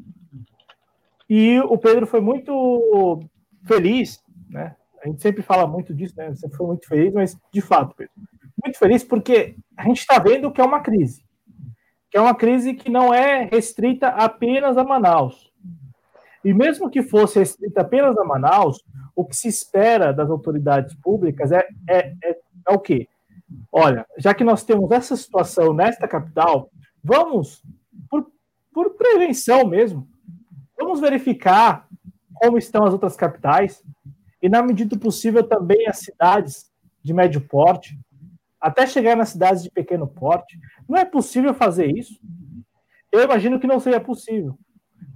E 1.28 1.59
o 1.61 1.78
Pedro 1.78 2.07
foi 2.07 2.20
muito 2.20 3.20
feliz, 3.66 4.22
né? 4.51 4.76
A 5.05 5.09
gente 5.09 5.23
sempre 5.23 5.43
fala 5.43 5.67
muito 5.67 5.93
disso, 5.93 6.15
né? 6.17 6.31
Você 6.31 6.49
foi 6.49 6.67
muito 6.67 6.87
feliz, 6.89 7.13
mas 7.13 7.39
de 7.53 7.61
fato, 7.61 7.95
Pedro, 7.95 8.13
muito 8.65 8.79
feliz 8.79 9.05
porque 9.05 9.55
a 9.77 9.85
gente 9.85 10.01
está 10.01 10.19
vendo 10.19 10.51
que 10.51 10.61
é 10.61 10.65
uma 10.65 10.81
crise, 10.81 11.23
que 12.11 12.17
é 12.17 12.21
uma 12.21 12.35
crise 12.35 12.75
que 12.75 12.91
não 12.91 13.13
é 13.13 13.45
restrita 13.45 14.09
apenas 14.09 14.79
a 14.79 14.85
Manaus. 14.85 15.53
E 16.45 16.53
mesmo 16.55 16.91
que 16.91 17.03
fosse 17.03 17.39
restrita 17.39 17.83
apenas 17.83 18.17
a 18.17 18.25
Manaus, 18.25 18.83
o 19.15 19.25
que 19.25 19.37
se 19.37 19.49
espera 19.49 20.13
das 20.13 20.31
autoridades 20.31 20.95
públicas 20.95 21.53
é, 21.53 21.67
é, 21.89 22.15
é, 22.23 22.39
é 22.69 22.73
o 22.73 22.79
quê? 22.79 23.09
Olha, 23.71 24.07
já 24.19 24.35
que 24.35 24.45
nós 24.45 24.65
temos 24.65 24.91
essa 24.91 25.17
situação 25.17 25.73
nesta 25.73 26.09
capital, 26.09 26.71
vamos, 27.03 27.63
por, 28.09 28.27
por 28.73 28.95
prevenção 28.95 29.67
mesmo, 29.67 30.09
Vamos 30.77 31.01
verificar 31.01 31.87
como 32.35 32.59
estão 32.59 32.85
as 32.85 32.93
outras 32.93 33.17
capitais 33.17 33.83
e, 34.45 34.49
na 34.51 34.63
medida 34.63 34.95
do 34.95 35.01
possível, 35.01 35.43
também 35.43 35.89
as 35.89 36.01
cidades 36.01 36.71
de 37.03 37.15
médio 37.15 37.41
porte, 37.41 37.99
até 38.61 38.87
chegar 38.87 39.17
nas 39.17 39.31
cidades 39.31 39.63
de 39.63 39.71
pequeno 39.71 40.07
porte. 40.07 40.61
Não 40.87 40.99
é 40.99 41.05
possível 41.07 41.55
fazer 41.55 41.87
isso? 41.87 42.21
Eu 43.11 43.23
imagino 43.23 43.59
que 43.59 43.67
não 43.67 43.81
seja 43.81 43.99
possível. 43.99 44.59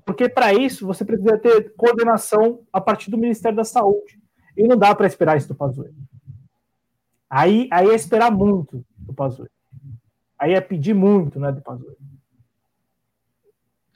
Porque 0.07 0.31
para 0.31 0.55
isso 0.55 0.87
você 0.87 1.05
precisa 1.05 1.37
ter 1.37 1.75
coordenação 1.77 2.63
a 2.73 2.81
partir 2.81 3.11
do 3.11 3.19
Ministério 3.19 3.55
da 3.55 3.65
Saúde. 3.65 4.19
E 4.57 4.67
não 4.67 4.79
dá 4.79 4.95
para 4.95 5.07
esperar 5.07 5.37
isso 5.37 5.49
do 5.49 5.55
Pazuello. 5.55 5.95
Aí, 7.29 7.69
aí 7.71 7.91
é 7.91 7.95
esperar 7.95 8.33
muito 8.33 8.83
do 8.97 9.13
Pazuello. 9.13 9.51
Aí 10.39 10.55
é 10.55 10.61
pedir 10.63 10.95
muito, 10.95 11.39
né, 11.39 11.53
do 11.53 11.61
Pazuello. 11.61 11.99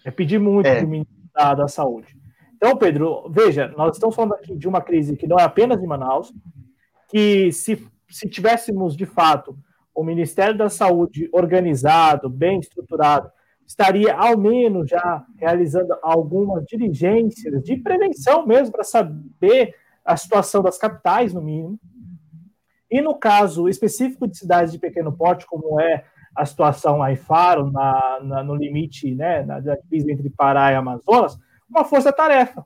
É 0.04 0.10
pedir 0.10 0.38
muito 0.38 0.66
é. 0.66 0.82
do 0.82 0.88
Ministério 0.88 1.30
da, 1.32 1.54
da 1.54 1.68
saúde. 1.68 2.20
Então, 2.64 2.76
Pedro, 2.76 3.28
veja, 3.28 3.74
nós 3.76 3.96
estamos 3.96 4.14
falando 4.14 4.34
aqui 4.34 4.54
de 4.54 4.68
uma 4.68 4.80
crise 4.80 5.16
que 5.16 5.26
não 5.26 5.36
é 5.36 5.42
apenas 5.42 5.82
em 5.82 5.86
Manaus, 5.86 6.32
que 7.08 7.50
se, 7.50 7.84
se 8.08 8.28
tivéssemos 8.28 8.96
de 8.96 9.04
fato 9.04 9.58
o 9.92 10.04
Ministério 10.04 10.56
da 10.56 10.68
Saúde 10.68 11.28
organizado, 11.32 12.30
bem 12.30 12.60
estruturado, 12.60 13.28
estaria 13.66 14.14
ao 14.14 14.38
menos 14.38 14.88
já 14.88 15.24
realizando 15.38 15.92
algumas 16.04 16.64
diligências 16.64 17.64
de 17.64 17.78
prevenção 17.78 18.46
mesmo, 18.46 18.70
para 18.70 18.84
saber 18.84 19.74
a 20.04 20.16
situação 20.16 20.62
das 20.62 20.78
capitais, 20.78 21.34
no 21.34 21.42
mínimo. 21.42 21.80
E 22.88 23.00
no 23.00 23.16
caso 23.16 23.68
específico 23.68 24.28
de 24.28 24.38
cidades 24.38 24.70
de 24.70 24.78
pequeno 24.78 25.12
porte, 25.12 25.46
como 25.46 25.80
é 25.80 26.04
a 26.32 26.46
situação 26.46 26.98
lá 26.98 27.10
em 27.10 27.16
Faro, 27.16 27.72
na, 27.72 28.20
na, 28.22 28.44
no 28.44 28.54
limite 28.54 29.12
né, 29.16 29.42
na 29.42 29.58
divisa 29.58 30.12
entre 30.12 30.30
Pará 30.30 30.70
e 30.70 30.76
Amazonas, 30.76 31.36
uma 31.72 31.84
força-tarefa. 31.84 32.64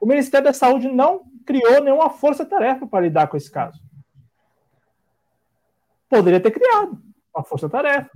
O 0.00 0.06
Ministério 0.06 0.46
da 0.46 0.52
Saúde 0.52 0.88
não 0.88 1.24
criou 1.44 1.82
nenhuma 1.82 2.10
força-tarefa 2.10 2.86
para 2.86 3.04
lidar 3.04 3.28
com 3.28 3.36
esse 3.36 3.50
caso. 3.50 3.80
Poderia 6.08 6.40
ter 6.40 6.50
criado 6.50 6.98
uma 7.34 7.44
força-tarefa. 7.44 8.10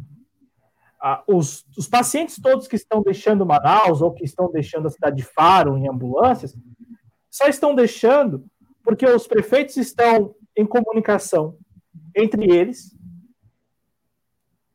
Ah, 1.02 1.22
os, 1.26 1.64
os 1.76 1.88
pacientes 1.88 2.38
todos 2.40 2.68
que 2.68 2.76
estão 2.76 3.02
deixando 3.02 3.46
Manaus 3.46 4.02
ou 4.02 4.12
que 4.12 4.24
estão 4.24 4.50
deixando 4.50 4.86
a 4.86 4.90
cidade 4.90 5.16
de 5.16 5.22
Faro 5.22 5.78
em 5.78 5.88
ambulâncias, 5.88 6.54
só 7.30 7.46
estão 7.46 7.74
deixando 7.74 8.44
porque 8.82 9.06
os 9.06 9.26
prefeitos 9.26 9.76
estão 9.76 10.34
em 10.56 10.66
comunicação 10.66 11.56
entre 12.14 12.50
eles 12.50 12.98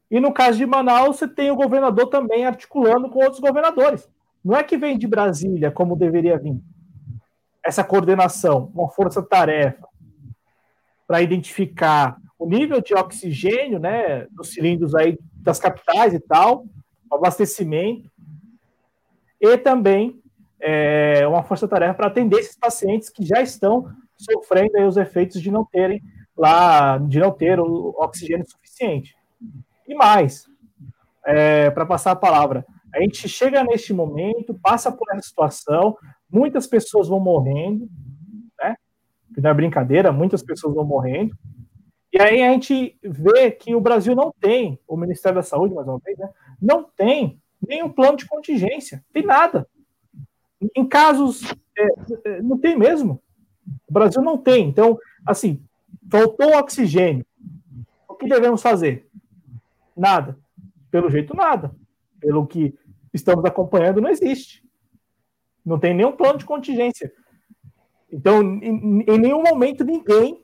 e 0.10 0.20
no 0.20 0.32
caso 0.32 0.58
de 0.58 0.66
Manaus, 0.66 1.18
você 1.18 1.28
tem 1.28 1.52
o 1.52 1.56
governador 1.56 2.08
também 2.08 2.46
articulando 2.46 3.10
com 3.10 3.20
outros 3.20 3.40
governadores. 3.40 4.08
Não 4.46 4.56
é 4.56 4.64
que 4.64 4.78
vem 4.78 4.96
de 4.96 5.08
Brasília 5.08 5.72
como 5.72 5.96
deveria 5.96 6.38
vir. 6.38 6.62
Essa 7.66 7.84
coordenação, 7.84 8.72
uma 8.76 8.88
força-tarefa 8.88 9.88
para 11.08 11.20
identificar 11.20 12.16
o 12.38 12.48
nível 12.48 12.80
de 12.80 12.94
oxigênio, 12.94 13.80
né, 13.80 14.28
dos 14.30 14.50
cilindros 14.50 14.94
aí 14.94 15.18
das 15.38 15.60
capitais 15.60 16.14
e 16.14 16.20
tal, 16.20 16.66
abastecimento, 17.12 18.08
e 19.42 19.58
também 19.58 20.22
é, 20.60 21.28
uma 21.28 21.42
força-tarefa 21.42 21.96
para 21.96 22.08
atender 22.08 22.40
esses 22.40 22.58
pacientes 22.58 23.10
que 23.10 23.26
já 23.26 23.42
estão 23.42 23.90
sofrendo 24.16 24.78
os 24.88 24.96
efeitos 24.96 25.42
de 25.42 25.50
não 25.50 25.66
terem 25.66 26.04
lá, 26.38 27.00
de 27.00 27.20
não 27.20 27.32
ter 27.32 27.60
o 27.60 27.96
oxigênio 27.98 28.46
suficiente. 28.48 29.16
E 29.88 29.96
mais, 29.96 30.46
é, 31.26 31.72
para 31.72 31.86
passar 31.86 32.12
a 32.12 32.16
palavra, 32.16 32.64
a 32.96 33.02
gente 33.02 33.28
chega 33.28 33.62
neste 33.64 33.94
momento, 33.94 34.54
passa 34.54 34.90
por 34.90 35.06
essa 35.12 35.28
situação, 35.28 35.98
muitas 36.32 36.66
pessoas 36.66 37.10
vão 37.10 37.20
morrendo, 37.20 37.90
né? 38.58 38.76
Não 39.38 39.50
é 39.50 39.54
brincadeira, 39.54 40.14
muitas 40.14 40.42
pessoas 40.42 40.74
vão 40.74 40.86
morrendo. 40.86 41.36
E 42.14 42.22
aí 42.22 42.42
a 42.42 42.54
gente 42.54 42.98
vê 43.04 43.52
que 43.52 43.76
o 43.76 43.82
Brasil 43.82 44.16
não 44.16 44.34
tem, 44.40 44.80
o 44.88 44.96
Ministério 44.96 45.36
da 45.36 45.44
Saúde, 45.44 45.76
mais 45.76 45.86
uma 45.86 46.00
vez, 46.00 46.18
né? 46.18 46.30
Não 46.62 46.84
tem 46.96 47.38
nenhum 47.68 47.90
plano 47.90 48.16
de 48.16 48.26
contingência, 48.26 49.04
tem 49.12 49.24
nada. 49.24 49.68
Em 50.74 50.88
casos, 50.88 51.44
é, 51.78 51.88
é 52.30 52.42
não 52.42 52.58
tem 52.58 52.78
mesmo. 52.78 53.22
O 53.90 53.92
Brasil 53.92 54.22
não 54.22 54.38
tem. 54.38 54.70
Então, 54.70 54.98
assim, 55.26 55.62
faltou 56.10 56.56
oxigênio. 56.56 57.26
O 58.08 58.14
que 58.16 58.30
devemos 58.30 58.62
fazer? 58.62 59.06
Nada. 59.98 60.38
Pelo 60.90 61.10
jeito, 61.10 61.36
nada. 61.36 61.76
Pelo 62.22 62.48
que 62.48 62.74
estamos 63.16 63.46
acompanhando, 63.46 64.02
não 64.02 64.10
existe. 64.10 64.64
Não 65.66 65.80
tem 65.80 65.94
nenhum 65.94 66.12
plano 66.12 66.38
de 66.38 66.46
contingência. 66.46 67.12
Então, 68.12 68.42
em, 68.42 69.04
em 69.08 69.18
nenhum 69.18 69.42
momento, 69.42 69.84
ninguém 69.84 70.44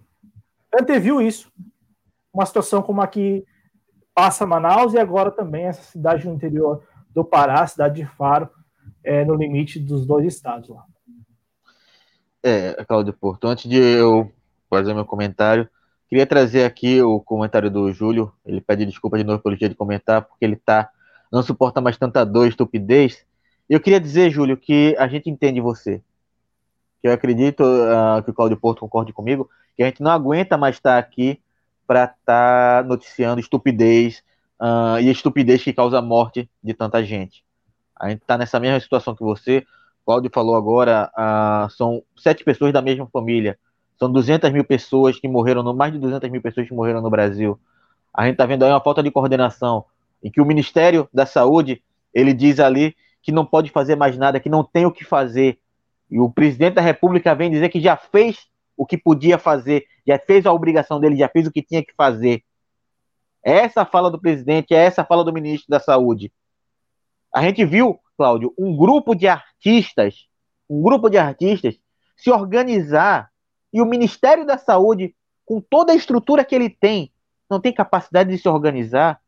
anteviu 0.74 1.22
isso. 1.22 1.52
Uma 2.34 2.46
situação 2.46 2.82
como 2.82 3.02
a 3.02 3.08
que 3.08 3.46
passa 4.16 4.46
Manaus 4.46 4.94
e 4.94 5.00
agora 5.00 5.30
também 5.30 5.66
essa 5.66 5.84
cidade 5.84 6.28
no 6.28 6.34
interior 6.34 6.84
do 7.10 7.24
Pará, 7.24 7.66
cidade 7.68 7.96
de 7.96 8.06
Faro, 8.06 8.50
é, 9.04 9.24
no 9.26 9.36
limite 9.36 9.80
dos 9.80 10.06
dois 10.06 10.26
estados 10.26 10.70
lá. 10.70 10.86
É, 12.44 12.84
Cláudio 12.86 13.14
Porto, 13.14 13.48
antes 13.48 13.70
de 13.70 13.78
eu 13.78 14.32
fazer 14.70 14.94
meu 14.94 15.06
comentário, 15.06 15.70
queria 16.08 16.26
trazer 16.26 16.64
aqui 16.64 17.02
o 17.02 17.20
comentário 17.20 17.70
do 17.70 17.92
Júlio. 17.92 18.34
Ele 18.46 18.62
pede 18.62 18.86
desculpa 18.86 19.18
de 19.18 19.24
novo 19.24 19.44
pelo 19.44 19.58
dia 19.58 19.70
de 19.70 19.76
comentar, 19.76 20.24
porque 20.24 20.44
ele 20.44 20.56
tá 20.56 20.90
não 21.32 21.42
suporta 21.42 21.80
mais 21.80 21.98
tanta 21.98 22.26
dor 22.26 22.48
estupidez. 22.48 23.26
Eu 23.70 23.80
queria 23.80 24.00
dizer, 24.00 24.30
Júlio, 24.30 24.58
que 24.58 24.96
a 25.00 25.08
gente 25.08 25.30
entende 25.30 25.62
você. 25.62 26.02
Que 27.02 27.08
eu 27.08 27.14
acredito 27.14 27.64
uh, 27.64 28.22
que 28.24 28.32
o 28.32 28.34
Cláudio 28.34 28.58
Porto 28.58 28.80
concorde 28.82 29.14
comigo, 29.14 29.50
que 29.76 29.84
a 29.84 29.86
gente 29.86 30.04
não 30.04 30.12
aguenta 30.12 30.58
mais 30.58 30.76
estar 30.76 30.98
aqui 30.98 31.40
para 31.88 32.04
estar 32.04 32.84
tá 32.84 32.88
noticiando 32.88 33.40
estupidez 33.40 34.24
uh, 34.60 35.00
e 35.00 35.10
estupidez 35.10 35.64
que 35.64 35.74
causa 35.74 36.00
a 36.00 36.02
morte 36.02 36.50
de 36.62 36.74
tanta 36.74 37.04
gente. 37.04 37.44
A 37.96 38.10
gente 38.10 38.22
está 38.22 38.38
nessa 38.38 38.60
mesma 38.60 38.80
situação 38.80 39.16
que 39.16 39.24
você. 39.24 39.66
Cláudio 40.06 40.32
falou 40.34 40.56
agora, 40.56 41.12
uh, 41.18 41.70
são 41.72 42.04
sete 42.18 42.44
pessoas 42.44 42.74
da 42.74 42.82
mesma 42.82 43.08
família. 43.08 43.58
São 43.98 44.12
200 44.12 44.52
mil 44.52 44.64
pessoas 44.64 45.20
que 45.20 45.28
morreram, 45.28 45.62
no, 45.62 45.76
mais 45.76 45.94
de 45.94 46.00
200 46.00 46.30
mil 46.32 46.42
pessoas 46.42 46.68
que 46.68 46.74
morreram 46.74 47.02
no 47.02 47.10
Brasil. 47.10 47.60
A 48.12 48.26
gente 48.26 48.34
está 48.34 48.48
vendo 48.48 48.64
aí 48.64 48.72
uma 48.72 48.82
falta 48.82 49.04
de 49.04 49.12
coordenação 49.12 49.86
em 50.24 50.32
que 50.32 50.42
o 50.42 50.46
Ministério 50.46 51.08
da 51.14 51.26
Saúde 51.26 51.84
ele 52.14 52.34
diz 52.34 52.60
ali 52.60 52.96
que 53.22 53.32
não 53.32 53.46
pode 53.46 53.70
fazer 53.70 53.96
mais 53.96 54.18
nada, 54.18 54.40
que 54.40 54.50
não 54.50 54.64
tem 54.64 54.86
o 54.86 54.92
que 54.92 55.06
fazer. 55.06 55.60
E 56.10 56.20
o 56.20 56.30
presidente 56.30 56.76
da 56.76 56.82
República 56.82 57.36
vem 57.36 57.52
dizer 57.52 57.70
que 57.70 57.80
já 57.80 57.96
fez 57.96 58.48
o 58.76 58.86
que 58.86 58.98
podia 58.98 59.38
fazer, 59.38 59.86
já 60.06 60.18
fez 60.18 60.46
a 60.46 60.52
obrigação 60.52 61.00
dele, 61.00 61.16
já 61.16 61.30
fez 61.30 61.46
o 61.48 61.52
que 61.52 61.62
tinha 61.62 61.84
que 61.84 61.94
fazer. 61.96 62.44
É 63.44 63.60
essa 63.60 63.86
fala 63.86 64.10
do 64.10 64.20
presidente, 64.20 64.74
é 64.74 64.78
essa 64.78 65.04
fala 65.04 65.24
do 65.24 65.34
ministro 65.34 65.70
da 65.70 65.80
Saúde. 65.80 66.32
A 67.34 67.42
gente 67.42 67.64
viu, 67.64 68.00
Cláudio, 68.18 68.54
um 68.58 68.76
grupo 68.76 69.16
de 69.16 69.28
artistas, 69.28 70.28
um 70.70 70.82
grupo 70.82 71.10
de 71.10 71.18
artistas 71.18 71.80
se 72.16 72.30
organizar 72.30 73.32
e 73.74 73.82
o 73.82 73.86
Ministério 73.86 74.46
da 74.46 74.58
Saúde, 74.58 75.16
com 75.46 75.62
toda 75.62 75.94
a 75.94 75.96
estrutura 75.96 76.44
que 76.44 76.54
ele 76.54 76.70
tem, 76.70 77.12
não 77.50 77.60
tem 77.60 77.74
capacidade 77.74 78.30
de 78.30 78.38
se 78.38 78.48
organizar 78.48 79.20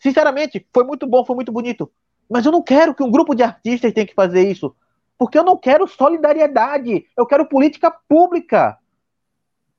Sinceramente, 0.00 0.66
foi 0.72 0.82
muito 0.82 1.06
bom, 1.06 1.24
foi 1.24 1.36
muito 1.36 1.52
bonito. 1.52 1.90
Mas 2.28 2.46
eu 2.46 2.52
não 2.52 2.62
quero 2.62 2.94
que 2.94 3.02
um 3.02 3.10
grupo 3.10 3.34
de 3.34 3.42
artistas 3.42 3.92
tenha 3.92 4.06
que 4.06 4.14
fazer 4.14 4.48
isso. 4.48 4.74
Porque 5.18 5.38
eu 5.38 5.44
não 5.44 5.56
quero 5.56 5.86
solidariedade. 5.86 7.04
Eu 7.16 7.26
quero 7.26 7.44
política 7.44 7.90
pública. 7.90 8.78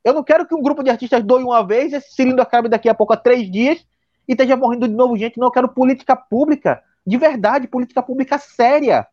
Eu 0.03 0.14
não 0.14 0.23
quero 0.23 0.45
que 0.45 0.53
um 0.53 0.61
grupo 0.61 0.84
de 0.84 0.89
artistas 0.89 1.23
doe 1.23 1.43
uma 1.43 1.65
vez, 1.65 1.93
esse 1.93 2.14
cilindro 2.14 2.41
acabe 2.41 2.69
daqui 2.69 2.89
a 2.89 2.93
pouco 2.93 3.14
a 3.14 3.18
três 3.18 3.49
dias 3.52 3.85
e 4.27 4.34
esteja 4.34 4.56
morrendo 4.56 4.88
de 4.88 4.93
novo 4.93 5.18
gente. 5.18 5.39
Não, 5.39 5.48
eu 5.48 5.52
quero 5.52 5.69
política 5.69 6.15
pública. 6.15 6.81
De 7.06 7.18
verdade, 7.18 7.68
política 7.68 8.02
pública 8.03 8.38
séria. 8.38 9.07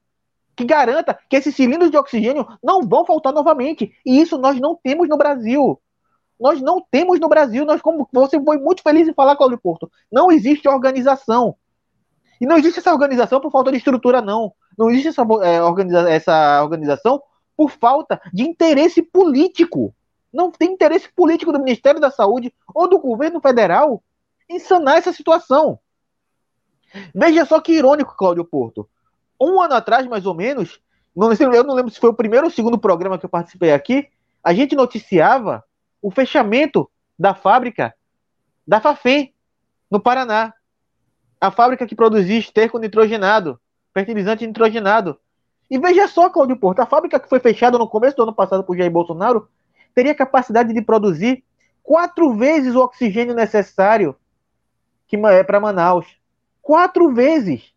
Que 0.55 0.65
garanta 0.65 1.19
que 1.29 1.37
esses 1.37 1.55
cilindros 1.55 1.91
de 1.91 1.97
oxigênio 1.97 2.47
não 2.63 2.83
vão 2.83 3.07
faltar 3.07 3.33
novamente. 3.33 3.93
E 4.05 4.21
isso 4.21 4.37
nós 4.37 4.59
não 4.61 4.75
temos 4.75 5.09
no 5.09 5.17
Brasil 5.17 5.81
nós 6.39 6.61
não 6.61 6.85
temos 6.91 7.19
no 7.19 7.29
Brasil, 7.29 7.65
nós 7.65 7.81
como 7.81 8.09
você 8.13 8.41
foi 8.43 8.59
muito 8.59 8.83
feliz 8.83 9.09
em 9.09 9.15
falar, 9.15 9.37
Cláudio 9.37 9.59
Porto, 9.59 9.91
não 10.11 10.31
existe 10.31 10.69
organização. 10.69 11.57
E 12.41 12.47
não 12.47 12.57
existe 12.57 12.79
essa 12.79 12.93
organização 12.93 13.41
por 13.41 13.51
falta 13.51 13.71
de 13.71 13.79
estrutura, 13.79 14.23
não. 14.23 14.53
Não 14.77 14.89
existe 14.91 15.09
essa, 15.09 15.23
é, 15.43 15.61
organiza 15.61 16.09
essa 16.09 16.63
organização 16.63 17.21
por 17.57 17.71
falta 17.71 18.21
de 18.33 18.45
interesse 18.45 19.03
político. 19.03 19.93
Não 20.33 20.51
tem 20.51 20.73
interesse 20.73 21.09
político 21.13 21.53
do 21.53 21.59
Ministério 21.59 22.01
da 22.01 22.11
Saúde 22.11 22.55
ou 22.73 22.89
do 22.89 22.99
governo 22.99 23.41
federal 23.41 24.03
em 24.49 24.61
sanar 24.61 24.99
essa 24.99 25.13
situação. 25.13 25.79
Veja 27.15 27.45
só 27.45 27.61
que 27.61 27.73
irônico, 27.73 28.17
Cláudio 28.17 28.45
Porto. 28.45 28.89
Um 29.41 29.61
ano 29.61 29.75
atrás, 29.75 30.07
mais 30.07 30.25
ou 30.27 30.35
menos, 30.35 30.81
não, 31.15 31.33
eu 31.33 31.65
não 31.65 31.75
lembro 31.75 31.91
se 31.91 31.99
foi 31.99 32.11
o 32.11 32.15
primeiro 32.15 32.47
ou 32.47 32.53
o 32.53 32.55
segundo 32.55 32.79
programa 32.79 33.19
que 33.19 33.25
eu 33.25 33.31
participei 33.31 33.73
aqui, 33.73 34.09
a 34.43 34.55
gente 34.55 34.77
noticiava 34.77 35.65
o 36.01 36.11
fechamento 36.11 36.91
da 37.19 37.35
fábrica 37.35 37.95
da 38.67 38.81
Fafem, 38.81 39.33
no 39.91 39.99
Paraná. 39.99 40.53
A 41.41 41.51
fábrica 41.51 41.87
que 41.87 41.95
produzia 41.95 42.39
esterco 42.39 42.79
nitrogenado, 42.79 43.59
fertilizante 43.95 44.47
nitrogenado. 44.47 45.19
E 45.71 45.79
veja 45.79 46.07
só, 46.07 46.29
Claudio 46.29 46.59
Porto, 46.59 46.81
a 46.81 46.87
fábrica 46.87 47.19
que 47.19 47.29
foi 47.29 47.41
fechada 47.41 47.79
no 47.79 47.89
começo 47.89 48.17
do 48.17 48.25
ano 48.25 48.35
passado 48.35 48.63
por 48.63 48.77
Jair 48.77 48.91
Bolsonaro 48.91 49.49
teria 49.95 50.15
capacidade 50.15 50.75
de 50.75 50.83
produzir 50.83 51.43
quatro 51.83 52.35
vezes 52.35 52.75
o 52.75 52.81
oxigênio 52.81 53.35
necessário 53.35 54.15
que 55.07 55.17
é 55.17 55.43
para 55.43 55.59
Manaus. 55.59 56.07
Quatro 56.61 57.15
vezes. 57.15 57.73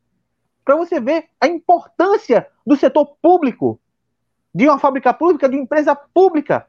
Para 0.65 0.75
você 0.75 0.99
ver 0.99 1.29
a 1.39 1.47
importância 1.47 2.47
do 2.67 2.75
setor 2.75 3.15
público, 3.21 3.79
de 4.53 4.67
uma 4.67 4.77
fábrica 4.77 5.13
pública, 5.13 5.47
de 5.47 5.55
uma 5.55 5.63
empresa 5.63 5.95
pública, 5.95 6.67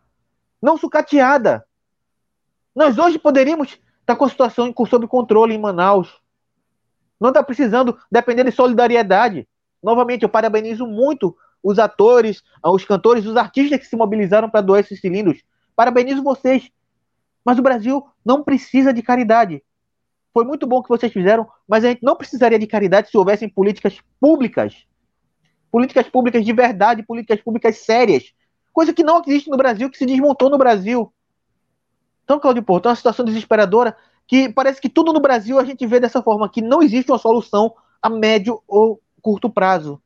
não 0.62 0.76
sucateada. 0.76 1.66
Nós 2.74 2.96
hoje 2.96 3.18
poderíamos 3.18 3.78
estar 4.00 4.16
com 4.16 4.24
a 4.24 4.28
situação 4.28 4.72
sob 4.88 5.06
controle 5.06 5.54
em 5.54 5.58
Manaus. 5.58 6.20
Não 7.20 7.30
está 7.30 7.42
precisando 7.42 7.98
depender 8.10 8.44
de 8.44 8.52
solidariedade. 8.52 9.48
Novamente, 9.82 10.22
eu 10.22 10.28
parabenizo 10.28 10.86
muito 10.86 11.36
os 11.62 11.78
atores, 11.78 12.42
os 12.64 12.84
cantores, 12.84 13.26
os 13.26 13.36
artistas 13.36 13.78
que 13.78 13.86
se 13.86 13.96
mobilizaram 13.96 14.48
para 14.48 14.60
doar 14.60 14.80
esses 14.80 15.00
cilindros. 15.00 15.42
Parabenizo 15.74 16.22
vocês. 16.22 16.70
Mas 17.44 17.58
o 17.58 17.62
Brasil 17.62 18.06
não 18.24 18.42
precisa 18.42 18.92
de 18.92 19.02
caridade. 19.02 19.62
Foi 20.32 20.44
muito 20.44 20.66
bom 20.66 20.82
que 20.82 20.88
vocês 20.88 21.12
fizeram, 21.12 21.46
mas 21.68 21.84
a 21.84 21.88
gente 21.88 22.02
não 22.02 22.16
precisaria 22.16 22.58
de 22.58 22.66
caridade 22.66 23.10
se 23.10 23.18
houvessem 23.18 23.48
políticas 23.48 24.00
públicas. 24.18 24.86
Políticas 25.70 26.08
públicas 26.08 26.44
de 26.44 26.52
verdade, 26.52 27.02
políticas 27.02 27.40
públicas 27.40 27.78
sérias, 27.78 28.32
Coisa 28.72 28.92
que 28.92 29.02
não 29.02 29.22
existe 29.26 29.50
no 29.50 29.56
Brasil, 29.56 29.90
que 29.90 29.98
se 29.98 30.06
desmontou 30.06 30.48
no 30.48 30.58
Brasil. 30.58 31.12
Então, 32.24 32.40
Claudio 32.40 32.62
Porto, 32.62 32.86
é 32.86 32.88
uma 32.90 32.96
situação 32.96 33.24
desesperadora 33.24 33.96
que 34.26 34.48
parece 34.48 34.80
que 34.80 34.88
tudo 34.88 35.12
no 35.12 35.20
Brasil 35.20 35.58
a 35.58 35.64
gente 35.64 35.86
vê 35.86 36.00
dessa 36.00 36.22
forma, 36.22 36.48
que 36.48 36.62
não 36.62 36.82
existe 36.82 37.10
uma 37.10 37.18
solução 37.18 37.74
a 38.00 38.08
médio 38.08 38.62
ou 38.66 39.00
curto 39.20 39.50
prazo. 39.50 40.00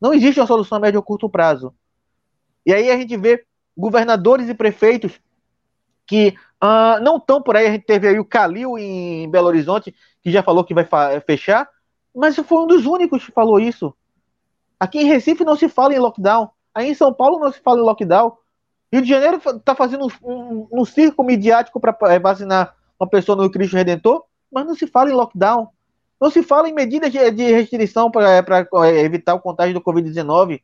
Não 0.00 0.14
existe 0.14 0.40
uma 0.40 0.46
solução 0.46 0.78
a 0.78 0.80
médio 0.80 0.98
ou 0.98 1.04
curto 1.04 1.28
prazo. 1.28 1.74
E 2.64 2.72
aí 2.72 2.90
a 2.90 2.96
gente 2.96 3.16
vê 3.16 3.44
governadores 3.76 4.48
e 4.48 4.54
prefeitos 4.54 5.20
que 6.06 6.34
uh, 6.62 7.02
não 7.02 7.16
estão 7.16 7.42
por 7.42 7.56
aí. 7.56 7.66
A 7.66 7.72
gente 7.72 7.84
teve 7.84 8.08
aí 8.08 8.18
o 8.18 8.24
Calil 8.24 8.78
em 8.78 9.30
Belo 9.30 9.48
Horizonte, 9.48 9.94
que 10.22 10.30
já 10.30 10.42
falou 10.42 10.64
que 10.64 10.74
vai 10.74 10.86
fechar, 11.26 11.68
mas 12.14 12.36
foi 12.36 12.62
um 12.62 12.66
dos 12.66 12.86
únicos 12.86 13.24
que 13.24 13.32
falou 13.32 13.58
isso. 13.58 13.94
Aqui 14.78 14.98
em 14.98 15.06
Recife 15.06 15.44
não 15.44 15.56
se 15.56 15.68
fala 15.68 15.94
em 15.94 15.98
lockdown. 15.98 16.50
Aí 16.74 16.90
em 16.90 16.94
São 16.94 17.12
Paulo 17.12 17.38
não 17.38 17.52
se 17.52 17.60
fala 17.60 17.80
em 17.80 17.84
lockdown. 17.84 18.36
Rio 18.92 19.02
de 19.02 19.08
Janeiro 19.08 19.40
está 19.56 19.74
fazendo 19.74 20.06
um, 20.22 20.68
um, 20.70 20.84
circo 20.84 21.24
midiático 21.24 21.80
para 21.80 21.96
é, 22.12 22.18
vacinar 22.18 22.76
uma 23.00 23.08
pessoa 23.08 23.36
no 23.36 23.50
Cristo 23.50 23.76
Redentor, 23.76 24.24
mas 24.50 24.66
não 24.66 24.74
se 24.74 24.86
fala 24.86 25.10
em 25.10 25.14
lockdown. 25.14 25.68
Não 26.20 26.30
se 26.30 26.42
fala 26.42 26.68
em 26.68 26.74
medidas 26.74 27.10
de, 27.10 27.30
de 27.30 27.50
restrição 27.50 28.10
para 28.10 28.36
é, 28.36 28.40
é, 28.40 29.00
evitar 29.00 29.34
o 29.34 29.40
contágio 29.40 29.74
do 29.74 29.80
Covid-19. 29.80 30.62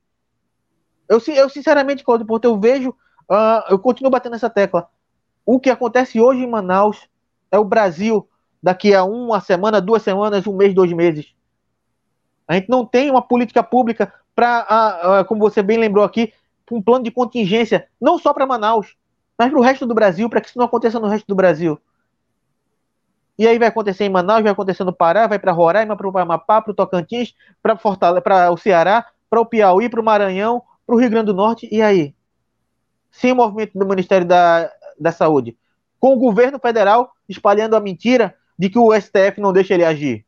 Eu, 1.09 1.21
eu, 1.35 1.49
sinceramente, 1.49 2.05
Claudio 2.05 2.27
Porto, 2.27 2.45
eu 2.45 2.61
vejo, 2.61 2.91
uh, 2.91 3.65
eu 3.71 3.79
continuo 3.79 4.11
batendo 4.11 4.33
nessa 4.33 4.51
tecla. 4.51 4.89
O 5.45 5.59
que 5.59 5.71
acontece 5.71 6.21
hoje 6.21 6.43
em 6.43 6.47
Manaus 6.47 7.09
é 7.51 7.59
o 7.59 7.65
Brasil 7.65 8.29
daqui 8.63 8.95
a 8.95 9.05
uma 9.05 9.41
semana, 9.41 9.81
duas 9.81 10.03
semanas, 10.03 10.47
um 10.47 10.55
mês, 10.55 10.75
dois 10.75 10.93
meses. 10.93 11.35
A 12.47 12.55
gente 12.55 12.69
não 12.69 12.85
tem 12.85 13.11
uma 13.11 13.23
política 13.23 13.63
pública 13.63 14.13
para, 14.39 15.25
como 15.27 15.41
você 15.41 15.65
bem 15.65 15.79
lembrou 15.79 16.05
aqui, 16.05 16.33
um 16.71 16.81
plano 16.81 17.03
de 17.03 17.11
contingência, 17.11 17.89
não 18.01 18.21
só 18.21 18.33
para 18.33 18.47
Manaus, 18.47 18.97
mas 19.37 19.51
para 19.51 19.59
o 19.59 19.63
resto 19.63 19.85
do 19.85 19.93
Brasil, 19.93 20.31
para 20.31 20.41
que 20.41 20.47
isso 20.47 20.57
não 20.57 20.67
aconteça 20.67 21.01
no 21.01 21.09
resto 21.09 21.27
do 21.27 21.35
Brasil. 21.35 21.77
E 23.37 23.49
aí 23.49 23.59
vai 23.59 23.67
acontecer 23.67 24.05
em 24.05 24.09
Manaus, 24.09 24.45
vai 24.45 24.53
acontecer 24.53 24.85
no 24.85 24.93
Pará, 24.93 25.27
vai 25.27 25.41
para 25.41 25.51
Roraima, 25.51 25.97
para 25.97 26.09
o 26.09 26.17
Amapá, 26.17 26.63
para 26.63 26.71
o 26.71 26.75
Tocantins, 26.75 27.35
para 27.61 27.77
o 28.53 28.57
Ceará, 28.57 29.07
para 29.29 29.41
o 29.41 29.47
Piauí, 29.47 29.89
para 29.89 30.01
o 30.01 30.05
Maranhão, 30.05 30.63
para 30.87 30.95
o 30.95 31.01
Rio 31.01 31.11
Grande 31.11 31.27
do 31.27 31.35
Norte. 31.35 31.69
E 31.73 31.83
aí? 31.83 32.15
Sem 33.11 33.33
o 33.33 33.35
movimento 33.37 33.77
do 33.77 33.87
Ministério 33.87 34.25
da, 34.27 34.71
da 35.01 35.11
Saúde, 35.11 35.59
com 35.99 36.15
o 36.15 36.19
governo 36.19 36.61
federal 36.61 37.11
espalhando 37.29 37.75
a 37.75 37.81
mentira 37.81 38.37
de 38.57 38.71
que 38.71 38.79
o 38.79 38.95
STF 38.95 39.41
não 39.41 39.53
deixa 39.53 39.75
ele 39.75 39.85
agir. 39.85 40.25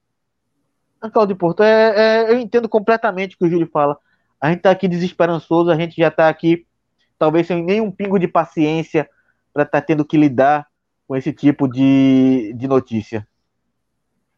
Cláudio 1.09 1.37
Porto, 1.37 1.63
é, 1.63 2.27
é, 2.27 2.31
eu 2.31 2.39
entendo 2.39 2.69
completamente 2.69 3.35
o 3.35 3.39
que 3.39 3.45
o 3.45 3.49
Júlio 3.49 3.71
fala. 3.73 3.97
A 4.41 4.49
gente 4.49 4.59
está 4.59 4.71
aqui 4.71 4.89
desesperançoso, 4.89 5.71
a 5.71 5.77
gente 5.77 5.97
já 5.97 6.09
está 6.09 6.29
aqui, 6.29 6.67
talvez 7.19 7.47
sem 7.47 7.63
nenhum 7.63 7.91
pingo 7.91 8.19
de 8.19 8.29
paciência 8.29 9.09
para 9.53 9.63
estar 9.63 9.81
tá 9.81 9.87
tendo 9.87 10.05
que 10.05 10.17
lidar 10.17 10.67
com 11.07 11.17
esse 11.17 11.33
tipo 11.33 11.67
de, 11.69 12.53
de 12.55 12.69
notícia. 12.69 13.27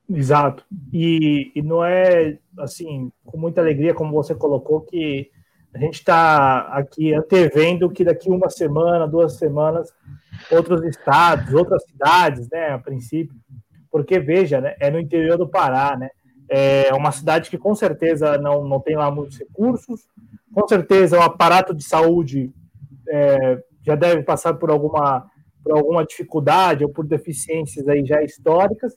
Exato. 0.09 0.65
E, 0.93 1.51
e 1.55 1.63
não 1.63 1.85
é 1.85 2.39
assim, 2.59 3.11
com 3.25 3.39
muita 3.39 3.61
alegria, 3.61 3.95
como 3.95 4.13
você 4.13 4.35
colocou, 4.35 4.81
que 4.83 5.31
a 5.75 5.79
gente 5.79 5.95
está 5.95 6.61
aqui 6.69 7.15
antevendo 7.15 7.91
que 7.91 8.05
daqui 8.05 8.31
uma 8.31 8.51
semana, 8.51 9.09
duas 9.09 9.39
semanas, 9.39 9.91
outros 10.51 10.85
estados, 10.85 11.55
outras 11.55 11.83
cidades, 11.85 12.49
né, 12.51 12.71
a 12.71 12.79
princípio, 12.79 13.35
porque 13.91 14.19
veja, 14.19 14.61
né, 14.61 14.75
é 14.79 14.91
no 14.91 15.01
interior 15.01 15.39
do 15.39 15.49
Pará, 15.49 15.97
né, 15.97 16.11
é 16.55 16.93
uma 16.93 17.11
cidade 17.11 17.49
que 17.49 17.57
com 17.57 17.75
certeza 17.75 18.37
não, 18.37 18.63
não 18.67 18.79
tem 18.79 18.95
lá 18.95 19.11
muitos 19.11 19.39
recursos, 19.39 20.07
com 20.53 20.69
certeza 20.69 21.19
o 21.19 21.23
aparato 21.23 21.75
de 21.75 21.83
saúde 21.83 22.53
é, 23.09 23.63
já 23.83 23.95
deve 23.95 24.23
passar 24.23 24.55
por 24.55 24.71
alguma, 24.71 25.27
por 25.65 25.73
alguma 25.73 26.05
dificuldade 26.05 26.85
ou 26.85 26.91
por 26.91 27.07
deficiências 27.07 27.89
aí 27.89 28.05
já 28.05 28.23
históricas, 28.23 28.95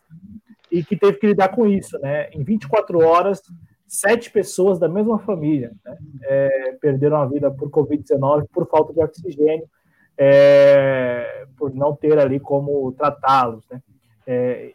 e 0.70 0.84
que 0.84 0.98
teve 0.98 1.18
que 1.18 1.28
lidar 1.28 1.50
com 1.50 1.66
isso, 1.66 1.98
né? 2.00 2.30
Em 2.32 2.44
24 2.44 3.00
horas, 3.00 3.42
sete 3.88 4.30
pessoas 4.30 4.78
da 4.78 4.90
mesma 4.90 5.18
família 5.20 5.72
né, 5.86 5.98
é, 6.24 6.78
perderam 6.82 7.18
a 7.18 7.26
vida 7.26 7.50
por 7.50 7.70
Covid-19 7.70 8.48
por 8.52 8.68
falta 8.68 8.92
de 8.92 9.00
oxigênio, 9.00 9.70
é, 10.18 11.46
por 11.58 11.74
não 11.74 11.96
ter 11.96 12.18
ali 12.18 12.40
como 12.40 12.92
tratá-los, 12.94 13.66
né? 13.70 13.82
É, 14.28 14.74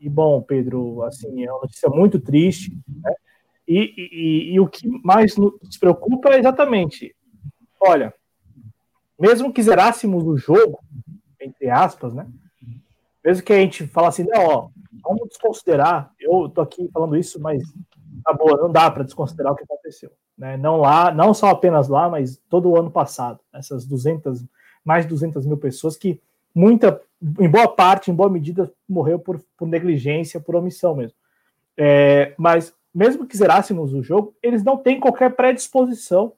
e 0.00 0.08
bom, 0.08 0.40
Pedro, 0.40 1.02
assim, 1.02 1.44
é 1.44 1.52
uma 1.52 1.62
notícia 1.62 1.88
muito 1.88 2.20
triste, 2.20 2.76
né? 2.86 3.12
E, 3.66 3.92
e, 3.96 4.54
e, 4.54 4.60
o 4.60 4.66
que 4.66 4.88
mais 5.04 5.36
nos 5.36 5.76
preocupa 5.78 6.30
é 6.30 6.38
exatamente, 6.38 7.14
olha, 7.78 8.14
mesmo 9.20 9.52
que 9.52 9.62
zerássemos 9.62 10.24
o 10.24 10.38
jogo, 10.38 10.80
entre 11.38 11.68
aspas, 11.68 12.14
né? 12.14 12.26
Mesmo 13.22 13.44
que 13.44 13.52
a 13.52 13.58
gente 13.58 13.86
falasse, 13.86 14.24
não, 14.24 14.46
ó, 14.46 14.68
vamos 15.02 15.28
desconsiderar, 15.28 16.10
eu 16.18 16.48
tô 16.48 16.62
aqui 16.62 16.88
falando 16.90 17.14
isso, 17.14 17.38
mas 17.40 17.62
tá 18.24 18.32
boa, 18.32 18.56
não 18.56 18.72
dá 18.72 18.90
para 18.90 19.04
desconsiderar 19.04 19.52
o 19.52 19.56
que 19.56 19.64
aconteceu, 19.64 20.12
né? 20.36 20.56
Não 20.56 20.78
lá, 20.78 21.12
não 21.12 21.34
só 21.34 21.48
apenas 21.48 21.88
lá, 21.88 22.08
mas 22.08 22.40
todo 22.48 22.70
o 22.70 22.78
ano 22.78 22.90
passado, 22.90 23.40
essas 23.52 23.84
200, 23.84 24.46
mais 24.82 25.04
de 25.04 25.10
200 25.10 25.44
mil 25.44 25.58
pessoas 25.58 25.94
que 25.94 26.22
muita, 26.54 27.00
em 27.38 27.48
boa 27.48 27.68
parte, 27.68 28.10
em 28.10 28.14
boa 28.14 28.30
medida, 28.30 28.72
morreu 28.88 29.18
por, 29.18 29.40
por 29.56 29.68
negligência, 29.68 30.40
por 30.40 30.56
omissão 30.56 30.94
mesmo. 30.94 31.16
É, 31.76 32.34
mas 32.36 32.74
mesmo 32.94 33.26
que 33.26 33.36
zerássemos 33.36 33.92
o 33.92 34.02
jogo, 34.02 34.36
eles 34.42 34.64
não 34.64 34.76
têm 34.76 34.98
qualquer 34.98 35.34
predisposição 35.36 36.32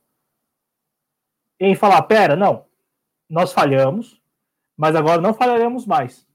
em 1.59 1.74
falar, 1.74 2.03
pera, 2.03 2.37
não, 2.37 2.66
nós 3.28 3.53
falhamos, 3.53 4.20
mas 4.77 4.97
agora 4.97 5.20
não 5.20 5.35
falharemos 5.35 5.87
mais. 5.87 6.27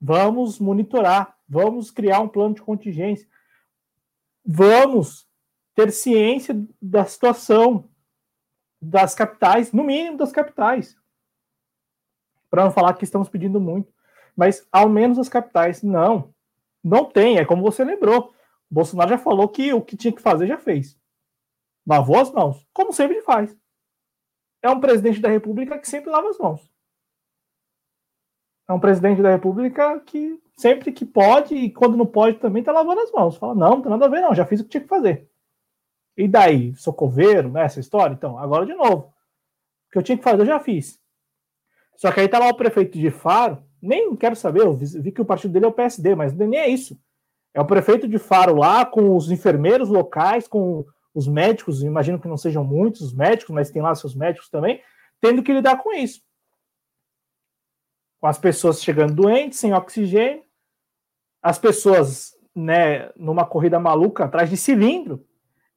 Vamos 0.00 0.58
monitorar, 0.58 1.36
vamos 1.48 1.90
criar 1.90 2.20
um 2.20 2.28
plano 2.28 2.54
de 2.54 2.62
contingência, 2.62 3.28
vamos 4.44 5.28
ter 5.74 5.90
ciência 5.90 6.54
da 6.80 7.04
situação 7.04 7.88
das 8.80 9.14
capitais, 9.14 9.72
no 9.72 9.82
mínimo 9.82 10.16
das 10.16 10.30
capitais. 10.30 10.96
Para 12.54 12.64
não 12.64 12.70
falar 12.70 12.94
que 12.94 13.02
estamos 13.02 13.28
pedindo 13.28 13.60
muito, 13.60 13.92
mas 14.36 14.64
ao 14.70 14.88
menos 14.88 15.18
as 15.18 15.28
capitais. 15.28 15.82
Não, 15.82 16.32
não 16.82 17.04
tem, 17.04 17.38
é 17.38 17.44
como 17.44 17.62
você 17.62 17.84
lembrou. 17.84 18.32
O 18.70 18.74
Bolsonaro 18.74 19.10
já 19.10 19.18
falou 19.18 19.48
que 19.48 19.72
o 19.72 19.82
que 19.82 19.96
tinha 19.96 20.12
que 20.12 20.22
fazer 20.22 20.46
já 20.46 20.56
fez. 20.56 20.96
Lavou 21.86 22.20
as 22.20 22.30
mãos, 22.30 22.64
como 22.72 22.92
sempre 22.92 23.20
faz 23.22 23.56
é 24.64 24.70
um 24.70 24.80
presidente 24.80 25.20
da 25.20 25.28
República 25.28 25.78
que 25.78 25.86
sempre 25.86 26.10
lava 26.10 26.30
as 26.30 26.38
mãos. 26.38 26.72
É 28.66 28.72
um 28.72 28.80
presidente 28.80 29.20
da 29.20 29.30
República 29.30 30.00
que 30.00 30.42
sempre 30.56 30.90
que 30.90 31.04
pode 31.04 31.54
e 31.54 31.70
quando 31.70 31.98
não 31.98 32.06
pode 32.06 32.38
também 32.38 32.60
está 32.60 32.72
lavando 32.72 33.02
as 33.02 33.12
mãos. 33.12 33.36
Fala, 33.36 33.54
não, 33.54 33.70
não 33.72 33.82
tem 33.82 33.90
nada 33.90 34.06
a 34.06 34.08
ver, 34.08 34.22
não, 34.22 34.34
já 34.34 34.46
fiz 34.46 34.60
o 34.60 34.64
que 34.64 34.70
tinha 34.70 34.80
que 34.80 34.88
fazer. 34.88 35.28
E 36.16 36.26
daí, 36.26 36.74
sou 36.76 36.94
coveiro, 36.94 37.50
né, 37.50 37.64
essa 37.64 37.78
história? 37.78 38.14
Então, 38.14 38.38
agora 38.38 38.64
de 38.64 38.74
novo. 38.74 39.12
O 39.88 39.92
que 39.92 39.98
eu 39.98 40.02
tinha 40.02 40.16
que 40.16 40.24
fazer, 40.24 40.42
eu 40.42 40.46
já 40.46 40.58
fiz. 40.58 40.98
Só 41.96 42.10
que 42.12 42.20
aí 42.20 42.28
tá 42.28 42.38
lá 42.38 42.48
o 42.48 42.56
prefeito 42.56 42.98
de 42.98 43.10
Faro, 43.10 43.62
nem 43.80 44.14
quero 44.16 44.34
saber, 44.34 44.62
eu 44.62 44.74
vi 44.74 45.12
que 45.12 45.20
o 45.20 45.24
partido 45.24 45.52
dele 45.52 45.66
é 45.66 45.68
o 45.68 45.72
PSD, 45.72 46.14
mas 46.14 46.32
nem 46.32 46.58
é 46.58 46.68
isso. 46.68 46.98
É 47.52 47.60
o 47.60 47.66
prefeito 47.66 48.08
de 48.08 48.18
Faro 48.18 48.56
lá, 48.56 48.84
com 48.84 49.16
os 49.16 49.30
enfermeiros 49.30 49.88
locais, 49.88 50.48
com 50.48 50.84
os 51.14 51.28
médicos, 51.28 51.82
imagino 51.82 52.18
que 52.18 52.26
não 52.26 52.36
sejam 52.36 52.64
muitos 52.64 53.00
os 53.00 53.12
médicos, 53.14 53.54
mas 53.54 53.70
tem 53.70 53.80
lá 53.80 53.94
seus 53.94 54.14
médicos 54.14 54.48
também, 54.48 54.82
tendo 55.20 55.42
que 55.42 55.52
lidar 55.52 55.76
com 55.76 55.92
isso. 55.92 56.20
Com 58.20 58.26
as 58.26 58.38
pessoas 58.38 58.82
chegando 58.82 59.14
doentes, 59.14 59.60
sem 59.60 59.72
oxigênio, 59.72 60.42
as 61.40 61.58
pessoas 61.58 62.32
né, 62.54 63.10
numa 63.16 63.46
corrida 63.46 63.78
maluca 63.78 64.24
atrás 64.24 64.50
de 64.50 64.56
cilindro, 64.56 65.24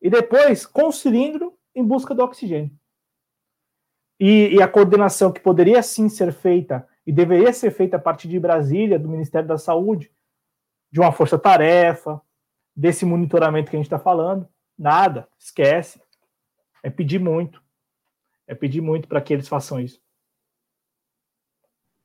e 0.01 0.09
depois 0.09 0.65
com 0.65 0.87
o 0.87 0.91
cilindro 0.91 1.57
em 1.75 1.83
busca 1.83 2.15
do 2.15 2.23
oxigênio. 2.23 2.71
E, 4.19 4.55
e 4.55 4.61
a 4.61 4.67
coordenação 4.67 5.31
que 5.31 5.39
poderia 5.39 5.81
sim 5.83 6.09
ser 6.09 6.33
feita 6.33 6.87
e 7.05 7.11
deveria 7.11 7.53
ser 7.53 7.71
feita 7.71 7.97
a 7.97 7.99
partir 7.99 8.27
de 8.27 8.39
Brasília, 8.39 8.99
do 8.99 9.07
Ministério 9.09 9.47
da 9.47 9.57
Saúde, 9.57 10.11
de 10.91 10.99
uma 10.99 11.11
força-tarefa, 11.11 12.21
desse 12.75 13.05
monitoramento 13.05 13.69
que 13.69 13.75
a 13.75 13.79
gente 13.79 13.87
está 13.87 13.99
falando, 13.99 14.47
Nada, 14.77 15.27
esquece. 15.39 15.99
É 16.83 16.89
pedir 16.89 17.19
muito. 17.19 17.61
É 18.45 18.53
pedir 18.53 18.81
muito 18.81 19.07
para 19.07 19.19
que 19.19 19.33
eles 19.33 19.47
façam 19.47 19.79
isso. 19.79 19.99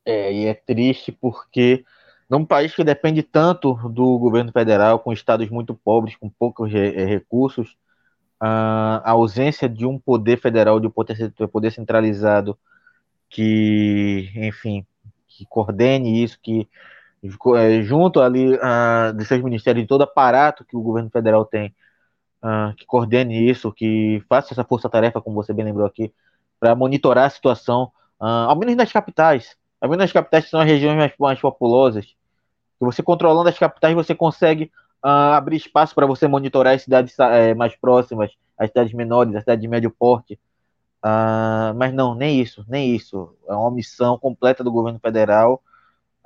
É, 0.05 0.33
e 0.33 0.45
é 0.47 0.53
triste 0.53 1.11
porque 1.11 1.85
num 2.29 2.45
país 2.45 2.75
que 2.75 2.83
depende 2.83 3.21
tanto 3.21 3.75
do 3.89 4.17
governo 4.17 4.51
federal, 4.51 4.99
com 4.99 5.13
estados 5.13 5.49
muito 5.49 5.75
pobres, 5.75 6.15
com 6.15 6.29
poucos 6.29 6.73
é, 6.73 7.05
recursos, 7.05 7.77
a 8.45 9.11
ausência 9.11 9.69
de 9.69 9.85
um 9.85 9.97
poder 9.97 10.39
federal, 10.39 10.79
de 10.79 10.87
um 10.87 10.91
poder 10.91 11.71
centralizado 11.71 12.57
que, 13.29 14.29
enfim, 14.35 14.85
que 15.27 15.45
coordene 15.45 16.23
isso, 16.23 16.37
que 16.41 16.67
é, 17.55 17.81
junto 17.81 18.19
ali 18.19 18.53
uh, 18.53 19.13
de 19.15 19.25
seus 19.25 19.41
ministérios, 19.41 19.83
de 19.83 19.87
todo 19.87 20.03
aparato 20.03 20.65
que 20.65 20.75
o 20.75 20.81
governo 20.81 21.09
federal 21.09 21.45
tem, 21.45 21.73
uh, 22.43 22.75
que 22.75 22.85
coordene 22.85 23.49
isso, 23.49 23.71
que 23.71 24.21
faça 24.27 24.53
essa 24.53 24.63
força-tarefa, 24.63 25.21
como 25.21 25.35
você 25.35 25.53
bem 25.53 25.65
lembrou 25.65 25.87
aqui, 25.87 26.13
para 26.59 26.75
monitorar 26.75 27.25
a 27.25 27.29
situação, 27.29 27.91
uh, 28.19 28.49
ao 28.49 28.57
menos 28.57 28.75
nas 28.75 28.91
capitais. 28.91 29.55
Ao 29.79 29.89
menos 29.89 30.03
nas 30.03 30.11
capitais 30.11 30.45
que 30.45 30.49
são 30.49 30.59
as 30.59 30.67
regiões 30.67 30.97
mais, 30.97 31.13
mais 31.17 31.39
populosas. 31.39 32.05
Que 32.05 32.85
você 32.85 33.01
controlando 33.01 33.49
as 33.49 33.57
capitais, 33.57 33.95
você 33.95 34.13
consegue 34.13 34.69
uh, 35.03 35.33
abrir 35.33 35.57
espaço 35.57 35.93
para 35.93 36.05
você 36.05 36.27
monitorar 36.27 36.73
as 36.75 36.83
cidades 36.83 37.15
uh, 37.19 37.55
mais 37.55 37.75
próximas, 37.75 38.31
as 38.57 38.69
cidades 38.69 38.93
menores, 38.93 39.35
as 39.35 39.41
cidades 39.41 39.61
de 39.61 39.67
médio 39.67 39.91
porte. 39.91 40.39
Uh, 41.03 41.75
mas 41.75 41.93
não, 41.93 42.15
nem 42.15 42.39
isso, 42.39 42.65
nem 42.67 42.95
isso. 42.95 43.35
É 43.47 43.53
uma 43.53 43.67
omissão 43.67 44.17
completa 44.17 44.63
do 44.63 44.71
governo 44.71 44.99
federal. 44.99 45.61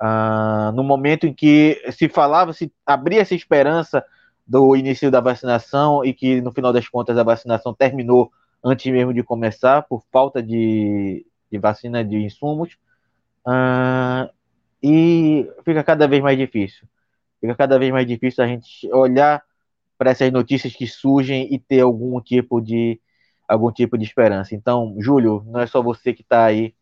Uh, 0.00 0.70
no 0.72 0.84
momento 0.84 1.26
em 1.26 1.34
que 1.34 1.82
se 1.90 2.08
falava, 2.08 2.52
se 2.52 2.72
abria 2.86 3.20
essa 3.20 3.34
esperança 3.34 4.04
do 4.46 4.76
início 4.76 5.10
da 5.10 5.20
vacinação 5.20 6.04
e 6.04 6.14
que 6.14 6.40
no 6.40 6.52
final 6.52 6.72
das 6.72 6.88
contas 6.88 7.18
a 7.18 7.24
vacinação 7.24 7.74
terminou 7.74 8.30
antes 8.64 8.90
mesmo 8.90 9.12
de 9.12 9.22
começar 9.22 9.82
por 9.82 10.02
falta 10.12 10.42
de, 10.42 11.26
de 11.50 11.58
vacina 11.58 12.04
de 12.04 12.16
insumos 12.16 12.78
uh, 13.46 14.30
e 14.82 15.50
fica 15.64 15.82
cada 15.82 16.06
vez 16.06 16.22
mais 16.22 16.38
difícil 16.38 16.88
fica 17.40 17.54
cada 17.54 17.78
vez 17.78 17.92
mais 17.92 18.06
difícil 18.06 18.44
a 18.44 18.46
gente 18.46 18.90
olhar 18.92 19.42
para 19.96 20.10
essas 20.10 20.30
notícias 20.32 20.74
que 20.74 20.86
surgem 20.86 21.52
e 21.52 21.58
ter 21.58 21.80
algum 21.80 22.20
tipo 22.20 22.60
de 22.60 23.00
algum 23.46 23.72
tipo 23.72 23.96
de 23.96 24.04
esperança 24.04 24.54
então 24.54 24.94
Júlio 24.98 25.42
não 25.46 25.60
é 25.60 25.66
só 25.66 25.82
você 25.82 26.12
que 26.12 26.22
está 26.22 26.44
aí 26.44 26.74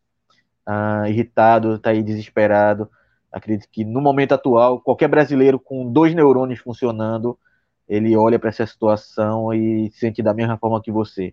uh, 0.69 1.07
irritado 1.07 1.77
está 1.77 1.91
aí 1.91 2.03
desesperado 2.03 2.91
acredito 3.33 3.69
que 3.71 3.85
no 3.85 4.01
momento 4.01 4.33
atual 4.33 4.81
qualquer 4.81 5.09
brasileiro 5.09 5.59
com 5.61 5.91
dois 5.91 6.15
neurônios 6.15 6.61
funcionando 6.61 7.39
ele 7.89 8.17
olha 8.17 8.39
para 8.39 8.49
essa 8.49 8.67
situação 8.67 9.53
e 9.55 9.91
sente 9.93 10.23
da 10.23 10.35
mesma 10.35 10.57
forma 10.59 10.83
que 10.83 10.91
você. 10.91 11.33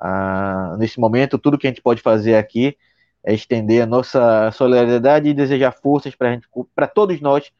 Ah, 0.00 0.76
nesse 0.78 0.98
momento, 0.98 1.38
tudo 1.38 1.56
que 1.56 1.66
a 1.66 1.70
gente 1.70 1.82
pode 1.82 2.02
fazer 2.02 2.36
aqui 2.36 2.76
é 3.24 3.32
estender 3.32 3.82
a 3.82 3.86
nossa 3.86 4.50
solidariedade 4.52 5.28
e 5.28 5.34
desejar 5.34 5.72
forças 5.72 6.14
para 6.74 6.86
todos 6.86 7.20
nós 7.20 7.52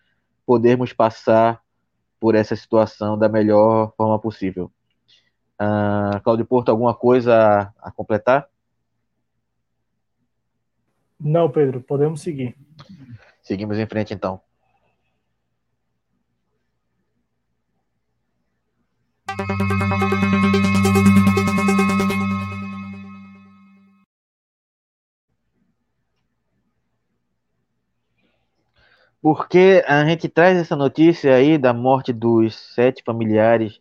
podermos 0.47 0.93
passar 0.93 1.61
por 2.21 2.35
essa 2.35 2.57
situação 2.57 3.19
da 3.19 3.29
melhor 3.29 3.93
forma 3.97 4.19
possível. 4.19 4.71
Ah, 5.59 6.21
Cláudio 6.23 6.47
Porto, 6.47 6.71
alguma 6.71 6.95
coisa 6.95 7.35
a, 7.37 7.89
a 7.89 7.91
completar? 7.91 8.49
Não, 11.19 11.51
Pedro, 11.51 11.81
podemos 11.81 12.21
seguir. 12.21 12.57
Seguimos 13.43 13.79
em 13.79 13.87
frente 13.87 14.15
então. 14.15 14.41
Porque 29.27 29.83
a 29.89 30.05
gente 30.05 30.29
traz 30.29 30.57
essa 30.57 30.77
notícia 30.77 31.35
aí 31.35 31.59
da 31.59 31.75
morte 31.75 32.13
dos 32.13 32.55
sete 32.55 33.03
familiares 33.03 33.81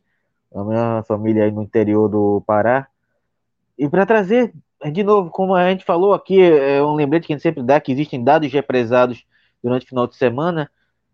da 0.51 0.63
minha 0.63 1.03
família 1.03 1.43
aí 1.43 1.51
no 1.51 1.61
interior 1.61 2.09
do 2.09 2.41
Pará. 2.47 2.87
E 3.77 3.87
para 3.87 4.07
trazer, 4.07 4.51
de 4.91 5.03
novo, 5.03 5.29
como 5.29 5.53
a 5.53 5.69
gente 5.69 5.85
falou 5.85 6.15
aqui, 6.15 6.41
é 6.41 6.81
um 6.81 6.95
lembrete 6.95 7.27
que 7.27 7.33
a 7.33 7.35
gente 7.35 7.43
sempre 7.43 7.61
dá, 7.61 7.79
que 7.79 7.91
existem 7.91 8.23
dados 8.23 8.51
represados 8.51 9.23
durante 9.63 9.85
o 9.85 9.89
final 9.89 10.07
de 10.07 10.15
semana. 10.15 10.67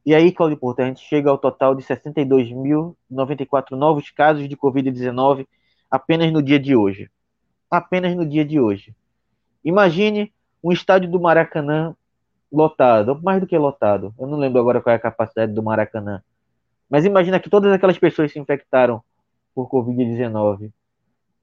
E 0.05 0.15
aí, 0.15 0.31
Claudio 0.31 0.57
Porto, 0.57 0.79
a 0.79 0.85
gente 0.85 1.01
chega 1.01 1.29
ao 1.29 1.37
total 1.37 1.75
de 1.75 1.83
62.094 1.83 3.71
novos 3.71 4.11
casos 4.11 4.47
de 4.47 4.55
Covid-19 4.55 5.45
apenas 5.91 6.31
no 6.31 6.41
dia 6.41 6.57
de 6.57 6.73
hoje. 6.73 7.11
Apenas 7.69 8.15
no 8.15 8.25
dia 8.25 8.45
de 8.45 8.61
hoje. 8.61 8.95
Imagine 9.61 10.31
um 10.63 10.71
estádio 10.71 11.11
do 11.11 11.19
Maracanã 11.19 11.93
lotado, 12.51 13.19
mais 13.21 13.39
do 13.39 13.47
que 13.47 13.57
lotado. 13.57 14.13
Eu 14.19 14.27
não 14.27 14.37
lembro 14.37 14.59
agora 14.59 14.81
qual 14.81 14.93
é 14.93 14.97
a 14.97 14.99
capacidade 14.99 15.53
do 15.53 15.63
Maracanã. 15.63 16.21
Mas 16.89 17.05
imagina 17.05 17.39
que 17.39 17.49
todas 17.49 17.71
aquelas 17.71 17.97
pessoas 17.97 18.31
se 18.31 18.39
infectaram 18.39 19.01
por 19.55 19.69
Covid-19. 19.69 20.71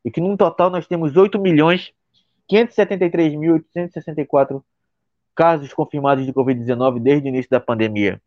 E 0.05 0.11
que 0.11 0.21
no 0.21 0.37
total 0.37 0.71
nós 0.71 0.87
temos 0.87 1.17
8 1.17 1.39
milhões 1.39 1.93
573.864 2.51 4.63
casos 5.35 5.73
confirmados 5.73 6.27
de 6.27 6.33
Covid-19 6.33 7.01
desde 7.01 7.29
o 7.29 7.31
início 7.31 7.51
da 7.51 7.61
pandemia. 7.61 8.21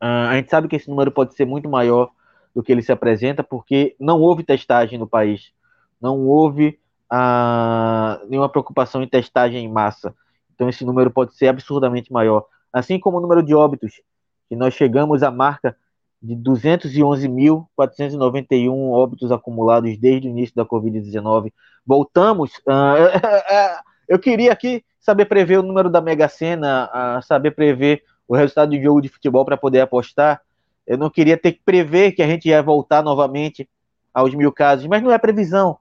Uh, 0.00 0.30
a 0.30 0.36
gente 0.36 0.48
sabe 0.48 0.68
que 0.68 0.76
esse 0.76 0.88
número 0.88 1.10
pode 1.10 1.34
ser 1.34 1.44
muito 1.44 1.68
maior 1.68 2.12
do 2.54 2.62
que 2.62 2.70
ele 2.72 2.82
se 2.82 2.92
apresenta, 2.92 3.42
porque 3.42 3.96
não 3.98 4.20
houve 4.20 4.44
testagem 4.44 4.96
no 4.98 5.08
país. 5.08 5.52
Não 6.00 6.26
houve 6.26 6.78
uh, 7.12 8.24
nenhuma 8.28 8.48
preocupação 8.48 9.02
em 9.02 9.08
testagem 9.08 9.64
em 9.64 9.68
massa. 9.68 10.14
Então 10.58 10.68
esse 10.68 10.84
número 10.84 11.08
pode 11.08 11.36
ser 11.36 11.46
absurdamente 11.46 12.12
maior. 12.12 12.44
Assim 12.72 12.98
como 12.98 13.18
o 13.18 13.20
número 13.20 13.44
de 13.44 13.54
óbitos, 13.54 14.02
que 14.48 14.56
nós 14.56 14.74
chegamos 14.74 15.22
à 15.22 15.30
marca 15.30 15.76
de 16.20 16.34
211.491 16.34 18.90
óbitos 18.90 19.30
acumulados 19.30 19.96
desde 19.98 20.26
o 20.26 20.30
início 20.30 20.56
da 20.56 20.66
Covid-19. 20.66 21.52
Voltamos. 21.86 22.50
Uh, 22.66 23.06
eu 24.08 24.18
queria 24.18 24.52
aqui 24.52 24.84
saber 24.98 25.26
prever 25.26 25.60
o 25.60 25.62
número 25.62 25.88
da 25.88 26.00
Mega 26.00 26.28
Sena, 26.28 26.90
uh, 26.92 27.22
saber 27.22 27.52
prever 27.52 28.02
o 28.26 28.34
resultado 28.34 28.70
de 28.70 28.82
jogo 28.82 29.00
de 29.00 29.08
futebol 29.08 29.44
para 29.44 29.56
poder 29.56 29.82
apostar. 29.82 30.42
Eu 30.84 30.98
não 30.98 31.08
queria 31.08 31.36
ter 31.36 31.52
que 31.52 31.60
prever 31.64 32.10
que 32.10 32.22
a 32.22 32.26
gente 32.26 32.48
ia 32.48 32.60
voltar 32.60 33.00
novamente 33.00 33.70
aos 34.12 34.34
mil 34.34 34.50
casos, 34.50 34.88
mas 34.88 35.04
não 35.04 35.12
é 35.12 35.18
previsão. 35.18 35.78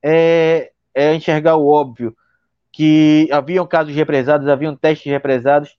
É, 0.00 0.70
é 0.94 1.16
enxergar 1.16 1.56
o 1.56 1.66
óbvio 1.66 2.14
que 2.72 3.28
haviam 3.32 3.66
casos 3.66 3.94
represados, 3.94 4.48
haviam 4.48 4.76
testes 4.76 5.10
represados, 5.10 5.76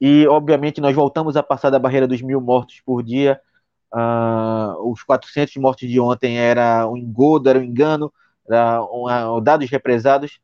e 0.00 0.26
obviamente 0.28 0.80
nós 0.80 0.94
voltamos 0.94 1.36
a 1.36 1.42
passar 1.42 1.70
da 1.70 1.78
barreira 1.78 2.06
dos 2.06 2.22
mil 2.22 2.40
mortos 2.40 2.80
por 2.84 3.02
dia. 3.02 3.40
Uh, 3.92 4.90
os 4.92 5.02
400 5.02 5.56
mortos 5.56 5.88
de 5.88 5.98
ontem 5.98 6.38
era 6.38 6.86
um 6.86 6.96
engodo, 6.96 7.48
era 7.48 7.58
um 7.58 7.62
engano, 7.62 8.12
era 8.48 8.82
um, 8.82 9.40
dados 9.42 9.68
represados. 9.68 10.38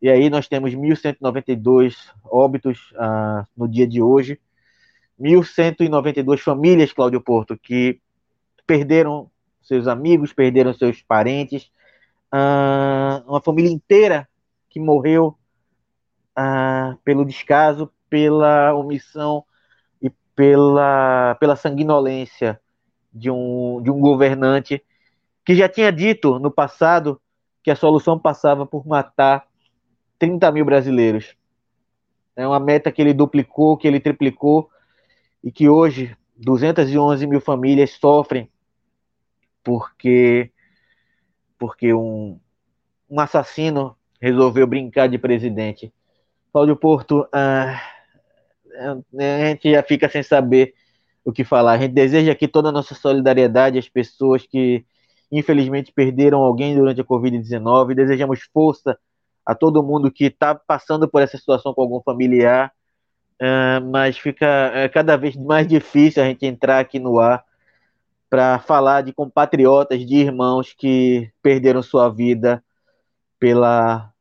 E 0.00 0.10
aí 0.10 0.28
nós 0.28 0.46
temos 0.46 0.74
1.192 0.74 1.96
óbitos 2.24 2.92
uh, 2.92 3.46
no 3.56 3.66
dia 3.66 3.86
de 3.86 4.02
hoje. 4.02 4.38
1.192 5.18 6.40
famílias, 6.40 6.92
Cláudio 6.92 7.20
Porto, 7.20 7.56
que 7.56 7.98
perderam 8.66 9.30
seus 9.62 9.88
amigos, 9.88 10.32
perderam 10.32 10.74
seus 10.74 11.02
parentes. 11.02 11.70
Uh, 12.32 13.24
uma 13.26 13.40
família 13.40 13.70
inteira 13.70 14.27
que 14.68 14.78
morreu 14.78 15.36
uh, 16.38 16.96
pelo 17.04 17.24
descaso, 17.24 17.90
pela 18.08 18.74
omissão 18.74 19.44
e 20.00 20.10
pela, 20.34 21.36
pela 21.36 21.56
sanguinolência 21.56 22.60
de 23.12 23.30
um, 23.30 23.80
de 23.82 23.90
um 23.90 24.00
governante 24.00 24.82
que 25.44 25.54
já 25.54 25.68
tinha 25.68 25.90
dito 25.90 26.38
no 26.38 26.50
passado 26.50 27.20
que 27.62 27.70
a 27.70 27.76
solução 27.76 28.18
passava 28.18 28.66
por 28.66 28.86
matar 28.86 29.46
30 30.18 30.52
mil 30.52 30.64
brasileiros. 30.64 31.34
É 32.36 32.46
uma 32.46 32.60
meta 32.60 32.92
que 32.92 33.02
ele 33.02 33.12
duplicou, 33.12 33.76
que 33.76 33.88
ele 33.88 33.98
triplicou, 33.98 34.70
e 35.42 35.50
que 35.50 35.68
hoje 35.68 36.16
211 36.36 37.26
mil 37.26 37.40
famílias 37.40 37.90
sofrem 37.92 38.50
porque, 39.62 40.50
porque 41.58 41.92
um, 41.92 42.40
um 43.10 43.20
assassino 43.20 43.97
resolveu 44.20 44.66
brincar 44.66 45.08
de 45.08 45.18
presidente. 45.18 45.92
Cláudio 46.52 46.76
Porto, 46.76 47.26
ah, 47.32 47.80
a 49.18 49.46
gente 49.48 49.70
já 49.70 49.82
fica 49.82 50.08
sem 50.08 50.22
saber 50.22 50.74
o 51.24 51.32
que 51.32 51.44
falar. 51.44 51.72
A 51.72 51.78
gente 51.78 51.92
deseja 51.92 52.32
aqui 52.32 52.48
toda 52.48 52.70
a 52.70 52.72
nossa 52.72 52.94
solidariedade 52.94 53.78
às 53.78 53.88
pessoas 53.88 54.46
que 54.46 54.84
infelizmente 55.30 55.92
perderam 55.92 56.40
alguém 56.40 56.74
durante 56.74 57.00
a 57.00 57.04
Covid-19. 57.04 57.94
Desejamos 57.94 58.40
força 58.52 58.98
a 59.44 59.54
todo 59.54 59.82
mundo 59.82 60.10
que 60.10 60.24
está 60.24 60.54
passando 60.54 61.08
por 61.08 61.22
essa 61.22 61.36
situação 61.36 61.74
com 61.74 61.82
algum 61.82 62.00
familiar. 62.00 62.72
Uh, 63.40 63.84
mas 63.92 64.18
fica 64.18 64.46
é, 64.74 64.88
cada 64.88 65.16
vez 65.16 65.36
mais 65.36 65.66
difícil 65.68 66.20
a 66.20 66.26
gente 66.26 66.44
entrar 66.44 66.80
aqui 66.80 66.98
no 66.98 67.20
ar 67.20 67.44
para 68.28 68.58
falar 68.58 69.02
de 69.02 69.12
compatriotas, 69.12 70.04
de 70.04 70.16
irmãos 70.16 70.74
que 70.76 71.30
perderam 71.40 71.82
sua 71.82 72.08
vida 72.08 72.62
pela, 73.38 74.12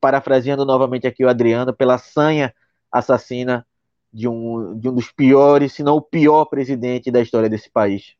parafraseando 0.00 0.64
novamente 0.64 1.06
aqui 1.06 1.24
o 1.24 1.28
Adriano, 1.28 1.74
pela 1.74 1.98
sanha 1.98 2.54
assassina 2.90 3.66
de 4.12 4.26
um, 4.26 4.78
de 4.78 4.88
um 4.88 4.94
dos 4.94 5.10
piores, 5.12 5.72
se 5.72 5.82
não 5.82 5.96
o 5.96 6.02
pior 6.02 6.46
presidente 6.46 7.10
da 7.10 7.20
história 7.20 7.48
desse 7.48 7.70
país. 7.70 8.16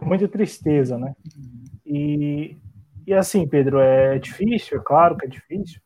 Muita 0.00 0.28
tristeza, 0.28 0.98
né? 0.98 1.16
E, 1.84 2.56
e 3.06 3.14
assim, 3.14 3.46
Pedro, 3.46 3.78
é 3.78 4.18
difícil, 4.18 4.78
é 4.78 4.82
claro 4.84 5.16
que 5.16 5.26
é 5.26 5.28
difícil, 5.28 5.80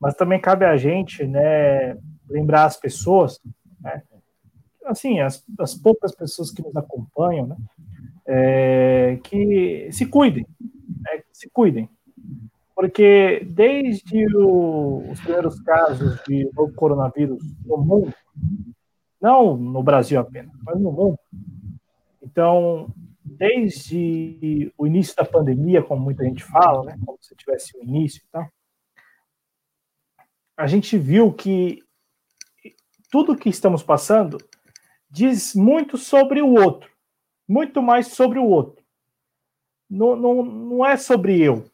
mas 0.00 0.14
também 0.14 0.40
cabe 0.40 0.64
a 0.64 0.76
gente, 0.76 1.26
né, 1.26 1.96
lembrar 2.28 2.64
as 2.64 2.76
pessoas, 2.76 3.40
né, 3.80 4.02
assim, 4.86 5.20
as, 5.20 5.44
as 5.58 5.74
poucas 5.74 6.14
pessoas 6.14 6.50
que 6.50 6.62
nos 6.62 6.74
acompanham, 6.76 7.46
né, 7.46 7.56
é, 8.26 9.18
que 9.24 9.88
se 9.92 10.06
cuidem, 10.06 10.46
né, 10.60 11.22
se 11.32 11.48
cuidem, 11.50 11.88
porque 12.74 13.46
desde 13.50 14.26
o, 14.36 15.10
os 15.10 15.20
primeiros 15.20 15.60
casos 15.60 16.20
de 16.26 16.48
novo 16.54 16.72
coronavírus 16.74 17.42
no 17.64 17.78
mundo, 17.78 18.14
não 19.20 19.56
no 19.56 19.82
Brasil 19.82 20.18
apenas, 20.20 20.52
mas 20.64 20.80
no 20.80 20.92
mundo, 20.92 21.18
então, 22.22 22.92
desde 23.24 24.72
o 24.78 24.86
início 24.86 25.14
da 25.16 25.24
pandemia, 25.24 25.82
como 25.82 26.02
muita 26.02 26.24
gente 26.24 26.44
fala, 26.44 26.84
né, 26.84 26.96
como 27.04 27.18
se 27.20 27.34
tivesse 27.34 27.76
o 27.76 27.82
início 27.82 28.22
e 28.24 28.38
a 30.56 30.66
gente 30.66 30.96
viu 30.96 31.32
que 31.32 31.80
tudo 33.10 33.36
que 33.36 33.48
estamos 33.48 33.82
passando 33.82 34.38
diz 35.10 35.54
muito 35.54 35.98
sobre 35.98 36.40
o 36.40 36.54
outro, 36.54 36.90
muito 37.52 37.82
mais 37.82 38.08
sobre 38.08 38.38
o 38.38 38.46
outro. 38.46 38.82
Não, 39.88 40.16
não, 40.16 40.42
não 40.42 40.86
é 40.86 40.96
sobre 40.96 41.38
eu, 41.38 41.70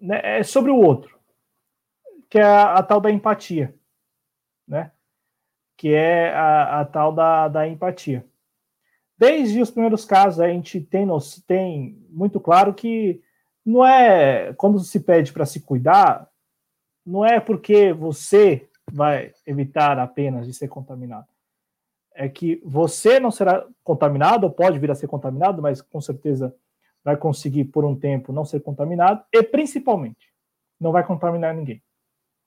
né, 0.00 0.20
é 0.24 0.42
sobre 0.42 0.72
o 0.72 0.76
outro, 0.76 1.16
que 2.28 2.36
é 2.36 2.42
a, 2.42 2.74
a 2.74 2.82
tal 2.82 3.00
da 3.00 3.12
empatia, 3.12 3.72
né? 4.66 4.90
Que 5.76 5.94
é 5.94 6.34
a, 6.34 6.80
a 6.80 6.84
tal 6.84 7.12
da, 7.12 7.46
da 7.46 7.68
empatia. 7.68 8.26
Desde 9.16 9.62
os 9.62 9.70
primeiros 9.70 10.04
casos, 10.04 10.40
a 10.40 10.48
gente 10.48 10.80
tem, 10.80 11.06
tem 11.46 12.04
muito 12.10 12.40
claro 12.40 12.74
que 12.74 13.22
não 13.64 13.86
é 13.86 14.52
quando 14.54 14.80
se 14.80 14.98
pede 14.98 15.32
para 15.32 15.46
se 15.46 15.60
cuidar, 15.60 16.28
não 17.04 17.24
é 17.24 17.38
porque 17.38 17.92
você 17.92 18.68
vai 18.90 19.32
evitar 19.46 19.96
apenas 19.98 20.44
de 20.44 20.52
ser 20.52 20.66
contaminado. 20.66 21.35
É 22.18 22.28
que 22.28 22.60
você 22.64 23.20
não 23.20 23.30
será 23.30 23.66
contaminado, 23.84 24.44
ou 24.44 24.50
pode 24.50 24.78
vir 24.78 24.90
a 24.90 24.94
ser 24.94 25.06
contaminado, 25.06 25.60
mas 25.60 25.82
com 25.82 26.00
certeza 26.00 26.54
vai 27.04 27.16
conseguir 27.16 27.66
por 27.66 27.84
um 27.84 27.94
tempo 27.94 28.32
não 28.32 28.44
ser 28.44 28.60
contaminado 28.60 29.22
e 29.32 29.42
principalmente 29.42 30.32
não 30.80 30.90
vai 30.90 31.06
contaminar 31.06 31.54
ninguém. 31.54 31.80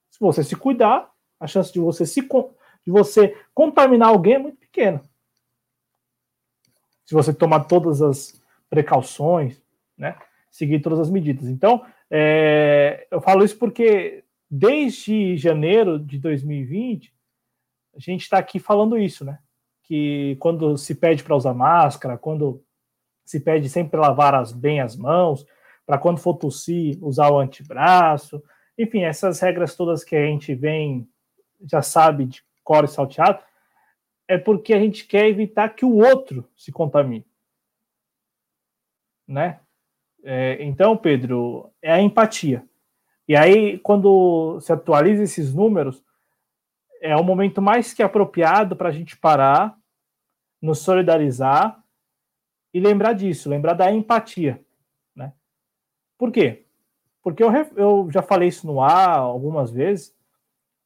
Se 0.10 0.20
você 0.20 0.44
se 0.44 0.56
cuidar, 0.56 1.10
a 1.40 1.48
chance 1.48 1.72
de 1.72 1.80
você 1.80 2.06
se 2.06 2.22
de 2.22 2.91
você 2.91 3.38
contaminar 3.54 4.10
alguém 4.10 4.34
é 4.34 4.40
muito 4.40 4.58
pequena. 4.58 5.02
Se 7.06 7.14
você 7.14 7.34
tomar 7.34 7.66
todas 7.66 8.02
as 8.02 8.41
precauções, 8.70 9.62
né, 9.98 10.18
seguir 10.52 10.82
todas 10.82 11.00
as 11.00 11.10
medidas. 11.10 11.48
Então, 11.48 11.86
é, 12.10 13.08
eu 13.10 13.22
falo 13.22 13.44
isso 13.44 13.58
porque 13.58 14.24
desde 14.50 15.38
janeiro 15.38 16.00
de 16.00 16.18
2020 16.20 17.14
a 17.96 18.00
gente 18.00 18.22
está 18.22 18.38
aqui 18.38 18.60
falando 18.60 18.98
isso, 18.98 19.24
né? 19.24 19.40
Que 19.90 20.38
quando 20.40 20.78
se 20.78 20.95
pede 20.95 21.24
para 21.24 21.36
usar 21.36 21.53
máscara, 21.53 22.18
quando 22.18 22.64
se 23.26 23.40
pede 23.40 23.68
sempre 23.68 23.99
lavar 23.99 24.36
as, 24.36 24.52
bem 24.52 24.80
as 24.80 24.95
mãos, 24.95 25.45
para 25.86 25.98
quando 25.98 26.20
for 26.20 26.36
tossir, 26.36 26.98
usar 27.03 27.32
o 27.32 27.40
antebraço, 27.40 28.41
Enfim, 28.78 29.02
essas 29.02 29.40
regras 29.40 29.76
todas 29.76 30.03
que 30.03 30.16
a 30.16 30.26
gente 30.26 30.53
vem, 30.56 31.10
já 31.66 31.82
sabe 31.82 32.26
de 32.26 32.44
cor 32.64 32.86
e 32.86 32.88
salteado, 32.88 33.44
é 34.28 34.38
porque 34.38 34.74
a 34.74 34.80
gente 34.80 35.07
quer 35.07 35.28
evitar 35.28 35.70
que 35.70 35.84
o 35.84 35.95
outro 35.95 36.48
se 36.56 36.72
contamine. 36.72 37.26
Né? 39.28 39.60
É, 40.24 40.64
então, 40.64 40.95
Pedro, 40.95 41.72
é 41.82 41.91
a 41.91 41.99
empatia. 41.99 42.64
E 43.28 43.36
aí, 43.36 43.80
quando 43.80 44.60
se 44.61 44.72
atualiza 44.72 45.24
esses 45.24 45.53
números, 45.53 46.03
é 47.02 47.16
o 47.16 47.24
momento 47.24 47.61
mais 47.61 47.94
que 47.94 48.03
apropriado 48.03 48.76
para 48.76 48.90
a 48.90 48.91
gente 48.91 49.18
parar, 49.18 49.78
nos 50.61 50.80
solidarizar 50.80 51.84
e 52.73 52.80
lembrar 52.80 53.14
disso, 53.14 53.49
lembrar 53.49 53.73
da 53.73 53.91
empatia. 53.91 54.64
Né? 55.15 55.34
Por 56.18 56.31
quê? 56.31 56.65
Porque 57.22 57.44
eu, 57.44 57.52
eu 57.76 58.10
já 58.11 58.22
falei 58.22 58.49
isso 58.49 58.68
no 58.68 58.81
ar 58.81 59.18
algumas 59.18 59.72
vezes, 59.72 60.15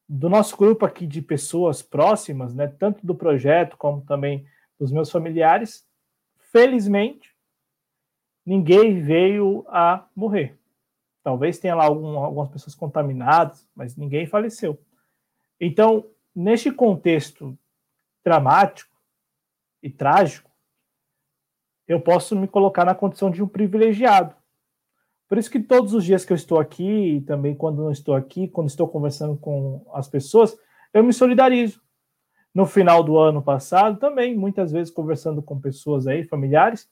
do 0.08 0.30
nosso 0.30 0.56
grupo 0.58 0.86
aqui 0.86 1.08
de 1.08 1.22
pessoas 1.22 1.82
próximas, 1.82 2.54
né, 2.54 2.68
tanto 2.68 3.06
do 3.06 3.16
projeto 3.16 3.78
como 3.78 4.02
também 4.02 4.46
dos 4.80 4.92
meus 4.92 5.10
familiares, 5.10 5.88
felizmente, 6.52 7.36
ninguém 8.46 9.02
veio 9.02 9.66
a 9.70 10.06
morrer. 10.16 10.58
Talvez 11.24 11.58
tenha 11.58 11.74
lá 11.74 11.86
algum, 11.86 12.20
algumas 12.20 12.50
pessoas 12.50 12.76
contaminadas, 12.76 13.68
mas 13.74 13.96
ninguém 13.96 14.28
faleceu. 14.28 14.78
Então, 15.60 16.06
neste 16.36 16.70
contexto 16.70 17.58
dramático 18.24 18.93
e 19.84 19.90
trágico, 19.90 20.50
eu 21.88 22.00
posso 22.00 22.36
me 22.36 22.48
colocar 22.48 22.86
na 22.86 22.96
condição 22.96 23.30
de 23.30 23.44
um 23.44 23.48
privilegiado. 23.48 24.34
Por 25.28 25.38
isso 25.38 25.52
que 25.52 25.60
todos 25.60 25.94
os 25.94 26.06
dias 26.06 26.24
que 26.24 26.32
eu 26.32 26.36
estou 26.36 26.60
aqui, 26.60 27.18
e 27.18 27.22
também 27.22 27.54
quando 27.54 27.84
não 27.84 27.92
estou 27.92 28.16
aqui, 28.16 28.48
quando 28.48 28.70
estou 28.70 28.88
conversando 28.88 29.36
com 29.36 29.86
as 29.94 30.08
pessoas, 30.08 30.58
eu 30.94 31.04
me 31.04 31.12
solidarizo. 31.12 31.82
No 32.54 32.66
final 32.66 33.04
do 33.04 33.18
ano 33.18 33.42
passado, 33.42 34.00
também, 34.00 34.36
muitas 34.36 34.72
vezes 34.72 34.94
conversando 34.94 35.42
com 35.42 35.60
pessoas 35.60 36.08
aí, 36.08 36.24
familiares, 36.24 36.90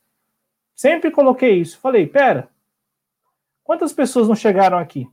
sempre 0.76 1.11
coloquei 1.11 1.59
isso. 1.59 1.80
Falei, 1.80 2.07
pera, 2.07 2.49
quantas 3.63 3.93
pessoas 3.93 4.27
não 4.27 4.35
chegaram 4.35 4.77
aqui? 4.77 5.07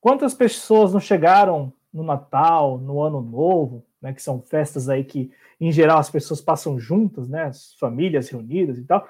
Quantas 0.00 0.34
pessoas 0.34 0.92
não 0.92 0.98
chegaram 0.98 1.72
no 1.92 2.02
Natal, 2.02 2.78
no 2.78 3.00
Ano 3.00 3.20
Novo, 3.20 3.86
né, 4.00 4.12
que 4.12 4.20
são 4.20 4.42
festas 4.42 4.88
aí 4.88 5.04
que, 5.04 5.30
em 5.66 5.70
geral, 5.70 5.98
as 5.98 6.10
pessoas 6.10 6.40
passam 6.40 6.76
juntas, 6.76 7.28
né, 7.28 7.44
as 7.44 7.74
famílias 7.74 8.28
reunidas 8.28 8.78
e 8.78 8.84
tal. 8.84 9.08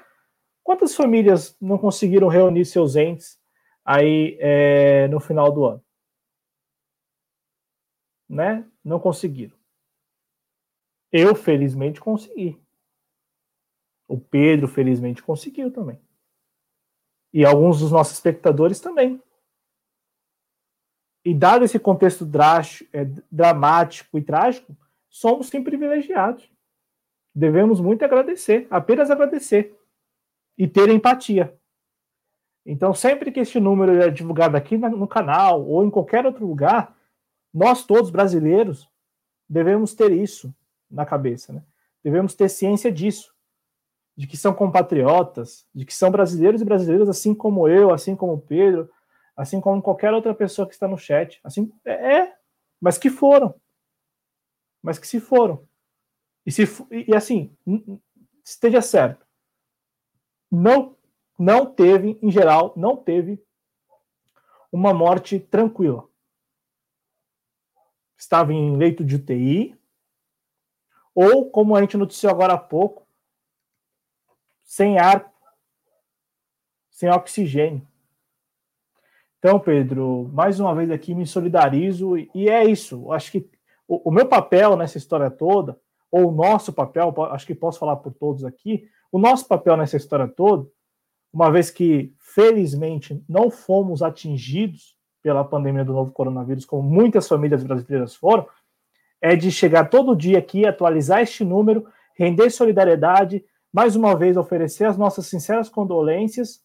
Quantas 0.62 0.94
famílias 0.94 1.56
não 1.58 1.78
conseguiram 1.78 2.28
reunir 2.28 2.66
seus 2.66 2.94
entes 2.94 3.40
aí 3.82 4.36
é, 4.38 5.08
no 5.08 5.18
final 5.18 5.50
do 5.50 5.64
ano? 5.64 5.84
Né? 8.28 8.68
Não 8.84 9.00
conseguiram. 9.00 9.56
Eu, 11.10 11.34
felizmente, 11.34 11.98
consegui. 11.98 12.60
O 14.06 14.20
Pedro, 14.20 14.68
felizmente, 14.68 15.22
conseguiu 15.22 15.72
também. 15.72 15.98
E 17.32 17.46
alguns 17.46 17.80
dos 17.80 17.90
nossos 17.90 18.12
espectadores 18.12 18.78
também. 18.78 19.22
E 21.24 21.32
dado 21.32 21.64
esse 21.64 21.78
contexto 21.78 22.26
drástico, 22.26 22.90
é, 22.92 23.06
dramático 23.30 24.18
e 24.18 24.22
trágico, 24.22 24.76
somos 25.12 25.48
sim 25.48 25.62
privilegiados. 25.62 26.50
Devemos 27.34 27.80
muito 27.80 28.02
agradecer, 28.04 28.66
apenas 28.70 29.10
agradecer 29.10 29.78
e 30.56 30.66
ter 30.66 30.88
empatia. 30.88 31.54
Então, 32.64 32.94
sempre 32.94 33.30
que 33.30 33.40
este 33.40 33.60
número 33.60 33.92
é 34.00 34.10
divulgado 34.10 34.56
aqui 34.56 34.78
no 34.78 35.06
canal 35.06 35.64
ou 35.66 35.84
em 35.84 35.90
qualquer 35.90 36.24
outro 36.24 36.46
lugar, 36.46 36.96
nós 37.52 37.84
todos 37.84 38.10
brasileiros 38.10 38.88
devemos 39.48 39.94
ter 39.94 40.12
isso 40.12 40.54
na 40.90 41.04
cabeça, 41.04 41.52
né? 41.52 41.62
Devemos 42.02 42.34
ter 42.34 42.48
ciência 42.48 42.90
disso, 42.90 43.34
de 44.16 44.26
que 44.26 44.36
são 44.36 44.54
compatriotas, 44.54 45.66
de 45.74 45.84
que 45.84 45.94
são 45.94 46.10
brasileiros 46.10 46.60
e 46.62 46.64
brasileiras, 46.64 47.08
assim 47.08 47.34
como 47.34 47.68
eu, 47.68 47.92
assim 47.92 48.16
como 48.16 48.34
o 48.34 48.40
Pedro, 48.40 48.90
assim 49.36 49.60
como 49.60 49.82
qualquer 49.82 50.12
outra 50.12 50.34
pessoa 50.34 50.66
que 50.66 50.74
está 50.74 50.88
no 50.88 50.98
chat, 50.98 51.40
assim 51.44 51.70
é, 51.84 52.16
é 52.16 52.34
mas 52.80 52.98
que 52.98 53.10
foram, 53.10 53.54
mas 54.82 54.98
que 54.98 55.06
se 55.06 55.20
foram 55.20 55.66
e 56.44 56.50
se 56.50 56.64
e 56.90 57.14
assim 57.14 57.56
esteja 58.44 58.82
certo, 58.82 59.24
não, 60.50 60.96
não 61.38 61.64
teve, 61.64 62.18
em 62.20 62.30
geral, 62.30 62.74
não 62.76 62.96
teve 62.96 63.42
uma 64.70 64.92
morte 64.92 65.38
tranquila. 65.38 66.08
Estava 68.18 68.52
em 68.52 68.76
leito 68.76 69.04
de 69.04 69.16
UTI, 69.16 69.78
ou, 71.14 71.50
como 71.50 71.76
a 71.76 71.80
gente 71.80 71.96
noticiou 71.96 72.32
agora 72.32 72.54
há 72.54 72.58
pouco, 72.58 73.06
sem 74.62 74.98
ar, 74.98 75.32
sem 76.90 77.10
oxigênio. 77.10 77.86
Então, 79.38 79.58
Pedro, 79.58 80.30
mais 80.32 80.60
uma 80.60 80.74
vez 80.74 80.90
aqui 80.90 81.14
me 81.14 81.26
solidarizo, 81.26 82.16
e 82.16 82.48
é 82.48 82.64
isso. 82.64 83.12
Acho 83.12 83.32
que 83.32 83.50
o, 83.92 84.08
o 84.08 84.10
meu 84.10 84.26
papel 84.26 84.74
nessa 84.74 84.96
história 84.96 85.30
toda, 85.30 85.78
ou 86.10 86.28
o 86.28 86.32
nosso 86.32 86.72
papel, 86.72 87.14
acho 87.30 87.46
que 87.46 87.54
posso 87.54 87.78
falar 87.78 87.96
por 87.96 88.14
todos 88.14 88.42
aqui, 88.42 88.88
o 89.10 89.18
nosso 89.18 89.46
papel 89.46 89.76
nessa 89.76 89.98
história 89.98 90.26
toda, 90.26 90.66
uma 91.30 91.50
vez 91.50 91.70
que, 91.70 92.14
felizmente, 92.18 93.22
não 93.28 93.50
fomos 93.50 94.02
atingidos 94.02 94.96
pela 95.22 95.44
pandemia 95.44 95.84
do 95.84 95.92
novo 95.92 96.10
coronavírus, 96.10 96.64
como 96.64 96.82
muitas 96.82 97.28
famílias 97.28 97.62
brasileiras 97.62 98.14
foram, 98.14 98.46
é 99.20 99.36
de 99.36 99.52
chegar 99.52 99.90
todo 99.90 100.16
dia 100.16 100.38
aqui, 100.38 100.66
atualizar 100.66 101.20
este 101.20 101.44
número, 101.44 101.86
render 102.16 102.48
solidariedade, 102.50 103.44
mais 103.70 103.94
uma 103.94 104.16
vez 104.16 104.38
oferecer 104.38 104.86
as 104.86 104.96
nossas 104.96 105.26
sinceras 105.26 105.68
condolências 105.68 106.62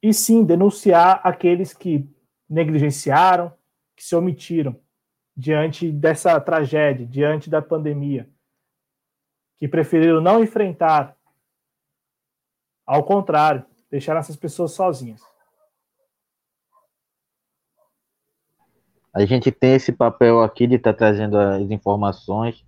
e 0.00 0.14
sim 0.14 0.44
denunciar 0.44 1.20
aqueles 1.24 1.72
que 1.72 2.08
negligenciaram, 2.48 3.52
que 3.96 4.04
se 4.04 4.14
omitiram 4.14 4.78
diante 5.36 5.90
dessa 5.90 6.38
tragédia, 6.40 7.06
diante 7.06 7.50
da 7.50 7.60
pandemia 7.60 8.30
que 9.58 9.66
preferiram 9.66 10.20
não 10.20 10.42
enfrentar. 10.42 11.16
Ao 12.86 13.02
contrário, 13.02 13.64
deixaram 13.90 14.20
essas 14.20 14.36
pessoas 14.36 14.72
sozinhas. 14.72 15.20
A 19.12 19.24
gente 19.24 19.50
tem 19.50 19.74
esse 19.74 19.92
papel 19.92 20.42
aqui 20.42 20.66
de 20.66 20.74
estar 20.74 20.92
tá 20.92 20.98
trazendo 20.98 21.38
as 21.38 21.70
informações. 21.70 22.64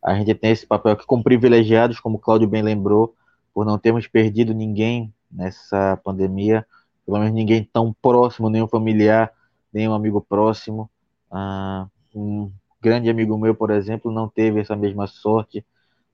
A 0.00 0.14
gente 0.14 0.32
tem 0.34 0.52
esse 0.52 0.64
papel 0.64 0.92
aqui 0.92 1.04
como 1.04 1.24
privilegiados, 1.24 1.98
como 1.98 2.16
o 2.16 2.20
Cláudio 2.20 2.48
bem 2.48 2.62
lembrou, 2.62 3.16
por 3.52 3.66
não 3.66 3.78
termos 3.78 4.06
perdido 4.06 4.54
ninguém 4.54 5.12
nessa 5.30 5.96
pandemia, 6.04 6.64
pelo 7.04 7.18
menos 7.18 7.34
ninguém 7.34 7.64
tão 7.64 7.92
próximo, 8.00 8.48
nenhum 8.48 8.68
familiar, 8.68 9.32
nenhum 9.72 9.94
amigo 9.94 10.20
próximo. 10.20 10.90
Ah, 11.30 11.86
um 12.14 12.50
grande 12.80 13.10
amigo 13.10 13.36
meu, 13.36 13.54
por 13.54 13.70
exemplo, 13.70 14.10
não 14.10 14.28
teve 14.28 14.60
essa 14.60 14.76
mesma 14.76 15.06
sorte 15.06 15.64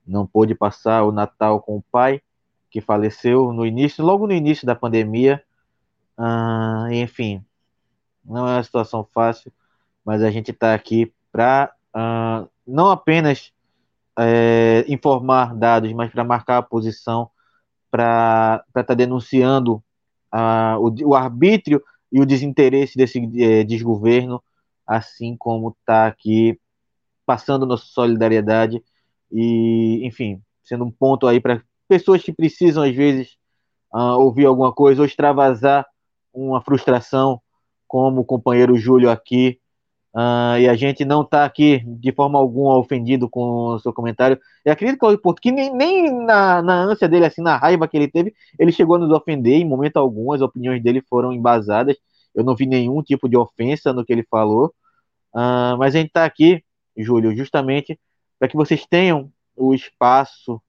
não 0.07 0.27
pôde 0.27 0.55
passar 0.55 1.05
o 1.05 1.13
Natal 1.13 1.61
com 1.61 1.77
o 1.79 1.83
pai, 1.83 2.21
que 2.71 2.81
faleceu 2.81 3.53
no 3.53 3.65
início, 3.65 4.05
logo 4.05 4.27
no 4.27 4.33
início 4.33 4.67
da 4.67 4.75
pandemia. 4.75 5.43
Ah, 6.17 6.87
enfim, 6.91 7.45
não 8.25 8.47
é 8.49 8.57
uma 8.57 8.63
situação 8.63 9.07
fácil, 9.13 9.53
mas 10.05 10.23
a 10.23 10.31
gente 10.31 10.51
está 10.51 10.75
aqui 10.75 11.13
para 11.33 11.73
ah, 11.93 12.47
não 12.67 12.91
apenas 12.91 13.53
é, 14.19 14.85
informar 14.89 15.55
dados, 15.55 15.93
mas 15.93 16.11
para 16.11 16.25
marcar 16.25 16.59
a 16.59 16.63
posição, 16.63 17.31
para 17.91 18.65
estar 18.69 18.85
tá 18.85 18.95
denunciando 18.95 19.83
ah, 20.31 20.77
o, 20.79 21.11
o, 21.11 21.15
arbítrio 21.15 21.83
e 22.15 22.21
o 22.21 22.25
desinteresse 22.25 22.97
desse 22.97 23.19
é, 23.43 23.65
desgoverno, 23.65 24.41
assim 24.87 25.37
como 25.37 25.71
está 25.71 26.07
aqui 26.07 26.57
passando 27.27 27.67
nossa 27.67 27.87
solidariedade 27.87 28.81
e, 29.33 30.07
enfim, 30.07 30.41
sendo 30.63 30.85
um 30.85 30.93
ponto 30.93 31.27
aí 31.27 31.41
para 31.41 31.61
pessoas 31.89 32.23
que 32.23 32.33
precisam, 32.33 32.85
às 32.85 32.95
vezes, 32.95 33.37
uh, 33.93 34.17
ouvir 34.21 34.47
alguma 34.47 34.73
coisa 34.73 35.03
ou 35.03 35.07
extravasar 35.07 35.85
uma 36.33 36.63
frustração, 36.63 37.43
como 37.89 38.21
o 38.21 38.25
companheiro 38.25 38.79
Júlio 38.79 39.11
aqui. 39.11 39.59
Uh, 40.15 40.59
e 40.61 40.69
a 40.69 40.77
gente 40.77 41.05
não 41.05 41.23
está 41.23 41.45
aqui 41.45 41.83
de 41.85 42.13
forma 42.13 42.39
alguma 42.39 42.79
ofendido 42.79 43.29
com 43.29 43.75
o 43.75 43.79
seu 43.81 43.93
comentário. 43.93 44.39
Eu 44.65 44.73
acredito 44.73 44.99
que, 44.99 45.35
que 45.43 45.53
nem, 45.53 45.75
nem 45.75 46.25
na, 46.25 46.63
na 46.63 46.83
ânsia 46.85 47.09
dele, 47.09 47.27
assim, 47.27 47.43
na 47.43 47.57
raiva 47.57 47.89
que 47.89 47.97
ele 47.97 48.09
teve, 48.09 48.33
ele 48.59 48.71
chegou 48.71 48.97
a 48.97 48.99
nos 48.99 49.11
ofender 49.11 49.55
em 49.55 49.65
momento 49.65 49.97
algum. 49.97 50.33
As 50.33 50.41
opiniões 50.41 50.83
dele 50.83 51.03
foram 51.09 51.33
embasadas. 51.33 51.97
Eu 52.35 52.45
não 52.45 52.55
vi 52.55 52.67
nenhum 52.67 53.03
tipo 53.03 53.29
de 53.29 53.37
ofensa 53.37 53.93
no 53.93 54.05
que 54.05 54.13
ele 54.13 54.25
falou. 54.31 54.73
Uh, 55.35 55.77
mas 55.79 55.95
a 55.95 55.99
gente 55.99 56.09
está 56.09 56.25
aqui, 56.25 56.63
Júlio, 56.97 57.37
justamente 57.37 57.99
para 58.39 58.49
que 58.49 58.57
vocês 58.57 58.87
tenham 58.87 59.33
o 59.57 59.75
espaço 59.75 60.61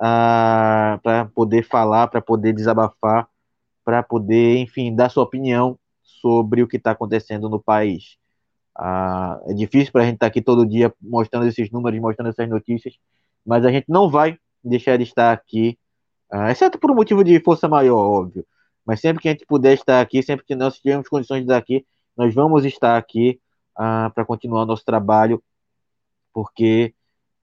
ah, 0.00 0.98
para 1.02 1.26
poder 1.26 1.62
falar, 1.64 2.08
para 2.08 2.20
poder 2.20 2.52
desabafar 2.52 3.28
para 3.84 4.02
poder, 4.02 4.56
enfim, 4.56 4.94
dar 4.94 5.10
sua 5.10 5.22
opinião 5.22 5.78
sobre 6.02 6.62
o 6.62 6.66
que 6.66 6.78
está 6.78 6.92
acontecendo 6.92 7.48
no 7.48 7.62
país. 7.62 8.16
Ah, 8.76 9.40
é 9.46 9.54
difícil 9.54 9.92
para 9.92 10.02
a 10.02 10.04
gente 10.04 10.14
estar 10.14 10.26
tá 10.26 10.30
aqui 10.30 10.42
todo 10.42 10.66
dia 10.66 10.92
mostrando 11.00 11.46
esses 11.46 11.70
números, 11.70 12.00
mostrando 12.00 12.30
essas 12.30 12.48
notícias, 12.48 12.94
mas 13.46 13.64
a 13.64 13.70
gente 13.70 13.86
não 13.88 14.08
vai 14.10 14.38
deixar 14.62 14.96
de 14.96 15.04
estar 15.04 15.32
aqui, 15.32 15.78
ah, 16.30 16.50
exceto 16.50 16.78
por 16.78 16.90
um 16.90 16.94
motivo 16.94 17.22
de 17.24 17.38
força 17.40 17.68
maior, 17.68 17.96
óbvio. 17.98 18.46
Mas 18.84 19.00
sempre 19.00 19.22
que 19.22 19.28
a 19.28 19.32
gente 19.32 19.46
puder 19.46 19.74
estar 19.74 20.00
aqui, 20.00 20.22
sempre 20.22 20.44
que 20.44 20.54
nós 20.54 20.78
tivermos 20.78 21.08
condições 21.08 21.38
de 21.38 21.44
estar 21.44 21.56
aqui, 21.56 21.86
nós 22.16 22.34
vamos 22.34 22.64
estar 22.64 22.96
aqui 22.96 23.40
ah, 23.76 24.10
para 24.14 24.24
continuar 24.24 24.66
nosso 24.66 24.84
trabalho, 24.84 25.42
porque 26.32 26.94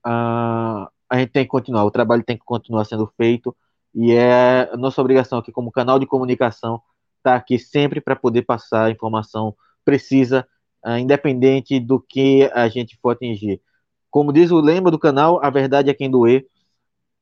ah, 0.03 0.89
a 1.09 1.19
gente 1.19 1.31
tem 1.31 1.43
que 1.43 1.49
continuar, 1.49 1.85
o 1.85 1.91
trabalho 1.91 2.23
tem 2.23 2.37
que 2.37 2.43
continuar 2.45 2.85
sendo 2.85 3.07
feito, 3.17 3.55
e 3.93 4.13
é 4.13 4.75
nossa 4.77 5.01
obrigação 5.01 5.39
aqui 5.39 5.51
como 5.51 5.71
canal 5.71 5.99
de 5.99 6.05
comunicação 6.05 6.81
estar 7.17 7.35
aqui 7.35 7.59
sempre 7.59 8.01
para 8.01 8.15
poder 8.15 8.43
passar 8.43 8.85
a 8.85 8.91
informação 8.91 9.55
precisa 9.85 10.47
uh, 10.85 10.97
independente 10.97 11.79
do 11.79 11.99
que 11.99 12.49
a 12.53 12.67
gente 12.67 12.97
for 13.01 13.11
atingir. 13.11 13.61
Como 14.09 14.33
diz 14.33 14.51
o 14.51 14.59
lema 14.59 14.91
do 14.91 14.99
canal, 14.99 15.43
a 15.43 15.49
verdade 15.49 15.89
é 15.89 15.93
quem 15.93 16.09
doer. 16.09 16.45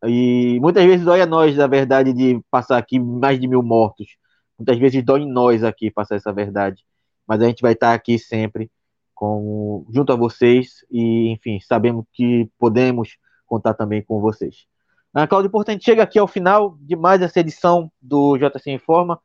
E 0.06 0.60
muitas 0.62 0.84
vezes 0.86 1.06
dói 1.06 1.22
a 1.22 1.26
nós 1.26 1.60
a 1.60 1.68
verdade 1.68 2.14
de 2.14 2.42
passar 2.50 2.78
aqui 2.78 3.00
mais 3.00 3.40
de 3.40 3.48
mil 3.48 3.62
mortos. 3.62 4.18
Muitas 4.58 4.78
vezes 4.78 5.04
dói 5.04 5.22
em 5.22 5.32
nós 5.32 5.64
aqui 5.64 5.92
passar 5.92 6.16
essa 6.16 6.34
verdade. 6.34 6.84
Mas 7.28 7.42
a 7.42 7.46
gente 7.46 7.62
vai 7.62 7.74
estar 7.74 7.94
aqui 7.94 8.18
sempre 8.18 8.72
com, 9.14 9.86
junto 9.94 10.12
a 10.14 10.16
vocês 10.16 10.86
e, 10.90 11.30
enfim, 11.30 11.60
sabemos 11.60 12.06
que 12.14 12.50
podemos 12.58 13.18
contar 13.46 13.74
também 13.74 14.02
com 14.02 14.20
vocês. 14.22 14.66
Ah, 15.14 15.28
a 15.28 15.72
gente 15.72 15.84
chega 15.84 16.04
aqui 16.04 16.18
ao 16.18 16.28
final 16.28 16.78
de 16.80 16.96
mais 16.96 17.22
essa 17.22 17.40
edição 17.40 17.92
do 18.02 18.38
JC 18.38 18.72
Informa. 18.72 19.20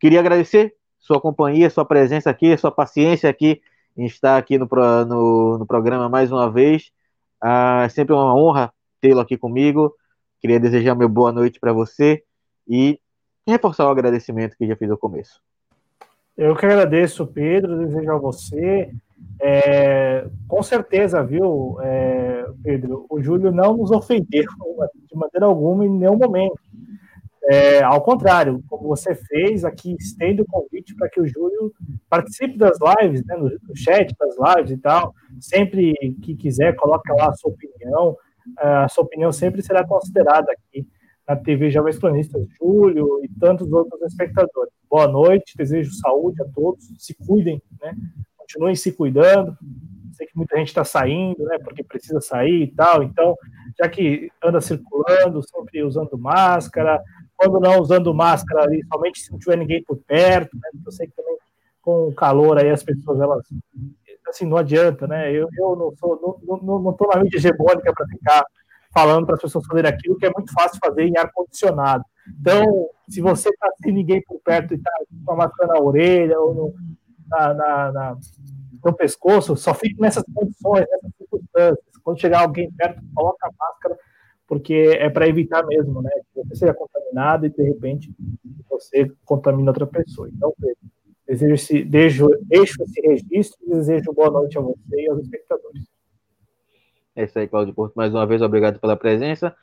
Queria 0.00 0.20
agradecer 0.20 0.74
sua 0.98 1.20
companhia, 1.20 1.70
sua 1.70 1.84
presença 1.84 2.28
aqui, 2.28 2.56
sua 2.56 2.70
paciência 2.70 3.30
aqui 3.30 3.60
em 3.96 4.06
estar 4.06 4.36
aqui 4.36 4.58
no, 4.58 4.68
no, 5.06 5.58
no 5.58 5.66
programa 5.66 6.08
mais 6.08 6.30
uma 6.30 6.50
vez. 6.50 6.90
Ah, 7.40 7.82
é 7.84 7.88
sempre 7.88 8.14
uma 8.14 8.34
honra 8.34 8.72
tê-lo 9.00 9.20
aqui 9.20 9.36
comigo. 9.36 9.94
Queria 10.40 10.60
desejar 10.60 10.94
meu 10.94 11.08
boa 11.08 11.32
noite 11.32 11.58
para 11.58 11.72
você 11.72 12.22
e 12.68 13.00
reforçar 13.46 13.86
o 13.86 13.90
agradecimento 13.90 14.56
que 14.56 14.66
já 14.66 14.76
fiz 14.76 14.88
no 14.88 14.98
começo. 14.98 15.40
Eu 16.36 16.54
que 16.54 16.66
agradeço, 16.66 17.26
Pedro, 17.26 17.78
desejo 17.78 18.12
a 18.12 18.18
você. 18.18 18.92
É, 19.40 20.26
com 20.46 20.62
certeza, 20.62 21.22
viu, 21.22 21.78
é, 21.80 22.46
Pedro, 22.62 23.06
o 23.08 23.22
Júlio 23.22 23.50
não 23.50 23.76
nos 23.76 23.90
ofendeu 23.90 24.44
de 24.44 25.16
maneira 25.16 25.46
alguma 25.46 25.86
em 25.86 25.90
nenhum 25.90 26.16
momento. 26.16 26.58
É, 27.48 27.80
ao 27.82 28.02
contrário, 28.02 28.62
como 28.68 28.88
você 28.88 29.14
fez 29.14 29.64
aqui, 29.64 29.94
estendo 30.00 30.42
o 30.42 30.46
convite 30.46 30.96
para 30.96 31.08
que 31.08 31.20
o 31.20 31.26
Júlio 31.26 31.72
participe 32.10 32.58
das 32.58 32.76
lives, 32.80 33.24
né, 33.24 33.36
no, 33.36 33.50
chat 33.76 34.12
das 34.18 34.34
lives 34.36 34.72
e 34.72 34.78
tal. 34.78 35.14
Sempre 35.40 35.94
que 36.22 36.34
quiser, 36.34 36.74
coloque 36.74 37.10
lá 37.12 37.28
a 37.28 37.34
sua 37.34 37.52
opinião. 37.52 38.16
A 38.58 38.88
sua 38.88 39.04
opinião 39.04 39.30
sempre 39.32 39.62
será 39.62 39.86
considerada 39.86 40.50
aqui 40.52 40.86
na 41.28 41.36
TV 41.36 41.70
Jovens 41.70 41.98
Cronistas. 41.98 42.46
Júlio 42.58 43.24
e 43.24 43.28
tantos 43.38 43.70
outros 43.72 44.02
espectadores. 44.02 44.72
Boa 44.90 45.06
noite, 45.06 45.56
desejo 45.56 45.92
saúde 45.92 46.42
a 46.42 46.46
todos. 46.52 46.84
Se 46.98 47.14
cuidem, 47.14 47.62
né? 47.80 47.94
Continuem 48.36 48.74
se 48.74 48.92
cuidando. 48.92 49.56
Sei 50.12 50.26
que 50.26 50.36
muita 50.36 50.56
gente 50.56 50.68
está 50.68 50.84
saindo, 50.84 51.44
né? 51.44 51.58
Porque 51.58 51.84
precisa 51.84 52.20
sair 52.20 52.62
e 52.62 52.74
tal. 52.74 53.02
Então, 53.02 53.36
já 53.78 53.88
que 53.88 54.30
anda 54.42 54.60
circulando, 54.60 55.42
sempre 55.42 55.82
usando 55.82 56.16
máscara, 56.16 57.02
quando 57.36 57.60
não 57.60 57.80
usando 57.80 58.14
máscara 58.14 58.64
ali, 58.64 58.80
somente 58.92 59.20
se 59.20 59.30
não 59.30 59.38
tiver 59.38 59.56
ninguém 59.56 59.82
por 59.84 59.96
perto, 59.98 60.56
né? 60.56 60.70
Eu 60.84 60.92
sei 60.92 61.06
que 61.06 61.14
também 61.14 61.36
com 61.82 62.08
o 62.08 62.14
calor 62.14 62.58
aí 62.58 62.70
as 62.70 62.82
pessoas, 62.82 63.20
elas, 63.20 63.46
assim, 64.28 64.46
não 64.46 64.56
adianta, 64.56 65.06
né? 65.06 65.30
Eu, 65.30 65.48
eu 65.56 65.76
não 65.76 65.94
sou, 65.96 66.40
não, 66.42 66.58
não, 66.58 66.78
não 66.80 66.92
tô 66.92 67.06
na 67.06 67.22
mídia 67.22 67.36
hegemônica 67.36 67.92
para 67.94 68.06
ficar 68.06 68.44
falando 68.92 69.26
para 69.26 69.36
as 69.36 69.42
pessoas 69.42 69.66
fazerem 69.66 69.90
aquilo 69.90 70.16
que 70.16 70.26
é 70.26 70.32
muito 70.34 70.52
fácil 70.52 70.80
fazer 70.84 71.04
em 71.04 71.16
ar-condicionado. 71.16 72.02
Então, 72.40 72.88
se 73.08 73.20
você 73.20 73.50
está 73.50 73.68
sem 73.82 73.92
ninguém 73.92 74.22
por 74.22 74.40
perto 74.40 74.74
e 74.74 74.78
está 74.78 74.90
com 75.24 75.32
a 75.32 75.36
máscara 75.36 75.74
na 75.74 75.80
orelha 75.80 76.40
ou 76.40 76.54
no, 76.54 76.74
na, 77.28 77.54
na, 77.54 77.92
na, 77.92 78.16
no 78.84 78.92
pescoço, 78.94 79.56
só 79.56 79.74
fique 79.74 80.00
nessas 80.00 80.24
condições, 80.34 80.86
nessas 80.90 81.16
circunstâncias. 81.18 81.84
Quando 82.02 82.20
chegar 82.20 82.40
alguém 82.40 82.70
perto, 82.72 83.00
coloca 83.14 83.46
a 83.46 83.50
máscara 83.58 83.98
porque 84.46 84.96
é 84.98 85.10
para 85.10 85.28
evitar 85.28 85.66
mesmo, 85.66 86.00
né, 86.00 86.10
que 86.32 86.42
você 86.42 86.56
seja 86.56 86.74
contaminado 86.74 87.46
e 87.46 87.50
de 87.50 87.62
repente 87.62 88.14
você 88.68 89.10
contamina 89.24 89.70
outra 89.70 89.86
pessoa. 89.86 90.28
Então, 90.28 90.54
desejo 91.26 91.54
esse, 91.54 91.84
deixo, 91.84 92.28
deixo 92.42 92.82
esse 92.82 93.00
registro 93.00 93.58
e 93.66 93.70
desejo 93.70 94.12
boa 94.12 94.30
noite 94.30 94.56
a 94.56 94.60
você 94.60 95.02
e 95.02 95.08
aos 95.08 95.20
espectadores. 95.20 95.84
É 97.16 97.24
isso 97.24 97.38
aí, 97.38 97.48
Claudio 97.48 97.74
Porto. 97.74 97.94
Mais 97.94 98.14
uma 98.14 98.26
vez, 98.26 98.42
obrigado 98.42 98.78
pela 98.78 98.96
presença. 98.96 99.56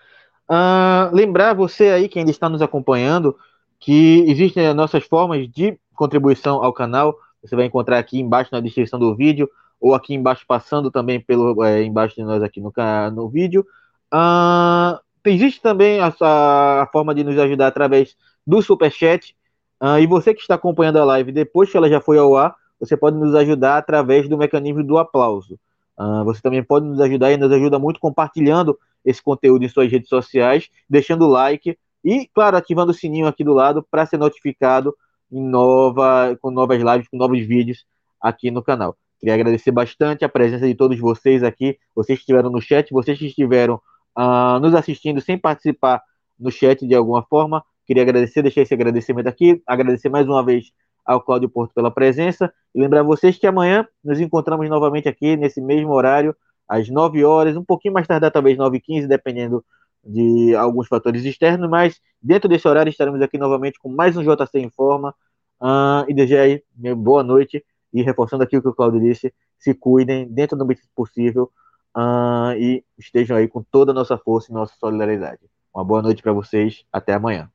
Uh, 0.50 1.16
lembrar 1.16 1.54
você 1.54 1.90
aí, 1.90 2.10
que 2.10 2.20
ainda 2.20 2.32
está 2.32 2.50
nos 2.50 2.62
acompanhando, 2.62 3.38
que 3.80 4.26
existem 4.28 4.66
as 4.66 4.76
nossas 4.76 5.04
formas 5.04 5.48
de 5.50 5.78
contribuição 5.96 6.64
ao 6.64 6.74
canal. 6.74 7.16
Você 7.42 7.56
vai 7.56 7.66
encontrar 7.66 8.00
aqui 8.00 8.20
embaixo 8.20 8.50
na 8.52 8.60
descrição 8.60 9.00
do 9.00 9.16
vídeo, 9.16 9.50
ou 9.80 9.94
aqui 9.94 10.14
embaixo, 10.14 10.46
passando 10.48 10.90
também 10.90 11.20
pelo 11.20 11.64
é, 11.64 11.84
embaixo 11.84 12.16
de 12.16 12.24
nós 12.24 12.42
aqui 12.42 12.60
no, 12.60 12.74
no 13.14 13.30
vídeo. 13.30 13.66
Uh, 14.14 15.00
existe 15.26 15.60
também 15.60 16.00
a, 16.00 16.14
a, 16.22 16.88
forma 16.92 17.16
de 17.16 17.24
nos 17.24 17.38
ajudar 17.38 17.68
através 17.68 18.16
do 18.46 18.62
Superchat. 18.62 19.36
Uh, 19.82 20.00
e 20.00 20.06
você 20.06 20.34
que 20.34 20.42
está 20.42 20.56
acompanhando 20.56 20.98
a 20.98 21.06
live 21.06 21.32
depois 21.32 21.72
que 21.72 21.76
ela 21.76 21.90
já 21.90 22.00
foi 22.00 22.18
ao 22.20 22.36
ar, 22.38 22.56
você 22.80 22.96
pode 22.96 23.18
nos 23.18 23.34
ajudar 23.34 23.78
através 23.78 24.30
do 24.30 24.38
mecanismo 24.38 24.84
do 24.84 24.98
aplauso. 24.98 25.60
Uh, 25.98 26.24
você 26.24 26.42
também 26.42 26.64
pode 26.64 26.86
nos 26.86 27.00
ajudar 27.02 27.32
e 27.32 27.38
nos 27.38 27.52
ajuda 27.52 27.80
muito 27.80 28.00
compartilhando 28.00 28.78
esse 29.04 29.22
conteúdo 29.22 29.66
em 29.66 29.70
suas 29.70 29.92
redes 29.92 30.10
sociais, 30.10 30.70
deixando 30.90 31.26
o 31.26 31.30
like 31.30 31.78
e, 32.04 32.28
claro, 32.34 32.58
ativando 32.58 32.92
o 32.92 32.96
sininho 32.96 33.28
aqui 33.28 33.44
do 33.44 33.54
lado 33.54 33.86
para 33.90 34.06
ser 34.06 34.18
notificado 34.18 34.96
em 35.32 35.42
nova, 35.42 36.38
com 36.42 36.52
novas 36.52 36.82
lives, 36.82 37.08
com 37.08 37.18
novos 37.18 37.40
vídeos 37.40 37.86
aqui 38.22 38.52
no 38.52 38.62
canal. 38.62 38.96
Queria 39.20 39.36
agradecer 39.36 39.72
bastante 39.72 40.26
a 40.26 40.30
presença 40.30 40.68
de 40.68 40.76
todos 40.76 41.00
vocês 41.00 41.44
aqui, 41.44 41.78
vocês 41.96 42.20
que 42.20 42.24
estiveram 42.24 42.50
no 42.50 42.62
chat, 42.62 42.92
vocês 42.92 43.18
que 43.18 43.28
estiveram 43.28 43.82
uh, 44.18 44.60
nos 44.60 44.74
assistindo 44.76 45.22
sem 45.22 45.38
participar 45.38 46.02
no 46.40 46.52
chat 46.52 46.86
de 46.86 46.96
alguma 46.96 47.24
forma. 47.24 47.64
Queria 47.86 48.04
agradecer, 48.04 48.42
deixar 48.42 48.62
esse 48.62 48.74
agradecimento 48.74 49.28
aqui, 49.28 49.62
agradecer 49.68 50.10
mais 50.10 50.28
uma 50.28 50.44
vez 50.44 50.72
ao 51.06 51.22
Cláudio 51.22 51.50
Porto 51.50 51.74
pela 51.74 51.92
presença 51.92 52.54
e 52.74 52.80
lembrar 52.80 53.04
vocês 53.04 53.38
que 53.38 53.46
amanhã 53.46 53.86
nos 54.04 54.20
encontramos 54.20 54.70
novamente 54.70 55.10
aqui 55.10 55.36
nesse 55.36 55.60
mesmo 55.60 55.92
horário, 55.92 56.36
às 56.68 56.90
9 56.90 57.24
horas, 57.26 57.58
um 57.58 57.64
pouquinho 57.64 57.94
mais 57.94 58.08
tarde, 58.08 58.30
talvez 58.32 58.58
9 58.58 58.78
h 58.78 58.86
15, 58.86 59.08
dependendo 59.08 59.64
de 60.04 60.56
alguns 60.56 60.88
fatores 60.88 61.24
externos, 61.24 61.70
mas 61.70 62.00
dentro 62.22 62.50
desse 62.50 62.68
horário 62.68 62.90
estaremos 62.90 63.22
aqui 63.22 63.38
novamente 63.38 63.80
com 63.80 63.90
mais 63.90 64.16
um 64.18 64.24
JC 64.24 64.60
Informa 64.60 65.14
uh, 65.62 66.10
e 66.10 66.14
desejo 66.14 66.42
aí 66.42 66.64
boa 66.96 67.24
noite 67.24 67.64
e 67.94 68.02
reforçando 68.02 68.44
aqui 68.44 68.58
o 68.58 68.62
que 68.62 68.68
o 68.68 68.74
Claudio 68.74 69.00
disse, 69.00 69.34
se 69.58 69.74
cuidem 69.74 70.28
dentro 70.28 70.58
do 70.58 70.68
possível, 70.96 71.52
uh, 71.96 72.54
e 72.58 72.84
estejam 72.98 73.38
aí 73.38 73.48
com 73.48 73.64
toda 73.64 73.92
a 73.92 73.96
nossa 73.96 74.18
força 74.18 74.52
e 74.52 74.54
nossa 74.54 74.76
solidariedade. 74.80 75.42
Uma 75.74 75.84
boa 75.84 76.02
noite 76.02 76.22
para 76.22 76.34
vocês, 76.34 76.86
até 76.92 77.14
amanhã. 77.14 77.50